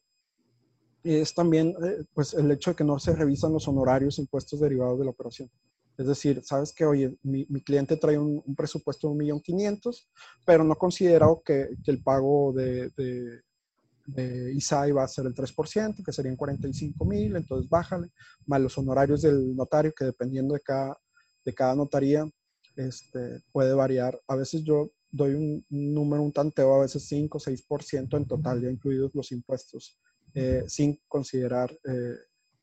es 1.05 1.35
también 1.35 1.75
pues 2.15 2.33
el 2.35 2.51
hecho 2.53 2.71
de 2.71 2.77
que 2.77 2.85
no 2.85 2.99
se 2.99 3.15
revisan 3.15 3.53
los 3.53 3.67
honorarios 3.67 4.19
impuestos 4.19 4.61
derivados 4.61 4.99
de 5.01 5.05
la 5.05 5.11
operación. 5.11 5.51
Es 5.97 6.07
decir, 6.07 6.43
sabes 6.43 6.73
que, 6.73 6.85
oye, 6.85 7.17
mi, 7.23 7.47
cliente 7.63 7.97
trae 7.97 8.19
un, 8.19 8.43
presupuesto 8.57 9.09
de 9.11 9.15
1.500.000, 9.15 10.07
pero 10.45 10.65
no 10.65 10.75
considero 10.77 11.43
que, 11.45 11.69
el 11.87 12.03
pago 12.03 12.53
de, 12.53 12.91
de, 12.97 14.53
ISAI 14.55 14.93
va 14.93 15.05
a 15.05 15.09
ser 15.09 15.27
el 15.27 15.35
3%, 15.35 16.05
que 16.05 16.13
serían 16.13 16.37
45.000, 16.37 17.37
entonces 17.37 17.69
bájale, 17.69 18.09
más 18.47 18.61
los 18.61 18.77
honorarios 18.79 19.23
del 19.23 19.55
notario, 19.55 19.93
que 19.97 20.07
dependiendo 20.07 20.55
de 20.55 20.61
cada, 20.61 20.97
de 21.45 21.55
cada 21.55 21.75
notaría, 21.77 22.29
este, 22.77 23.43
puede 23.53 23.75
variar. 23.75 24.19
A 24.27 24.37
veces 24.37 24.65
yo 24.65 24.91
doy 25.11 25.35
un, 25.35 25.65
número, 25.69 26.23
un 26.23 26.33
tanteo, 26.33 26.75
a 26.75 26.83
veces 26.83 27.07
5 27.07 27.39
o 27.39 27.41
6% 27.41 28.17
en 28.17 28.27
total, 28.27 28.63
ya 28.63 28.71
incluidos 28.71 29.15
los 29.15 29.31
impuestos, 29.31 30.01
eh, 30.35 30.65
sin 30.67 30.99
considerar 31.07 31.71
eh, 31.85 32.17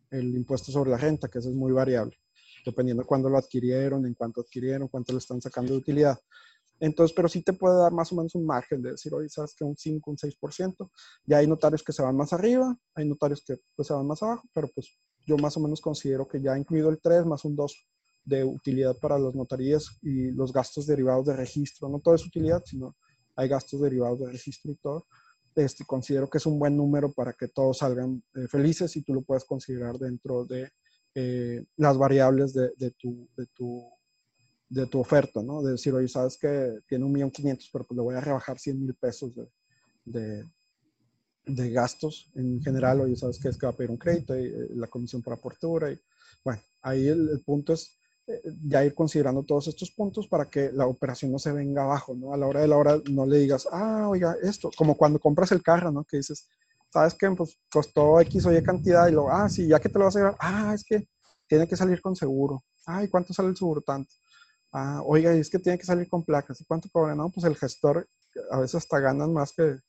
el 0.09 0.35
impuesto 0.35 0.71
sobre 0.71 0.89
la 0.89 0.97
renta, 0.97 1.27
que 1.27 1.37
eso 1.37 1.49
es 1.49 1.55
muy 1.55 1.71
variable 1.71 2.17
dependiendo 2.65 3.03
de 3.03 3.07
cuándo 3.07 3.29
lo 3.29 3.37
adquirieron, 3.37 4.05
en 4.05 4.13
cuánto 4.13 4.41
adquirieron, 4.41 4.87
cuánto 4.87 5.13
le 5.13 5.19
están 5.19 5.41
sacando 5.41 5.73
de 5.73 5.79
utilidad. 5.79 6.17
Entonces, 6.79 7.13
pero 7.15 7.27
sí 7.27 7.43
te 7.43 7.53
puede 7.53 7.77
dar 7.77 7.91
más 7.91 8.11
o 8.11 8.15
menos 8.15 8.35
un 8.35 8.45
margen 8.45 8.81
de 8.81 8.91
decir, 8.91 9.13
oye, 9.13 9.27
sabes 9.29 9.53
que 9.53 9.65
un 9.65 9.75
5, 9.75 10.11
un 10.11 10.17
6%. 10.17 10.89
Ya 11.25 11.37
hay 11.37 11.47
notarios 11.47 11.83
que 11.83 11.91
se 11.91 12.01
van 12.01 12.15
más 12.15 12.31
arriba, 12.31 12.75
hay 12.95 13.07
notarios 13.07 13.43
que 13.45 13.57
pues, 13.75 13.87
se 13.87 13.93
van 13.93 14.07
más 14.07 14.23
abajo, 14.23 14.47
pero 14.53 14.69
pues 14.73 14.97
yo 15.25 15.37
más 15.37 15.57
o 15.57 15.59
menos 15.59 15.81
considero 15.81 16.27
que 16.27 16.41
ya 16.41 16.57
incluido 16.57 16.89
el 16.89 16.99
3 17.01 17.25
más 17.25 17.43
un 17.43 17.55
2 17.55 17.87
de 18.23 18.43
utilidad 18.43 18.95
para 18.97 19.19
las 19.19 19.35
notarías 19.35 19.97
y 20.01 20.31
los 20.31 20.53
gastos 20.53 20.87
derivados 20.87 21.25
de 21.25 21.35
registro. 21.35 21.89
No 21.89 21.99
todo 21.99 22.15
es 22.15 22.25
utilidad, 22.25 22.63
sino 22.65 22.95
hay 23.35 23.49
gastos 23.49 23.81
derivados 23.81 24.19
de 24.19 24.31
registro 24.31 24.71
y 24.71 24.75
todo. 24.75 25.07
Este, 25.55 25.83
considero 25.85 26.29
que 26.29 26.37
es 26.37 26.45
un 26.45 26.57
buen 26.57 26.77
número 26.77 27.11
para 27.11 27.33
que 27.33 27.49
todos 27.49 27.79
salgan 27.79 28.23
eh, 28.35 28.47
felices 28.47 28.95
y 28.95 29.03
tú 29.03 29.13
lo 29.13 29.21
puedes 29.23 29.43
considerar 29.45 29.97
dentro 29.97 30.45
de 30.45 30.69
eh, 31.21 31.65
las 31.75 31.97
variables 31.97 32.53
de, 32.53 32.71
de, 32.77 32.91
tu, 32.91 33.27
de, 33.35 33.45
tu, 33.47 33.83
de 34.69 34.85
tu 34.85 34.99
oferta, 35.01 35.43
¿no? 35.43 35.61
De 35.61 35.73
decir, 35.73 35.93
oye, 35.93 36.07
sabes 36.07 36.37
que 36.37 36.79
tiene 36.87 37.03
un 37.03 37.11
millón 37.11 37.29
quinientos, 37.29 37.69
pero 37.73 37.85
pues 37.85 37.97
le 37.97 38.03
voy 38.03 38.15
a 38.15 38.21
rebajar 38.21 38.57
100 38.57 38.79
mil 38.79 38.93
pesos 38.93 39.33
de, 40.05 40.45
de, 41.45 41.69
gastos 41.71 42.31
en 42.35 42.61
general, 42.61 43.01
oye, 43.01 43.17
sabes 43.17 43.37
que 43.37 43.49
es 43.49 43.57
que 43.57 43.65
va 43.65 43.73
a 43.73 43.75
pedir 43.75 43.91
un 43.91 43.97
crédito 43.97 44.37
y 44.39 44.45
eh, 44.45 44.67
la 44.75 44.87
comisión 44.87 45.21
por 45.21 45.33
apertura. 45.33 45.91
Y, 45.91 45.99
bueno, 46.45 46.61
ahí 46.83 47.07
el, 47.09 47.41
punto 47.45 47.73
es 47.73 47.97
eh, 48.25 48.41
ya 48.63 48.85
ir 48.85 48.93
considerando 48.93 49.43
todos 49.43 49.67
estos 49.67 49.91
puntos 49.91 50.25
para 50.29 50.49
que 50.49 50.71
la 50.71 50.87
operación 50.87 51.33
no 51.33 51.39
se 51.39 51.51
venga 51.51 51.83
abajo, 51.83 52.15
¿no? 52.15 52.33
A 52.33 52.37
la 52.37 52.47
hora 52.47 52.61
de 52.61 52.67
la 52.69 52.77
hora 52.77 52.97
no 53.11 53.25
le 53.25 53.39
digas, 53.39 53.67
ah, 53.73 54.07
oiga, 54.07 54.37
esto, 54.41 54.71
como 54.77 54.95
cuando 54.95 55.19
compras 55.19 55.51
el 55.51 55.61
carro, 55.61 55.91
¿no? 55.91 56.05
Que 56.05 56.15
dices, 56.15 56.47
¿sabes 56.91 57.13
qué? 57.13 57.29
Pues 57.31 57.59
costó 57.71 58.19
X 58.21 58.45
o 58.45 58.53
Y 58.53 58.61
cantidad 58.63 59.07
y 59.07 59.11
luego, 59.11 59.31
ah, 59.31 59.49
sí, 59.49 59.67
ya 59.67 59.79
que 59.79 59.89
te 59.89 59.99
lo 59.99 60.05
vas 60.05 60.15
a 60.15 60.19
llevar, 60.19 60.35
ah, 60.39 60.73
es 60.73 60.83
que 60.83 61.07
tiene 61.47 61.67
que 61.67 61.75
salir 61.75 62.01
con 62.01 62.15
seguro. 62.15 62.63
Ay, 62.85 63.07
¿cuánto 63.07 63.33
sale 63.33 63.49
el 63.49 63.57
seguro 63.57 63.81
tanto? 63.81 64.13
Ah, 64.71 65.01
oiga, 65.03 65.33
es 65.33 65.49
que 65.49 65.59
tiene 65.59 65.77
que 65.79 65.85
salir 65.85 66.07
con 66.09 66.23
placas. 66.23 66.61
¿Y 66.61 66.65
cuánto 66.65 66.89
cobra? 66.91 67.15
No, 67.15 67.29
pues 67.29 67.45
el 67.45 67.55
gestor 67.55 68.07
a 68.51 68.59
veces 68.59 68.75
hasta 68.75 68.99
ganan 68.99 69.33
más 69.33 69.51
que, 69.51 69.79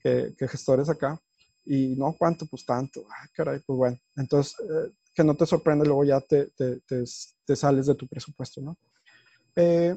que, 0.00 0.48
gestores 0.48 0.88
acá. 0.88 1.20
Y 1.64 1.94
no, 1.96 2.14
¿cuánto? 2.18 2.46
Pues 2.46 2.64
tanto. 2.64 3.04
Ay, 3.20 3.28
caray, 3.34 3.60
pues 3.66 3.76
bueno. 3.76 3.98
Entonces, 4.16 4.56
eh, 4.60 4.92
que 5.14 5.24
no 5.24 5.34
te 5.34 5.46
sorprende, 5.46 5.84
luego 5.86 6.04
ya 6.04 6.20
te, 6.20 6.48
te, 6.56 6.80
te, 6.80 7.56
sales 7.56 7.86
de 7.86 7.94
tu 7.94 8.08
presupuesto, 8.08 8.60
¿no? 8.60 8.76
Eh, 9.56 9.96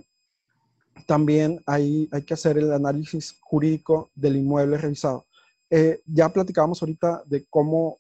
también 1.06 1.62
hay, 1.66 2.08
hay 2.12 2.24
que 2.24 2.34
hacer 2.34 2.58
el 2.58 2.72
análisis 2.72 3.38
jurídico 3.42 4.12
del 4.16 4.36
inmueble 4.36 4.78
revisado. 4.78 5.27
Eh, 5.70 6.02
ya 6.06 6.30
platicábamos 6.30 6.82
ahorita 6.82 7.24
de 7.26 7.46
cómo, 7.50 8.00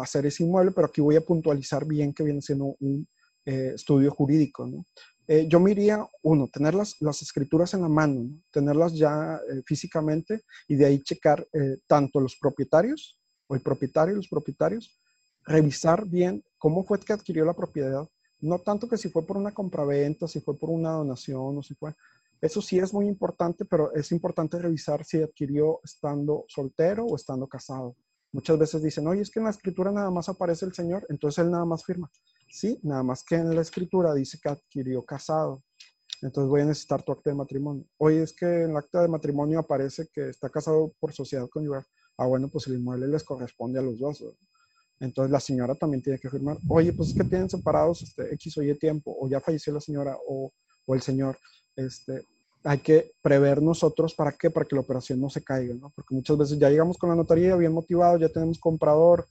hacer 0.00 0.26
ese 0.26 0.44
inmueble, 0.44 0.72
pero 0.72 0.86
aquí 0.86 1.00
voy 1.00 1.16
a 1.16 1.20
puntualizar 1.20 1.84
bien 1.84 2.12
que 2.12 2.22
viene 2.22 2.40
siendo 2.40 2.76
un 2.78 3.06
eh, 3.44 3.72
estudio 3.74 4.10
jurídico. 4.10 4.68
Eh, 5.26 5.46
yo 5.48 5.60
me 5.60 5.72
iría, 5.72 6.06
uno, 6.22 6.48
tener 6.48 6.74
las, 6.74 7.00
las 7.00 7.20
escrituras 7.22 7.74
en 7.74 7.82
la 7.82 7.88
mano, 7.88 8.30
tenerlas 8.50 8.94
ya 8.94 9.40
físicamente 9.66 10.42
y 10.68 10.76
de 10.76 10.86
ahí 10.86 11.02
checar 11.02 11.46
tanto 11.86 12.20
los 12.20 12.36
propietarios 12.36 13.18
o 13.48 13.54
el 13.54 13.60
propietario 13.60 14.14
y 14.14 14.16
los 14.16 14.28
propietarios, 14.28 14.98
revisar 15.44 16.06
bien 16.06 16.42
cómo 16.56 16.84
fue 16.84 17.00
que 17.00 17.12
adquirió 17.12 17.44
la 17.44 17.54
propiedad, 17.54 18.08
no 18.40 18.58
tanto 18.60 18.88
que 18.88 18.96
si 18.96 19.08
fue 19.08 19.26
por 19.26 19.36
una 19.36 19.52
compraventa, 19.52 20.28
si 20.28 20.40
fue 20.40 20.56
por 20.56 20.70
una 20.70 20.90
donación 20.90 21.58
o 21.58 21.62
si 21.62 21.74
fue, 21.74 21.94
eso 22.40 22.62
sí 22.62 22.78
es 22.78 22.92
muy 22.92 23.06
importante, 23.08 23.64
pero 23.64 23.92
es 23.94 24.12
importante 24.12 24.58
revisar 24.58 25.04
si 25.04 25.22
adquirió 25.22 25.80
estando 25.82 26.44
soltero 26.48 27.04
o 27.04 27.16
estando 27.16 27.46
casado. 27.46 27.96
Muchas 28.32 28.58
veces 28.58 28.82
dicen, 28.82 29.06
oye, 29.06 29.22
es 29.22 29.30
que 29.30 29.40
en 29.40 29.46
la 29.46 29.50
escritura 29.50 29.90
nada 29.90 30.10
más 30.10 30.28
aparece 30.28 30.66
el 30.66 30.74
Señor, 30.74 31.06
entonces 31.08 31.44
él 31.44 31.50
nada 31.50 31.64
más 31.64 31.84
firma. 31.84 32.10
Sí, 32.50 32.78
nada 32.82 33.02
más 33.02 33.24
que 33.24 33.36
en 33.36 33.54
la 33.54 33.62
escritura 33.62 34.14
dice 34.14 34.38
que 34.42 34.48
adquirió 34.50 35.04
casado. 35.04 35.62
Entonces 36.22 36.50
voy 36.50 36.62
a 36.62 36.64
necesitar 36.64 37.02
tu 37.02 37.12
acta 37.12 37.30
de 37.30 37.36
matrimonio. 37.36 37.84
Oye, 37.98 38.22
es 38.22 38.32
que 38.32 38.46
en 38.46 38.70
el 38.70 38.76
acta 38.76 39.02
de 39.02 39.08
matrimonio 39.08 39.60
aparece 39.60 40.08
que 40.12 40.30
está 40.30 40.48
casado 40.48 40.92
por 40.98 41.12
sociedad 41.12 41.48
conyugal. 41.48 41.84
Ah, 42.16 42.26
bueno, 42.26 42.48
pues 42.48 42.66
el 42.66 42.74
inmueble 42.74 43.06
les 43.06 43.22
corresponde 43.22 43.78
a 43.78 43.82
los 43.82 43.98
dos. 43.98 44.24
Entonces 45.00 45.30
la 45.30 45.40
señora 45.40 45.74
también 45.76 46.02
tiene 46.02 46.18
que 46.18 46.28
firmar. 46.28 46.58
Oye, 46.68 46.92
pues 46.92 47.10
es 47.10 47.14
que 47.14 47.24
tienen 47.24 47.48
separados 47.48 48.02
este, 48.02 48.34
X 48.34 48.58
o 48.58 48.62
Y 48.62 48.76
tiempo, 48.76 49.16
o 49.18 49.28
ya 49.28 49.40
falleció 49.40 49.72
la 49.72 49.80
señora 49.80 50.16
o, 50.26 50.52
o 50.86 50.94
el 50.94 51.02
señor 51.02 51.38
este, 51.78 52.26
hay 52.64 52.78
que 52.78 53.12
prever 53.22 53.62
nosotros 53.62 54.14
para 54.14 54.32
qué, 54.32 54.50
para 54.50 54.66
que 54.66 54.74
la 54.74 54.82
operación 54.82 55.20
no 55.20 55.30
se 55.30 55.42
caiga, 55.42 55.74
¿no? 55.74 55.90
Porque 55.94 56.14
muchas 56.14 56.36
veces 56.36 56.58
ya 56.58 56.68
llegamos 56.68 56.98
con 56.98 57.08
la 57.08 57.16
notaría 57.16 57.54
bien 57.56 57.72
motivados, 57.72 58.20
ya 58.20 58.28
tenemos 58.28 58.58
comprador 58.58 59.28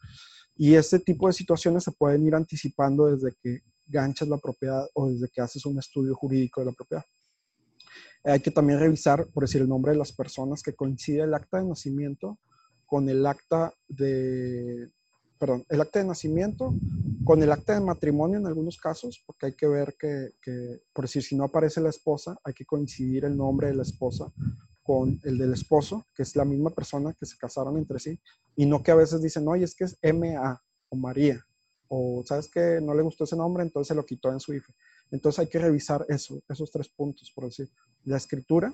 y 0.56 0.74
este 0.76 1.00
tipo 1.00 1.28
de 1.28 1.34
situaciones 1.34 1.84
se 1.84 1.92
pueden 1.92 2.26
ir 2.26 2.34
anticipando 2.36 3.08
desde 3.08 3.36
que 3.42 3.60
ganchas 3.86 4.28
la 4.28 4.38
propiedad 4.38 4.88
o 4.94 5.10
desde 5.10 5.30
que 5.30 5.42
haces 5.42 5.66
un 5.66 5.78
estudio 5.78 6.16
jurídico 6.16 6.62
de 6.62 6.66
la 6.68 6.72
propiedad. 6.72 7.04
Hay 8.24 8.40
que 8.40 8.52
también 8.52 8.80
revisar, 8.80 9.28
por 9.28 9.44
decir 9.44 9.62
el 9.62 9.70
nombre 9.70 9.92
de 9.92 9.98
las 9.98 10.12
personas, 10.12 10.64
que 10.64 10.74
coincide 10.74 11.24
el 11.24 11.34
acta 11.34 11.60
de 11.60 11.66
nacimiento 11.66 12.40
con 12.86 13.08
el 13.10 13.26
acta 13.26 13.74
de, 13.88 14.90
perdón, 15.38 15.66
el 15.70 15.82
acta 15.82 16.00
de 16.00 16.06
nacimiento 16.06 16.74
con 17.24 17.44
el 17.44 17.52
acta 17.52 17.74
de 17.74 17.82
matrimonio 17.82 18.40
en 18.40 18.48
algunos 18.48 18.78
casos, 18.78 19.22
porque 19.26 19.48
hay 19.48 19.54
que 19.54 19.68
ver 19.68 19.96
que, 20.00 20.32
por 20.94 21.06
decir, 21.06 21.24
si 21.24 21.36
no 21.36 21.44
aparece 21.44 21.82
la 21.82 21.90
esposa, 21.90 22.38
hay 22.44 22.54
que 22.54 22.66
coincidir 22.66 23.26
el 23.26 23.36
nombre 23.36 23.68
de 23.68 23.76
la 23.76 23.84
esposa 23.84 24.32
con 24.82 25.20
el 25.24 25.38
del 25.38 25.52
esposo, 25.52 26.08
que 26.16 26.24
es 26.24 26.36
la 26.38 26.46
misma 26.46 26.70
persona 26.70 27.14
que 27.14 27.26
se 27.26 27.38
casaron 27.38 27.78
entre 27.78 28.00
sí, 28.00 28.18
y 28.56 28.66
no 28.66 28.82
que 28.82 28.92
a 28.92 28.96
veces 28.96 29.22
dicen, 29.22 29.46
oye, 29.48 29.66
es 29.66 29.76
que 29.76 29.84
es 29.84 29.98
MA 30.02 30.62
o 30.88 30.96
María, 30.96 31.46
o 31.90 32.24
sabes 32.26 32.50
que 32.50 32.80
no 32.82 32.94
le 32.94 33.04
gustó 33.04 33.26
ese 33.26 33.36
nombre, 33.36 33.64
entonces 33.64 33.90
se 33.90 33.96
lo 33.96 34.06
quitó 34.06 34.32
en 34.32 34.40
su 34.40 34.54
IFE. 34.54 34.74
Entonces 35.12 35.40
hay 35.40 35.48
que 35.48 35.60
revisar 35.60 36.06
eso, 36.08 36.42
esos 36.48 36.72
tres 36.72 36.88
puntos, 36.88 37.32
por 37.36 37.46
decir, 37.46 37.70
la 38.06 38.16
escritura, 38.16 38.74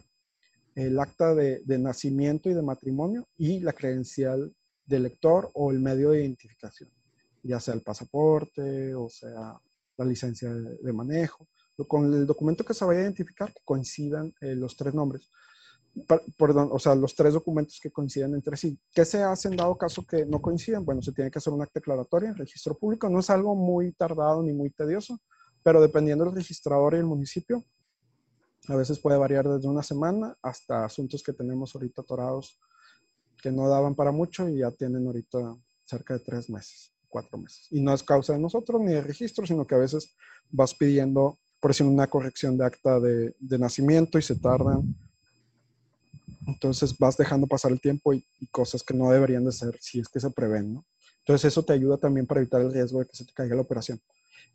el 0.76 1.00
acta 1.00 1.34
de, 1.34 1.62
de 1.66 1.80
nacimiento 1.80 2.50
y 2.50 2.54
de 2.54 2.62
matrimonio 2.62 3.28
y 3.36 3.60
la 3.60 3.74
credencial 3.74 4.54
del 4.86 5.04
lector 5.04 5.50
o 5.54 5.72
el 5.72 5.80
medio 5.80 6.12
de 6.12 6.22
identificación, 6.22 6.90
ya 7.42 7.60
sea 7.60 7.74
el 7.74 7.82
pasaporte 7.82 8.94
o 8.96 9.10
sea 9.10 9.60
la 9.98 10.06
licencia 10.06 10.52
de, 10.52 10.94
manejo, 10.94 11.48
con 11.88 12.12
el 12.14 12.26
documento 12.26 12.64
que 12.64 12.74
se 12.74 12.84
vaya 12.84 13.00
a 13.00 13.04
identificar 13.04 13.54
que 13.54 13.62
coincidan 13.64 14.34
eh, 14.42 14.56
los 14.56 14.76
tres 14.76 14.94
nombres, 14.94 15.30
perdón, 16.38 16.70
o 16.72 16.80
sea, 16.80 16.96
los 16.96 17.16
tres 17.16 17.34
documentos 17.34 17.80
que 17.80 17.92
coinciden 17.92 18.34
entre 18.34 18.58
sí. 18.58 18.80
¿Qué 18.92 19.06
se 19.06 19.22
hace 19.22 19.48
en 19.48 19.56
dado 19.56 19.78
caso 19.78 20.04
que 20.06 20.26
no 20.26 20.42
coinciden? 20.42 20.84
Bueno, 20.84 21.02
se 21.02 21.12
tiene 21.12 21.30
que 21.30 21.38
hacer 21.38 21.54
un 21.54 21.62
acta 21.62 21.80
declaratoria 21.80 22.30
en 22.30 22.36
registro 22.36 22.78
público, 22.78 23.10
no 23.10 23.20
es 23.20 23.30
algo 23.30 23.56
muy 23.56 23.92
tardado 23.94 24.42
ni 24.42 24.54
muy 24.54 24.72
tedioso, 24.72 25.20
pero 25.62 25.82
dependiendo 25.82 26.26
del 26.26 26.36
registrador 26.36 26.96
y 26.96 26.98
el 26.98 27.06
municipio, 27.06 27.64
a 28.68 28.76
veces 28.76 29.00
puede 29.00 29.18
variar 29.18 29.48
desde 29.48 29.68
una 29.68 29.84
semana 29.84 30.36
hasta 30.42 30.86
asuntos 30.86 31.22
que 31.22 31.34
tenemos 31.34 31.76
ahorita 31.76 32.02
atorados 32.02 32.60
que 33.44 33.52
no 33.52 33.68
daban 33.68 33.94
para 33.94 34.14
mucho 34.14 34.48
y 34.48 34.60
ya 34.60 34.72
tienen 34.72 35.06
ahorita 35.06 35.58
cerca 35.84 36.14
de 36.14 36.22
tres 36.22 36.50
meses, 36.50 36.94
cuatro 37.10 37.38
meses. 37.38 37.68
Y 37.72 37.82
no 37.82 37.94
es 37.94 38.02
causa 38.02 38.32
de 38.32 38.40
nosotros 38.40 38.80
ni 38.80 38.94
de 38.94 39.02
registro, 39.02 39.46
sino 39.46 39.68
que 39.68 39.76
a 39.76 39.80
veces 39.80 40.16
vas 40.50 40.74
pidiendo, 40.74 41.38
por 41.60 41.72
ejemplo, 41.72 41.94
una 41.94 42.08
corrección 42.08 42.58
de 42.58 42.66
acta 42.66 43.02
de, 43.02 43.36
nacimiento 43.60 44.18
y 44.18 44.22
se 44.22 44.36
tardan. 44.36 44.96
Entonces 46.48 46.98
vas 46.98 47.18
dejando 47.18 47.46
pasar 47.46 47.74
el 47.74 47.82
tiempo 47.82 48.14
y, 48.14 48.26
cosas 48.50 48.82
que 48.82 48.94
no 48.94 49.12
deberían 49.12 49.44
de 49.44 49.52
ser 49.52 49.78
si 49.82 50.00
es 50.00 50.08
que 50.08 50.22
se 50.22 50.30
prevén, 50.30 50.76
¿no? 50.76 50.86
Entonces 51.20 51.52
eso 51.52 51.64
te 51.64 51.74
ayuda 51.74 51.98
también 51.98 52.26
para 52.26 52.40
evitar 52.40 52.62
el 52.62 52.72
riesgo 52.72 53.00
de 53.00 53.08
que 53.08 53.16
se 53.16 53.26
te 53.26 53.34
caiga 53.34 53.56
la 53.56 53.62
operación. 53.62 54.00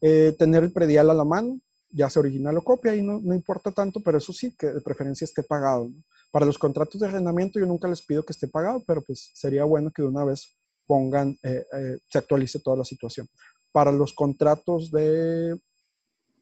Eh, 0.00 0.34
tener 0.38 0.64
el 0.64 0.72
predial 0.72 1.10
a 1.10 1.14
la 1.14 1.24
mano, 1.24 1.60
ya 1.90 2.08
sea 2.08 2.20
original 2.20 2.56
o 2.56 2.62
copia, 2.62 2.94
y 2.94 3.02
no, 3.02 3.20
no 3.20 3.34
importa 3.34 3.70
tanto, 3.70 4.00
pero 4.00 4.16
eso 4.16 4.32
sí, 4.32 4.54
que 4.58 4.68
de 4.68 4.80
preferencia 4.80 5.26
esté 5.26 5.42
pagado. 5.42 5.88
¿no? 5.88 6.04
Para 6.30 6.46
los 6.46 6.58
contratos 6.58 7.00
de 7.00 7.06
arrendamiento 7.06 7.58
yo 7.58 7.66
nunca 7.66 7.88
les 7.88 8.02
pido 8.02 8.22
que 8.22 8.32
esté 8.32 8.48
pagado, 8.48 8.82
pero 8.86 9.02
pues 9.02 9.30
sería 9.34 9.64
bueno 9.64 9.90
que 9.90 10.02
de 10.02 10.08
una 10.08 10.24
vez 10.24 10.58
pongan, 10.88 11.38
eh, 11.42 11.64
eh, 11.72 11.98
se 12.08 12.18
actualice 12.18 12.58
toda 12.58 12.78
la 12.78 12.84
situación. 12.84 13.28
Para 13.70 13.92
los 13.92 14.12
contratos 14.14 14.90
de 14.90 15.56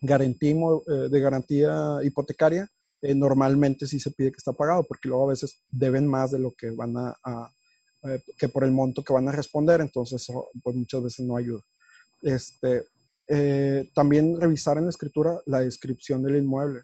garantía, 0.01 0.55
eh, 0.55 1.09
de 1.11 1.21
garantía 1.21 1.99
hipotecaria, 2.03 2.67
normalmente 3.03 3.87
sí 3.87 4.01
se 4.01 4.11
pide 4.11 4.33
que 4.33 4.39
está 4.39 4.53
pagado, 4.53 4.85
porque 4.85 5.09
luego 5.09 5.25
a 5.25 5.31
veces 5.31 5.63
deben 5.69 6.07
más 6.07 6.31
de 6.33 6.41
lo 6.41 6.53
que 6.53 6.71
van 6.71 6.97
a, 6.97 7.53
que 8.39 8.49
por 8.49 8.65
el 8.65 8.73
monto 8.73 9.05
que 9.05 9.13
van 9.13 9.29
a 9.29 9.33
responder, 9.33 9.81
entonces 9.81 10.23
eso 10.23 10.49
pues 10.63 10.75
muchas 10.75 11.05
veces 11.05 11.25
no 11.25 11.37
ayuda. 11.37 11.61
Este, 12.23 12.85
también 13.95 14.41
revisar 14.41 14.79
en 14.79 14.85
la 14.85 14.91
escritura 14.91 15.41
la 15.47 15.61
descripción 15.61 16.23
del 16.23 16.37
inmueble. 16.37 16.83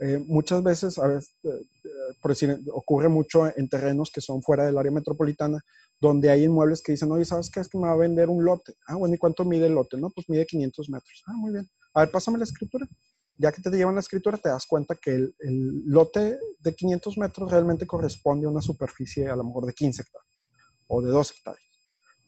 Eh, 0.00 0.18
muchas 0.26 0.62
veces, 0.62 0.98
a 0.98 1.06
veces 1.06 1.36
eh, 1.44 1.48
eh, 1.84 1.88
por 2.22 2.30
decir, 2.30 2.58
ocurre 2.72 3.10
mucho 3.10 3.46
en 3.54 3.68
terrenos 3.68 4.10
que 4.10 4.22
son 4.22 4.42
fuera 4.42 4.64
del 4.64 4.78
área 4.78 4.90
metropolitana, 4.90 5.62
donde 6.00 6.30
hay 6.30 6.44
inmuebles 6.44 6.82
que 6.82 6.92
dicen, 6.92 7.12
oye, 7.12 7.26
¿sabes 7.26 7.50
qué? 7.50 7.60
Es 7.60 7.68
que 7.68 7.76
me 7.76 7.86
va 7.86 7.92
a 7.92 7.96
vender 7.96 8.30
un 8.30 8.42
lote. 8.42 8.74
Ah, 8.86 8.96
bueno, 8.96 9.14
¿y 9.14 9.18
cuánto 9.18 9.44
mide 9.44 9.66
el 9.66 9.74
lote? 9.74 9.98
No, 9.98 10.08
pues 10.08 10.26
mide 10.30 10.46
500 10.46 10.88
metros. 10.88 11.22
Ah, 11.26 11.34
muy 11.34 11.52
bien. 11.52 11.68
A 11.92 12.00
ver, 12.00 12.10
pásame 12.10 12.38
la 12.38 12.44
escritura. 12.44 12.88
Ya 13.36 13.52
que 13.52 13.60
te 13.60 13.70
llevan 13.70 13.94
la 13.94 14.00
escritura, 14.00 14.38
te 14.38 14.48
das 14.48 14.66
cuenta 14.66 14.94
que 14.94 15.10
el, 15.12 15.34
el 15.40 15.82
lote 15.86 16.38
de 16.58 16.74
500 16.74 17.18
metros 17.18 17.50
realmente 17.50 17.86
corresponde 17.86 18.46
a 18.46 18.50
una 18.50 18.62
superficie 18.62 19.28
a 19.28 19.36
lo 19.36 19.44
mejor 19.44 19.66
de 19.66 19.74
15 19.74 20.02
hectáreas 20.02 20.30
o 20.86 21.02
de 21.02 21.10
2 21.10 21.30
hectáreas. 21.30 21.64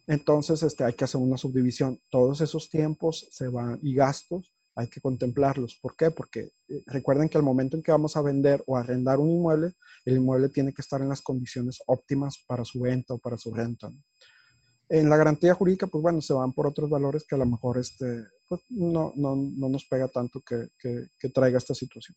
Entonces, 0.06 0.62
este, 0.62 0.84
hay 0.84 0.92
que 0.92 1.05
hacer 1.05 1.20
una 1.20 1.38
subdivisión. 1.38 1.98
Todos 2.10 2.40
esos 2.42 2.68
tiempos 2.68 3.28
se 3.30 3.48
van 3.48 3.78
y 3.82 3.94
gastos 3.94 4.52
hay 4.74 4.89
que 4.89 5.01
contemplarlos. 5.01 5.78
¿Por 5.81 5.97
qué? 5.97 6.11
Porque 6.11 6.53
eh, 6.69 6.82
recuerden 6.86 7.28
que 7.28 7.39
al 7.39 7.44
momento 7.44 7.77
en 7.77 7.82
que 7.82 7.93
vamos 7.93 8.16
a 8.16 8.23
vender 8.23 8.62
o 8.66 8.77
arrendar 8.77 9.19
un 9.19 9.31
inmueble, 9.31 9.73
el 10.05 10.16
inmueble 10.16 10.49
tiene 10.49 10.73
que 10.73 10.82
estar 10.82 11.01
en 11.01 11.09
las 11.09 11.20
condiciones 11.20 11.82
óptimas 11.86 12.43
para 12.47 12.65
su 12.65 12.81
venta 12.81 13.15
o 13.15 13.19
para 13.19 13.36
su 13.36 13.53
renta. 13.53 13.90
En 14.89 15.09
la 15.09 15.16
garantía 15.16 15.55
jurídica, 15.55 15.86
pues 15.86 16.03
bueno, 16.03 16.20
se 16.20 16.35
van 16.35 16.53
por 16.53 16.66
otros 16.66 16.90
valores 16.90 17.24
que 17.27 17.35
a 17.35 17.39
lo 17.39 17.47
mejor 17.47 17.78
este, 17.78 18.24
pues, 18.49 18.61
no, 18.69 19.12
no, 19.16 19.36
no, 19.36 19.69
nos 19.69 19.85
pega 19.86 20.09
tanto 20.09 20.40
que, 20.40 20.69
que, 20.78 21.28
traiga 21.31 21.59
esta 21.59 21.74
situación. 21.74 22.16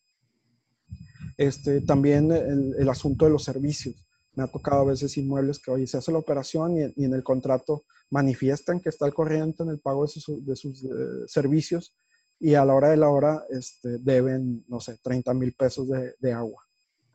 Este, 1.37 1.81
también 1.81 2.31
el, 2.31 2.75
el, 2.77 2.89
asunto 2.89 3.25
de 3.25 3.31
los 3.31 3.43
servicios. 3.43 3.95
Me 4.33 4.43
ha 4.43 4.47
tocado 4.47 4.81
a 4.81 4.91
veces 4.91 5.15
inmuebles 5.17 5.59
que, 5.59 5.71
oye, 5.71 5.87
se 5.87 5.97
hace 5.97 6.11
la 6.11 6.17
operación 6.17 6.77
y, 6.77 7.01
y 7.01 7.05
en 7.05 7.13
el 7.13 7.23
contrato 7.23 7.85
manifiestan 8.09 8.81
que 8.81 8.89
está 8.89 9.05
al 9.05 9.13
corriente 9.13 9.63
en 9.63 9.69
el 9.69 9.79
pago 9.79 10.03
de 10.03 10.09
sus, 10.09 10.45
de 10.45 10.55
sus 10.55 10.83
eh, 10.83 10.87
servicios 11.27 11.95
y 12.39 12.55
a 12.55 12.65
la 12.65 12.73
hora 12.73 12.89
de 12.89 12.97
la 12.97 13.09
hora 13.09 13.43
este, 13.49 13.97
deben, 13.99 14.65
no 14.67 14.79
sé, 14.79 14.97
30 15.01 15.33
mil 15.33 15.53
pesos 15.53 15.87
de, 16.19 16.33
agua. 16.33 16.63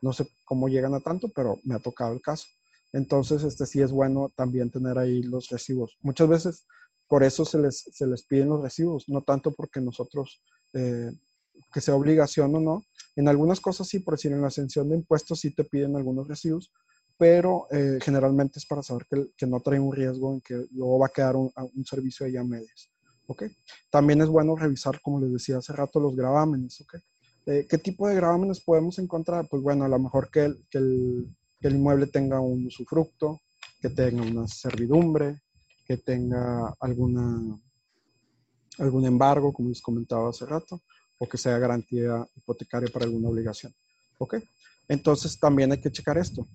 No 0.01 0.13
sé 0.13 0.27
cómo 0.45 0.67
llegan 0.67 0.95
a 0.95 0.99
tanto, 0.99 1.29
pero 1.29 1.59
me 1.63 1.75
ha 1.75 1.79
tocado 1.79 2.13
el 2.13 2.21
caso. 2.21 2.47
Entonces, 2.91 3.43
este 3.43 3.65
sí 3.65 3.81
es 3.81 3.91
bueno 3.91 4.31
también 4.35 4.71
tener 4.71 4.97
ahí 4.97 5.21
los 5.23 5.49
recibos. 5.49 5.97
Muchas 6.01 6.27
veces 6.27 6.65
por 7.07 7.23
eso 7.23 7.45
se 7.45 7.59
les, 7.59 7.83
se 7.91 8.07
les 8.07 8.23
piden 8.23 8.49
los 8.49 8.61
recibos, 8.61 9.07
no 9.07 9.21
tanto 9.21 9.53
porque 9.53 9.79
nosotros, 9.79 10.41
eh, 10.73 11.11
que 11.73 11.81
sea 11.81 11.95
obligación 11.95 12.55
o 12.55 12.59
no. 12.59 12.83
En 13.15 13.27
algunas 13.27 13.59
cosas 13.59 13.87
sí, 13.87 13.99
por 13.99 14.15
decir, 14.15 14.31
en 14.31 14.41
la 14.41 14.47
ascensión 14.47 14.89
de 14.89 14.95
impuestos 14.95 15.41
sí 15.41 15.53
te 15.53 15.63
piden 15.63 15.95
algunos 15.95 16.27
recibos, 16.27 16.71
pero 17.17 17.67
eh, 17.69 17.99
generalmente 18.01 18.57
es 18.57 18.65
para 18.65 18.81
saber 18.81 19.05
que, 19.07 19.27
que, 19.37 19.45
no 19.45 19.59
trae 19.59 19.79
un 19.79 19.93
riesgo 19.93 20.33
en 20.33 20.41
que 20.41 20.65
luego 20.71 20.97
va 20.97 21.05
a 21.05 21.11
quedar 21.11 21.35
un, 21.35 21.51
servicio 21.85 22.25
ahí 22.25 22.35
a 22.35 22.43
medias. 22.43 22.89
También 23.89 24.21
es 24.21 24.27
bueno 24.27 24.55
revisar, 24.55 25.01
como 25.01 25.19
les 25.19 25.31
decía 25.31 25.57
hace 25.57 25.73
rato, 25.73 25.99
los 25.99 26.15
gravámenes, 26.15 26.83
eh, 27.47 27.65
¿Qué 27.67 27.77
tipo 27.77 28.07
de 28.07 28.15
gravámenes 28.15 28.59
podemos 28.59 28.99
encontrar? 28.99 29.47
Pues 29.49 29.63
bueno, 29.63 29.85
a 29.85 29.87
lo 29.87 29.97
mejor 29.97 30.29
que 30.29 30.45
el, 30.45 30.65
que 30.69 30.77
el, 30.77 31.35
inmueble 31.75 32.07
tenga 32.07 32.39
un 32.39 32.67
usufructo, 32.67 33.41
que 33.81 33.89
tenga 33.89 34.21
una 34.21 34.47
servidumbre, 34.47 35.41
que 35.87 35.97
tenga 35.97 36.75
alguna, 36.79 37.59
algún 38.77 39.05
embargo, 39.05 39.51
como 39.53 39.69
les 39.69 39.81
comentaba 39.81 40.29
hace 40.29 40.45
rato, 40.45 40.81
o 41.17 41.27
que 41.27 41.37
sea 41.37 41.57
garantía 41.57 42.25
hipotecaria 42.35 42.89
para 42.91 43.05
alguna 43.05 43.29
obligación. 43.29 43.73
¿Ok? 44.19 44.35
Entonces 44.87 45.39
también 45.39 45.71
hay 45.71 45.79
que 45.79 45.91
checar 45.91 46.17
esto. 46.17 46.47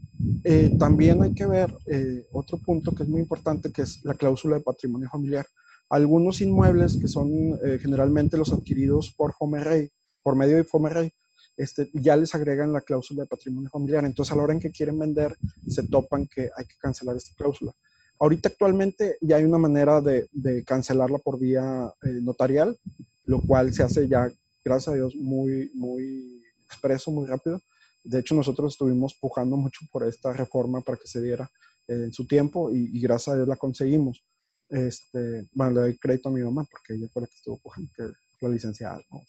Eh, 0.45 0.77
también 0.79 1.23
hay 1.23 1.33
que 1.33 1.47
ver 1.47 1.75
eh, 1.87 2.27
otro 2.33 2.59
punto 2.59 2.93
que 2.93 3.03
es 3.03 3.09
muy 3.09 3.21
importante, 3.21 3.73
que 3.73 3.83
es 3.83 4.05
la 4.05 4.15
cláusula 4.15 4.57
de 4.57 4.63
patrimonio 4.63 5.09
familiar. 5.09 5.47
Algunos 5.89 6.41
inmuebles 6.41 6.97
que 6.97 7.09
son 7.09 7.59
eh, 7.65 7.79
generalmente 7.81 8.37
los 8.37 8.53
adquiridos 8.53 9.13
por 9.13 9.35
Rey, 9.63 9.91
por 10.23 10.35
medio 10.37 10.57
de 10.57 10.67
Homerrey, 10.71 11.13
este, 11.57 11.89
ya 11.95 12.17
les 12.17 12.35
agregan 12.35 12.73
la 12.73 12.81
cláusula 12.81 13.23
de 13.23 13.29
patrimonio 13.29 13.71
familiar. 13.71 14.05
Entonces, 14.05 14.33
a 14.33 14.37
la 14.37 14.43
hora 14.43 14.53
en 14.53 14.61
que 14.61 14.71
quieren 14.71 14.99
vender, 14.99 15.37
se 15.69 15.85
topan 15.85 16.27
que 16.27 16.51
hay 16.57 16.65
que 16.67 16.75
cancelar 16.79 17.17
esta 17.17 17.35
cláusula. 17.37 17.73
Ahorita 18.19 18.49
actualmente 18.49 19.19
ya 19.21 19.37
hay 19.37 19.45
una 19.45 19.59
manera 19.59 20.01
de, 20.01 20.29
cancelarla 20.65 21.19
por 21.19 21.39
vía 21.39 21.93
notarial, 22.03 22.77
lo 23.25 23.41
cual 23.43 23.73
se 23.75 23.83
hace 23.83 24.09
ya, 24.09 24.31
gracias 24.65 24.89
a 24.89 24.97
Dios, 24.97 25.15
muy, 25.15 25.71
muy 25.75 26.43
expreso, 26.65 27.11
muy 27.11 27.27
rápido. 27.27 27.61
De 28.05 28.21
hecho, 28.21 28.35
nosotros 28.35 28.73
estuvimos 28.73 29.15
pujando 29.15 29.57
mucho 29.57 29.81
por 29.91 30.05
esta 30.05 30.33
reforma 30.33 30.81
para 30.81 30.97
que 30.97 31.09
se 31.09 31.21
diera 31.21 31.51
eh, 31.89 32.05
en 32.05 32.13
su 32.13 32.27
tiempo 32.27 32.71
y, 32.71 33.01
gracias 33.01 33.35
a 33.35 33.37
Dios 33.37 33.49
la 33.49 33.57
conseguimos. 33.57 34.25
Este, 34.69 35.49
bueno, 35.53 35.75
le 35.75 35.81
doy 35.81 35.99
crédito 35.99 36.29
a 36.29 36.33
mi 36.33 36.43
mamá 36.43 36.65
porque 36.71 36.95
ella 36.95 37.09
fue 37.13 37.23
la 37.23 37.29
que 37.29 37.37
estuvo 37.37 37.59
pujando, 37.59 37.91
que 37.97 38.13
la 38.41 38.49
licenciada, 38.49 39.01
¿no? 39.11 39.23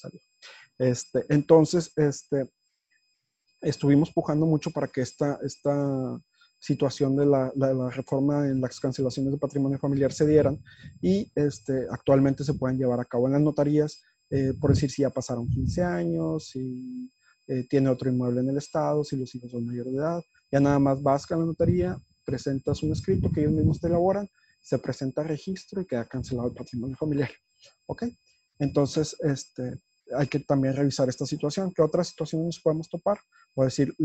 Este, 0.78 1.26
entonces, 1.30 1.92
este, 1.96 2.50
estuvimos 3.62 4.12
pujando 4.12 4.46
mucho 4.46 4.72
para 4.72 4.88
que 4.88 5.02
esta, 5.02 5.40
esta 5.44 6.20
situación 6.60 7.16
de 7.16 7.26
la, 7.26 7.52
la, 7.56 7.90
reforma 7.90 8.48
en 8.48 8.62
las 8.62 8.80
cancelaciones 8.80 9.32
de 9.32 9.38
patrimonio 9.38 9.78
familiar 9.78 10.12
se 10.12 10.26
dieran 10.26 10.60
y 11.02 11.32
este, 11.36 11.86
actualmente 11.92 12.44
se 12.44 12.56
pueden 12.56 12.78
llevar 12.78 13.00
a 13.00 13.06
cabo 13.06 13.28
en 13.28 13.34
las 13.34 13.42
notarías, 13.42 14.02
eh, 14.30 14.54
por 14.60 14.72
decir 14.72 14.90
si 14.90 15.04
ya 15.04 15.10
pasaron 15.10 15.48
15 15.48 15.84
años, 15.84 16.50
si 16.50 17.12
eh, 17.48 17.66
tiene 17.70 17.90
otro 17.90 18.10
inmueble 18.10 18.42
en 18.42 18.50
el 18.50 18.58
estado, 18.58 19.04
si 19.04 19.16
los 19.16 19.34
hijos 19.36 19.52
son 19.52 19.66
mayores 19.66 19.94
de 19.94 20.00
edad, 20.00 20.22
ya 20.52 20.60
nada 20.60 20.80
más 20.80 21.02
vas 21.02 21.32
a 21.32 21.38
la 21.38 21.46
notaría, 21.46 21.98
presentas 22.26 22.84
un 22.84 22.92
escrito 22.92 23.32
que 23.32 23.42
ellos 23.42 23.54
mismos 23.54 23.80
te 23.80 23.88
elaboran, 23.88 24.28
se 24.68 24.80
presenta 24.80 25.24
registro 25.24 25.82
y 25.82 25.86
queda 25.86 26.06
cancelado 26.06 26.50
el 26.50 26.54
patrimonio 26.54 26.98
familiar. 26.98 27.32
¿Ok? 27.86 28.04
Entonces, 28.60 29.16
este, 29.22 29.80
hay 30.14 30.28
que 30.28 30.42
también 30.42 30.76
revisar 30.76 31.08
esta 31.08 31.26
situación. 31.26 31.72
¿Qué 31.74 31.82
otras 31.82 32.10
situaciones 32.10 32.60
podemos 32.60 32.90
topar? 32.90 33.18
Puedo 33.56 33.68
decir, 33.68 33.96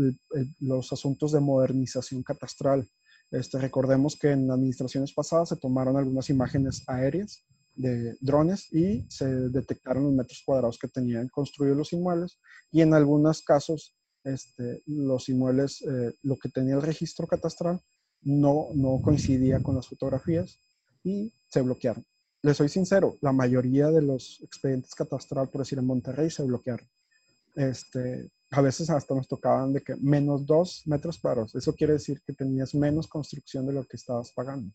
los 0.61 0.93
asuntos 0.93 1.33
de 1.33 1.41
modernización 1.41 2.23
catastral. 2.23 2.89
Este, 3.29 3.59
recordemos 3.59 4.15
que 4.15 4.31
en 4.31 4.49
administraciones 4.49 5.11
pasadas 5.11 5.49
se 5.49 5.57
tomaron 5.57 5.97
algunas 5.97 6.29
imágenes 6.29 6.81
aéreas 6.87 7.45
de 7.75 8.15
drones 8.21 8.71
y 8.71 9.05
se 9.09 9.25
detectaron 9.49 10.03
los 10.05 10.13
metros 10.13 10.43
cuadrados 10.45 10.79
que 10.79 10.87
tenían 10.87 11.27
construidos 11.27 11.77
los 11.77 11.91
inmuebles 11.91 12.39
y 12.71 12.81
en 12.81 12.93
algunos 12.93 13.41
casos 13.41 13.97
este, 14.23 14.81
los 14.85 15.27
inmuebles, 15.27 15.81
eh, 15.81 16.13
lo 16.21 16.37
que 16.37 16.49
tenía 16.49 16.75
el 16.75 16.83
registro 16.83 17.27
catastral 17.27 17.81
no, 18.23 18.69
coincidía 19.03 19.61
con 19.61 19.75
las 19.75 19.87
fotografías 19.87 20.59
y 21.03 21.33
se 21.47 21.61
bloquearon. 21.61 22.05
Les 22.41 22.57
soy 22.57 22.69
sincero, 22.69 23.17
la 23.21 23.31
mayoría 23.31 23.89
de 23.89 24.01
los 24.01 24.41
expedientes 24.43 24.93
catastral, 24.95 25.49
por 25.49 25.61
decir 25.61 25.79
en 25.79 25.85
Monterrey, 25.85 26.29
se 26.29 26.43
bloquearon. 26.43 26.87
Este, 27.55 28.31
a 28.51 28.61
veces 28.61 28.89
hasta 28.89 29.15
nos 29.15 29.27
tocaban 29.27 29.73
de 29.73 29.81
que 29.81 29.95
menos 29.95 30.45
dos 30.45 30.83
metros 30.85 31.19
cuadrados. 31.19 31.55
Eso 31.55 31.73
quiere 31.73 31.93
decir 31.93 32.21
que 32.25 32.33
tenías 32.33 32.75
menos 32.75 33.07
construcción 33.07 33.65
de 33.65 33.73
lo 33.73 33.83
que 33.85 33.97
estabas 33.97 34.31
pagando 34.31 34.71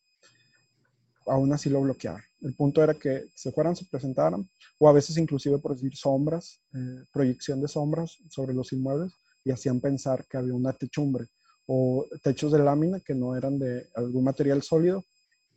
aún 1.28 1.52
así 1.52 1.70
lo 1.70 1.80
bloquearon. 1.80 2.22
El 2.40 2.54
punto 2.54 2.82
era 2.82 2.94
que 2.94 3.26
se 3.34 3.52
fueran, 3.52 3.76
se 3.76 3.84
presentaran, 3.84 4.48
o 4.78 4.88
a 4.88 4.92
veces 4.92 5.16
inclusive 5.16 5.58
por 5.58 5.74
decir 5.74 5.94
sombras, 5.96 6.60
eh, 6.74 7.04
proyección 7.12 7.60
de 7.60 7.68
sombras 7.68 8.16
sobre 8.30 8.54
los 8.54 8.72
inmuebles, 8.72 9.12
y 9.44 9.50
hacían 9.50 9.80
pensar 9.80 10.26
que 10.28 10.36
había 10.36 10.54
una 10.54 10.72
techumbre, 10.72 11.26
o 11.70 12.06
techos 12.22 12.50
de 12.50 12.58
lámina 12.58 12.98
que 13.00 13.14
no 13.14 13.36
eran 13.36 13.58
de 13.58 13.88
algún 13.94 14.24
material 14.24 14.62
sólido, 14.62 15.04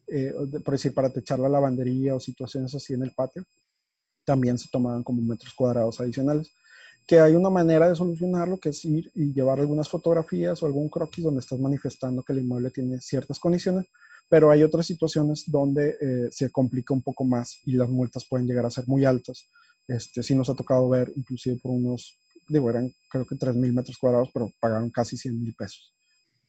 eh, 0.08 0.34
por 0.64 0.74
decir, 0.74 0.94
para 0.94 1.10
techar 1.10 1.40
la 1.40 1.48
lavandería 1.48 2.14
o 2.14 2.20
situaciones 2.20 2.76
así 2.76 2.94
en 2.94 3.04
el 3.04 3.14
patio, 3.14 3.46
también 4.26 4.58
se 4.58 4.68
tomaban 4.70 5.04
como 5.04 5.22
metros 5.22 5.54
cuadrados 5.54 6.02
adicionales. 6.02 6.52
Que 7.08 7.22
hay 7.22 7.34
una 7.34 7.50
manera 7.50 7.88
de 7.88 7.96
solucionarlo, 7.96 8.58
que 8.58 8.70
es 8.70 8.84
ir 8.84 9.10
y 9.16 9.34
llevar 9.34 9.62
algunas 9.62 9.88
fotografías 9.88 10.62
o 10.62 10.66
algún 10.66 10.90
croquis 10.90 11.24
donde 11.24 11.40
estás 11.40 11.60
manifestando 11.60 12.24
que 12.24 12.34
el 12.34 12.40
inmueble 12.40 12.72
tiene 12.72 13.00
ciertas 13.00 13.40
condiciones, 13.40 13.86
pero 14.28 14.52
hay 14.52 14.64
otras 14.64 14.86
situaciones 14.86 15.46
donde 15.48 15.96
eh, 16.02 16.28
se 16.30 16.52
complica 16.52 16.94
un 16.94 17.02
poco 17.02 17.24
más 17.24 17.60
y 17.66 17.74
las 17.74 17.90
multas 17.90 18.26
pueden 18.30 18.48
llegar 18.48 18.66
a 18.66 18.70
ser 18.70 18.86
muy 18.88 19.06
altas. 19.06 19.48
Este, 19.88 20.22
sí 20.22 20.36
nos 20.36 20.50
ha 20.50 20.56
tocado 20.56 20.90
ver, 20.90 21.12
inclusive 21.16 21.58
por 21.64 21.72
unos, 21.72 22.20
digo, 22.50 22.70
eran 22.70 22.92
creo 23.10 23.26
que 23.26 23.36
3 23.36 23.56
mil 23.56 23.72
metros 23.72 23.98
cuadrados, 23.98 24.30
pero 24.34 24.52
pagaron 24.60 24.90
casi 24.90 25.16
100 25.16 25.42
mil 25.42 25.56
pesos. 25.56 25.94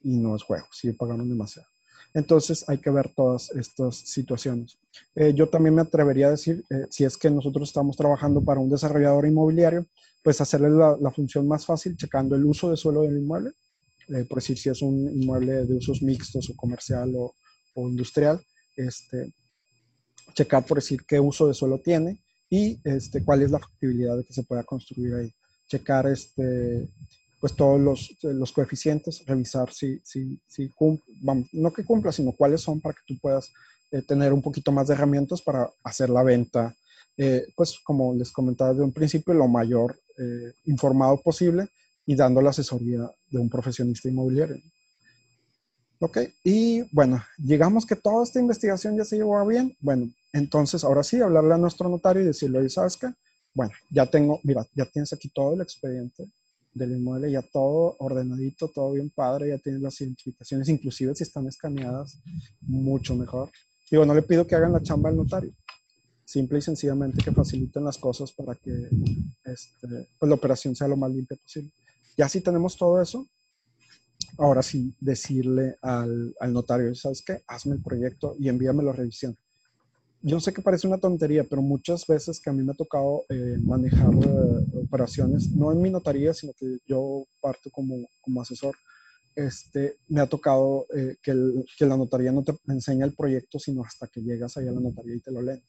Y 0.04 0.16
no 0.16 0.36
es 0.36 0.42
juego, 0.42 0.66
sí 0.72 0.92
pagaron 0.92 1.28
demasiado. 1.28 1.68
Entonces 2.14 2.68
hay 2.68 2.78
que 2.78 2.90
ver 2.90 3.10
todas 3.14 3.50
estas 3.52 3.96
situaciones. 3.96 4.78
Eh, 5.14 5.32
yo 5.34 5.48
también 5.48 5.74
me 5.74 5.82
atrevería 5.82 6.26
a 6.26 6.32
decir, 6.32 6.62
eh, 6.68 6.86
si 6.90 7.04
es 7.04 7.16
que 7.16 7.30
nosotros 7.30 7.68
estamos 7.68 7.96
trabajando 7.96 8.42
para 8.44 8.60
un 8.60 8.68
desarrollador 8.68 9.26
inmobiliario, 9.26 9.86
pues 10.22 10.40
hacerle 10.40 10.70
la, 10.70 10.96
la 11.00 11.10
función 11.10 11.48
más 11.48 11.64
fácil, 11.64 11.96
checando 11.96 12.36
el 12.36 12.44
uso 12.44 12.70
de 12.70 12.76
suelo 12.76 13.02
del 13.02 13.18
inmueble, 13.18 13.52
por 14.28 14.38
decir 14.38 14.58
si 14.58 14.68
es 14.68 14.82
un 14.82 15.08
inmueble 15.08 15.64
de 15.64 15.74
usos 15.74 16.02
mixtos 16.02 16.50
o 16.50 16.56
comercial 16.56 17.12
o, 17.16 17.34
o 17.74 17.88
industrial, 17.88 18.40
este, 18.76 19.32
checar 20.34 20.64
por 20.66 20.78
decir 20.78 21.02
qué 21.06 21.20
uso 21.20 21.46
de 21.46 21.54
suelo 21.54 21.78
tiene 21.78 22.22
y 22.48 22.78
este, 22.84 23.24
cuál 23.24 23.42
es 23.42 23.50
la 23.50 23.58
factibilidad 23.58 24.16
de 24.16 24.24
que 24.24 24.32
se 24.32 24.44
pueda 24.44 24.64
construir 24.64 25.14
ahí. 25.14 25.32
Checar 25.68 26.06
este, 26.06 26.88
pues 27.42 27.56
todos 27.56 27.80
los, 27.80 28.16
los 28.22 28.52
coeficientes, 28.52 29.26
revisar 29.26 29.72
si, 29.72 30.00
si, 30.04 30.40
si 30.46 30.68
cumple, 30.68 31.12
vamos, 31.22 31.48
no 31.52 31.72
que 31.72 31.84
cumpla, 31.84 32.12
sino 32.12 32.30
cuáles 32.30 32.60
son 32.60 32.80
para 32.80 32.94
que 32.94 33.00
tú 33.04 33.20
puedas 33.20 33.52
eh, 33.90 34.00
tener 34.02 34.32
un 34.32 34.40
poquito 34.40 34.70
más 34.70 34.86
de 34.86 34.94
herramientas 34.94 35.42
para 35.42 35.68
hacer 35.82 36.08
la 36.08 36.22
venta, 36.22 36.72
eh, 37.16 37.44
pues 37.56 37.80
como 37.82 38.14
les 38.14 38.30
comentaba 38.30 38.70
desde 38.70 38.84
un 38.84 38.92
principio, 38.92 39.34
lo 39.34 39.48
mayor 39.48 39.98
eh, 40.18 40.52
informado 40.66 41.20
posible 41.20 41.66
y 42.06 42.14
dando 42.14 42.40
la 42.40 42.50
asesoría 42.50 43.10
de 43.28 43.38
un 43.40 43.50
profesionista 43.50 44.08
inmobiliario. 44.08 44.62
Ok, 45.98 46.18
y 46.44 46.82
bueno, 46.94 47.24
llegamos 47.38 47.86
que 47.86 47.96
toda 47.96 48.22
esta 48.22 48.38
investigación 48.38 48.96
ya 48.96 49.04
se 49.04 49.16
llevó 49.16 49.44
bien. 49.44 49.76
Bueno, 49.80 50.08
entonces 50.32 50.84
ahora 50.84 51.02
sí, 51.02 51.20
hablarle 51.20 51.54
a 51.54 51.58
nuestro 51.58 51.88
notario 51.88 52.22
y 52.22 52.26
decirle, 52.26 52.68
¿sabes 52.70 52.96
qué? 52.96 53.08
Bueno, 53.52 53.72
ya 53.90 54.06
tengo, 54.06 54.38
mira, 54.44 54.64
ya 54.76 54.84
tienes 54.84 55.12
aquí 55.12 55.28
todo 55.28 55.54
el 55.54 55.62
expediente 55.62 56.30
del 56.74 56.92
inmueble, 56.92 57.30
ya 57.30 57.42
todo 57.42 57.96
ordenadito, 57.98 58.68
todo 58.68 58.92
bien 58.92 59.10
padre, 59.10 59.48
ya 59.48 59.58
tienes 59.58 59.82
las 59.82 60.00
identificaciones, 60.00 60.68
inclusive 60.68 61.14
si 61.14 61.22
están 61.22 61.46
escaneadas, 61.46 62.18
mucho 62.60 63.14
mejor. 63.14 63.50
Digo, 63.90 64.06
no 64.06 64.14
le 64.14 64.22
pido 64.22 64.46
que 64.46 64.54
hagan 64.54 64.72
la 64.72 64.82
chamba 64.82 65.10
al 65.10 65.16
notario, 65.16 65.52
simple 66.24 66.58
y 66.58 66.62
sencillamente 66.62 67.22
que 67.22 67.32
faciliten 67.32 67.84
las 67.84 67.98
cosas 67.98 68.32
para 68.32 68.54
que 68.54 68.88
este, 69.44 70.08
pues 70.18 70.28
la 70.28 70.34
operación 70.34 70.74
sea 70.74 70.88
lo 70.88 70.96
más 70.96 71.10
limpia 71.10 71.36
posible. 71.36 71.70
Ya 72.16 72.28
si 72.28 72.40
tenemos 72.40 72.76
todo 72.76 73.00
eso, 73.00 73.26
ahora 74.38 74.62
sí 74.62 74.94
decirle 75.00 75.76
al, 75.82 76.34
notario, 76.48 76.94
¿sabes 76.94 77.22
qué? 77.22 77.42
Hazme 77.46 77.76
el 77.76 77.82
proyecto 77.82 78.34
y 78.38 78.48
envíamelo 78.48 78.90
a 78.90 78.94
revisión. 78.94 79.36
Yo 80.22 80.38
sé 80.38 80.52
que 80.52 80.62
parece 80.62 80.86
una 80.86 80.98
tontería, 80.98 81.44
pero 81.44 81.62
muchas 81.62 82.06
veces 82.06 82.40
que 82.40 82.48
a 82.48 82.52
mí 82.52 82.62
me 82.62 82.72
ha 82.72 82.76
tocado 82.76 83.24
eh, 83.28 83.56
manejar 83.60 84.14
eh, 84.14 84.84
operaciones, 84.84 85.50
no 85.50 85.72
en 85.72 85.82
mi 85.82 85.90
notaría, 85.90 86.32
sino 86.32 86.52
que 86.52 86.78
yo 86.86 87.24
parto 87.40 87.70
como, 87.70 87.96
como 88.20 88.40
asesor, 88.40 88.76
este, 89.34 89.96
me 90.08 90.20
ha 90.20 90.26
tocado 90.26 90.86
eh, 90.94 91.16
que, 91.22 91.34
que, 91.76 91.86
la 91.86 91.96
notaría 91.96 92.30
no 92.30 92.44
te 92.44 92.52
enseña 92.68 93.04
el 93.04 93.14
proyecto, 93.14 93.58
sino 93.58 93.82
hasta 93.82 94.06
que 94.06 94.22
llegas 94.22 94.56
ahí 94.56 94.68
a 94.68 94.72
la 94.72 94.80
notaría 94.80 95.16
y 95.16 95.20
te 95.20 95.32
lo 95.32 95.42
leen. 95.42 95.62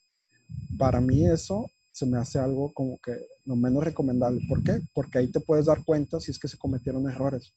Para 0.77 1.01
mí 1.01 1.25
eso 1.25 1.69
se 1.91 2.05
me 2.05 2.17
hace 2.17 2.39
algo 2.39 2.73
como 2.73 2.99
que 2.99 3.15
lo 3.45 3.55
menos 3.55 3.83
recomendable. 3.83 4.41
¿Por 4.49 4.63
qué? 4.63 4.81
Porque 4.93 5.19
ahí 5.19 5.31
te 5.31 5.39
puedes 5.39 5.65
dar 5.65 5.83
cuenta 5.85 6.19
si 6.19 6.31
es 6.31 6.39
que 6.39 6.47
se 6.47 6.57
cometieron 6.57 7.09
errores. 7.09 7.53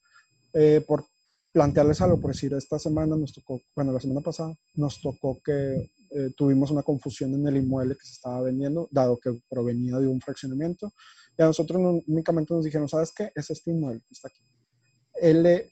Eh, 0.52 0.82
por 0.86 1.04
plantearles 1.52 2.02
algo, 2.02 2.20
por 2.20 2.32
decir, 2.32 2.52
esta 2.52 2.78
semana 2.78 3.16
nos 3.16 3.32
tocó, 3.32 3.60
bueno, 3.74 3.92
la 3.92 4.00
semana 4.00 4.20
pasada 4.20 4.54
nos 4.74 5.00
tocó 5.00 5.40
que 5.42 5.90
eh, 6.16 6.32
tuvimos 6.34 6.70
una 6.70 6.82
confusión 6.82 7.34
en 7.34 7.46
el 7.46 7.58
inmueble 7.58 7.94
que 7.94 8.06
se 8.06 8.12
estaba 8.12 8.40
vendiendo, 8.40 8.88
dado 8.90 9.18
que 9.18 9.38
provenía 9.50 9.98
de 9.98 10.06
un 10.06 10.18
fraccionamiento, 10.18 10.94
y 11.36 11.42
a 11.42 11.46
nosotros 11.46 12.02
únicamente 12.06 12.54
nos 12.54 12.64
dijeron, 12.64 12.88
¿sabes 12.88 13.12
qué? 13.12 13.30
Es 13.34 13.50
este 13.50 13.70
inmueble 13.70 14.00
que 14.00 14.14
está 14.14 14.28
aquí. 14.28 14.40
Él, 15.20 15.62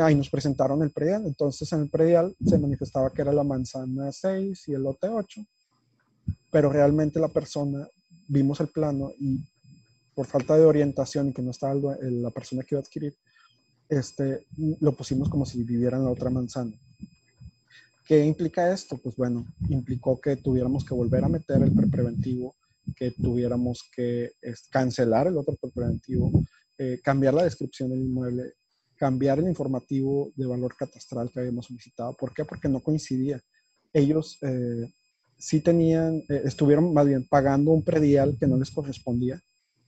ahí 0.00 0.14
nos 0.14 0.30
presentaron 0.30 0.84
el 0.84 0.92
predial, 0.92 1.26
entonces 1.26 1.72
en 1.72 1.80
el 1.80 1.90
predial 1.90 2.32
se 2.46 2.58
manifestaba 2.58 3.10
que 3.10 3.22
era 3.22 3.32
la 3.32 3.42
manzana 3.42 4.12
6 4.12 4.68
y 4.68 4.72
el 4.72 4.84
lote 4.84 5.08
8, 5.08 5.40
pero 6.52 6.70
realmente 6.70 7.18
la 7.18 7.28
persona, 7.28 7.88
vimos 8.28 8.60
el 8.60 8.68
plano 8.68 9.10
y 9.18 9.44
por 10.14 10.26
falta 10.26 10.56
de 10.56 10.64
orientación 10.64 11.30
y 11.30 11.32
que 11.32 11.42
no 11.42 11.50
estaba 11.50 11.74
la 11.74 12.30
persona 12.30 12.62
que 12.62 12.76
iba 12.76 12.80
a 12.80 12.82
adquirir, 12.82 13.16
este, 13.88 14.46
lo 14.80 14.92
pusimos 14.92 15.28
como 15.28 15.44
si 15.44 15.64
viviera 15.64 15.96
en 15.96 16.04
la 16.04 16.10
otra 16.10 16.30
manzana. 16.30 16.72
¿Qué 18.08 18.24
implica 18.24 18.72
esto? 18.72 18.96
Pues 18.96 19.14
bueno, 19.16 19.46
implicó 19.68 20.18
que 20.18 20.36
tuviéramos 20.36 20.82
que 20.82 20.94
volver 20.94 21.22
a 21.24 21.28
meter 21.28 21.60
el 21.60 21.74
prepreventivo, 21.74 22.56
que 22.96 23.10
tuviéramos 23.10 23.82
que 23.94 24.30
cancelar 24.70 25.26
el 25.26 25.36
otro 25.36 25.54
prepreventivo, 25.60 26.32
eh, 26.78 27.00
cambiar 27.04 27.34
la 27.34 27.44
descripción 27.44 27.90
del 27.90 28.00
inmueble, 28.00 28.54
cambiar 28.96 29.40
el 29.40 29.48
informativo 29.48 30.32
de 30.36 30.46
valor 30.46 30.74
catastral 30.74 31.30
que 31.30 31.40
habíamos 31.40 31.66
solicitado. 31.66 32.16
¿Por 32.18 32.32
qué? 32.32 32.46
Porque 32.46 32.66
no 32.66 32.80
coincidía. 32.80 33.42
Ellos 33.92 34.38
eh, 34.40 34.90
sí 35.36 35.60
tenían, 35.60 36.22
eh, 36.30 36.40
estuvieron 36.46 36.94
más 36.94 37.06
bien 37.06 37.28
pagando 37.28 37.72
un 37.72 37.82
predial 37.82 38.38
que 38.40 38.46
no 38.46 38.56
les 38.56 38.70
correspondía 38.70 39.38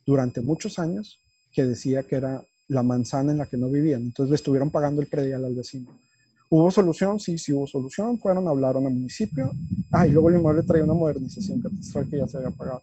durante 0.04 0.42
muchos 0.42 0.78
años, 0.78 1.18
que 1.54 1.64
decía 1.64 2.02
que 2.02 2.16
era 2.16 2.44
la 2.68 2.82
manzana 2.82 3.32
en 3.32 3.38
la 3.38 3.46
que 3.46 3.56
no 3.56 3.70
vivían. 3.70 4.02
Entonces 4.02 4.28
le 4.28 4.36
estuvieron 4.36 4.70
pagando 4.70 5.00
el 5.00 5.08
predial 5.08 5.46
al 5.46 5.54
vecino. 5.54 5.98
¿Hubo 6.52 6.68
solución? 6.72 7.20
Sí, 7.20 7.38
sí 7.38 7.52
hubo 7.52 7.64
solución. 7.68 8.18
Fueron, 8.18 8.48
hablaron 8.48 8.84
al 8.84 8.92
municipio. 8.92 9.52
Ah, 9.92 10.04
y 10.04 10.10
luego 10.10 10.30
el 10.30 10.36
inmueble 10.36 10.64
traía 10.64 10.82
una 10.82 10.94
modernización 10.94 11.60
catastral 11.60 12.10
que 12.10 12.18
ya 12.18 12.26
se 12.26 12.38
había 12.38 12.50
pagado. 12.50 12.82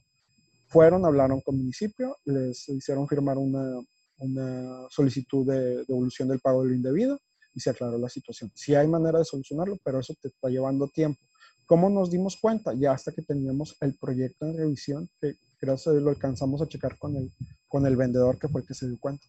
Fueron, 0.70 1.06
hablaron 1.06 1.42
con 1.42 1.56
el 1.56 1.62
municipio, 1.62 2.16
les 2.24 2.68
hicieron 2.70 3.06
firmar 3.10 3.38
una, 3.38 3.82
una 4.20 4.88
solicitud 4.90 5.46
de 5.46 5.84
devolución 5.84 6.30
del 6.30 6.40
pago 6.40 6.64
del 6.64 6.76
indebido 6.76 7.20
y 7.54 7.60
se 7.60 7.70
aclaró 7.70 7.98
la 7.98 8.08
situación. 8.08 8.50
Sí 8.56 8.74
hay 8.74 8.88
manera 8.88 9.20
de 9.20 9.26
solucionarlo, 9.26 9.78
pero 9.84 10.00
eso 10.00 10.14
te 10.22 10.30
está 10.30 10.48
llevando 10.48 10.88
tiempo. 10.88 11.20
¿Cómo 11.66 11.90
nos 11.90 12.10
dimos 12.10 12.38
cuenta? 12.38 12.74
Ya 12.74 12.94
hasta 12.94 13.12
que 13.12 13.22
teníamos 13.22 13.76
el 13.82 13.98
proyecto 13.98 14.46
en 14.46 14.58
revisión, 14.58 15.10
que 15.20 15.36
gracias 15.60 15.88
a 15.88 15.92
Dios 15.92 16.04
lo 16.04 16.12
alcanzamos 16.12 16.62
a 16.62 16.68
checar 16.68 16.98
con 16.98 17.18
el, 17.18 17.34
con 17.68 17.86
el 17.86 17.98
vendedor 17.98 18.40
que 18.40 18.48
fue 18.48 18.62
el 18.62 18.68
que 18.68 18.74
se 18.74 18.88
dio 18.88 18.98
cuenta. 18.98 19.26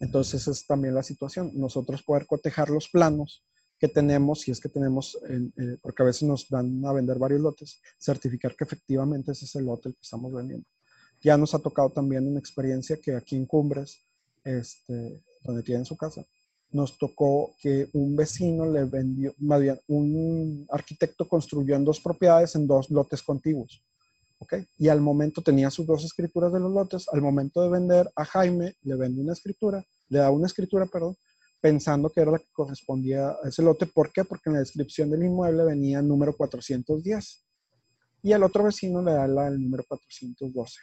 Entonces 0.00 0.48
es 0.48 0.66
también 0.66 0.94
la 0.94 1.02
situación. 1.02 1.52
Nosotros 1.54 2.02
poder 2.02 2.26
cotejar 2.26 2.70
los 2.70 2.88
planos 2.88 3.44
que 3.78 3.88
tenemos, 3.88 4.40
si 4.40 4.50
es 4.50 4.60
que 4.60 4.68
tenemos, 4.68 5.18
eh, 5.28 5.78
porque 5.80 6.02
a 6.02 6.06
veces 6.06 6.24
nos 6.24 6.48
dan 6.48 6.84
a 6.84 6.92
vender 6.92 7.18
varios 7.18 7.40
lotes, 7.40 7.80
certificar 7.98 8.56
que 8.56 8.64
efectivamente 8.64 9.32
ese 9.32 9.44
es 9.44 9.54
el 9.56 9.66
lote 9.66 9.90
que 9.90 10.00
estamos 10.02 10.32
vendiendo. 10.32 10.66
Ya 11.22 11.36
nos 11.36 11.54
ha 11.54 11.58
tocado 11.58 11.90
también 11.90 12.26
una 12.26 12.40
experiencia 12.40 12.98
que 12.98 13.14
aquí 13.14 13.36
en 13.36 13.46
Cumbres, 13.46 14.02
este, 14.42 15.22
donde 15.42 15.62
tienen 15.62 15.84
su 15.84 15.96
casa, 15.96 16.26
nos 16.72 16.98
tocó 16.98 17.52
que 17.60 17.88
un 17.92 18.16
vecino 18.16 18.70
le 18.70 18.84
vendió, 18.84 19.34
un 19.88 20.66
arquitecto 20.70 21.28
construyó 21.28 21.74
en 21.74 21.84
dos 21.84 22.00
propiedades 22.00 22.54
en 22.54 22.66
dos 22.66 22.90
lotes 22.90 23.22
contiguos. 23.22 23.82
Y 24.78 24.88
al 24.88 25.00
momento 25.00 25.42
tenía 25.42 25.70
sus 25.70 25.86
dos 25.86 26.04
escrituras 26.04 26.52
de 26.52 26.60
los 26.60 26.72
lotes, 26.72 27.06
al 27.12 27.20
momento 27.20 27.62
de 27.62 27.68
vender 27.68 28.10
a 28.16 28.24
Jaime, 28.24 28.74
le 28.82 28.96
vende 28.96 29.20
una 29.20 29.34
escritura, 29.34 29.84
le 30.08 30.18
da 30.18 30.30
una 30.30 30.46
escritura, 30.46 30.86
perdón, 30.86 31.16
pensando 31.60 32.08
que 32.10 32.22
era 32.22 32.32
la 32.32 32.38
que 32.38 32.48
correspondía 32.52 33.28
a 33.30 33.48
ese 33.48 33.62
lote. 33.62 33.86
¿Por 33.86 34.12
qué? 34.12 34.24
Porque 34.24 34.48
en 34.48 34.54
la 34.54 34.60
descripción 34.60 35.10
del 35.10 35.24
inmueble 35.24 35.64
venía 35.64 35.98
el 35.98 36.08
número 36.08 36.34
410 36.34 37.44
y 38.22 38.32
al 38.32 38.42
otro 38.42 38.64
vecino 38.64 39.02
le 39.02 39.12
da 39.12 39.24
el 39.24 39.62
número 39.62 39.84
412. 39.86 40.80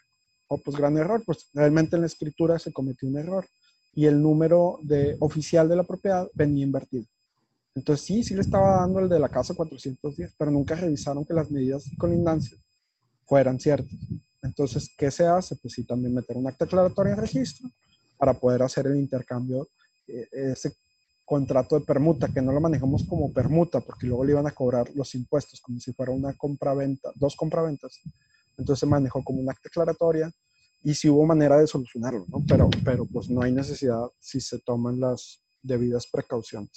Oh, 0.49 0.57
pues 0.59 0.77
gran 0.77 0.95
error, 0.97 1.23
pues 1.25 1.49
realmente 1.53 1.95
en 1.95 2.03
la 2.03 2.07
escritura 2.07 2.59
se 2.59 2.71
cometió 2.71 3.09
un 3.09 3.17
error 3.17 3.45
y 3.93 4.05
el 4.05 4.21
número 4.21 4.77
de, 4.83 5.17
oficial 5.19 5.67
de 5.67 5.75
la 5.75 5.83
propiedad 5.83 6.27
venía 6.35 6.63
invertido. 6.63 7.05
Entonces 7.75 8.05
sí, 8.05 8.23
sí 8.23 8.33
le 8.33 8.41
estaba 8.41 8.77
dando 8.77 8.99
el 8.99 9.09
de 9.09 9.19
la 9.19 9.29
casa 9.29 9.55
410, 9.55 10.35
pero 10.37 10.51
nunca 10.51 10.75
revisaron 10.75 11.25
que 11.25 11.33
las 11.33 11.51
medidas 11.51 11.83
con 11.97 12.09
colindancia 12.09 12.57
fueran 13.27 13.59
ciertas. 13.59 13.93
Entonces, 14.41 14.89
¿qué 14.97 15.11
se 15.11 15.25
hace? 15.25 15.55
Pues 15.57 15.73
sí, 15.73 15.85
también 15.85 16.13
meter 16.13 16.37
un 16.37 16.47
acta 16.47 16.65
aclaratoria 16.65 17.13
en 17.13 17.19
registro 17.19 17.69
para 18.17 18.33
poder 18.33 18.63
hacer 18.63 18.87
el 18.87 18.97
intercambio 18.97 19.69
eh, 20.07 20.27
ese 20.31 20.73
contrato 21.25 21.77
de 21.77 21.85
permuta, 21.85 22.29
que 22.29 22.41
no 22.41 22.53
lo 22.53 22.61
manejamos 22.61 23.03
como 23.03 23.33
permuta, 23.33 23.81
porque 23.81 24.07
luego 24.07 24.23
le 24.23 24.31
iban 24.31 24.47
a 24.47 24.51
cobrar 24.51 24.89
los 24.95 25.13
impuestos, 25.13 25.59
como 25.59 25.79
si 25.79 25.91
fuera 25.91 26.13
una 26.13 26.33
compra-venta, 26.33 27.11
dos 27.15 27.35
compraventas. 27.35 27.99
Entonces 28.57 28.79
se 28.79 28.85
manejó 28.85 29.21
como 29.23 29.41
una 29.41 29.51
acta 29.51 29.67
aclaratoria 29.67 30.31
y 30.83 30.93
si 30.93 31.09
hubo 31.09 31.25
manera 31.25 31.59
de 31.59 31.67
solucionarlo, 31.67 32.25
¿no? 32.29 32.43
Pero, 32.47 32.69
pero 32.85 33.05
pues 33.05 33.29
no 33.29 33.41
hay 33.41 33.51
necesidad 33.51 34.07
si 34.19 34.39
se 34.39 34.59
toman 34.59 35.01
las 35.01 35.41
debidas 35.61 36.07
precauciones. 36.07 36.71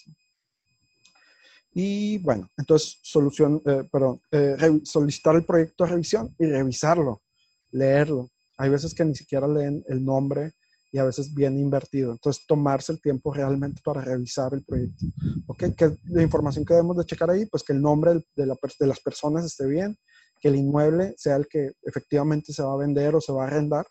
Y 1.72 2.18
bueno, 2.18 2.48
entonces 2.56 2.98
solución, 3.02 3.62
eh, 3.64 3.84
perdón, 3.90 4.20
eh, 4.32 4.56
solicitar 4.84 5.36
el 5.36 5.44
proyecto 5.44 5.84
de 5.84 5.90
revisión 5.90 6.34
y 6.38 6.46
revisarlo, 6.46 7.22
leerlo. 7.70 8.28
Hay 8.58 8.70
veces 8.70 8.94
que 8.94 9.04
ni 9.04 9.14
siquiera 9.14 9.46
leen 9.46 9.84
el 9.88 10.04
nombre 10.04 10.52
y 10.92 10.98
a 10.98 11.04
veces 11.04 11.32
viene 11.32 11.60
invertido. 11.60 12.12
Entonces, 12.12 12.44
tomarse 12.46 12.92
el 12.92 13.00
tiempo 13.00 13.32
realmente 13.32 13.80
para 13.84 14.00
revisar 14.00 14.52
el 14.54 14.64
proyecto. 14.64 15.06
¿Ok? 15.46 15.64
¿Qué 15.76 15.96
la 16.06 16.22
información 16.22 16.64
que 16.64 16.74
debemos 16.74 16.96
de 16.96 17.04
checar 17.04 17.30
ahí? 17.30 17.46
Pues 17.46 17.62
que 17.62 17.72
el 17.72 17.80
nombre 17.80 18.14
de, 18.34 18.46
la, 18.46 18.56
de, 18.78 18.86
las 18.86 19.00
personas 19.00 19.44
esté 19.44 19.66
bien, 19.66 19.96
que 20.40 20.48
el 20.48 20.56
inmueble 20.56 21.14
sea 21.16 21.36
el 21.36 21.46
que 21.46 21.72
efectivamente 21.82 22.52
se 22.52 22.62
va 22.62 22.72
a 22.72 22.78
vender 22.78 23.14
o 23.14 23.20
se 23.20 23.32
va 23.32 23.44
a 23.44 23.46
arrendar, 23.46 23.86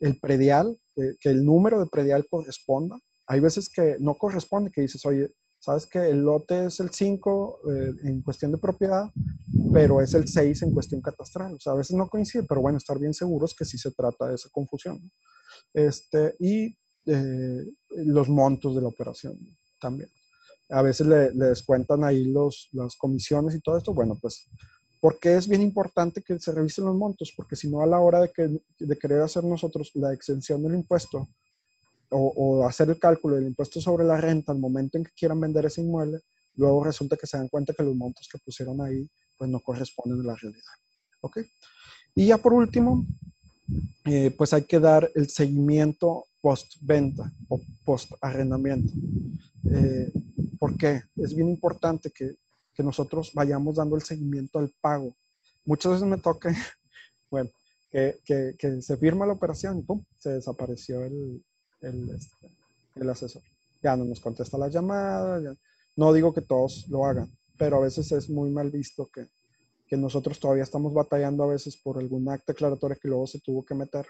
el 0.00 0.18
predial, 0.18 0.76
que, 0.94 1.30
el 1.30 1.44
número 1.44 1.78
de 1.78 1.86
predial 1.86 2.26
corresponda. 2.28 2.98
Hay 3.26 3.40
veces 3.40 3.68
que 3.68 3.96
no 4.00 4.14
corresponde, 4.16 4.70
que 4.70 4.82
dices, 4.82 5.04
oye, 5.06 5.30
sabes 5.64 5.86
que 5.86 5.98
el 5.98 6.20
lote 6.20 6.66
es 6.66 6.78
el 6.80 6.90
5 6.90 7.60
eh, 7.70 7.94
en 8.04 8.20
cuestión 8.20 8.52
de 8.52 8.58
propiedad, 8.58 9.10
pero 9.72 10.02
es 10.02 10.12
el 10.12 10.28
6 10.28 10.62
en 10.62 10.72
cuestión 10.72 11.00
catastral. 11.00 11.54
O 11.54 11.58
sea, 11.58 11.72
a 11.72 11.76
veces 11.76 11.96
no 11.96 12.06
coincide, 12.06 12.44
pero 12.46 12.60
bueno, 12.60 12.76
estar 12.76 12.98
bien 12.98 13.14
seguros 13.14 13.54
que 13.54 13.64
sí 13.64 13.78
se 13.78 13.90
trata 13.92 14.28
de 14.28 14.34
esa 14.34 14.50
confusión. 14.50 15.10
Este, 15.72 16.34
y 16.38 16.76
eh, 17.06 17.64
los 17.96 18.28
montos 18.28 18.74
de 18.74 18.82
la 18.82 18.88
operación 18.88 19.38
también. 19.80 20.10
A 20.68 20.82
veces 20.82 21.06
le, 21.06 21.30
descuentan 21.30 22.04
ahí 22.04 22.24
los, 22.24 22.68
las 22.72 22.94
comisiones 22.96 23.54
y 23.54 23.60
todo 23.60 23.78
esto. 23.78 23.94
Bueno, 23.94 24.18
pues, 24.20 24.46
¿por 25.00 25.18
qué 25.18 25.34
es 25.34 25.48
bien 25.48 25.62
importante 25.62 26.20
que 26.20 26.38
se 26.38 26.52
revisen 26.52 26.84
los 26.84 26.94
montos? 26.94 27.32
Porque 27.34 27.56
si 27.56 27.70
no, 27.70 27.80
a 27.80 27.86
la 27.86 28.00
hora 28.00 28.20
de, 28.20 28.30
que, 28.30 28.60
de 28.78 28.98
querer 28.98 29.22
hacer 29.22 29.44
nosotros 29.44 29.92
la 29.94 30.12
exención 30.12 30.62
del 30.62 30.74
impuesto 30.74 31.26
o, 32.16 32.66
hacer 32.66 32.88
el 32.90 32.98
cálculo 32.98 33.36
del 33.36 33.46
impuesto 33.46 33.80
sobre 33.80 34.04
la 34.04 34.20
renta 34.20 34.52
al 34.52 34.58
momento 34.58 34.98
en 34.98 35.04
que 35.04 35.12
quieran 35.16 35.40
vender 35.40 35.66
ese 35.66 35.80
inmueble, 35.80 36.20
luego 36.54 36.84
resulta 36.84 37.16
que 37.16 37.26
se 37.26 37.36
dan 37.36 37.48
cuenta 37.48 37.74
que 37.74 37.82
los 37.82 37.94
montos 37.94 38.28
que 38.30 38.38
pusieron 38.38 38.80
ahí 38.80 39.08
pues 39.36 39.50
no 39.50 39.60
corresponden 39.60 40.20
a 40.20 40.32
la 40.32 40.36
realidad. 40.36 40.72
¿Ok? 41.20 41.38
Y 42.14 42.26
ya 42.26 42.38
por 42.38 42.52
último, 42.52 43.04
eh, 44.04 44.30
pues 44.36 44.52
hay 44.52 44.64
que 44.64 44.78
dar 44.78 45.10
el 45.14 45.28
seguimiento 45.28 46.26
post-venta 46.40 47.32
o 47.48 47.60
post-arrendamiento. 47.84 48.92
Eh, 49.70 50.12
¿Por 50.58 50.76
qué? 50.76 51.02
Es 51.16 51.34
bien 51.34 51.48
importante 51.48 52.10
que, 52.10 52.36
que, 52.74 52.82
nosotros 52.82 53.32
vayamos 53.34 53.76
dando 53.76 53.96
el 53.96 54.02
seguimiento 54.02 54.58
al 54.58 54.72
pago. 54.80 55.16
Muchas 55.64 55.92
veces 55.92 56.06
me 56.06 56.18
toca, 56.18 56.54
bueno, 57.30 57.50
que, 57.90 58.18
que, 58.24 58.54
que 58.58 58.82
se 58.82 58.96
firma 58.98 59.26
la 59.26 59.32
operación 59.32 59.78
y 59.78 59.82
¡pum! 59.82 60.04
se 60.18 60.30
desapareció 60.30 61.02
el, 61.02 61.42
el, 61.84 62.10
este, 62.10 62.50
el 62.96 63.10
asesor. 63.10 63.42
Ya 63.82 63.96
no 63.96 64.04
nos 64.04 64.20
contesta 64.20 64.58
la 64.58 64.68
llamada. 64.68 65.54
No 65.96 66.12
digo 66.12 66.32
que 66.32 66.40
todos 66.40 66.86
lo 66.88 67.04
hagan, 67.04 67.30
pero 67.58 67.76
a 67.76 67.80
veces 67.80 68.10
es 68.12 68.28
muy 68.28 68.50
mal 68.50 68.70
visto 68.70 69.08
que, 69.12 69.28
que 69.86 69.96
nosotros 69.96 70.40
todavía 70.40 70.64
estamos 70.64 70.92
batallando 70.92 71.44
a 71.44 71.48
veces 71.48 71.76
por 71.76 71.98
algún 71.98 72.28
acta 72.28 72.52
aclaratoria 72.52 72.96
que 73.00 73.08
luego 73.08 73.26
se 73.26 73.40
tuvo 73.40 73.64
que 73.64 73.74
meter, 73.74 74.06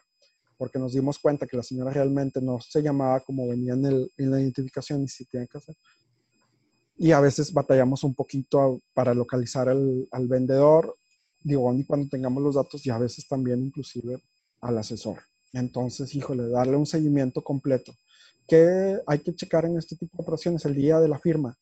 porque 0.57 0.79
nos 0.79 0.93
dimos 0.93 1.19
cuenta 1.19 1.47
que 1.47 1.57
la 1.57 1.63
señora 1.63 1.93
realmente 1.93 2.41
no 2.41 2.61
se 2.61 2.81
llamaba 2.81 3.21
como 3.21 3.49
venía 3.49 3.75
en, 3.75 3.85
el, 3.87 4.13
en 4.17 4.31
la 4.31 4.41
identificación 4.41 5.03
y 5.03 5.09
si 5.09 5.25
tiene 5.27 5.49
que 5.49 5.59
hacer. 5.59 5.77
Y 6.97 7.11
a 7.11 7.21
veces 7.21 7.53
batallamos 7.53 8.05
un 8.05 8.15
poquito 8.15 8.81
para 8.95 9.13
localizar 9.13 9.69
al, 9.69 10.07
al 10.13 10.29
vendedor, 10.29 10.97
digo, 11.43 11.75
y 11.75 11.85
cuando 11.85 12.09
tengamos 12.09 12.43
los 12.43 12.55
datos 12.55 12.87
y 12.87 12.91
a 12.91 12.99
veces 12.99 13.27
también 13.27 13.65
inclusive 13.65 14.23
al 14.61 14.79
asesor. 14.79 15.19
Entonces, 15.55 16.15
híjole, 16.15 16.49
darle 16.49 16.77
un 16.77 16.85
seguimiento 16.85 17.43
completo. 17.43 17.95
¿Qué 18.47 18.99
hay 19.07 19.21
que 19.21 19.35
checar 19.35 19.65
en 19.65 19.79
este 19.79 19.97
tipo 19.97 20.19
de 20.19 20.23
operaciones 20.23 20.65
el 20.65 20.75
día 20.75 20.99
de 20.99 21.09
la 21.09 21.19
firma? 21.19 21.57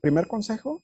Primer 0.00 0.26
consejo 0.26 0.82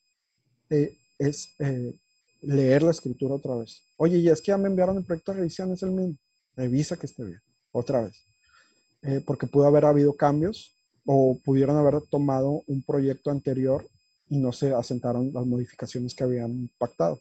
eh, 0.71 0.97
es 1.19 1.55
eh, 1.59 1.99
leer 2.41 2.85
la 2.85 2.93
escritura 2.93 3.35
otra 3.35 3.57
vez. 3.57 3.83
Oye, 3.97 4.19
y 4.19 4.29
es 4.29 4.41
que 4.41 4.53
ya 4.53 4.57
me 4.57 4.69
enviaron 4.69 4.97
el 4.97 5.05
proyecto 5.05 5.33
de 5.33 5.39
revisión, 5.39 5.73
es 5.73 5.83
el 5.83 5.91
mismo. 5.91 6.17
Revisa 6.57 6.97
que 6.97 7.07
esté 7.07 7.25
bien, 7.25 7.41
otra 7.73 8.03
vez. 8.03 8.15
Eh, 9.03 9.23
porque 9.27 9.49
pudo 9.49 9.67
haber 9.67 9.85
habido 9.85 10.15
cambios 10.15 10.77
o 11.05 11.39
pudieron 11.45 11.77
haber 11.77 12.01
tomado 12.03 12.63
un 12.67 12.83
proyecto 12.83 13.31
anterior 13.31 13.85
y 14.29 14.39
no 14.39 14.53
se 14.53 14.73
asentaron 14.73 15.33
las 15.33 15.45
modificaciones 15.45 16.15
que 16.15 16.25
habían 16.25 16.71
pactado. 16.79 17.21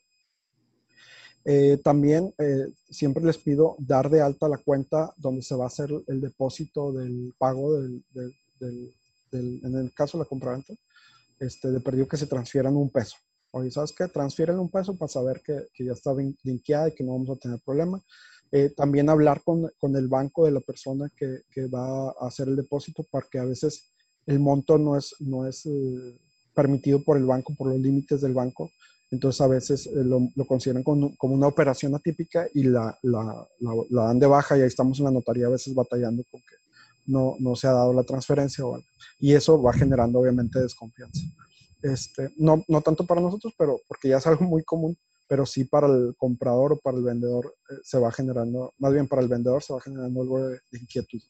Eh, 1.49 1.80
también 1.82 2.34
eh, 2.40 2.68
siempre 2.90 3.24
les 3.24 3.38
pido 3.38 3.78
dar 3.80 4.10
de 4.10 4.19
alta 4.19 4.49
la 4.49 4.57
cuenta 4.57 5.14
donde 5.15 5.41
se 5.41 5.56
va 5.56 5.64
a 5.64 5.68
hacer 5.68 5.90
el 6.07 6.19
depósito 6.19 6.91
del 6.91 7.34
pago 7.38 7.72
del, 7.74 8.03
en 9.32 9.76
el 9.76 9.94
caso 9.94 10.18
de 10.18 10.26
la 10.26 10.28
compraventa, 10.28 10.74
este, 11.40 11.72
de 11.72 11.80
perdido 11.80 12.06
que 12.06 12.18
se 12.18 12.28
transfieran 12.28 12.76
un 12.76 12.90
peso. 12.90 13.15
Oye, 13.52 13.72
¿sabes 13.72 13.94
qué? 13.98 14.10
Transfieren 14.10 14.60
un 14.60 14.69
peso 14.69 14.98
para 14.98 15.07
saber 15.07 15.41
que, 15.41 15.68
que 15.74 15.86
ya 15.86 15.94
está 15.94 16.14
linkeada 16.44 16.90
y 16.90 16.95
que 16.95 17.06
no 17.06 17.14
vamos 17.14 17.30
a 17.30 17.40
tener 17.40 17.61
problema. 17.65 18.03
Eh, 18.52 18.74
también 18.76 19.10
hablar 19.10 19.41
con, 19.41 19.72
con, 19.80 19.95
el 19.95 20.10
banco 20.10 20.45
de 20.45 20.52
la 20.52 20.60
persona 20.60 21.10
que, 21.15 21.44
que, 21.49 21.68
va 21.68 22.10
a 22.10 22.28
hacer 22.28 22.49
el 22.49 22.57
depósito, 22.57 23.06
porque 23.10 23.40
a 23.40 23.45
veces 23.45 23.91
el 24.26 24.40
monto 24.40 24.78
no 24.78 24.98
es, 24.98 25.15
no 25.19 25.48
es 25.48 25.65
eh, 25.65 26.18
permitido 26.53 27.02
por 27.03 27.15
el 27.15 27.26
banco, 27.26 27.56
por 27.56 27.69
los 27.69 27.80
límites 27.80 28.19
del 28.19 28.34
banco. 28.34 28.69
Entonces 29.10 29.40
a 29.42 29.48
veces 29.48 29.88
eh, 29.88 30.04
lo, 30.04 30.30
consideran 30.46 30.84
como, 30.84 31.16
una 31.22 31.48
operación 31.48 31.96
atípica 31.96 32.48
y 32.54 32.64
la, 32.64 32.98
dan 33.90 34.20
de 34.20 34.28
baja 34.28 34.58
y 34.58 34.62
ahí 34.62 34.68
estamos 34.68 35.00
en 35.00 35.06
la 35.06 35.12
notaría 35.12 35.48
a 35.48 35.52
veces 35.52 35.74
batallando 35.74 36.24
con 36.30 36.42
que, 36.42 36.56
no, 37.08 37.56
se 37.56 37.68
ha 37.68 37.72
dado 37.72 37.94
la 37.94 38.04
transferencia 38.04 38.66
o 38.66 38.76
algo. 38.76 38.88
Y 39.20 39.34
eso 39.34 39.62
va 39.62 39.74
generando 39.74 40.20
obviamente 40.20 40.60
desconfianza. 40.60 41.22
Este, 41.82 42.30
no, 42.38 42.64
no 42.68 42.82
tanto 42.82 43.06
para 43.06 43.22
nosotros, 43.22 43.54
pero 43.58 43.80
porque 43.88 44.10
ya 44.10 44.18
es 44.18 44.28
algo 44.28 44.46
muy 44.46 44.64
común, 44.64 44.98
pero 45.28 45.46
sí 45.46 45.64
para 45.64 45.88
el 45.88 46.16
comprador 46.18 46.74
o 46.74 46.78
para 46.78 46.98
el 46.98 47.04
vendedor 47.04 47.54
eh, 47.70 47.76
se 47.84 48.00
va 48.00 48.12
generando, 48.12 48.74
más 48.78 48.94
bien 48.94 49.08
para 49.08 49.22
el 49.22 49.28
vendedor 49.28 49.64
se 49.64 49.74
va 49.74 49.82
generando 49.82 50.22
algo 50.22 50.50
de, 50.50 50.60
inquietud. 50.74 51.22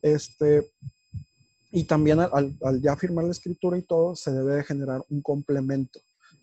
Este, 0.00 0.70
y 1.70 1.84
también 1.84 2.20
al, 2.20 2.56
al, 2.62 2.80
ya 2.80 2.96
firmar 2.96 3.26
la 3.26 3.32
escritura 3.32 3.76
y 3.76 3.82
todo, 3.82 4.16
se 4.16 4.32
debe 4.32 4.56
de 4.56 4.64
generar 4.64 5.04
un 5.10 5.20
complemento. 5.20 6.00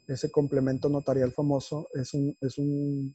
Ese 0.07 0.31
complemento 0.31 0.89
notarial 0.89 1.31
famoso 1.31 1.87
es, 1.93 2.13
un, 2.13 2.35
es, 2.41 2.57
un, 2.57 3.13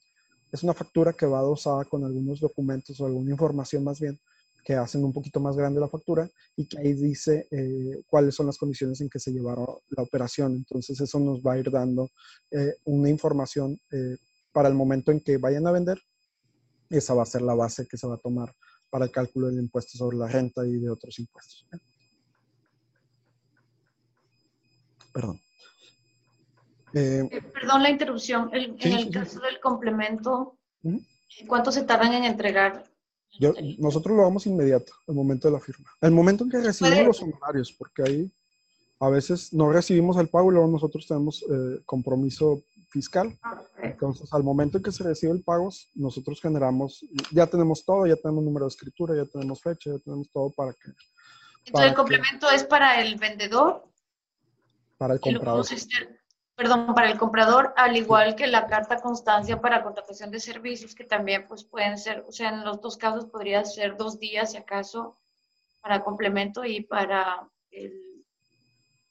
es 0.50 0.62
una 0.62 0.74
factura 0.74 1.12
que 1.12 1.26
va 1.26 1.38
adosada 1.38 1.84
con 1.86 2.04
algunos 2.04 2.40
documentos 2.40 3.00
o 3.00 3.06
alguna 3.06 3.30
información 3.30 3.82
más 3.82 3.98
bien 3.98 4.18
que 4.64 4.74
hacen 4.74 5.04
un 5.04 5.12
poquito 5.12 5.40
más 5.40 5.56
grande 5.56 5.80
la 5.80 5.88
factura 5.88 6.28
y 6.56 6.66
que 6.66 6.78
ahí 6.78 6.92
dice 6.92 7.48
eh, 7.50 8.02
cuáles 8.06 8.34
son 8.34 8.46
las 8.46 8.58
condiciones 8.58 9.00
en 9.00 9.08
que 9.08 9.18
se 9.18 9.32
llevaron 9.32 9.66
la 9.88 10.02
operación. 10.02 10.54
Entonces 10.54 11.00
eso 11.00 11.18
nos 11.18 11.40
va 11.40 11.54
a 11.54 11.58
ir 11.58 11.70
dando 11.70 12.10
eh, 12.50 12.76
una 12.84 13.08
información 13.08 13.78
eh, 13.90 14.16
para 14.52 14.68
el 14.68 14.74
momento 14.74 15.10
en 15.10 15.20
que 15.20 15.36
vayan 15.38 15.66
a 15.66 15.72
vender. 15.72 15.98
Esa 16.90 17.14
va 17.14 17.22
a 17.22 17.26
ser 17.26 17.42
la 17.42 17.54
base 17.54 17.86
que 17.88 17.96
se 17.96 18.06
va 18.06 18.14
a 18.14 18.18
tomar 18.18 18.54
para 18.90 19.06
el 19.06 19.10
cálculo 19.10 19.48
del 19.48 19.58
impuesto 19.58 19.96
sobre 19.96 20.18
la 20.18 20.28
renta 20.28 20.66
y 20.66 20.78
de 20.78 20.90
otros 20.90 21.18
impuestos. 21.18 21.66
Perdón. 25.12 25.40
Perdón 26.92 27.82
la 27.82 27.90
interrupción. 27.90 28.50
en 28.52 28.92
el 28.92 29.10
caso 29.10 29.40
del 29.40 29.60
complemento, 29.60 30.58
¿cuánto 31.46 31.72
se 31.72 31.82
tardan 31.82 32.14
en 32.14 32.24
entregar 32.24 32.84
nosotros 33.78 34.16
lo 34.16 34.22
vamos 34.22 34.46
inmediato, 34.46 34.92
al 35.08 35.14
momento 35.14 35.48
de 35.48 35.54
la 35.54 35.60
firma. 35.60 35.90
El 36.00 36.10
momento 36.10 36.44
en 36.44 36.50
que 36.50 36.58
recibimos 36.58 37.06
los 37.06 37.22
honorarios, 37.22 37.72
porque 37.72 38.02
ahí 38.02 38.32
a 39.00 39.08
veces 39.08 39.52
no 39.52 39.72
recibimos 39.72 40.16
el 40.18 40.28
pago 40.28 40.50
y 40.50 40.54
luego 40.54 40.68
nosotros 40.68 41.06
tenemos 41.06 41.42
eh, 41.42 41.80
compromiso 41.84 42.62
fiscal. 42.90 43.36
Entonces, 43.82 44.32
al 44.32 44.44
momento 44.44 44.76
en 44.76 44.84
que 44.84 44.92
se 44.92 45.02
recibe 45.02 45.32
el 45.32 45.42
pago, 45.42 45.70
nosotros 45.94 46.40
generamos, 46.40 47.04
ya 47.30 47.46
tenemos 47.46 47.84
todo, 47.84 48.06
ya 48.06 48.16
tenemos 48.16 48.44
número 48.44 48.66
de 48.66 48.70
escritura, 48.70 49.16
ya 49.16 49.24
tenemos 49.24 49.62
fecha, 49.62 49.90
ya 49.90 49.98
tenemos 49.98 50.30
todo 50.30 50.50
para 50.50 50.72
que... 50.72 50.92
Entonces, 51.64 51.90
el 51.90 51.96
complemento 51.96 52.50
es 52.50 52.64
para 52.64 53.00
el 53.00 53.16
vendedor. 53.16 53.84
Para 54.98 55.14
el 55.14 55.20
comprador 55.20 55.64
perdón, 56.54 56.94
para 56.94 57.10
el 57.10 57.18
comprador, 57.18 57.72
al 57.76 57.96
igual 57.96 58.34
que 58.34 58.46
la 58.46 58.66
carta 58.66 59.00
constancia 59.00 59.60
para 59.60 59.82
contratación 59.82 60.30
de 60.30 60.40
servicios, 60.40 60.94
que 60.94 61.04
también 61.04 61.46
pues 61.48 61.64
pueden 61.64 61.98
ser, 61.98 62.24
o 62.28 62.32
sea, 62.32 62.50
en 62.50 62.64
los 62.64 62.80
dos 62.80 62.96
casos 62.96 63.26
podría 63.26 63.64
ser 63.64 63.96
dos 63.96 64.18
días 64.18 64.52
si 64.52 64.58
acaso 64.58 65.18
para 65.80 66.04
complemento 66.04 66.64
y 66.64 66.82
para 66.82 67.48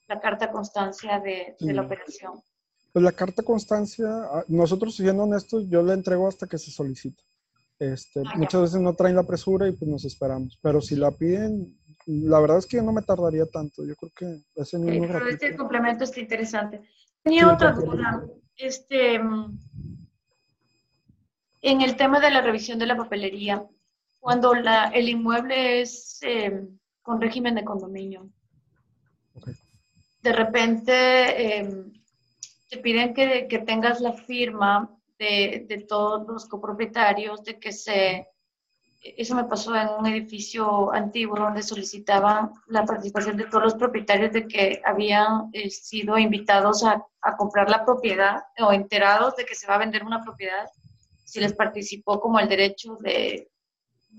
la 0.08 0.20
carta 0.20 0.50
constancia 0.50 1.20
de, 1.20 1.56
la 1.60 1.82
operación. 1.82 2.40
Pues 2.92 3.02
la 3.02 3.12
carta 3.12 3.42
constancia, 3.42 4.08
ah, 4.08 4.44
nosotros 4.48 4.96
siendo 4.96 5.24
honestos, 5.24 5.68
yo 5.68 5.82
la 5.82 5.94
entrego 5.94 6.28
hasta 6.28 6.46
que 6.46 6.58
se 6.58 6.70
solicita. 6.70 7.22
Este, 7.78 8.20
ah, 8.24 8.32
muchas 8.36 8.60
veces 8.62 8.80
no 8.80 8.94
traen 8.94 9.16
la 9.16 9.22
presura 9.22 9.66
y 9.66 9.72
pues 9.72 9.90
nos 9.90 10.04
esperamos. 10.04 10.58
Pero 10.62 10.80
si 10.80 10.96
la 10.96 11.10
piden, 11.10 11.78
la 12.06 12.40
verdad 12.40 12.58
es 12.58 12.66
que 12.66 12.76
yo 12.76 12.82
no 12.82 12.92
me 12.92 13.02
tardaría 13.02 13.46
tanto. 13.46 13.84
Yo 13.84 13.94
creo 13.96 14.12
que 14.14 14.60
ese 14.60 14.78
mismo 14.78 15.06
Pero 15.06 15.28
este 15.28 15.56
complemento 15.56 16.04
está 16.04 16.20
interesante. 16.20 16.82
Tenía 17.22 17.52
otra 17.52 17.72
duda. 17.72 18.24
Este, 18.56 19.14
en 21.62 21.80
el 21.80 21.96
tema 21.96 22.20
de 22.20 22.30
la 22.30 22.40
revisión 22.40 22.78
de 22.78 22.86
la 22.86 22.96
papelería, 22.96 23.64
cuando 24.20 24.54
la, 24.54 24.88
el 24.88 25.08
inmueble 25.08 25.80
es 25.80 26.18
em, 26.22 26.78
con 27.00 27.20
régimen 27.20 27.54
de 27.54 27.64
condominio, 27.64 28.28
de 30.22 30.32
repente 30.32 31.58
em, 31.58 31.92
te 32.68 32.78
piden 32.78 33.14
que, 33.14 33.46
que, 33.48 33.58
tengas 33.60 34.00
la 34.00 34.12
firma 34.12 34.96
de, 35.18 35.66
de 35.68 35.78
todos 35.78 36.26
los 36.28 36.46
copropietarios, 36.46 37.42
de 37.44 37.58
que 37.58 37.72
se 37.72 38.28
eso 39.02 39.34
me 39.34 39.44
pasó 39.44 39.74
en 39.74 39.88
un 39.98 40.06
edificio 40.06 40.92
antiguo 40.92 41.36
donde 41.36 41.62
solicitaban 41.62 42.52
la 42.68 42.84
participación 42.84 43.36
de 43.36 43.46
todos 43.46 43.64
los 43.64 43.74
propietarios 43.74 44.32
de 44.32 44.46
que 44.46 44.80
habían 44.84 45.50
eh, 45.52 45.70
sido 45.70 46.16
invitados 46.18 46.84
a, 46.84 47.04
a, 47.20 47.36
comprar 47.36 47.68
la 47.68 47.84
propiedad 47.84 48.42
o 48.60 48.72
enterados 48.72 49.34
de 49.36 49.44
que 49.44 49.56
se 49.56 49.66
va 49.66 49.74
a 49.74 49.78
vender 49.78 50.04
una 50.04 50.22
propiedad, 50.22 50.68
si 51.24 51.40
les 51.40 51.52
participó 51.52 52.20
como 52.20 52.38
el 52.38 52.48
derecho 52.48 52.96
de... 53.00 53.50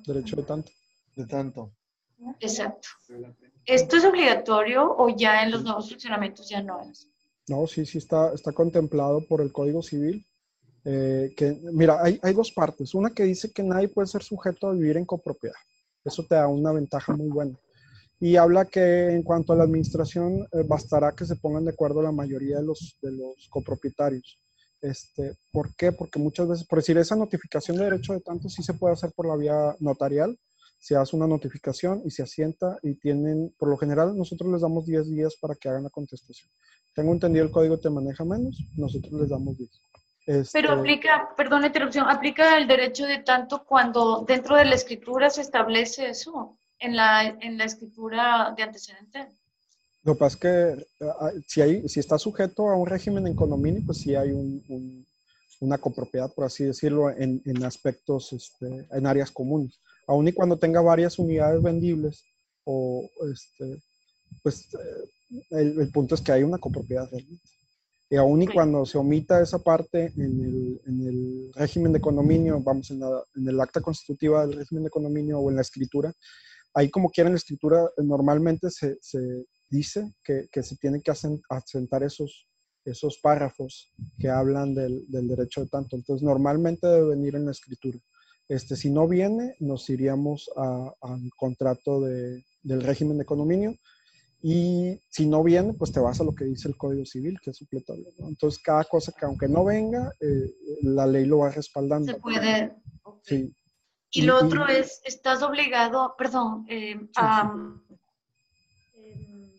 Derecho 0.06 0.36
de 0.36 0.44
tanto. 0.44 0.72
De 1.16 1.26
tanto. 1.28 1.72
Exacto. 2.40 2.90
¿Esto 3.66 3.98
es 3.98 4.04
obligatorio 4.04 4.94
o 4.98 5.16
ya 5.16 5.44
en 5.44 5.52
los 5.52 5.64
nuevos 5.64 5.90
funcionamientos 5.90 6.50
ya 6.50 6.62
no 6.62 6.82
es? 6.82 7.10
No, 7.48 7.68
sí, 7.68 7.86
sí 7.86 8.00
está, 8.00 8.34
está 8.34 8.52
contemplado 8.52 9.26
por 9.28 9.42
el 9.42 9.52
Código 9.54 9.82
Civil 9.82 10.26
eh, 10.86 11.34
que, 11.36 11.60
mira, 11.72 12.02
hay, 12.02 12.34
dos 12.34 12.52
partes. 12.52 12.94
Una 12.94 13.10
que 13.10 13.24
dice 13.24 13.52
que 13.52 13.64
nadie 13.64 13.88
puede 13.88 14.08
ser 14.08 14.24
sujeto 14.24 14.68
a 14.68 14.74
vivir 14.74 14.98
en 14.98 15.06
copropiedad. 15.06 15.56
Eso 16.04 16.26
te 16.28 16.36
da 16.36 16.48
una 16.48 16.72
ventaja 16.72 17.16
muy 17.16 17.30
buena. 17.30 17.58
Y 18.20 18.36
habla 18.36 18.66
que 18.66 19.10
en 19.12 19.24
cuanto 19.24 19.54
a 19.54 19.56
la 19.56 19.64
administración, 19.64 20.48
eh, 20.52 20.64
bastará 20.68 21.14
que 21.14 21.26
se 21.26 21.36
pongan 21.36 21.66
de 21.66 21.72
acuerdo 21.72 22.02
la 22.02 22.12
mayoría 22.12 22.58
de 22.58 22.66
los, 22.66 22.98
de 23.02 23.12
los 23.12 23.48
copropietarios. 23.50 24.40
Este, 24.82 25.36
¿Por 25.52 25.74
qué? 25.76 25.94
Porque 25.94 26.20
muchas 26.20 26.48
veces, 26.48 26.68
por 26.68 26.80
decir, 26.80 26.98
esa 26.98 27.16
notificación 27.16 27.78
de 27.78 27.86
derecho 27.86 28.14
de 28.14 28.20
tanto 28.20 28.50
sí 28.50 28.62
se 28.64 28.74
puede 28.74 28.94
hacer 28.94 29.12
por 29.16 29.28
la 29.28 29.38
vía 29.38 29.76
notarial. 29.80 30.38
Se 30.80 30.98
hace 30.98 31.16
una 31.16 31.28
notificación 31.28 32.02
y 32.06 32.12
se 32.12 32.24
asienta 32.24 32.78
y 32.84 32.96
tienen, 32.96 33.54
por 33.58 33.70
lo 33.70 33.78
general, 33.78 34.18
nosotros 34.18 34.52
les 34.52 34.62
damos 34.62 34.86
10 34.86 35.10
días 35.10 35.36
para 35.40 35.56
que 35.56 35.70
hagan 35.70 35.84
la 35.84 35.90
contestación. 35.90 36.50
Tengo 36.94 37.14
entendido 37.14 37.46
el 37.46 37.52
código 37.52 37.80
te 37.80 37.90
maneja 37.90 38.26
menos, 38.26 38.58
nosotros 38.76 39.14
les 39.14 39.30
damos 39.30 39.58
10. 39.58 39.70
Pero 40.26 40.42
este, 40.42 40.68
aplica, 40.68 41.34
perdón 41.36 41.62
la 41.62 41.68
interrupción, 41.68 42.10
aplica 42.10 42.58
el 42.58 42.68
derecho 42.68 43.06
de 43.06 43.20
tanto 43.20 43.66
cuando 43.66 44.24
dentro 44.28 44.56
de 44.56 44.66
la 44.66 44.76
escritura 44.76 45.30
se 45.30 45.42
establece 45.42 46.10
eso, 46.10 46.58
en 46.80 46.96
la, 46.96 47.26
en 47.26 47.58
la 47.58 47.66
escritura 47.66 48.54
de 48.56 48.64
antecedente. 48.64 49.28
Lo 50.04 50.14
que 50.14 50.20
pasa 50.20 50.36
es 50.36 50.42
que 50.42 50.88
ah, 51.20 51.32
si, 51.48 51.62
hay, 51.62 51.88
si 51.88 52.00
está 52.00 52.18
sujeto 52.18 52.70
a 52.70 52.76
un 52.76 52.88
régimen 52.88 53.26
en 53.28 53.36
condominio, 53.36 53.82
pues 53.86 54.00
sí 54.00 54.16
hay 54.16 54.32
un, 54.32 55.06
una 55.62 55.78
copropiedad, 55.78 56.32
por 56.34 56.46
así 56.46 56.66
decirlo, 56.66 57.10
en, 57.10 57.42
en 57.46 57.64
aspectos, 57.64 58.34
este, 58.34 58.88
en 58.92 59.08
áreas 59.08 59.32
comunes. 59.32 59.80
Aún 60.08 60.28
y 60.28 60.34
cuando 60.34 60.58
tenga 60.58 60.82
varias 60.82 61.18
unidades 61.20 61.62
vendibles, 61.62 62.26
o 62.66 63.10
este, 63.32 63.82
pues 64.42 64.74
eh, 64.74 65.40
el, 65.52 65.80
el 65.80 65.90
punto 65.90 66.16
es 66.16 66.22
que 66.22 66.34
hay 66.34 66.44
una 66.44 66.58
copropiedad 66.58 67.10
realmente. 67.10 67.50
Y 68.14 68.16
aún 68.16 68.44
y 68.44 68.48
cuando 68.48 68.86
se 68.86 69.00
omita 69.00 69.42
esa 69.42 69.58
parte 69.58 70.14
en 70.16 70.40
el, 70.40 70.82
en 70.86 71.08
el 71.08 71.52
régimen 71.56 71.92
de 71.92 72.00
condominio, 72.00 72.62
vamos, 72.62 72.92
en, 72.92 73.02
en, 73.02 73.50
el 73.50 73.60
acta 73.60 73.82
constitutiva 73.82 74.46
del 74.46 74.60
régimen 74.60 74.84
de 74.84 74.92
condominio 74.92 75.40
o 75.40 75.50
en 75.50 75.56
la 75.56 75.64
escritura, 75.64 76.14
ahí 76.76 76.92
como 76.92 77.10
quiera 77.10 77.30
en 77.30 77.34
la 77.34 77.40
escritura 77.40 77.90
normalmente 77.98 78.70
se, 78.70 79.00
se 79.02 79.48
dice 79.68 80.14
que, 80.24 80.48
que, 80.52 80.62
se 80.62 80.76
tienen 80.76 81.02
que 81.02 81.10
asentar 81.10 82.04
esos, 82.04 82.48
esos 82.86 83.18
párrafos 83.18 83.92
que 84.20 84.30
hablan 84.30 84.76
del, 84.76 85.08
del, 85.08 85.28
derecho 85.28 85.62
de 85.62 85.70
tanto. 85.70 85.96
Entonces 85.96 86.24
normalmente 86.24 86.86
debe 86.86 87.16
venir 87.16 87.34
en 87.36 87.46
la 87.46 87.52
escritura. 87.52 87.98
Este, 88.48 88.76
si 88.76 88.92
no 88.92 89.08
viene, 89.08 89.56
nos 89.60 89.90
iríamos 89.90 90.52
al 90.56 91.32
contrato 91.36 92.02
de, 92.02 92.46
del 92.62 92.84
régimen 92.84 93.18
de 93.18 93.26
condominio 93.26 93.76
y 94.46 95.00
si 95.10 95.26
no 95.26 95.42
viene, 95.42 95.72
pues 95.74 95.94
te 95.94 96.02
vas 96.02 96.20
a 96.20 96.26
lo 96.26 96.36
que 96.36 96.44
dice 96.44 96.68
el 96.68 96.76
Código 96.76 97.06
Civil, 97.06 97.40
que 97.42 97.52
es 97.52 97.58
supletorio. 97.58 98.10
Entonces, 98.20 98.62
cada 98.62 98.84
cosa 98.84 99.14
que 99.18 99.26
aunque 99.26 99.48
no 99.48 99.64
venga, 99.64 100.12
eh, 100.20 100.54
la 100.82 101.08
ley 101.08 101.26
lo 101.26 101.40
va 101.40 101.50
respaldando. 101.50 102.12
Se 102.12 102.20
puede. 102.20 102.76
Sí. 103.22 103.56
Y 104.12 104.24
lo 104.24 104.38
otro 104.38 104.68
es, 104.68 105.02
estás 105.06 105.42
obligado, 105.44 106.14
perdón, 106.18 106.66
eh, 106.68 107.00
a... 107.16 107.54
Em, 107.54 109.50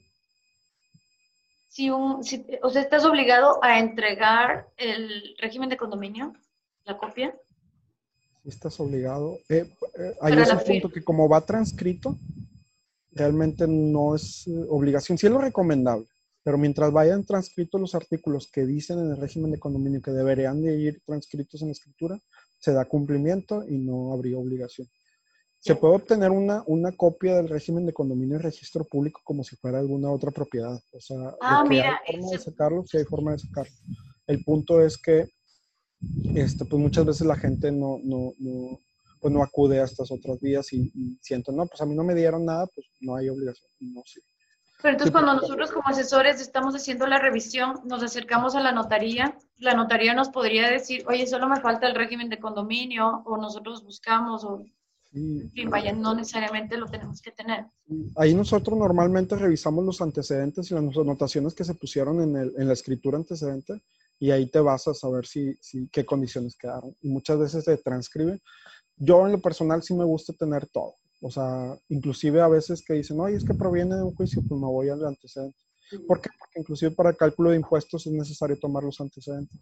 si 1.70 1.88
un, 1.88 2.22
si, 2.22 2.44
o 2.62 2.68
sea, 2.68 2.82
estás 2.82 3.06
obligado 3.06 3.64
a 3.64 3.78
entregar 3.78 4.68
el 4.76 5.34
régimen 5.38 5.70
de 5.70 5.78
condominio, 5.78 6.34
la 6.84 6.98
copia. 6.98 7.34
Estás 8.44 8.78
obligado. 8.80 9.38
Eh, 9.48 9.66
hay 10.20 10.34
ese 10.34 10.56
punto 10.58 10.90
que 10.90 11.02
como 11.02 11.26
va 11.26 11.40
transcrito, 11.40 12.18
realmente 13.14 13.66
no 13.66 14.14
es 14.14 14.46
eh, 14.46 14.66
obligación, 14.68 15.18
sí 15.18 15.26
es 15.26 15.32
lo 15.32 15.40
recomendable, 15.40 16.06
pero 16.42 16.58
mientras 16.58 16.92
vayan 16.92 17.24
transcritos 17.24 17.80
los 17.80 17.94
artículos 17.94 18.50
que 18.50 18.66
dicen 18.66 18.98
en 18.98 19.10
el 19.10 19.16
régimen 19.16 19.50
de 19.50 19.58
condominio 19.58 20.02
que 20.02 20.10
deberían 20.10 20.62
de 20.62 20.76
ir 20.76 21.02
transcritos 21.06 21.62
en 21.62 21.68
la 21.68 21.72
escritura, 21.72 22.18
se 22.58 22.72
da 22.72 22.84
cumplimiento 22.84 23.64
y 23.68 23.78
no 23.78 24.12
habría 24.12 24.38
obligación. 24.38 24.88
Se 25.60 25.76
puede 25.76 25.94
obtener 25.94 26.30
una, 26.30 26.62
una 26.66 26.92
copia 26.92 27.36
del 27.36 27.48
régimen 27.48 27.86
de 27.86 27.94
condominio 27.94 28.36
en 28.36 28.42
registro 28.42 28.84
público 28.84 29.22
como 29.24 29.42
si 29.42 29.56
fuera 29.56 29.78
alguna 29.78 30.10
otra 30.10 30.30
propiedad. 30.30 30.78
O 30.92 31.00
sea, 31.00 31.34
ah, 31.40 31.64
mira, 31.66 32.00
hay 32.06 32.16
forma 32.16 32.30
de 32.32 32.38
sacarlo, 32.38 32.84
sí 32.86 32.98
hay 32.98 33.04
forma 33.04 33.32
de 33.32 33.38
sacarlo. 33.38 33.74
El 34.26 34.44
punto 34.44 34.82
es 34.82 34.98
que 34.98 35.26
este, 36.34 36.64
pues 36.66 36.80
muchas 36.80 37.06
veces 37.06 37.26
la 37.26 37.36
gente 37.36 37.72
no, 37.72 37.98
no, 38.02 38.32
no 38.38 38.78
pues 39.24 39.32
no 39.32 39.42
acude 39.42 39.80
a 39.80 39.84
estas 39.84 40.10
otras 40.10 40.38
vías 40.38 40.70
y, 40.74 40.92
siento, 41.22 41.50
no, 41.50 41.64
pues 41.64 41.80
a 41.80 41.86
mí 41.86 41.94
no 41.94 42.04
me 42.04 42.14
dieron 42.14 42.44
nada, 42.44 42.66
pues 42.66 42.86
no 43.00 43.16
hay 43.16 43.30
obligación, 43.30 43.70
no 43.80 44.02
sé. 44.04 44.20
Pero 44.82 44.92
entonces 44.92 45.12
cuando 45.12 45.32
nosotros 45.32 45.72
como 45.72 45.88
asesores 45.88 46.42
estamos 46.42 46.74
haciendo 46.74 47.06
la 47.06 47.18
revisión, 47.18 47.80
nos 47.86 48.02
acercamos 48.02 48.54
a 48.54 48.60
la 48.60 48.72
notaría, 48.72 49.34
la 49.56 49.72
notaría 49.72 50.12
nos 50.12 50.28
podría 50.28 50.68
decir, 50.68 51.06
oye, 51.08 51.26
solo 51.26 51.48
me 51.48 51.58
falta 51.62 51.86
el 51.86 51.94
régimen 51.94 52.28
de 52.28 52.38
condominio, 52.38 53.22
o 53.24 53.38
nosotros 53.38 53.82
buscamos, 53.82 54.44
o 54.44 54.66
en 55.14 55.50
fin, 55.52 55.70
vaya, 55.70 55.94
no 55.94 56.14
necesariamente 56.14 56.76
lo 56.76 56.84
tenemos 56.84 57.22
que 57.22 57.30
tener. 57.30 57.64
Ahí 58.16 58.34
nosotros 58.34 58.78
normalmente 58.78 59.36
revisamos 59.36 59.86
los 59.86 60.02
antecedentes 60.02 60.70
y 60.70 60.74
las 60.74 60.98
anotaciones 60.98 61.54
que 61.54 61.64
se 61.64 61.72
pusieron 61.72 62.20
en, 62.20 62.36
el, 62.36 62.52
en 62.58 62.66
la 62.66 62.74
escritura 62.74 63.16
antecedente 63.16 63.80
y 64.18 64.30
ahí 64.30 64.46
te 64.46 64.60
vas 64.60 64.86
a 64.88 64.94
saber 64.94 65.26
si, 65.26 65.54
si, 65.60 65.88
qué 65.88 66.04
condiciones 66.04 66.56
quedaron. 66.56 66.96
Y 67.00 67.08
muchas 67.08 67.38
veces 67.38 67.64
se 67.64 67.76
transcriben. 67.78 68.40
Yo 68.96 69.26
en 69.26 69.32
lo 69.32 69.40
personal 69.40 69.82
sí 69.82 69.94
me 69.94 70.04
gusta 70.04 70.32
tener 70.32 70.66
todo. 70.66 70.96
O 71.20 71.30
sea, 71.30 71.76
inclusive 71.88 72.40
a 72.40 72.48
veces 72.48 72.84
que 72.84 72.94
dicen, 72.94 73.18
oye, 73.20 73.36
es 73.36 73.44
que 73.44 73.54
proviene 73.54 73.96
de 73.96 74.02
un 74.02 74.14
juicio, 74.14 74.42
pues 74.46 74.60
me 74.60 74.66
voy 74.66 74.88
al 74.90 75.04
antecedente. 75.04 75.58
¿Por 76.06 76.20
qué? 76.20 76.30
Porque 76.38 76.60
inclusive 76.60 76.90
para 76.90 77.10
el 77.10 77.16
cálculo 77.16 77.50
de 77.50 77.56
impuestos 77.56 78.06
es 78.06 78.12
necesario 78.12 78.58
tomar 78.58 78.82
los 78.84 79.00
antecedentes. 79.00 79.58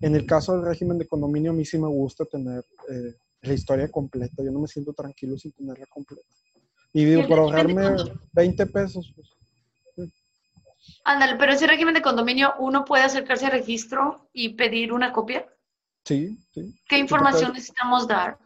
En 0.00 0.14
el 0.14 0.26
caso 0.26 0.54
del 0.54 0.64
régimen 0.64 0.98
de 0.98 1.06
condominio, 1.06 1.50
a 1.50 1.54
mí 1.54 1.64
sí 1.64 1.78
me 1.78 1.88
gusta 1.88 2.24
tener 2.24 2.64
eh, 2.88 3.14
la 3.42 3.52
historia 3.52 3.90
completa. 3.90 4.42
Yo 4.42 4.50
no 4.50 4.60
me 4.60 4.68
siento 4.68 4.92
tranquilo 4.92 5.36
sin 5.36 5.52
tenerla 5.52 5.86
completa. 5.86 6.26
Y 6.92 7.04
digo, 7.04 7.26
por 7.26 7.38
ahorrarme 7.38 7.96
20 8.32 8.66
pesos. 8.66 9.12
Pues, 9.14 10.10
Ándale, 11.04 11.36
pero 11.36 11.52
ese 11.52 11.66
régimen 11.66 11.94
de 11.94 12.02
condominio, 12.02 12.54
¿uno 12.58 12.84
puede 12.84 13.04
acercarse 13.04 13.46
al 13.46 13.52
registro 13.52 14.28
y 14.32 14.50
pedir 14.50 14.92
una 14.92 15.12
copia? 15.12 15.46
Sí, 16.04 16.38
sí. 16.52 16.74
¿Qué 16.88 16.98
información 16.98 17.52
necesitamos 17.52 18.08
dar? 18.08 18.38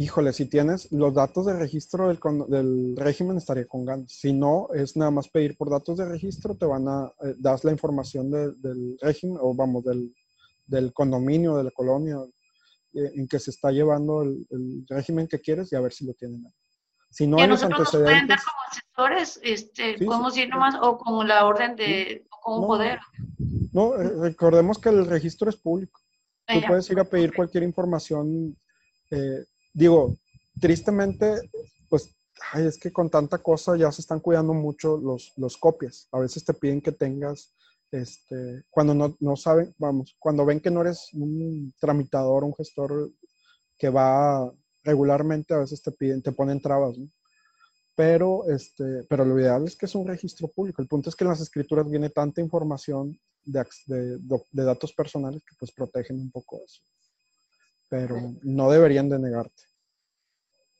Híjole, 0.00 0.32
si 0.32 0.46
tienes 0.46 0.92
los 0.92 1.12
datos 1.12 1.46
de 1.46 1.58
registro 1.58 2.06
del, 2.06 2.20
del, 2.48 2.96
régimen, 2.96 3.36
estaría 3.36 3.66
con 3.66 3.84
ganas. 3.84 4.12
Si 4.12 4.32
no, 4.32 4.68
es 4.72 4.96
nada 4.96 5.10
más 5.10 5.28
pedir 5.28 5.56
por 5.56 5.70
datos 5.70 5.98
de 5.98 6.04
registro, 6.04 6.54
te 6.54 6.66
van 6.66 6.86
a, 6.86 7.12
eh, 7.24 7.34
das 7.36 7.64
la 7.64 7.72
información 7.72 8.30
del 8.30 8.96
régimen, 9.02 9.38
o 9.40 9.52
vamos, 9.56 9.82
del, 9.82 10.14
del 10.68 10.92
condominio, 10.92 11.56
de 11.56 11.64
la 11.64 11.72
colonia, 11.72 12.16
eh, 12.94 13.10
en 13.16 13.26
que 13.26 13.40
se 13.40 13.50
está 13.50 13.72
llevando 13.72 14.22
el, 14.22 14.86
régimen 14.88 15.26
que 15.26 15.40
quieres 15.40 15.72
y 15.72 15.74
a 15.74 15.80
ver 15.80 15.92
si 15.92 16.06
lo 16.06 16.14
tienen. 16.14 16.46
Si 17.10 17.26
no, 17.26 17.38
hay 17.38 17.48
los 17.48 17.64
antecedentes. 17.64 17.92
Nos 17.92 18.02
pueden 18.02 18.26
dar 18.28 18.38
como 18.38 19.10
asesores, 19.10 19.40
este, 19.42 20.04
podemos 20.04 20.36
ir 20.36 20.48
nomás, 20.48 20.76
o 20.80 20.96
como 20.96 21.24
la 21.24 21.44
orden 21.44 21.74
de, 21.74 22.24
o 22.30 22.40
como 22.40 22.66
poder. 22.68 23.00
No, 23.72 24.00
eh, 24.00 24.12
recordemos 24.20 24.78
que 24.78 24.90
el 24.90 25.06
registro 25.06 25.50
es 25.50 25.56
público. 25.56 26.00
Tú 26.46 26.60
puedes 26.68 26.88
ir 26.88 27.00
a 27.00 27.04
pedir 27.04 27.34
cualquier 27.34 27.64
información 27.64 28.56
eh, 29.10 29.44
digo, 29.78 30.16
tristemente, 30.60 31.40
pues, 31.88 32.16
ay, 32.52 32.66
es 32.66 32.78
que 32.78 32.92
con 32.92 33.08
tanta 33.10 33.38
cosa 33.38 33.76
ya 33.76 33.92
se 33.92 34.02
están 34.02 34.18
cuidando 34.18 34.52
mucho 34.52 34.96
los, 34.98 35.32
los 35.36 35.56
copias. 35.56 36.08
A 36.10 36.18
veces 36.18 36.44
te 36.44 36.52
piden 36.52 36.80
que 36.80 36.92
tengas, 36.92 37.54
este, 37.92 38.64
cuando 38.70 38.94
no, 38.94 39.16
no 39.20 39.36
saben, 39.36 39.72
vamos, 39.78 40.16
cuando 40.18 40.44
ven 40.44 40.60
que 40.60 40.70
no 40.70 40.80
eres 40.80 41.08
un 41.14 41.72
tramitador, 41.80 42.42
un 42.42 42.54
gestor 42.56 43.12
que 43.78 43.88
va 43.88 44.52
regularmente, 44.82 45.54
a 45.54 45.58
veces 45.58 45.80
te 45.80 45.92
piden, 45.92 46.22
te 46.22 46.32
ponen 46.32 46.60
trabas, 46.60 46.98
¿no? 46.98 47.08
Pero, 47.94 48.48
este, 48.48 49.04
pero 49.08 49.24
lo 49.24 49.38
ideal 49.40 49.64
es 49.64 49.76
que 49.76 49.86
es 49.86 49.94
un 49.94 50.06
registro 50.06 50.48
público. 50.48 50.82
El 50.82 50.88
punto 50.88 51.10
es 51.10 51.16
que 51.16 51.24
en 51.24 51.30
las 51.30 51.40
escrituras 51.40 51.88
viene 51.88 52.10
tanta 52.10 52.40
información 52.40 53.18
de, 53.44 53.64
de, 53.86 54.18
de 54.52 54.64
datos 54.64 54.92
personales 54.92 55.42
que 55.42 55.56
pues 55.58 55.72
protegen 55.72 56.20
un 56.20 56.30
poco 56.30 56.60
eso 56.64 56.80
pero 57.88 58.34
no 58.42 58.70
deberían 58.70 59.08
de 59.08 59.18
negarte. 59.18 59.62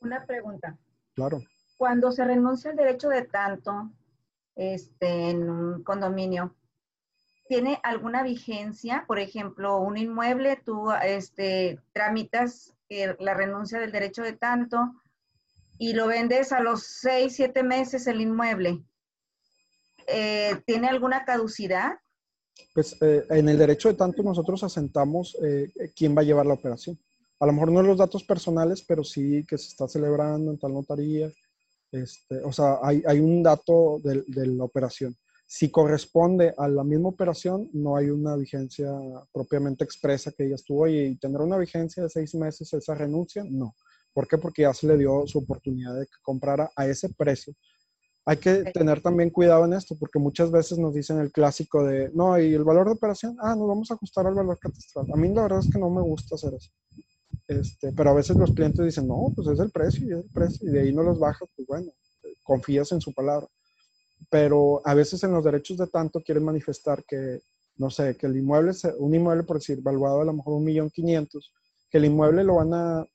Una 0.01 0.25
pregunta. 0.25 0.77
Claro. 1.15 1.43
Cuando 1.77 2.13
se 2.13 2.25
renuncia 2.25 2.71
al 2.71 2.77
derecho 2.77 3.09
de 3.09 3.23
tanto 3.23 3.91
este, 4.57 5.31
en 5.31 5.49
un 5.49 5.83
condominio, 5.83 6.55
¿tiene 7.49 7.81
alguna 7.83 8.23
vigencia? 8.23 9.05
Por 9.07 9.19
ejemplo, 9.19 9.79
un 9.79 9.97
inmueble, 9.97 10.61
tú 10.65 10.91
este, 10.93 11.81
tramitas 11.93 12.75
la 13.19 13.35
renuncia 13.35 13.79
del 13.79 13.93
derecho 13.93 14.23
de 14.23 14.33
tanto 14.33 14.95
y 15.79 15.93
lo 15.93 16.07
vendes 16.07 16.53
a 16.53 16.61
los 16.61 16.83
seis, 16.85 17.37
siete 17.37 17.63
meses 17.63 18.07
el 18.07 18.21
inmueble. 18.21 18.83
Eh, 20.07 20.61
¿Tiene 20.67 20.89
alguna 20.89 21.25
caducidad? 21.25 21.93
Pues 22.75 22.97
eh, 23.03 23.25
en 23.31 23.49
el 23.49 23.59
derecho 23.59 23.89
de 23.89 23.95
tanto 23.95 24.23
nosotros 24.23 24.65
asentamos 24.65 25.37
eh, 25.45 25.71
quién 25.95 26.17
va 26.17 26.23
a 26.23 26.25
llevar 26.25 26.47
la 26.47 26.55
operación. 26.55 26.99
A 27.41 27.47
lo 27.47 27.53
mejor 27.53 27.73
no 27.73 27.83
los 27.83 27.99
datos 27.99 28.25
personales, 28.25 28.83
pero 28.83 29.05
sí 29.05 29.45
que 29.47 29.59
se 29.59 29.69
está 29.69 29.87
celebrando 29.89 30.51
en 30.51 30.59
tal 30.59 30.73
notaría. 30.73 31.33
Este, 31.93 32.43
o 32.43 32.53
sea, 32.53 32.79
hay, 32.83 33.03
hay 33.07 33.21
un 33.21 33.43
dato 33.43 34.01
de, 34.03 34.25
de, 34.27 34.47
la 34.47 34.65
operación. 34.65 35.17
Si 35.47 35.71
corresponde 35.71 36.53
a 36.59 36.69
la 36.69 36.85
misma 36.85 37.09
operación, 37.09 37.71
no 37.73 37.97
hay 37.97 38.11
una 38.11 38.37
vigencia 38.37 38.93
propiamente 39.33 39.85
expresa 39.85 40.33
que 40.33 40.45
ella 40.45 40.57
estuvo 40.57 40.87
y 40.87 41.17
tener 41.17 41.41
una 41.41 41.57
vigencia 41.57 42.03
de 42.03 42.11
seis 42.11 42.35
meses 42.35 42.73
esa 42.75 42.95
renuncia, 42.95 43.43
no. 43.49 43.75
¿Por 44.13 44.27
qué? 44.29 44.37
Porque 44.37 44.63
ya 44.63 44.75
se 44.75 44.87
le 44.87 44.99
dio 44.99 45.27
su 45.27 45.39
oportunidad 45.39 45.99
de 45.99 46.07
que 46.07 46.17
comprara 46.23 46.71
a 46.77 46.87
ese 46.87 47.09
precio 47.11 47.55
hay 48.29 48.37
que 48.37 48.63
tener 48.75 49.01
también 49.01 49.31
cuidado 49.31 49.65
en 49.65 49.73
esto, 49.73 49.97
porque 49.99 50.19
muchas 50.19 50.51
veces 50.51 50.77
nos 50.77 50.93
dicen 50.93 51.19
el 51.19 51.33
clásico 51.33 51.83
de, 51.83 52.11
no, 52.13 52.39
y 52.39 52.53
el 52.53 52.63
valor 52.63 52.85
de 52.85 52.93
operación, 52.93 53.35
ah, 53.41 53.57
nos 53.57 53.67
vamos 53.67 53.91
a 53.91 53.95
ajustar 53.95 54.27
al 54.27 54.35
valor 54.35 54.59
catastral. 54.59 55.07
A 55.11 55.17
mí 55.17 55.33
la 55.33 55.45
verdad 55.45 55.61
es 55.61 55.73
que 55.73 55.79
no 55.79 55.89
me 55.89 56.03
gusta 56.03 56.35
hacer 56.35 56.53
eso. 56.53 56.71
Este, 57.49 57.93
pero 57.93 58.11
a 58.11 58.15
veces 58.15 58.37
los 58.37 58.53
clientes 58.53 58.85
dicen, 58.85 59.09
no, 59.09 59.33
pues 59.35 59.49
es 59.49 59.59
el 59.59 59.71
precio 59.71 60.07
y 60.07 60.13
es 60.13 60.25
el 60.25 60.31
precio, 60.31 60.69
y 60.69 60.71
de 60.71 60.81
ahí 60.81 60.93
no 60.93 61.03
los 61.03 61.19
bajas, 61.19 61.49
pues 61.57 61.67
bueno, 61.67 61.91
confías 62.45 62.93
en 62.93 63.01
su 63.01 63.13
palabra. 63.13 63.49
Pero 64.31 64.83
a 64.85 64.95
veces 64.95 65.23
en 65.25 65.33
los 65.33 65.45
derechos 65.45 65.79
de 65.79 65.87
tanto 65.87 66.21
quieren 66.23 66.45
manifestar 66.45 67.03
que, 67.05 67.41
no 67.77 67.91
sé, 67.91 68.17
que 68.17 68.27
el 68.27 68.37
inmueble, 68.37 68.73
un 68.99 69.15
inmueble, 69.15 69.45
por 69.45 69.59
decir, 69.59 69.81
valuado 69.81 70.21
a 70.21 70.25
lo 70.25 70.35
mejor 70.35 70.55
un 70.55 70.65
millón 70.65 70.91
quinientos, 70.91 71.53
que 71.91 71.99
el 71.99 72.05
inmueble 72.05 72.45
lo 72.45 72.57
van 72.57 72.75
a 72.75 73.07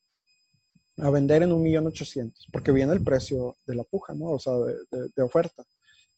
a 0.98 1.10
vender 1.10 1.44
en 1.44 1.52
un 1.52 1.62
millón 1.62 1.88
ochocientos, 1.88 2.48
porque 2.52 2.72
viene 2.72 2.94
el 2.94 3.04
precio 3.04 3.56
de 3.66 3.76
la 3.76 3.84
puja, 3.84 4.14
¿no? 4.14 4.32
O 4.32 4.40
sea, 4.40 4.54
de, 4.54 5.24
oferta. 5.24 5.64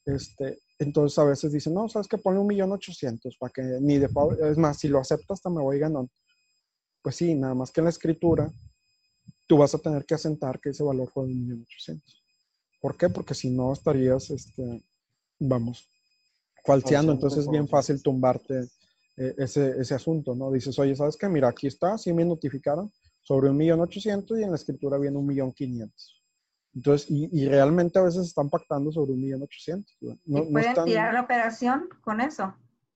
Este, 0.05 0.59
entonces 0.77 1.17
a 1.17 1.23
veces 1.23 1.51
dicen, 1.51 1.73
no, 1.73 1.87
sabes 1.87 2.07
que 2.07 2.17
pone 2.17 2.39
un 2.39 2.47
millón 2.47 2.71
ochocientos 2.71 3.37
para 3.39 3.51
que 3.51 3.61
ni 3.81 3.97
de 3.97 4.09
es 4.49 4.57
más, 4.57 4.77
si 4.77 4.87
lo 4.87 4.99
acepto 4.99 5.33
hasta 5.33 5.49
me 5.49 5.61
voy 5.61 5.79
ganando. 5.79 6.09
Pues 7.05 7.17
sí, 7.17 7.35
nada 7.35 7.53
más 7.53 7.69
que 7.69 7.81
en 7.81 7.83
la 7.83 7.91
escritura 7.91 8.51
tú 9.45 9.59
vas 9.59 9.75
a 9.75 9.77
tener 9.77 10.05
que 10.05 10.15
asentar 10.15 10.59
que 10.59 10.69
ese 10.69 10.81
valor 10.81 11.07
fue 11.07 11.27
de 11.27 11.33
un 11.33 11.39
millón 11.39 11.61
ochocientos. 11.61 12.23
¿Por 12.81 12.97
qué? 12.97 13.09
Porque 13.09 13.35
si 13.35 13.51
no 13.51 13.73
estarías, 13.73 14.31
este, 14.31 14.83
vamos, 15.37 15.87
falseando, 16.65 17.11
entonces 17.11 17.41
es 17.41 17.51
bien 17.51 17.67
fácil 17.67 18.01
tumbarte 18.01 18.61
eh, 19.17 19.35
ese, 19.37 19.79
ese 19.79 19.93
asunto, 19.93 20.33
¿no? 20.33 20.51
Dices, 20.51 20.79
oye, 20.79 20.95
¿sabes 20.95 21.15
qué? 21.15 21.29
Mira, 21.29 21.49
aquí 21.49 21.67
está, 21.67 21.95
sí 21.99 22.11
me 22.11 22.25
notificaron, 22.25 22.91
sobre 23.21 23.51
un 23.51 23.57
millón 23.57 23.81
ochocientos 23.81 24.39
y 24.39 24.41
en 24.41 24.49
la 24.49 24.55
escritura 24.55 24.97
viene 24.97 25.19
un 25.19 25.27
millón 25.27 25.53
quinientos. 25.53 26.23
Entonces, 26.73 27.05
y, 27.11 27.47
realmente 27.47 27.99
a 27.99 28.01
veces 28.01 28.25
están 28.25 28.49
pactando 28.49 28.91
sobre 28.91 29.13
un 29.13 29.21
millón 29.21 29.43
ochocientos. 29.43 29.95
No, 30.25 30.43
¿Pueden 30.47 30.85
tirar 30.85 31.13
la 31.13 31.21
operación 31.21 31.87
con 32.01 32.19
eso? 32.19 32.55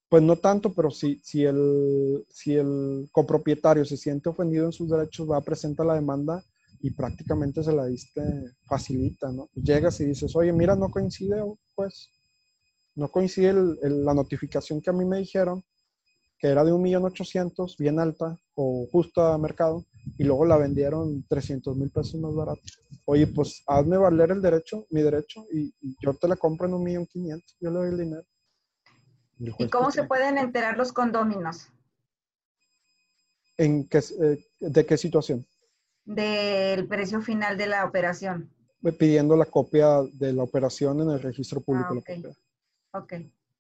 Pues 0.10 0.24
no 0.24 0.38
tanto, 0.38 0.74
pero 0.74 0.90
si, 0.90 1.20
si, 1.24 1.46
el, 1.46 2.26
si 2.30 2.56
el 2.56 3.08
copropietario 3.12 3.86
se 3.86 3.96
siente 3.96 4.30
ofendido 4.30 4.66
en 4.66 4.72
sus 4.72 4.90
derechos, 4.90 5.30
va 5.30 5.38
a 5.38 5.42
presentar 5.42 5.86
la 5.86 5.94
demanda 5.94 6.44
y 6.82 6.92
prácticamente 6.92 7.64
se 7.64 7.74
la 7.74 7.86
diste 7.86 8.22
facilita, 8.64 9.32
¿no? 9.32 9.50
Llegas 9.54 10.00
y 10.00 10.06
dices, 10.06 10.36
oye, 10.36 10.52
mira, 10.52 10.76
no 10.76 10.90
coincide, 10.90 11.44
pues, 11.76 12.10
no 12.96 13.10
coincide 13.10 13.54
la 13.84 14.14
notificación 14.14 14.82
que 14.82 14.90
a 14.90 14.94
mí 14.94 15.06
me 15.06 15.20
dijeron, 15.20 15.64
que 16.40 16.48
era 16.48 16.64
de 16.64 16.72
un 16.72 16.82
millón 16.82 17.06
ochocientos, 17.06 17.76
bien 17.78 18.00
alta 18.00 18.38
o 18.56 18.88
justo 18.92 19.22
a 19.22 19.38
mercado, 19.38 19.86
y 20.18 20.24
luego 20.24 20.46
la 20.46 20.58
vendieron 20.58 21.24
300 21.28 21.76
mil 21.78 21.92
pesos 21.92 22.20
más 22.20 22.34
barato. 22.34 22.62
Oye, 23.06 23.28
pues 23.28 23.62
hazme 23.68 23.98
valer 23.98 24.32
el 24.32 24.42
derecho, 24.42 24.88
mi 24.90 25.02
derecho, 25.02 25.46
y, 25.52 25.74
yo 26.02 26.14
te 26.14 26.28
la 26.28 26.38
compro 26.38 26.68
en 26.68 26.74
un 26.74 26.84
millón 26.84 27.06
quinientos, 27.06 27.56
yo 27.60 27.70
le 27.70 27.80
doy 27.80 27.90
el 27.90 27.98
dinero. 27.98 28.26
¿Y 29.40 29.70
cómo 29.70 29.92
se 29.92 30.04
pueden 30.04 30.38
enterar 30.38 30.78
los 30.78 30.92
condóminos? 30.92 31.70
¿En 33.58 33.88
qué, 33.88 34.00
eh, 34.00 34.46
¿De 34.60 34.86
qué 34.86 34.98
situación? 34.98 35.46
Del 36.06 36.88
precio 36.88 37.22
final 37.22 37.58
de 37.58 37.68
la 37.68 37.86
operación. 37.86 38.50
Pidiendo 38.98 39.36
la 39.36 39.46
copia 39.46 40.02
de 40.14 40.34
la 40.34 40.44
operación 40.44 41.02
en 41.02 41.12
el 41.12 41.22
registro 41.22 41.62
público. 41.62 42.02
Ah, 42.94 43.00
ok. 43.00 43.14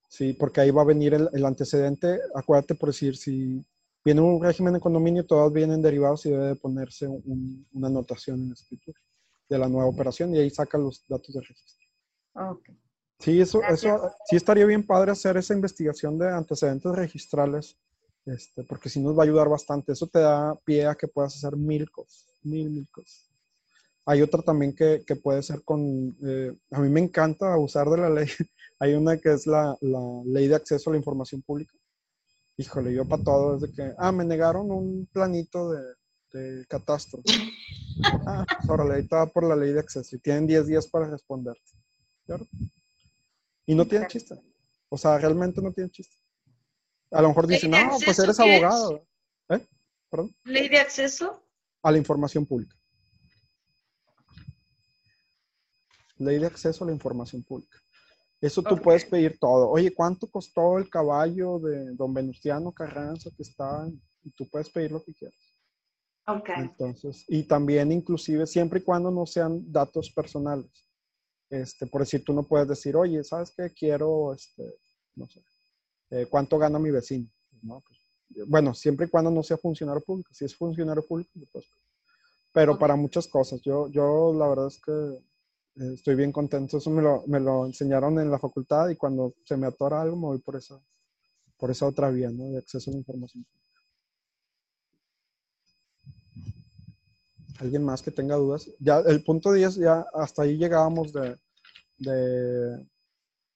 Sí, 0.07 0.33
porque 0.33 0.61
ahí 0.61 0.71
va 0.71 0.81
a 0.81 0.85
venir 0.85 1.13
el, 1.13 1.29
el 1.33 1.45
antecedente. 1.45 2.19
Acuérdate 2.33 2.75
por 2.75 2.89
decir, 2.89 3.15
si 3.15 3.63
viene 4.03 4.21
un 4.21 4.41
régimen 4.41 4.73
de 4.73 4.79
condominio, 4.79 5.25
todos 5.25 5.51
vienen 5.53 5.81
derivados 5.81 6.25
y 6.25 6.31
debe 6.31 6.47
de 6.47 6.55
ponerse 6.55 7.07
una 7.07 7.87
anotación 7.87 8.41
en 8.41 8.49
la 8.49 8.53
escritura 8.53 8.99
de 9.47 9.57
la 9.57 9.67
nueva 9.67 9.89
operación 9.89 10.33
y 10.33 10.39
ahí 10.39 10.49
saca 10.49 10.77
los 10.77 11.05
datos 11.07 11.33
de 11.33 11.41
registro. 11.41 11.87
Okay. 12.33 12.79
Sí, 13.19 13.41
eso, 13.41 13.61
eso 13.63 14.11
sí 14.29 14.37
estaría 14.37 14.65
bien 14.65 14.85
padre 14.85 15.11
hacer 15.11 15.35
esa 15.35 15.53
investigación 15.53 16.17
de 16.17 16.29
antecedentes 16.29 16.89
registrales, 16.93 17.77
este, 18.25 18.63
porque 18.63 18.87
sí 18.87 19.01
nos 19.01 19.17
va 19.17 19.23
a 19.23 19.25
ayudar 19.25 19.49
bastante. 19.49 19.91
Eso 19.91 20.07
te 20.07 20.19
da 20.19 20.55
pie 20.63 20.85
a 20.85 20.95
que 20.95 21.07
puedas 21.07 21.35
hacer 21.35 21.57
mil 21.57 21.91
cosas, 21.91 22.25
mil, 22.43 22.69
mil 22.69 22.87
cosas. 22.89 23.29
Hay 24.05 24.21
otra 24.21 24.41
también 24.41 24.73
que, 24.73 25.03
que 25.05 25.17
puede 25.17 25.43
ser 25.43 25.63
con, 25.63 26.17
eh, 26.23 26.55
a 26.71 26.79
mí 26.79 26.89
me 26.89 27.01
encanta 27.01 27.53
abusar 27.53 27.89
de 27.89 27.97
la 27.97 28.09
ley. 28.09 28.27
Hay 28.79 28.93
una 28.93 29.17
que 29.17 29.33
es 29.33 29.45
la, 29.45 29.77
la, 29.81 30.21
ley 30.25 30.47
de 30.47 30.55
acceso 30.55 30.89
a 30.89 30.93
la 30.93 30.97
información 30.97 31.41
pública. 31.41 31.75
Híjole, 32.55 32.93
yo 32.93 33.05
para 33.05 33.23
todo, 33.23 33.57
desde 33.57 33.73
que, 33.73 33.93
ah, 33.97 34.13
me 34.13 34.23
negaron 34.23 34.71
un 34.71 35.07
planito 35.11 35.71
de, 35.71 35.81
de 36.33 36.65
catastro. 36.67 37.21
Ah, 38.25 38.45
pues 38.47 38.69
órale, 38.69 38.93
ahí 38.93 39.01
estaba 39.01 39.25
por 39.25 39.43
la 39.45 39.57
ley 39.57 39.73
de 39.73 39.81
acceso 39.81 40.15
y 40.15 40.19
tienen 40.19 40.47
10 40.47 40.67
días 40.67 40.87
para 40.87 41.09
responder. 41.09 41.53
¿Cierto? 42.25 42.47
Y 43.69 43.75
no 43.75 43.87
tienen 43.87 44.07
chiste. 44.07 44.33
O 44.89 44.97
sea, 44.97 45.19
realmente 45.19 45.61
no 45.61 45.71
tienen 45.71 45.91
chiste. 45.91 46.17
A 47.11 47.21
lo 47.21 47.27
mejor 47.27 47.45
dicen, 47.45 47.69
no, 47.69 47.99
pues 48.03 48.17
eres 48.17 48.39
abogado. 48.39 49.05
¿Eh? 49.47 49.63
¿Perdón? 50.09 50.35
¿Ley 50.43 50.69
de 50.69 50.79
acceso? 50.79 51.43
A 51.83 51.91
la 51.91 51.99
información 51.99 52.47
pública. 52.47 52.75
Ley 56.17 56.39
de 56.39 56.47
acceso 56.47 56.83
a 56.83 56.87
la 56.87 56.93
información 56.93 57.43
pública. 57.43 57.77
Eso 58.41 58.63
tú 58.63 58.75
puedes 58.81 59.05
pedir 59.05 59.37
todo. 59.37 59.69
Oye, 59.69 59.93
¿cuánto 59.93 60.31
costó 60.31 60.79
el 60.79 60.89
caballo 60.89 61.59
de 61.59 61.93
don 61.93 62.11
Venustiano 62.11 62.71
Carranza 62.71 63.29
que 63.37 63.43
está? 63.43 63.87
Y 64.23 64.31
tú 64.31 64.49
puedes 64.49 64.71
pedir 64.71 64.93
lo 64.93 65.03
que 65.03 65.13
quieras. 65.13 65.53
Ok. 66.25 66.49
Entonces, 66.57 67.23
y 67.27 67.43
también 67.43 67.91
inclusive 67.91 68.47
siempre 68.47 68.79
y 68.79 68.83
cuando 68.83 69.11
no 69.11 69.27
sean 69.27 69.71
datos 69.71 70.09
personales. 70.09 70.88
Este, 71.49 71.87
por 71.87 72.01
decir, 72.01 72.23
tú 72.23 72.33
no 72.33 72.43
puedes 72.43 72.67
decir, 72.67 72.95
oye, 72.95 73.23
¿sabes 73.23 73.51
qué? 73.55 73.71
Quiero, 73.73 74.33
este, 74.33 74.63
no 75.15 75.27
sé, 75.27 75.41
eh, 76.11 76.27
¿cuánto 76.29 76.57
gana 76.57 76.79
mi 76.79 76.91
vecino? 76.91 77.27
No, 77.61 77.81
pues, 77.87 77.99
bueno, 78.47 78.73
siempre 78.73 79.07
y 79.07 79.09
cuando 79.09 79.31
no 79.31 79.43
sea 79.43 79.57
funcionario 79.57 80.01
público. 80.01 80.33
Si 80.33 80.45
es 80.45 80.55
funcionario 80.55 81.05
público, 81.05 81.31
pues, 81.51 81.65
pero 82.53 82.77
para 82.77 82.95
muchas 82.95 83.27
cosas. 83.27 83.61
Yo, 83.61 83.87
yo 83.89 84.33
la 84.33 84.47
verdad 84.47 84.67
es 84.67 84.79
que 84.81 84.91
eh, 84.91 85.93
estoy 85.93 86.15
bien 86.15 86.31
contento. 86.31 86.77
Eso 86.77 86.89
me 86.89 87.01
lo, 87.01 87.23
me 87.27 87.39
lo 87.39 87.65
enseñaron 87.65 88.19
en 88.19 88.31
la 88.31 88.39
facultad 88.39 88.89
y 88.89 88.95
cuando 88.95 89.35
se 89.45 89.57
me 89.57 89.67
atora 89.67 90.01
algo 90.01 90.15
me 90.15 90.27
voy 90.27 90.39
por 90.39 90.55
esa, 90.55 90.79
por 91.57 91.71
esa 91.71 91.87
otra 91.87 92.09
vía, 92.09 92.29
¿no? 92.29 92.51
De 92.51 92.59
acceso 92.59 92.89
a 92.91 92.93
la 92.93 92.99
información. 92.99 93.45
¿Alguien 97.59 97.83
más 97.83 98.01
que 98.01 98.11
tenga 98.11 98.35
dudas? 98.35 98.69
Ya 98.79 98.99
el 98.99 99.23
punto 99.23 99.51
10, 99.51 99.75
ya 99.75 100.05
hasta 100.13 100.43
ahí 100.43 100.57
llegábamos 100.57 101.11
de, 101.11 101.37
de, 101.97 102.87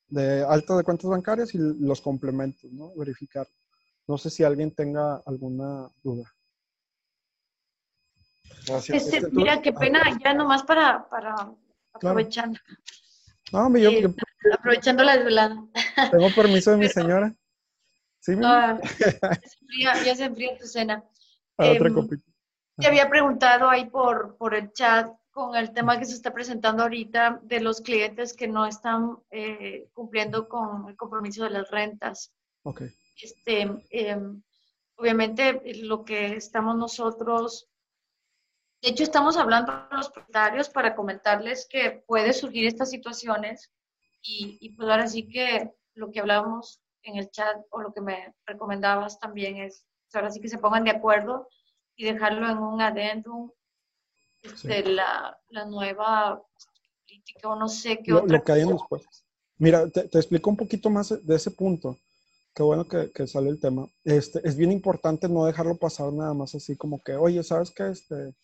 de 0.07 0.43
alta 0.43 0.75
de 0.75 0.83
cuentas 0.83 1.09
bancarias 1.09 1.55
y 1.55 1.57
los 1.57 2.01
complementos, 2.01 2.71
¿no? 2.71 2.93
Verificar. 2.95 3.47
No 4.05 4.17
sé 4.17 4.29
si 4.29 4.43
alguien 4.43 4.75
tenga 4.75 5.21
alguna 5.25 5.89
duda. 6.03 6.29
Gracias. 8.67 9.07
Este, 9.07 9.29
mira, 9.31 9.61
qué 9.61 9.71
pena, 9.71 10.01
ya 10.21 10.33
nomás 10.33 10.63
para, 10.63 11.07
para 11.09 11.53
aprovechando. 11.93 12.59
No, 13.53 13.77
yo, 13.77 13.89
eh, 13.89 14.15
aprovechando 14.51 15.03
la 15.03 15.15
desvelada. 15.15 15.65
Tengo 16.11 16.27
permiso 16.35 16.71
de 16.71 16.77
mi 16.77 16.89
señora. 16.89 17.33
Sí, 18.19 18.33
ah, 18.43 18.79
ya, 20.05 20.15
se 20.15 20.25
enfría, 20.25 20.57
tu 20.57 20.65
cena. 20.65 21.03
A 21.57 21.71
otra 21.71 21.87
em, 21.87 21.93
copita. 21.93 22.32
Te 22.77 22.87
había 22.87 23.09
preguntado 23.09 23.69
ahí 23.69 23.85
por, 23.85 24.35
por 24.37 24.55
el 24.55 24.71
chat 24.73 25.11
con 25.31 25.55
el 25.55 25.73
tema 25.73 25.97
que 25.97 26.05
se 26.05 26.13
está 26.13 26.31
presentando 26.31 26.83
ahorita 26.83 27.39
de 27.41 27.59
los 27.59 27.81
clientes 27.81 28.35
que 28.35 28.47
no 28.47 28.65
están 28.65 29.17
eh, 29.31 29.89
cumpliendo 29.93 30.47
con 30.47 30.87
el 30.87 30.95
compromiso 30.95 31.43
de 31.43 31.49
las 31.49 31.69
rentas. 31.71 32.31
Okay. 32.63 32.89
Este, 33.21 33.61
em, 33.89 34.41
obviamente 34.95 35.61
lo 35.83 36.03
que 36.05 36.35
estamos 36.35 36.75
nosotros, 36.75 37.67
de 38.81 38.89
hecho 38.89 39.03
estamos 39.03 39.37
hablando 39.37 39.87
con 39.89 39.97
los 39.97 40.09
propietarios 40.09 40.69
para 40.69 40.95
comentarles 40.95 41.67
que 41.67 42.03
puede 42.07 42.31
surgir 42.33 42.67
estas 42.67 42.91
situaciones 42.91 43.71
y, 44.21 44.57
y 44.61 44.75
pues 44.75 44.87
ahora 44.87 45.07
sí 45.07 45.27
que 45.27 45.73
lo 45.95 46.11
que 46.11 46.19
hablábamos 46.19 46.79
en 47.01 47.17
el 47.17 47.29
chat 47.31 47.57
o 47.71 47.81
lo 47.81 47.91
que 47.91 48.01
me 48.01 48.35
recomendabas 48.45 49.19
también 49.19 49.57
es, 49.57 49.85
ahora 50.13 50.29
sí 50.29 50.39
que 50.39 50.47
se 50.47 50.59
pongan 50.59 50.83
de 50.83 50.91
acuerdo 50.91 51.47
y 51.95 52.05
dejarlo 52.05 52.49
en 52.49 52.57
un 52.57 52.81
adendum 52.81 53.51
de 54.41 54.49
este, 54.49 54.89
la, 54.89 55.37
la, 55.49 55.65
nueva 55.65 56.41
política 57.05 57.49
o 57.49 57.55
no 57.55 57.67
sé 57.67 57.99
qué 58.03 58.11
lo, 58.11 58.25
Lo 58.25 58.43
que 58.43 58.51
hay 58.51 58.61
en 58.61 58.71
los 58.71 58.81
puestos. 58.87 59.25
Mira, 59.57 59.89
te, 59.89 60.07
te, 60.07 60.17
explico 60.17 60.49
un 60.49 60.57
poquito 60.57 60.89
más 60.89 61.09
de 61.25 61.35
ese 61.35 61.51
punto. 61.51 61.97
Qué 62.53 62.63
bueno 62.63 62.85
que, 62.85 63.11
que, 63.11 63.27
sale 63.27 63.49
el 63.49 63.59
tema. 63.59 63.87
Este, 64.03 64.41
es 64.47 64.55
bien 64.55 64.71
importante 64.71 65.27
no 65.29 65.45
dejarlo 65.45 65.75
pasar 65.77 66.11
nada 66.11 66.33
más 66.33 66.53
así 66.55 66.75
como 66.75 67.01
que, 67.01 67.13
oye, 67.15 67.41
¿sabes 67.43 67.71
qué? 67.71 67.89
Este, 67.89 68.35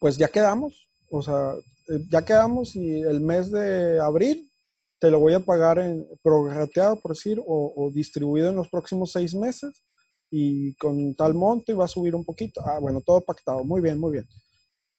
pues 0.00 0.16
ya 0.16 0.28
quedamos. 0.28 0.88
O 1.10 1.22
sea, 1.22 1.54
eh, 1.88 2.00
ya 2.10 2.24
quedamos 2.24 2.74
y 2.74 3.00
el 3.02 3.20
mes 3.20 3.50
de 3.50 4.00
abril 4.00 4.50
te 4.98 5.10
lo 5.10 5.20
voy 5.20 5.34
a 5.34 5.40
pagar 5.40 5.78
en 5.78 6.06
prorrateado, 6.22 6.98
por 7.00 7.12
decir, 7.12 7.38
o, 7.46 7.72
o 7.76 7.90
distribuido 7.90 8.48
en 8.48 8.56
los 8.56 8.68
próximos 8.68 9.12
seis 9.12 9.34
meses 9.34 9.82
y 10.30 10.74
con 10.74 11.14
tal 11.14 11.34
monto 11.34 11.72
y 11.72 11.74
va 11.74 11.84
a 11.84 11.88
subir 11.88 12.14
un 12.14 12.24
poquito. 12.24 12.60
Ah, 12.64 12.78
bueno, 12.80 13.00
todo 13.00 13.20
pactado. 13.20 13.64
Muy 13.64 13.80
bien, 13.80 13.98
muy 13.98 14.12
bien. 14.12 14.26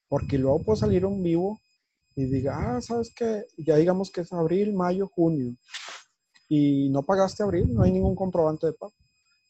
Porque 0.08 0.38
luego 0.38 0.62
puede 0.62 0.80
salir 0.80 1.04
un 1.04 1.22
vivo 1.22 1.60
y 2.16 2.24
diga, 2.24 2.76
ah, 2.76 2.80
¿sabes 2.80 3.12
qué? 3.14 3.44
Ya 3.56 3.76
digamos 3.76 4.10
que 4.10 4.22
es 4.22 4.32
abril, 4.32 4.74
mayo, 4.74 5.06
junio. 5.06 5.54
Y 6.48 6.88
no 6.90 7.02
pagaste 7.02 7.42
abril, 7.42 7.74
no 7.74 7.82
hay 7.82 7.92
ningún 7.92 8.16
comprobante 8.16 8.66
de 8.66 8.72
pago. 8.72 8.94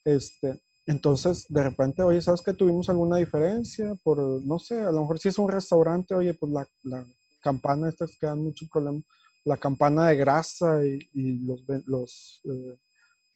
Este, 0.04 0.60
entonces, 0.86 1.46
de 1.48 1.62
repente, 1.62 2.02
oye, 2.02 2.20
¿sabes 2.20 2.42
que 2.42 2.54
tuvimos 2.54 2.88
alguna 2.88 3.18
diferencia? 3.18 3.94
Por, 4.02 4.18
no 4.44 4.58
sé, 4.58 4.80
a 4.80 4.90
lo 4.90 5.02
mejor 5.02 5.18
si 5.18 5.28
es 5.28 5.38
un 5.38 5.48
restaurante, 5.50 6.14
oye, 6.14 6.34
pues 6.34 6.50
la, 6.52 6.66
la 6.82 7.06
campana, 7.40 7.88
estas 7.88 8.10
que 8.18 8.26
dan 8.26 8.42
mucho 8.42 8.66
problema, 8.72 9.00
la 9.44 9.56
campana 9.56 10.08
de 10.08 10.16
grasa 10.16 10.84
y, 10.84 10.98
y 11.14 11.46
los, 11.46 11.62
los 11.86 12.40
eh, 12.44 12.78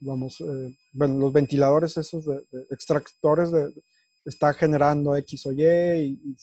vamos, 0.03 0.41
eh, 0.41 0.77
bueno, 0.93 1.19
los 1.19 1.33
ventiladores 1.33 1.97
esos 1.97 2.27
de, 2.27 2.43
extractores 2.71 3.51
de, 3.51 3.73
está 4.25 4.53
generando 4.55 5.17
X 5.17 5.47
o 5.47 5.53
Y 5.53 5.63
y, 5.63 6.37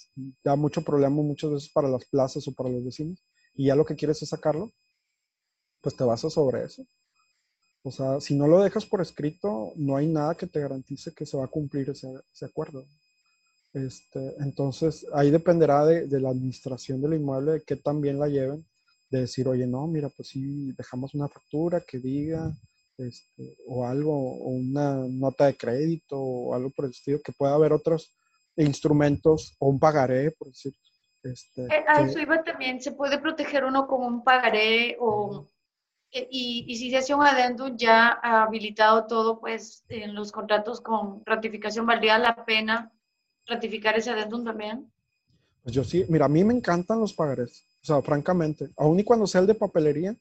da 0.44 0.56
mucho 0.56 0.81
problema 0.81 1.15
muchas 1.15 1.52
veces 1.52 1.69
para 1.69 1.88
las 1.88 2.06
plazas 2.06 2.48
o 2.48 2.53
para 2.53 2.69
los 2.69 2.84
vecinos 2.84 3.23
y 3.53 3.65
ya 3.68 3.76
lo 3.76 3.86
que 3.86 3.95
quieres 3.95 4.22
es 4.22 4.30
sacarlo, 4.30 4.72
pues 5.81 5.95
te 5.95 6.03
basas 6.03 6.34
sobre 6.34 6.64
eso. 6.64 6.86
O 7.84 7.91
sea, 7.91 8.19
si 8.19 8.36
no 8.36 8.48
lo 8.48 8.61
dejas 8.61 8.86
por 8.86 9.02
escrito, 9.02 9.73
no 9.76 9.95
hay 9.95 10.07
nada 10.07 10.36
que 10.36 10.48
te 10.48 10.60
garantice 10.60 11.14
que 11.14 11.26
se 11.26 11.38
va 11.38 11.45
a 11.45 11.49
cumplir 11.49 11.90
ese, 11.90 12.45
acuerdo. 12.45 12.86
Este, 13.73 14.36
entonces, 14.40 15.06
ahí 15.14 15.31
dependerá 15.31 15.86
de, 15.86 16.19
la 16.19 16.30
administración 16.30 17.02
del 17.02 17.14
inmueble, 17.14 17.53
de 17.53 17.64
qué 17.64 17.77
tan 17.77 18.02
la 18.02 18.27
lleven, 18.27 18.65
de 19.10 19.22
decir, 19.22 19.48
oye, 19.48 19.65
no, 19.65 19.88
mira, 19.88 20.10
pues 20.10 20.30
sí, 20.30 20.72
dejamos 20.73 21.14
una 21.14 21.27
factura 21.27 21.81
que 21.81 21.99
diga 21.99 22.53
este, 22.99 23.55
o 23.67 23.85
algo, 23.85 24.13
o 24.13 24.49
una 24.49 24.95
nota 25.07 25.45
de 25.45 25.55
crédito 25.55 26.19
o 26.19 26.53
algo 26.53 26.69
por 26.69 26.85
el 26.85 26.91
estilo, 26.91 27.21
que 27.23 27.31
pueda 27.31 27.53
haber 27.53 27.73
otros 27.73 28.13
instrumentos 28.55 29.55
o 29.59 29.69
un 29.69 29.80
pagaré, 29.80 30.31
por 30.31 30.49
decir. 30.49 30.73
Este, 31.23 31.63
eh, 31.63 31.84
a 31.88 32.01
eso 32.01 32.19
iba 32.19 32.41
también, 32.43 32.81
se 32.81 32.93
puede 32.93 33.19
proteger 33.19 33.65
uno 33.65 33.88
con 33.88 34.03
un 34.03 34.23
pagaré 34.23 34.97
o... 34.99 35.49
Eh, 36.11 36.27
y, 36.31 36.65
y, 36.67 36.77
si 36.77 36.89
se 36.89 36.97
hace 36.97 37.13
un 37.13 37.23
adendum 37.23 37.77
ya 37.77 38.19
habilitado 38.23 39.05
todo, 39.05 39.39
pues 39.39 39.84
en 39.89 40.15
los 40.15 40.31
contratos 40.31 40.81
con 40.81 41.23
ratificación, 41.23 41.85
¿valdría 41.85 42.17
la 42.17 42.45
pena 42.45 42.91
ratificar 43.45 43.95
ese 43.95 44.09
adendum 44.09 44.43
también? 44.43 44.91
Pues 45.61 45.76
yo 45.76 45.84
sí, 45.84 46.05
mira, 46.09 46.26
a 46.26 46.30
mí 46.30 46.43
me 46.43 46.53
encantan 46.53 46.99
los 46.99 47.13
pagarés, 47.13 47.63
o 47.84 47.85
sea, 47.85 48.01
francamente, 48.01 48.69
aun 48.77 48.99
y 48.99 49.03
cuando 49.03 49.27
sea 49.27 49.41
el 49.41 49.47
de 49.47 49.53
papelería, 49.53 50.15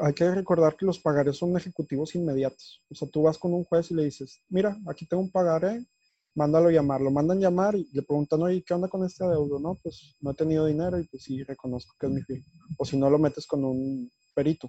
hay 0.00 0.12
que 0.14 0.30
recordar 0.30 0.76
que 0.76 0.86
los 0.86 0.98
pagarés 0.98 1.36
son 1.36 1.56
ejecutivos 1.56 2.14
inmediatos. 2.14 2.82
O 2.90 2.94
sea, 2.94 3.08
tú 3.08 3.22
vas 3.22 3.38
con 3.38 3.54
un 3.54 3.64
juez 3.64 3.90
y 3.90 3.94
le 3.94 4.04
dices, 4.04 4.42
mira, 4.48 4.76
aquí 4.88 5.06
tengo 5.06 5.22
un 5.22 5.30
pagaré, 5.30 5.86
mándalo 6.34 6.70
llamar. 6.70 7.00
Lo 7.00 7.10
mandan 7.10 7.40
llamar 7.40 7.76
y 7.76 7.88
le 7.92 8.02
preguntan, 8.02 8.42
oye, 8.42 8.62
¿qué 8.66 8.74
onda 8.74 8.88
con 8.88 9.04
este 9.04 9.24
adeudo? 9.24 9.60
No, 9.60 9.76
pues 9.82 10.16
no 10.20 10.32
he 10.32 10.34
tenido 10.34 10.66
dinero 10.66 10.98
y 10.98 11.04
pues 11.04 11.22
sí, 11.22 11.42
reconozco 11.44 11.94
que 11.98 12.06
es 12.06 12.12
mi 12.12 12.22
firma. 12.22 12.46
O 12.78 12.84
si 12.84 12.96
no, 12.96 13.08
lo 13.08 13.18
metes 13.18 13.46
con 13.46 13.64
un 13.64 14.10
perito. 14.34 14.68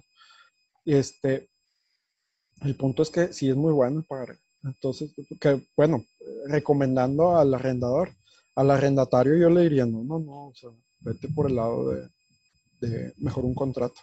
Este, 0.84 1.50
el 2.62 2.76
punto 2.76 3.02
es 3.02 3.10
que 3.10 3.32
sí 3.32 3.48
es 3.48 3.56
muy 3.56 3.72
bueno 3.72 3.98
el 3.98 4.06
pagaré. 4.06 4.38
Entonces, 4.62 5.12
que 5.40 5.60
bueno, 5.76 6.04
recomendando 6.46 7.36
al 7.36 7.52
arrendador, 7.52 8.10
al 8.54 8.70
arrendatario 8.70 9.36
yo 9.36 9.50
le 9.50 9.62
diría, 9.62 9.84
no, 9.86 10.04
no, 10.04 10.20
no, 10.20 10.46
o 10.48 10.54
sea, 10.54 10.70
vete 11.00 11.28
por 11.28 11.50
el 11.50 11.56
lado 11.56 11.90
de 12.80 13.12
mejor 13.18 13.44
un 13.44 13.54
contrato. 13.54 14.00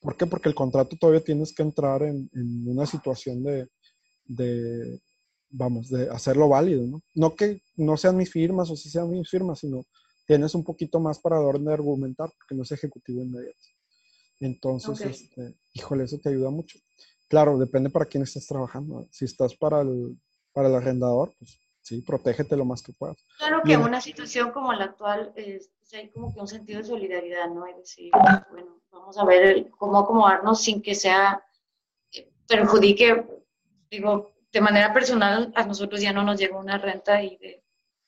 ¿Por 0.00 0.16
qué? 0.16 0.26
Porque 0.26 0.48
el 0.48 0.54
contrato 0.54 0.96
todavía 0.96 1.22
tienes 1.22 1.54
que 1.54 1.62
entrar 1.62 2.02
en, 2.02 2.30
una 2.66 2.86
situación 2.86 3.42
de, 3.42 3.68
de, 4.24 5.00
vamos, 5.50 5.88
de 5.90 6.08
hacerlo 6.08 6.48
válido, 6.48 6.86
¿no? 6.86 7.02
No 7.14 7.34
que 7.36 7.62
no 7.76 7.96
sean 7.96 8.16
mis 8.16 8.30
firmas 8.30 8.70
o 8.70 8.76
si 8.76 8.88
sean 8.88 9.10
mis 9.10 9.28
firmas, 9.28 9.60
sino 9.60 9.84
tienes 10.26 10.54
un 10.54 10.64
poquito 10.64 11.00
más 11.00 11.18
para 11.18 11.38
de 11.38 11.72
argumentar 11.72 12.30
porque 12.38 12.54
no 12.54 12.62
es 12.62 12.72
ejecutivo 12.72 13.22
inmediato. 13.22 13.58
Entonces, 14.40 15.00
este, 15.02 15.54
híjole, 15.74 16.04
eso 16.04 16.18
te 16.18 16.30
ayuda 16.30 16.50
mucho. 16.50 16.78
Claro, 17.28 17.58
depende 17.58 17.90
para 17.90 18.06
quién 18.06 18.22
estás 18.22 18.46
trabajando. 18.46 19.06
Si 19.12 19.26
estás 19.26 19.54
para 19.54 19.82
el, 19.82 20.18
para 20.52 20.68
el 20.68 20.74
arrendador, 20.74 21.34
pues 21.38 21.58
Sí, 21.82 22.02
protégete 22.02 22.56
lo 22.56 22.64
más 22.64 22.82
que 22.82 22.92
puedas. 22.92 23.16
Claro 23.38 23.62
que 23.64 23.72
en 23.72 23.80
una 23.80 24.00
situación 24.00 24.52
como 24.52 24.72
la 24.72 24.84
actual, 24.84 25.32
es, 25.34 25.70
pues, 25.78 25.94
hay 25.94 26.10
como 26.10 26.32
que 26.32 26.40
un 26.40 26.48
sentido 26.48 26.80
de 26.80 26.86
solidaridad, 26.86 27.48
¿no? 27.48 27.66
Es 27.66 27.76
decir, 27.76 28.10
bueno, 28.50 28.80
vamos 28.90 29.16
a 29.18 29.24
ver 29.24 29.70
cómo 29.70 29.98
acomodarnos 29.98 30.62
sin 30.62 30.82
que 30.82 30.94
sea, 30.94 31.42
eh, 32.12 32.30
perjudique, 32.46 33.26
digo, 33.90 34.32
de 34.52 34.60
manera 34.60 34.92
personal, 34.92 35.52
a 35.54 35.64
nosotros 35.64 36.00
ya 36.00 36.12
no 36.12 36.22
nos 36.22 36.38
llega 36.38 36.58
una 36.58 36.78
renta 36.78 37.22
y 37.22 37.36
de 37.38 37.62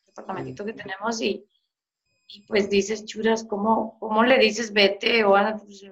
departamentito 0.06 0.64
que 0.64 0.74
tenemos 0.74 1.20
y, 1.20 1.46
y 2.28 2.42
pues 2.42 2.68
dices, 2.68 3.04
churas, 3.04 3.44
¿cómo, 3.44 3.98
¿cómo 3.98 4.24
le 4.24 4.38
dices 4.38 4.72
vete 4.72 5.24
o 5.24 5.32
pues, 5.64 5.86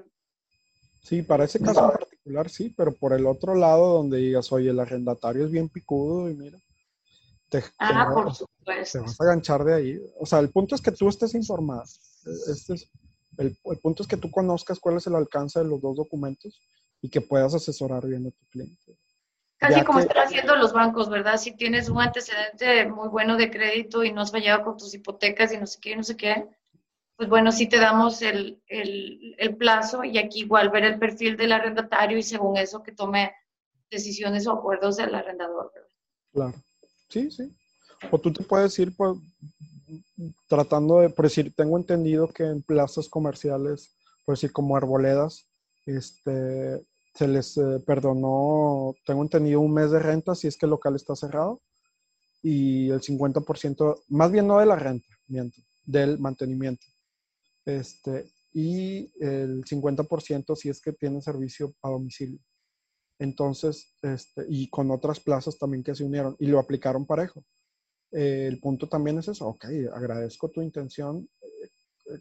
Sí, 1.03 1.23
para 1.23 1.45
ese 1.45 1.61
caso 1.61 1.85
en 1.85 1.91
particular 1.93 2.51
sí, 2.51 2.75
pero 2.77 2.93
por 2.93 3.15
el 3.15 3.27
otro 3.27 3.55
lado 3.55 3.95
donde 3.95 4.19
digas, 4.19 4.53
oye, 4.53 4.71
el 4.71 4.81
arrendatario 4.81 5.45
es 5.45 5.51
bien 5.51 5.69
picudo 5.69 6.29
y 6.29 6.35
mira, 6.35 6.59
te, 7.51 7.65
ah, 7.79 8.11
por 8.15 8.35
supuesto. 8.35 8.99
te 8.99 9.05
vas 9.05 9.21
a 9.21 9.25
ganchar 9.25 9.65
de 9.65 9.75
ahí. 9.75 10.01
O 10.19 10.25
sea, 10.25 10.39
el 10.39 10.51
punto 10.51 10.75
es 10.75 10.81
que 10.81 10.93
tú 10.93 11.09
estés 11.09 11.35
informado. 11.35 11.83
Este 11.83 12.75
es, 12.75 12.91
el, 13.39 13.59
el, 13.65 13.79
punto 13.79 14.03
es 14.03 14.09
que 14.09 14.17
tú 14.17 14.31
conozcas 14.31 14.79
cuál 14.79 14.97
es 14.97 15.07
el 15.07 15.17
alcance 15.17 15.59
de 15.59 15.67
los 15.67 15.81
dos 15.81 15.97
documentos 15.97 16.61
y 17.03 17.11
que 17.11 17.21
puedas 17.21 17.55
asesorar 17.55 18.07
bien 18.07 18.27
a 18.27 18.31
tu 18.31 18.47
cliente. 18.51 18.97
Casi 19.59 19.85
como 19.85 19.99
están 19.99 20.27
haciendo 20.27 20.57
los 20.57 20.73
bancos, 20.73 21.11
¿verdad? 21.11 21.37
Si 21.37 21.55
tienes 21.55 21.91
un 21.91 22.01
antecedente 22.01 22.87
muy 22.87 23.09
bueno 23.09 23.37
de 23.37 23.51
crédito 23.51 24.03
y 24.03 24.11
no 24.11 24.23
has 24.23 24.31
fallado 24.31 24.65
con 24.65 24.79
tus 24.79 24.95
hipotecas 24.95 25.53
y 25.53 25.59
no 25.59 25.67
sé 25.67 25.79
qué, 25.83 25.97
no 25.97 26.03
sé 26.03 26.17
qué, 26.17 26.49
pues 27.17 27.29
bueno, 27.29 27.53
sí 27.53 27.69
te 27.69 27.79
damos 27.79 28.23
el, 28.23 28.63
el, 28.69 29.35
el 29.37 29.57
plazo 29.57 30.03
y 30.03 30.17
aquí 30.17 30.41
igual 30.41 30.71
ver 30.71 30.85
el 30.85 30.99
perfil 30.99 31.37
del 31.37 31.53
arrendatario 31.53 32.17
y 32.17 32.23
según 32.23 32.57
eso 32.57 32.83
que 32.83 32.93
tome 32.93 33.35
decisiones 33.91 34.47
o 34.47 34.53
acuerdos 34.53 34.97
del 34.97 35.15
arrendador, 35.15 35.71
¿verdad? 35.75 35.91
Claro, 36.33 36.65
sí, 37.11 37.31
sí. 37.31 37.55
O 38.11 38.19
tú 38.19 38.33
te 38.33 38.43
puedes 38.43 38.79
ir 38.79 38.97
pues, 38.97 39.19
tratando 40.49 41.01
de, 41.01 41.11
por 41.11 41.27
decir, 41.27 41.53
tengo 41.55 41.77
entendido 41.77 42.29
que 42.29 42.45
en 42.45 42.63
plazas 42.63 43.09
comerciales, 43.09 43.95
por 44.25 44.35
decir, 44.35 44.53
como 44.53 44.77
arboledas, 44.77 45.47
este, 45.87 46.81
se 47.15 47.29
les 47.29 47.57
eh, 47.57 47.81
perdonó, 47.85 48.95
tengo 49.05 49.23
entendido, 49.23 49.61
un 49.61 49.75
mes 49.75 49.91
de 49.91 49.99
renta 49.99 50.35
si 50.35 50.47
es 50.47 50.57
que 50.57 50.67
el 50.67 50.71
local 50.71 50.97
está 50.97 51.17
cerrado 51.17 51.61
y 52.43 52.91
el 52.91 53.01
50%, 53.01 54.03
más 54.09 54.31
bien 54.31 54.47
no 54.47 54.59
de 54.59 54.67
la 54.67 54.77
renta, 54.77 55.09
miento, 55.27 55.61
del 55.85 56.19
mantenimiento. 56.19 56.87
Este, 57.67 58.31
y 58.53 59.13
el 59.23 59.65
50% 59.65 60.57
si 60.57 60.71
es 60.71 60.81
que 60.81 60.93
tiene 60.93 61.21
servicio 61.21 61.75
a 61.83 61.91
domicilio. 61.91 62.41
Entonces, 63.21 63.95
este, 64.01 64.47
y 64.49 64.71
con 64.71 64.91
otras 64.91 65.21
plazas 65.21 65.59
también 65.59 65.85
que 65.85 65.95
se 65.95 66.05
unieron 66.05 66.37
y 66.39 66.47
lo 66.47 66.59
aplicaron 66.59 67.07
parejo. 67.07 67.45
Eh, 68.13 68.47
el 68.49 68.59
punto 68.59 68.89
también 68.89 69.19
es 69.19 69.29
eso, 69.29 69.47
ok, 69.47 69.67
agradezco 69.93 70.49
tu 70.49 70.63
intención, 70.63 71.29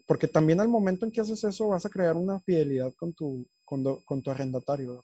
porque 0.05 0.27
también 0.27 0.59
al 0.59 0.67
momento 0.67 1.05
en 1.05 1.11
que 1.11 1.21
haces 1.21 1.41
eso 1.45 1.69
vas 1.69 1.85
a 1.85 1.89
crear 1.89 2.17
una 2.17 2.41
fidelidad 2.41 2.93
con 2.95 3.13
tu, 3.13 3.47
con, 3.63 3.83
con 4.03 4.21
tu 4.21 4.29
arrendatario. 4.29 5.01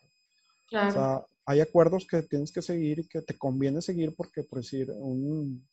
Claro. 0.67 0.89
O 0.89 0.91
sea, 0.91 1.25
hay 1.45 1.61
acuerdos 1.61 2.05
que 2.05 2.23
tienes 2.23 2.51
que 2.51 2.61
seguir 2.61 2.99
y 2.99 3.07
que 3.07 3.21
te 3.21 3.37
conviene 3.37 3.81
seguir 3.81 4.13
porque, 4.15 4.43
por 4.43 4.59
decir, 4.59 4.91
un, 4.91 5.65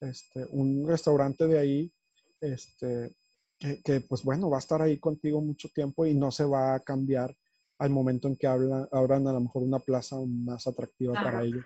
este, 0.00 0.44
un 0.50 0.86
restaurante 0.86 1.46
de 1.46 1.58
ahí, 1.58 1.92
este, 2.38 3.16
que, 3.58 3.80
que, 3.82 4.00
pues 4.02 4.22
bueno, 4.22 4.50
va 4.50 4.58
a 4.58 4.60
estar 4.60 4.82
ahí 4.82 4.98
contigo 4.98 5.40
mucho 5.40 5.70
tiempo 5.70 6.04
y 6.04 6.12
no 6.14 6.30
se 6.30 6.44
va 6.44 6.74
a 6.74 6.80
cambiar 6.80 7.34
al 7.78 7.90
momento 7.90 8.28
en 8.28 8.36
que 8.36 8.46
hablan, 8.46 8.88
abran 8.92 9.26
a 9.26 9.32
lo 9.32 9.40
mejor 9.40 9.62
una 9.62 9.78
plaza 9.78 10.16
más 10.26 10.66
atractiva 10.66 11.12
claro. 11.12 11.30
para 11.30 11.44
ellos. 11.44 11.64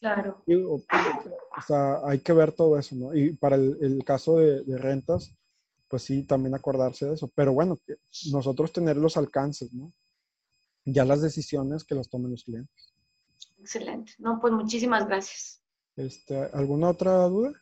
Claro. 0.00 0.42
Y, 0.46 0.54
o, 0.54 0.74
o, 0.74 1.62
sea, 1.66 2.00
hay 2.04 2.20
que 2.20 2.32
ver 2.32 2.52
todo 2.52 2.78
eso, 2.78 2.94
¿no? 2.96 3.14
Y 3.14 3.36
para 3.36 3.56
el, 3.56 3.78
el 3.80 4.04
caso 4.04 4.38
de, 4.38 4.62
de 4.64 4.78
rentas, 4.78 5.34
pues 5.88 6.02
sí, 6.02 6.24
también 6.24 6.54
acordarse 6.54 7.06
de 7.06 7.14
eso. 7.14 7.30
Pero 7.34 7.52
bueno, 7.52 7.80
nosotros 8.32 8.72
tener 8.72 8.96
los 8.96 9.16
alcances, 9.16 9.72
¿no? 9.72 9.92
Ya 10.84 11.04
las 11.04 11.22
decisiones 11.22 11.84
que 11.84 11.94
las 11.94 12.08
tomen 12.08 12.30
los 12.30 12.44
clientes. 12.44 12.94
Excelente. 13.58 14.12
No, 14.18 14.38
pues 14.40 14.52
muchísimas 14.52 15.06
gracias. 15.06 15.62
Este, 15.96 16.36
¿Alguna 16.52 16.90
otra 16.90 17.24
duda? 17.24 17.52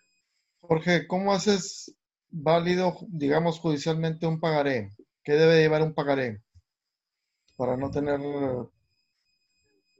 Jorge, 0.61 1.07
¿cómo 1.07 1.33
haces 1.33 1.95
válido, 2.31 2.97
digamos, 3.09 3.61
judicialmente 3.61 4.27
un 4.27 4.41
pagaré? 4.41 4.91
¿Qué 5.23 5.33
debe 5.33 5.61
llevar 5.61 5.83
un 5.83 5.95
pagaré? 5.95 6.43
Para 7.57 7.77
no 7.77 7.91
tener 7.91 8.21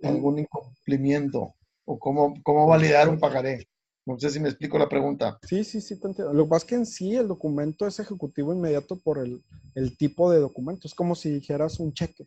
algún 0.03 0.39
incumplimiento. 0.39 1.55
¿O 1.85 1.99
cómo, 1.99 2.35
cómo 2.43 2.67
validar 2.67 3.09
un 3.09 3.19
pagaré? 3.19 3.69
No 4.07 4.19
sé 4.19 4.31
si 4.31 4.41
me 4.41 4.49
explico 4.49 4.79
la 4.79 4.89
pregunta. 4.89 5.39
Sí, 5.43 5.65
sí, 5.65 5.81
sí, 5.81 5.99
te 5.99 6.09
entiendo. 6.09 6.33
Lo 6.33 6.45
que 6.45 6.51
pasa 6.51 6.65
es 6.65 6.69
que 6.69 6.75
en 6.75 6.87
sí 6.87 7.15
el 7.15 7.29
documento 7.29 7.87
es 7.87 7.99
ejecutivo 8.01 8.53
inmediato 8.53 8.97
por 8.97 9.19
el, 9.19 9.43
el 9.75 9.97
tipo 9.97 10.31
de 10.31 10.41
documento. 10.41 10.87
Es 10.87 10.95
como 10.95 11.15
si 11.15 11.31
dijeras 11.31 11.81
un 11.81 11.93
cheque, 11.93 12.27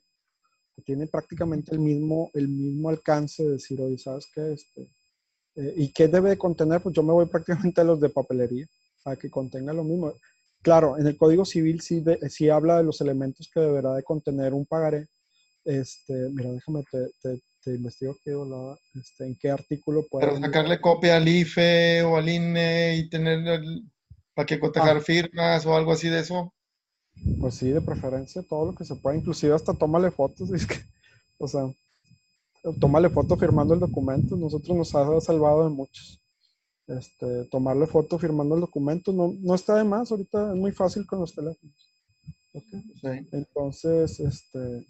que 0.75 0.81
tiene 0.81 1.07
prácticamente 1.07 1.73
el 1.73 1.79
mismo, 1.79 2.31
el 2.33 2.47
mismo 2.47 2.89
alcance 2.89 3.43
de 3.43 3.51
decir, 3.53 3.79
oye, 3.81 3.97
¿sabes 3.97 4.27
qué? 4.33 4.53
Este, 4.53 4.89
eh, 5.55 5.73
¿Y 5.75 5.91
qué 5.91 6.07
debe 6.07 6.29
de 6.29 6.37
contener? 6.37 6.81
Pues 6.81 6.95
yo 6.95 7.03
me 7.03 7.13
voy 7.13 7.25
prácticamente 7.31 7.81
a 7.81 7.83
los 7.83 7.99
de 7.99 8.09
papelería, 8.09 8.67
a 9.05 9.15
que 9.15 9.29
contenga 9.29 9.73
lo 9.73 9.83
mismo. 9.83 10.13
Claro, 10.63 10.97
en 10.97 11.05
el 11.05 11.17
Código 11.17 11.45
Civil 11.45 11.81
sí, 11.81 11.99
de, 11.99 12.17
sí 12.29 12.49
habla 12.49 12.77
de 12.77 12.83
los 12.83 13.01
elementos 13.01 13.49
que 13.53 13.59
deberá 13.59 13.93
de 13.93 14.03
contener 14.03 14.53
un 14.53 14.65
pagaré. 14.65 15.07
Este, 15.67 16.13
mira, 16.29 16.49
déjame, 16.49 16.81
te, 16.89 16.97
te, 17.21 17.41
te 17.61 17.75
investigo 17.75 18.15
qué 18.23 18.33
volada, 18.33 18.77
este, 18.95 19.25
en 19.25 19.35
qué 19.35 19.51
artículo 19.51 20.05
puede. 20.09 20.25
Pero 20.25 20.39
sacarle 20.39 20.79
copia 20.79 21.17
al 21.17 21.27
IFE 21.27 22.03
o 22.03 22.15
al 22.15 22.29
INE 22.29 22.95
y 22.95 23.09
tener 23.09 23.45
el, 23.45 23.83
para 24.33 24.45
que 24.45 24.61
cotejar 24.61 24.97
ah. 24.97 25.01
firmas 25.01 25.65
o 25.65 25.75
algo 25.75 25.91
así 25.91 26.07
de 26.07 26.21
eso. 26.21 26.53
Pues 27.41 27.55
sí, 27.55 27.69
de 27.69 27.81
preferencia, 27.81 28.43
todo 28.43 28.71
lo 28.71 28.77
que 28.77 28.85
se 28.85 28.95
pueda, 28.95 29.17
inclusive 29.17 29.53
hasta 29.53 29.73
tómale 29.73 30.09
fotos, 30.09 30.49
es 30.53 30.65
que, 30.65 30.77
o 31.37 31.49
sea, 31.49 31.63
tómale 32.79 33.09
foto 33.09 33.35
firmando 33.35 33.73
el 33.73 33.81
documento, 33.81 34.37
nosotros 34.37 34.77
nos 34.77 34.95
ha 34.95 35.19
salvado 35.19 35.65
de 35.65 35.75
muchos. 35.75 36.21
Este, 36.87 37.43
tomarle 37.51 37.87
foto 37.87 38.17
firmando 38.17 38.55
el 38.55 38.61
documento 38.61 39.11
no, 39.11 39.33
no 39.41 39.55
está 39.55 39.75
de 39.75 39.83
más, 39.83 40.09
ahorita 40.09 40.53
es 40.53 40.57
muy 40.57 40.71
fácil 40.71 41.05
con 41.05 41.19
los 41.19 41.35
teléfonos. 41.35 41.75
Okay. 42.53 42.81
Sí. 43.01 43.29
Entonces, 43.33 44.17
este, 44.21 44.85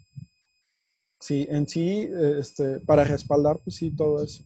Sí, 1.19 1.47
en 1.49 1.67
sí, 1.67 2.07
este, 2.39 2.79
para 2.81 3.03
respaldar, 3.03 3.59
pues 3.63 3.75
sí, 3.77 3.91
todo 3.95 4.23
eso. 4.23 4.43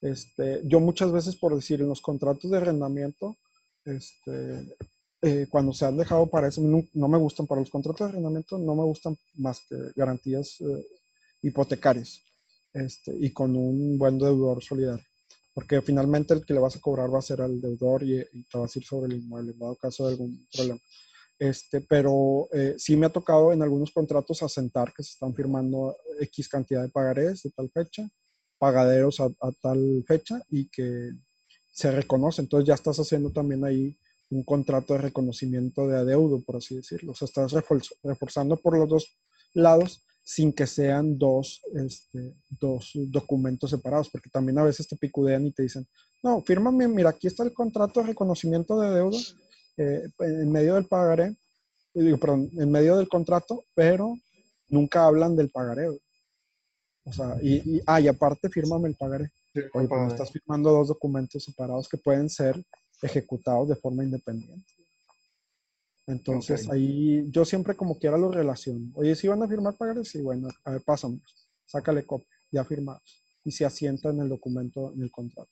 Este, 0.00 0.62
yo 0.64 0.80
muchas 0.80 1.12
veces, 1.12 1.36
por 1.36 1.54
decir, 1.54 1.80
en 1.80 1.88
los 1.88 2.00
contratos 2.00 2.50
de 2.50 2.56
arrendamiento, 2.56 3.36
este, 3.84 4.76
eh, 5.22 5.46
cuando 5.50 5.72
se 5.72 5.84
han 5.84 5.96
dejado 5.96 6.28
para 6.28 6.48
eso, 6.48 6.60
no, 6.60 7.08
me 7.08 7.18
gustan, 7.18 7.46
para 7.46 7.60
los 7.60 7.70
contratos 7.70 8.06
de 8.06 8.10
arrendamiento 8.12 8.56
no 8.58 8.74
me 8.76 8.84
gustan 8.84 9.16
más 9.34 9.60
que 9.68 9.76
garantías 9.96 10.60
eh, 10.60 10.86
hipotecarias 11.42 12.22
este, 12.72 13.16
y 13.18 13.32
con 13.32 13.56
un 13.56 13.98
buen 13.98 14.18
deudor 14.18 14.62
solidario. 14.62 15.04
Porque 15.52 15.82
finalmente 15.82 16.34
el 16.34 16.46
que 16.46 16.54
le 16.54 16.60
vas 16.60 16.76
a 16.76 16.80
cobrar 16.80 17.12
va 17.12 17.18
a 17.18 17.22
ser 17.22 17.40
al 17.40 17.60
deudor 17.60 18.04
y, 18.04 18.18
te 18.44 18.58
vas 18.58 18.74
a 18.74 18.78
ir 18.78 18.84
sobre 18.84 19.12
el 19.12 19.20
inmueble, 19.20 19.52
en 19.52 19.58
dado 19.58 19.74
caso 19.74 20.06
de 20.06 20.12
algún 20.12 20.46
problema. 20.52 20.80
Este, 21.38 21.80
pero 21.82 22.48
eh, 22.52 22.74
sí 22.78 22.96
me 22.96 23.06
ha 23.06 23.10
tocado 23.10 23.52
en 23.52 23.62
algunos 23.62 23.92
contratos 23.92 24.42
asentar 24.42 24.92
que 24.92 25.04
se 25.04 25.10
están 25.10 25.34
firmando 25.34 25.96
X 26.20 26.48
cantidad 26.48 26.82
de 26.82 26.88
pagarés 26.88 27.44
de 27.44 27.50
tal 27.50 27.70
fecha, 27.70 28.08
pagaderos 28.58 29.20
a, 29.20 29.30
tal 29.62 30.04
fecha 30.06 30.42
y 30.48 30.68
que 30.68 31.12
se 31.66 31.92
reconoce. 31.92 32.42
Entonces 32.42 32.66
ya 32.66 32.74
estás 32.74 32.98
haciendo 32.98 33.30
también 33.30 33.64
ahí 33.64 33.96
un 34.30 34.42
contrato 34.42 34.94
de 34.94 35.00
reconocimiento 35.00 35.86
de 35.86 35.98
adeudo, 35.98 36.42
por 36.42 36.56
así 36.56 36.74
decirlo. 36.74 37.12
O 37.12 37.14
sea, 37.14 37.26
estás 37.26 37.52
reforzando 38.02 38.56
por 38.56 38.76
los 38.76 38.88
dos 38.88 39.16
lados 39.54 40.04
sin 40.24 40.52
que 40.52 40.66
sean 40.66 41.16
dos, 41.16 41.62
este, 41.74 42.36
dos 42.60 42.90
documentos 42.94 43.70
separados, 43.70 44.10
porque 44.10 44.28
también 44.28 44.58
a 44.58 44.64
veces 44.64 44.86
te 44.86 44.96
picudean 44.96 45.46
y 45.46 45.52
te 45.52 45.62
dicen, 45.62 45.86
no, 46.22 46.42
fírmame, 46.42 46.86
mira, 46.86 47.10
aquí 47.10 47.28
está 47.28 47.44
el 47.44 47.54
contrato 47.54 48.00
de 48.00 48.08
reconocimiento 48.08 48.78
de 48.78 48.88
adeudo 48.88 49.18
eh, 49.78 50.08
en 50.18 50.52
medio 50.52 50.74
del 50.74 50.86
pagaré, 50.86 51.34
digo, 51.94 52.18
perdón, 52.18 52.50
en 52.52 52.70
medio 52.70 52.96
del 52.96 53.08
contrato, 53.08 53.64
pero 53.74 54.14
nunca 54.68 55.06
hablan 55.06 55.36
del 55.36 55.50
pagaré. 55.50 55.88
O 55.88 57.12
sea, 57.12 57.36
y, 57.40 57.76
y, 57.76 57.82
ah, 57.86 58.00
y 58.00 58.08
aparte 58.08 58.50
fírmame 58.50 58.88
el 58.88 58.96
pagaré. 58.96 59.30
Sí, 59.54 59.60
Oye, 59.72 59.88
pues 59.88 60.12
estás 60.12 60.30
firmando 60.30 60.70
dos 60.70 60.88
documentos 60.88 61.42
separados 61.42 61.88
que 61.88 61.96
pueden 61.96 62.28
ser 62.28 62.62
ejecutados 63.02 63.68
de 63.68 63.76
forma 63.76 64.04
independiente. 64.04 64.66
Entonces 66.06 66.66
okay. 66.66 66.80
ahí 66.80 67.30
yo 67.30 67.44
siempre 67.44 67.74
como 67.74 67.98
quiera 67.98 68.16
lo 68.16 68.30
relaciono. 68.30 68.90
Oye, 68.94 69.14
si 69.14 69.28
van 69.28 69.42
a 69.42 69.48
firmar 69.48 69.76
pagarés, 69.76 70.08
sí, 70.08 70.20
bueno, 70.20 70.48
a 70.64 70.72
ver, 70.72 70.82
pásame, 70.82 71.20
sácale 71.66 72.04
copia, 72.04 72.28
ya 72.50 72.64
firmados. 72.64 73.22
Y 73.44 73.50
se 73.50 73.64
asienta 73.64 74.10
en 74.10 74.20
el 74.20 74.28
documento, 74.28 74.92
en 74.92 75.02
el 75.02 75.10
contrato. 75.10 75.50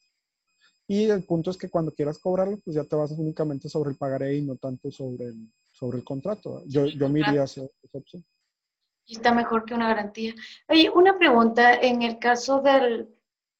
Y 0.88 1.04
el 1.10 1.24
punto 1.24 1.50
es 1.50 1.56
que 1.56 1.68
cuando 1.68 1.92
quieras 1.92 2.18
cobrarlo, 2.18 2.58
pues 2.64 2.76
ya 2.76 2.84
te 2.84 2.94
vas 2.94 3.10
únicamente 3.12 3.68
sobre 3.68 3.90
el 3.90 3.96
pagaré 3.96 4.36
y 4.36 4.42
no 4.42 4.56
tanto 4.56 4.90
sobre 4.90 5.26
el, 5.26 5.52
sobre 5.72 5.98
el 5.98 6.04
contrato. 6.04 6.62
Yo, 6.66 6.86
yo 6.86 7.08
me 7.08 7.20
iría 7.20 7.42
hacia 7.42 7.64
esa 7.82 7.98
opción. 7.98 8.24
Y 9.04 9.16
está 9.16 9.32
mejor 9.32 9.64
que 9.64 9.74
una 9.74 9.88
garantía. 9.88 10.34
Oye, 10.68 10.90
una 10.90 11.18
pregunta, 11.18 11.74
en 11.74 12.02
el 12.02 12.18
caso 12.18 12.60
del, 12.60 13.08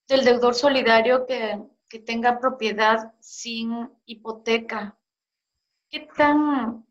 del 0.09 0.25
deudor 0.25 0.55
solidario 0.55 1.27
que, 1.27 1.61
que 1.89 1.99
tenga 1.99 2.39
propiedad 2.39 3.13
sin 3.21 3.91
hipoteca, 4.07 4.99
¿qué 5.91 6.09
tan 6.17 6.85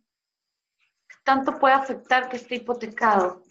tanto 1.23 1.57
puede 1.59 1.73
afectar 1.73 2.29
que 2.29 2.37
esté 2.37 2.55
hipotecado? 2.55 3.44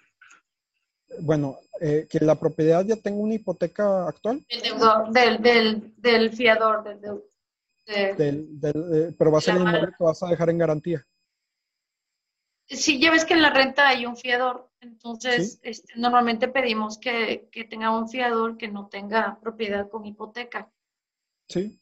Bueno, 1.21 1.59
eh, 1.81 2.07
que 2.11 2.19
la 2.21 2.39
propiedad 2.39 2.85
ya 2.85 2.97
tenga 2.97 3.19
una 3.19 3.35
hipoteca 3.35 4.09
actual. 4.09 4.45
El 4.49 4.63
deudor, 4.63 5.11
del, 5.13 5.43
del, 5.43 5.95
del 5.97 6.33
fiador, 6.33 6.85
del, 6.85 7.23
del, 8.17 9.15
pero 9.19 9.31
va 9.31 9.39
a 9.39 9.41
ser 9.41 9.57
el 9.57 9.63
inmueble 9.63 9.93
que 9.97 10.05
vas 10.05 10.23
a 10.23 10.29
dejar 10.29 10.51
en 10.51 10.59
garantía. 10.59 11.07
Sí, 12.67 12.99
ya 12.99 13.11
ves 13.11 13.25
que 13.25 13.35
en 13.35 13.43
la 13.43 13.51
renta 13.51 13.89
hay 13.89 14.07
un 14.07 14.17
fiador, 14.17 14.71
entonces 14.81 15.61
este, 15.63 15.93
normalmente 15.97 16.49
pedimos 16.49 16.97
que, 16.99 17.49
que, 17.53 17.65
tenga 17.65 17.97
un 17.97 18.09
fiador 18.09 18.57
que 18.57 18.69
no 18.69 18.89
tenga 18.89 19.39
propiedad 19.41 19.89
con 19.91 20.07
hipoteca. 20.07 20.73
Sí. 21.47 21.79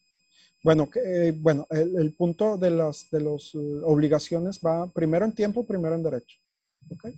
Bueno, 0.64 0.90
que, 0.90 1.32
bueno 1.36 1.66
el, 1.70 2.14
punto 2.14 2.56
de 2.56 2.70
las 2.70 3.10
de 3.10 3.20
los, 3.20 3.54
eh, 3.54 3.58
obligaciones 3.84 4.60
va 4.60 4.86
primero 4.88 5.24
en 5.24 5.34
tiempo, 5.34 5.64
primero 5.64 5.94
en 5.94 6.02
derecho. 6.02 6.38
¿okay? 6.90 7.14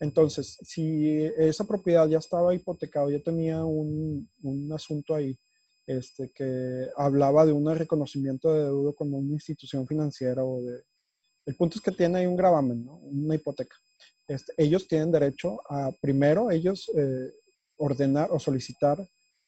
Entonces, 0.00 0.56
si 0.62 1.24
esa 1.36 1.64
propiedad 1.64 2.08
ya 2.08 2.18
estaba 2.18 2.54
hipotecada, 2.54 3.10
ya 3.10 3.22
tenía 3.22 3.62
un, 3.64 4.28
un 4.42 4.72
asunto 4.72 5.14
ahí 5.14 5.38
este, 5.86 6.30
que 6.30 6.88
hablaba 6.96 7.44
de 7.44 7.52
un 7.52 7.74
reconocimiento 7.74 8.52
de 8.52 8.64
deuda 8.64 8.92
como 8.92 9.18
una 9.18 9.34
institución 9.34 9.86
financiera 9.86 10.44
o 10.44 10.62
de... 10.62 10.82
El 11.46 11.56
punto 11.56 11.78
es 11.78 11.82
que 11.82 11.90
tiene 11.90 12.20
ahí 12.20 12.26
un 12.26 12.36
gravamen, 12.36 12.84
¿no? 12.84 12.96
una 12.96 13.34
hipoteca. 13.34 13.76
Este, 14.28 14.52
ellos 14.56 14.86
tienen 14.86 15.10
derecho 15.10 15.60
a, 15.68 15.90
primero, 16.00 16.50
ellos 16.50 16.90
eh, 16.96 17.32
ordenar 17.76 18.30
o 18.30 18.38
solicitar 18.38 18.98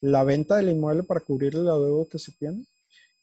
la 0.01 0.23
venta 0.25 0.57
del 0.57 0.69
inmueble 0.69 1.03
para 1.03 1.21
cubrir 1.21 1.55
la 1.55 1.77
deuda 1.77 2.05
que 2.11 2.19
se 2.19 2.33
tiene. 2.33 2.65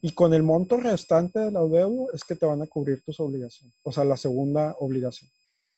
Y 0.01 0.15
con 0.15 0.33
el 0.33 0.43
monto 0.43 0.79
restante 0.79 1.41
de 1.41 1.51
la 1.51 1.61
deuda 1.61 2.07
es 2.15 2.25
que 2.25 2.37
te 2.37 2.47
van 2.47 2.63
a 2.63 2.67
cubrir 2.67 3.03
tus 3.03 3.21
obligaciones. 3.21 3.77
O 3.83 3.93
sea, 3.93 4.05
la 4.05 4.17
segunda 4.17 4.75
obligación. 4.79 5.31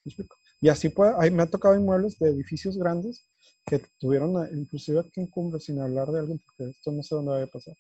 ¿Me 0.05 0.11
explico? 0.11 0.37
Y 0.63 0.69
así 0.69 0.89
puede, 0.89 1.13
ahí 1.19 1.31
me 1.31 1.43
ha 1.43 1.51
tocado 1.51 1.75
inmuebles 1.75 2.17
de 2.21 2.31
edificios 2.31 2.79
grandes 2.79 3.27
que 3.67 3.83
tuvieron, 3.99 4.33
inclusive 4.57 5.01
aquí 5.01 5.21
en 5.21 5.27
Cumbre, 5.27 5.61
sin 5.61 5.81
hablar 5.81 6.11
de 6.13 6.21
algo, 6.21 6.37
porque 6.47 6.71
esto 6.71 6.93
no 6.93 7.03
sé 7.03 7.17
dónde 7.17 7.33
va 7.33 7.43
a 7.43 7.47
pasar, 7.49 7.75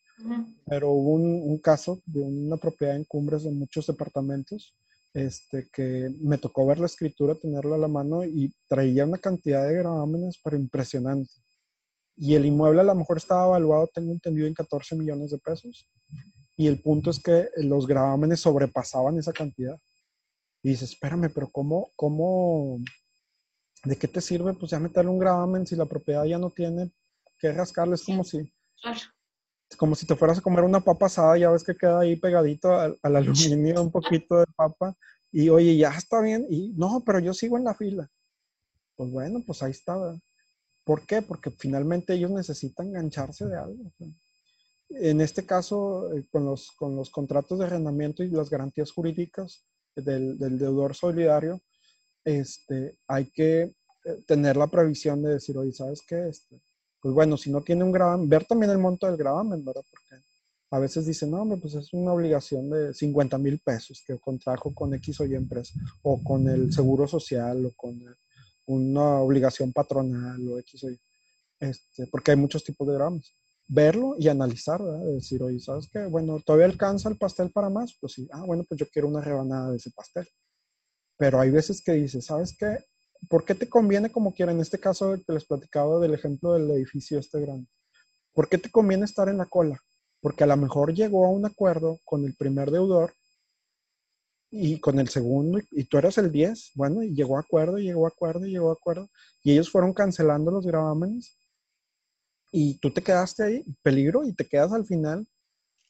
pero 0.66 0.90
hubo 0.90 1.12
un, 1.12 1.58
caso 1.58 2.02
de 2.06 2.20
una 2.20 2.56
propiedad 2.56 2.96
en 2.96 3.04
Cumbres 3.04 3.44
de 3.44 3.52
muchos 3.52 3.86
departamentos, 3.86 4.74
este, 5.14 5.68
que 5.72 6.12
me 6.20 6.38
tocó 6.38 6.66
ver 6.66 6.80
la 6.80 6.86
escritura, 6.86 7.36
tenerla 7.36 7.76
a 7.76 7.78
la 7.78 7.88
mano 7.88 8.24
y 8.24 8.52
traía 8.68 9.06
una 9.06 9.18
cantidad 9.18 9.66
de 9.66 9.74
gravámenes 9.74 10.40
pero 10.42 10.56
impresionante. 10.56 11.30
Y 12.16 12.34
el 12.34 12.46
inmueble 12.46 12.80
a 12.80 12.84
lo 12.84 12.94
mejor 12.96 13.18
estaba 13.18 13.46
evaluado, 13.46 13.88
tengo 13.94 14.12
entendido, 14.12 14.48
en 14.48 14.54
14 14.54 14.96
millones 14.96 15.30
de 15.30 15.38
pesos. 15.38 15.88
Y 16.56 16.66
el 16.66 16.80
punto 16.80 17.10
es 17.10 17.20
que 17.20 17.46
los 17.58 17.86
gravámenes 17.86 18.40
sobrepasaban 18.40 19.18
esa 19.18 19.32
cantidad. 19.32 19.78
Y 20.62 20.70
dices, 20.70 20.90
espérame, 20.90 21.30
pero 21.34 21.50
¿cómo, 21.50 21.90
cómo, 21.96 22.78
de 23.84 23.96
qué 23.96 24.06
te 24.06 24.20
sirve 24.20 24.54
pues 24.54 24.70
ya 24.70 24.78
meterle 24.78 25.10
un 25.10 25.18
gravamen 25.18 25.66
si 25.66 25.74
la 25.74 25.86
propiedad 25.86 26.24
ya 26.24 26.38
no 26.38 26.50
tiene 26.50 26.92
que 27.38 27.52
rascarle? 27.52 27.96
Es 27.96 28.04
como 28.04 28.22
si, 28.22 28.52
como 29.76 29.94
si 29.96 30.06
te 30.06 30.14
fueras 30.14 30.38
a 30.38 30.42
comer 30.42 30.64
una 30.64 30.80
papa 30.80 31.06
asada, 31.06 31.36
ya 31.36 31.50
ves 31.50 31.64
que 31.64 31.76
queda 31.76 32.00
ahí 32.00 32.16
pegadito 32.16 32.78
al, 32.78 32.98
aluminio 33.02 33.82
un 33.82 33.90
poquito 33.90 34.38
de 34.38 34.46
papa. 34.54 34.96
Y 35.32 35.48
oye, 35.48 35.76
ya 35.76 35.90
está 35.90 36.20
bien. 36.20 36.46
Y 36.48 36.72
no, 36.76 37.02
pero 37.04 37.18
yo 37.18 37.34
sigo 37.34 37.56
en 37.56 37.64
la 37.64 37.74
fila. 37.74 38.08
Pues 38.94 39.10
bueno, 39.10 39.42
pues 39.44 39.62
ahí 39.62 39.70
está. 39.72 39.96
¿Por 40.84 41.06
qué? 41.06 41.22
Porque 41.22 41.50
finalmente 41.50 42.14
ellos 42.14 42.30
necesitan 42.30 42.88
engancharse 42.88 43.46
de 43.46 43.56
algo. 43.56 43.92
En 44.90 45.20
este 45.20 45.46
caso, 45.46 46.12
eh, 46.12 46.26
con, 46.30 46.44
los, 46.44 46.70
con 46.72 46.94
los 46.94 47.10
contratos 47.10 47.58
de 47.58 47.64
arrendamiento 47.64 48.22
y 48.22 48.30
las 48.30 48.50
garantías 48.50 48.92
jurídicas, 48.92 49.64
del, 49.96 50.38
deudor 50.58 50.94
solidario, 50.94 51.60
este, 52.24 52.96
hay 53.06 53.26
que 53.30 53.62
eh, 53.62 53.72
tener 54.26 54.56
la 54.56 54.68
previsión 54.68 55.22
de 55.22 55.34
decir, 55.34 55.56
oye, 55.58 55.72
¿sabes 55.72 56.02
qué? 56.06 56.28
Este, 56.28 56.60
pues 57.00 57.14
bueno, 57.14 57.36
si 57.36 57.50
no 57.50 57.62
tiene 57.62 57.84
un 57.84 57.92
gravamen, 57.92 58.28
ver 58.28 58.44
también 58.44 58.70
el 58.70 58.78
monto 58.78 59.06
del 59.06 59.16
gravamen, 59.16 59.64
¿verdad? 59.64 59.82
Porque 59.90 60.22
a 60.70 60.78
veces 60.78 61.04
dicen, 61.04 61.30
no, 61.30 61.42
hombre, 61.42 61.58
pues 61.58 61.74
es 61.74 61.92
una 61.92 62.12
obligación 62.12 62.70
de 62.70 62.94
50 62.94 63.36
mil 63.38 63.58
pesos 63.58 64.02
que 64.06 64.18
contrajo 64.18 64.72
con 64.74 64.94
X 64.94 65.20
o 65.20 65.24
empresa, 65.24 65.74
o 66.02 66.22
con 66.22 66.48
el 66.48 66.72
seguro 66.72 67.06
social, 67.06 67.66
o 67.66 67.72
con 67.76 68.00
una 68.66 69.20
obligación 69.20 69.72
patronal, 69.72 70.40
o 70.48 70.58
X 70.60 70.84
o. 70.84 70.88
Este, 71.60 72.06
porque 72.06 72.32
hay 72.32 72.36
muchos 72.36 72.64
tipos 72.64 72.88
de 72.88 72.94
gravames 72.94 73.34
verlo 73.68 74.16
y 74.18 74.28
analizar, 74.28 74.82
¿verdad? 74.82 75.04
decir, 75.06 75.42
oye, 75.42 75.58
¿sabes 75.58 75.88
qué? 75.92 76.04
Bueno, 76.06 76.40
¿todavía 76.44 76.66
alcanza 76.66 77.08
el 77.08 77.16
pastel 77.16 77.50
para 77.50 77.70
más? 77.70 77.96
Pues 78.00 78.14
sí, 78.14 78.28
ah, 78.32 78.44
bueno, 78.44 78.64
pues 78.68 78.78
yo 78.78 78.86
quiero 78.92 79.08
una 79.08 79.20
rebanada 79.20 79.70
de 79.70 79.76
ese 79.76 79.90
pastel. 79.90 80.26
Pero 81.16 81.40
hay 81.40 81.50
veces 81.50 81.82
que 81.82 81.92
dices, 81.92 82.26
¿sabes 82.26 82.56
qué? 82.58 82.78
¿Por 83.28 83.44
qué 83.44 83.54
te 83.54 83.68
conviene 83.68 84.10
como 84.10 84.34
quiera? 84.34 84.52
En 84.52 84.60
este 84.60 84.78
caso 84.78 85.14
que 85.24 85.32
les 85.32 85.44
platicaba 85.44 86.00
del 86.00 86.14
ejemplo 86.14 86.54
del 86.54 86.70
edificio 86.72 87.18
este 87.18 87.40
grande. 87.40 87.68
¿Por 88.34 88.48
qué 88.48 88.58
te 88.58 88.70
conviene 88.70 89.04
estar 89.04 89.28
en 89.28 89.38
la 89.38 89.46
cola? 89.46 89.78
Porque 90.20 90.44
a 90.44 90.46
lo 90.46 90.56
mejor 90.56 90.94
llegó 90.94 91.26
a 91.26 91.30
un 91.30 91.46
acuerdo 91.46 91.98
con 92.04 92.24
el 92.24 92.34
primer 92.34 92.70
deudor 92.70 93.12
y 94.50 94.78
con 94.80 94.98
el 94.98 95.08
segundo, 95.08 95.60
y 95.70 95.84
tú 95.84 95.96
eras 95.96 96.18
el 96.18 96.30
10, 96.30 96.72
bueno, 96.74 97.02
y 97.02 97.14
llegó 97.14 97.38
a 97.38 97.40
acuerdo, 97.40 97.78
llegó 97.78 98.04
a 98.04 98.10
acuerdo, 98.10 98.44
llegó 98.44 98.68
a 98.68 98.74
acuerdo, 98.74 99.08
y 99.42 99.52
ellos 99.52 99.70
fueron 99.70 99.94
cancelando 99.94 100.50
los 100.50 100.66
gravámenes 100.66 101.38
y 102.52 102.78
tú 102.78 102.92
te 102.92 103.02
quedaste 103.02 103.42
ahí, 103.42 103.64
peligro, 103.82 104.24
y 104.24 104.32
te 104.34 104.46
quedas 104.46 104.72
al 104.72 104.84
final, 104.84 105.26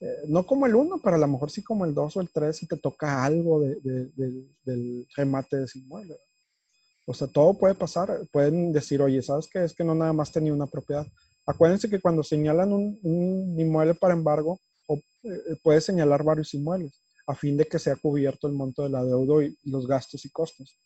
eh, 0.01 0.23
no 0.29 0.47
como 0.47 0.67
el 0.67 0.75
uno, 0.75 1.01
pero 1.03 1.17
a 1.17 1.19
lo 1.19 1.29
mejor 1.29 1.51
sí 1.51 1.63
como 1.63 1.85
el 1.85 1.93
dos 1.93 2.17
o 2.17 2.21
el 2.21 2.31
tres, 2.31 2.63
y 2.63 2.67
te 2.67 2.77
toca 2.77 3.25
algo 3.25 3.61
del 3.61 5.07
remate 5.17 5.57
de 5.59 5.65
ese 5.65 5.81
inmueble. 5.81 6.17
O 7.05 7.15
sea, 7.15 7.27
todo 7.27 7.55
puede 7.55 7.75
pasar. 7.75 8.21
Pueden 8.33 8.73
decir, 8.73 9.03
oye, 9.03 9.21
¿sabes 9.23 9.49
qué? 9.53 9.65
Es 9.65 9.75
que 9.75 9.85
no 9.85 9.95
nada 9.95 10.13
más 10.13 10.31
tenía 10.31 10.53
una 10.53 10.67
propiedad. 10.67 11.07
Acuérdense 11.47 11.91
que 11.91 12.01
cuando 12.01 12.23
señalan 12.23 12.73
un, 12.73 13.57
inmueble 13.59 13.95
para 13.95 14.15
embargo, 14.15 14.61
o, 14.87 14.95
eh, 14.97 15.57
puede 15.63 15.81
señalar 15.81 16.23
varios 16.23 16.55
inmuebles 16.55 17.03
a 17.27 17.35
fin 17.35 17.57
de 17.57 17.67
que 17.67 17.79
sea 17.79 17.97
cubierto 17.97 18.49
el 18.49 18.55
monto 18.55 18.83
de 18.83 18.91
la 18.91 19.05
deuda 19.05 19.45
y 19.45 19.57
los 19.65 19.87
gastos 19.87 20.25
y 20.25 20.31
costos. 20.31 20.77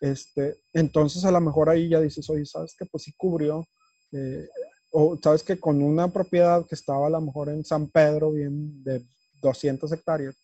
Este, 0.00 0.56
entonces, 0.72 1.24
a 1.24 1.30
lo 1.30 1.40
mejor 1.40 1.68
ahí 1.68 1.88
ya 1.88 2.00
dices, 2.00 2.28
oye, 2.30 2.44
¿sabes 2.44 2.74
qué? 2.78 2.86
Pues 2.86 3.04
sí 3.04 3.12
cubrió 3.16 3.64
eh, 4.12 4.48
o 4.92 5.18
sabes 5.22 5.42
que 5.42 5.58
con 5.58 5.82
una 5.82 6.08
propiedad 6.08 6.66
que 6.66 6.74
estaba 6.74 7.06
a 7.06 7.10
lo 7.10 7.20
mejor 7.20 7.48
en 7.48 7.64
San 7.64 7.88
Pedro, 7.88 8.32
bien 8.32 8.84
de 8.84 9.02
200 9.40 9.90
hectáreas, 9.90 10.36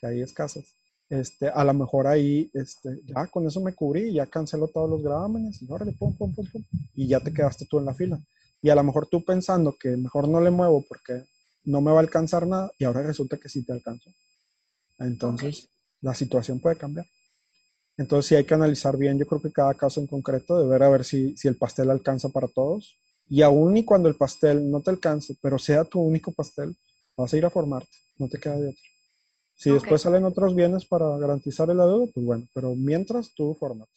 que 0.00 0.06
hay 0.06 0.20
escasas, 0.20 0.64
este, 1.10 1.48
a 1.48 1.64
lo 1.64 1.74
mejor 1.74 2.06
ahí, 2.06 2.50
este, 2.54 3.00
ya 3.04 3.26
con 3.26 3.46
eso 3.46 3.60
me 3.60 3.74
cubrí, 3.74 4.12
ya 4.12 4.26
cancelo 4.26 4.68
todos 4.68 4.88
los 4.88 5.02
gravámenes, 5.02 5.60
y 5.60 5.66
pum, 5.66 6.16
pum, 6.16 6.34
pum, 6.34 6.46
pum, 6.50 6.64
y 6.94 7.08
ya 7.08 7.20
te 7.20 7.32
quedaste 7.32 7.66
tú 7.66 7.78
en 7.78 7.84
la 7.84 7.94
fila. 7.94 8.18
Y 8.62 8.70
a 8.70 8.76
lo 8.76 8.84
mejor 8.84 9.08
tú 9.08 9.24
pensando 9.24 9.74
que 9.78 9.96
mejor 9.96 10.28
no 10.28 10.40
le 10.40 10.50
muevo 10.50 10.84
porque 10.88 11.24
no 11.64 11.80
me 11.80 11.90
va 11.90 11.98
a 11.98 12.00
alcanzar 12.00 12.46
nada, 12.46 12.70
y 12.78 12.84
ahora 12.84 13.02
resulta 13.02 13.38
que 13.38 13.48
sí 13.48 13.64
te 13.66 13.72
alcanzó. 13.72 14.10
Entonces, 14.98 15.68
la 16.00 16.14
situación 16.14 16.60
puede 16.60 16.76
cambiar. 16.76 17.06
Entonces, 17.96 18.28
sí 18.28 18.34
hay 18.36 18.44
que 18.44 18.54
analizar 18.54 18.96
bien, 18.96 19.18
yo 19.18 19.26
creo 19.26 19.42
que 19.42 19.52
cada 19.52 19.74
caso 19.74 20.00
en 20.00 20.06
concreto, 20.06 20.60
de 20.60 20.68
ver 20.68 20.82
a 20.84 20.88
ver 20.88 21.04
si, 21.04 21.36
si 21.36 21.48
el 21.48 21.56
pastel 21.56 21.90
alcanza 21.90 22.28
para 22.28 22.46
todos 22.46 22.96
y 23.28 23.42
aún 23.42 23.76
y 23.76 23.84
cuando 23.84 24.08
el 24.08 24.16
pastel 24.16 24.70
no 24.70 24.80
te 24.80 24.90
alcance, 24.90 25.36
pero 25.40 25.58
sea 25.58 25.84
tu 25.84 26.00
único 26.00 26.32
pastel, 26.32 26.76
vas 27.16 27.32
a 27.32 27.36
ir 27.36 27.44
a 27.44 27.50
formarte, 27.50 27.90
no 28.18 28.28
te 28.28 28.38
queda 28.38 28.56
de 28.56 28.68
otro. 28.68 28.80
Si 29.56 29.70
después 29.70 30.02
salen 30.02 30.24
otros 30.24 30.54
bienes 30.54 30.84
para 30.84 31.16
garantizar 31.16 31.70
el 31.70 31.80
adeudo, 31.80 32.08
pues 32.12 32.26
bueno, 32.26 32.44
pero 32.52 32.74
mientras 32.74 33.32
tú 33.34 33.54
formate. 33.54 33.90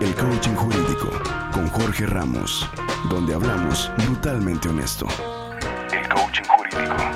El 0.00 0.14
coaching 0.14 0.54
jurídico 0.54 1.10
con 1.52 1.68
Jorge 1.68 2.06
Ramos, 2.06 2.66
donde 3.08 3.34
hablamos 3.34 3.90
brutalmente 3.96 4.68
honesto. 4.68 5.06
El 5.92 6.08
coaching 6.08 6.44
jurídico. 6.44 7.15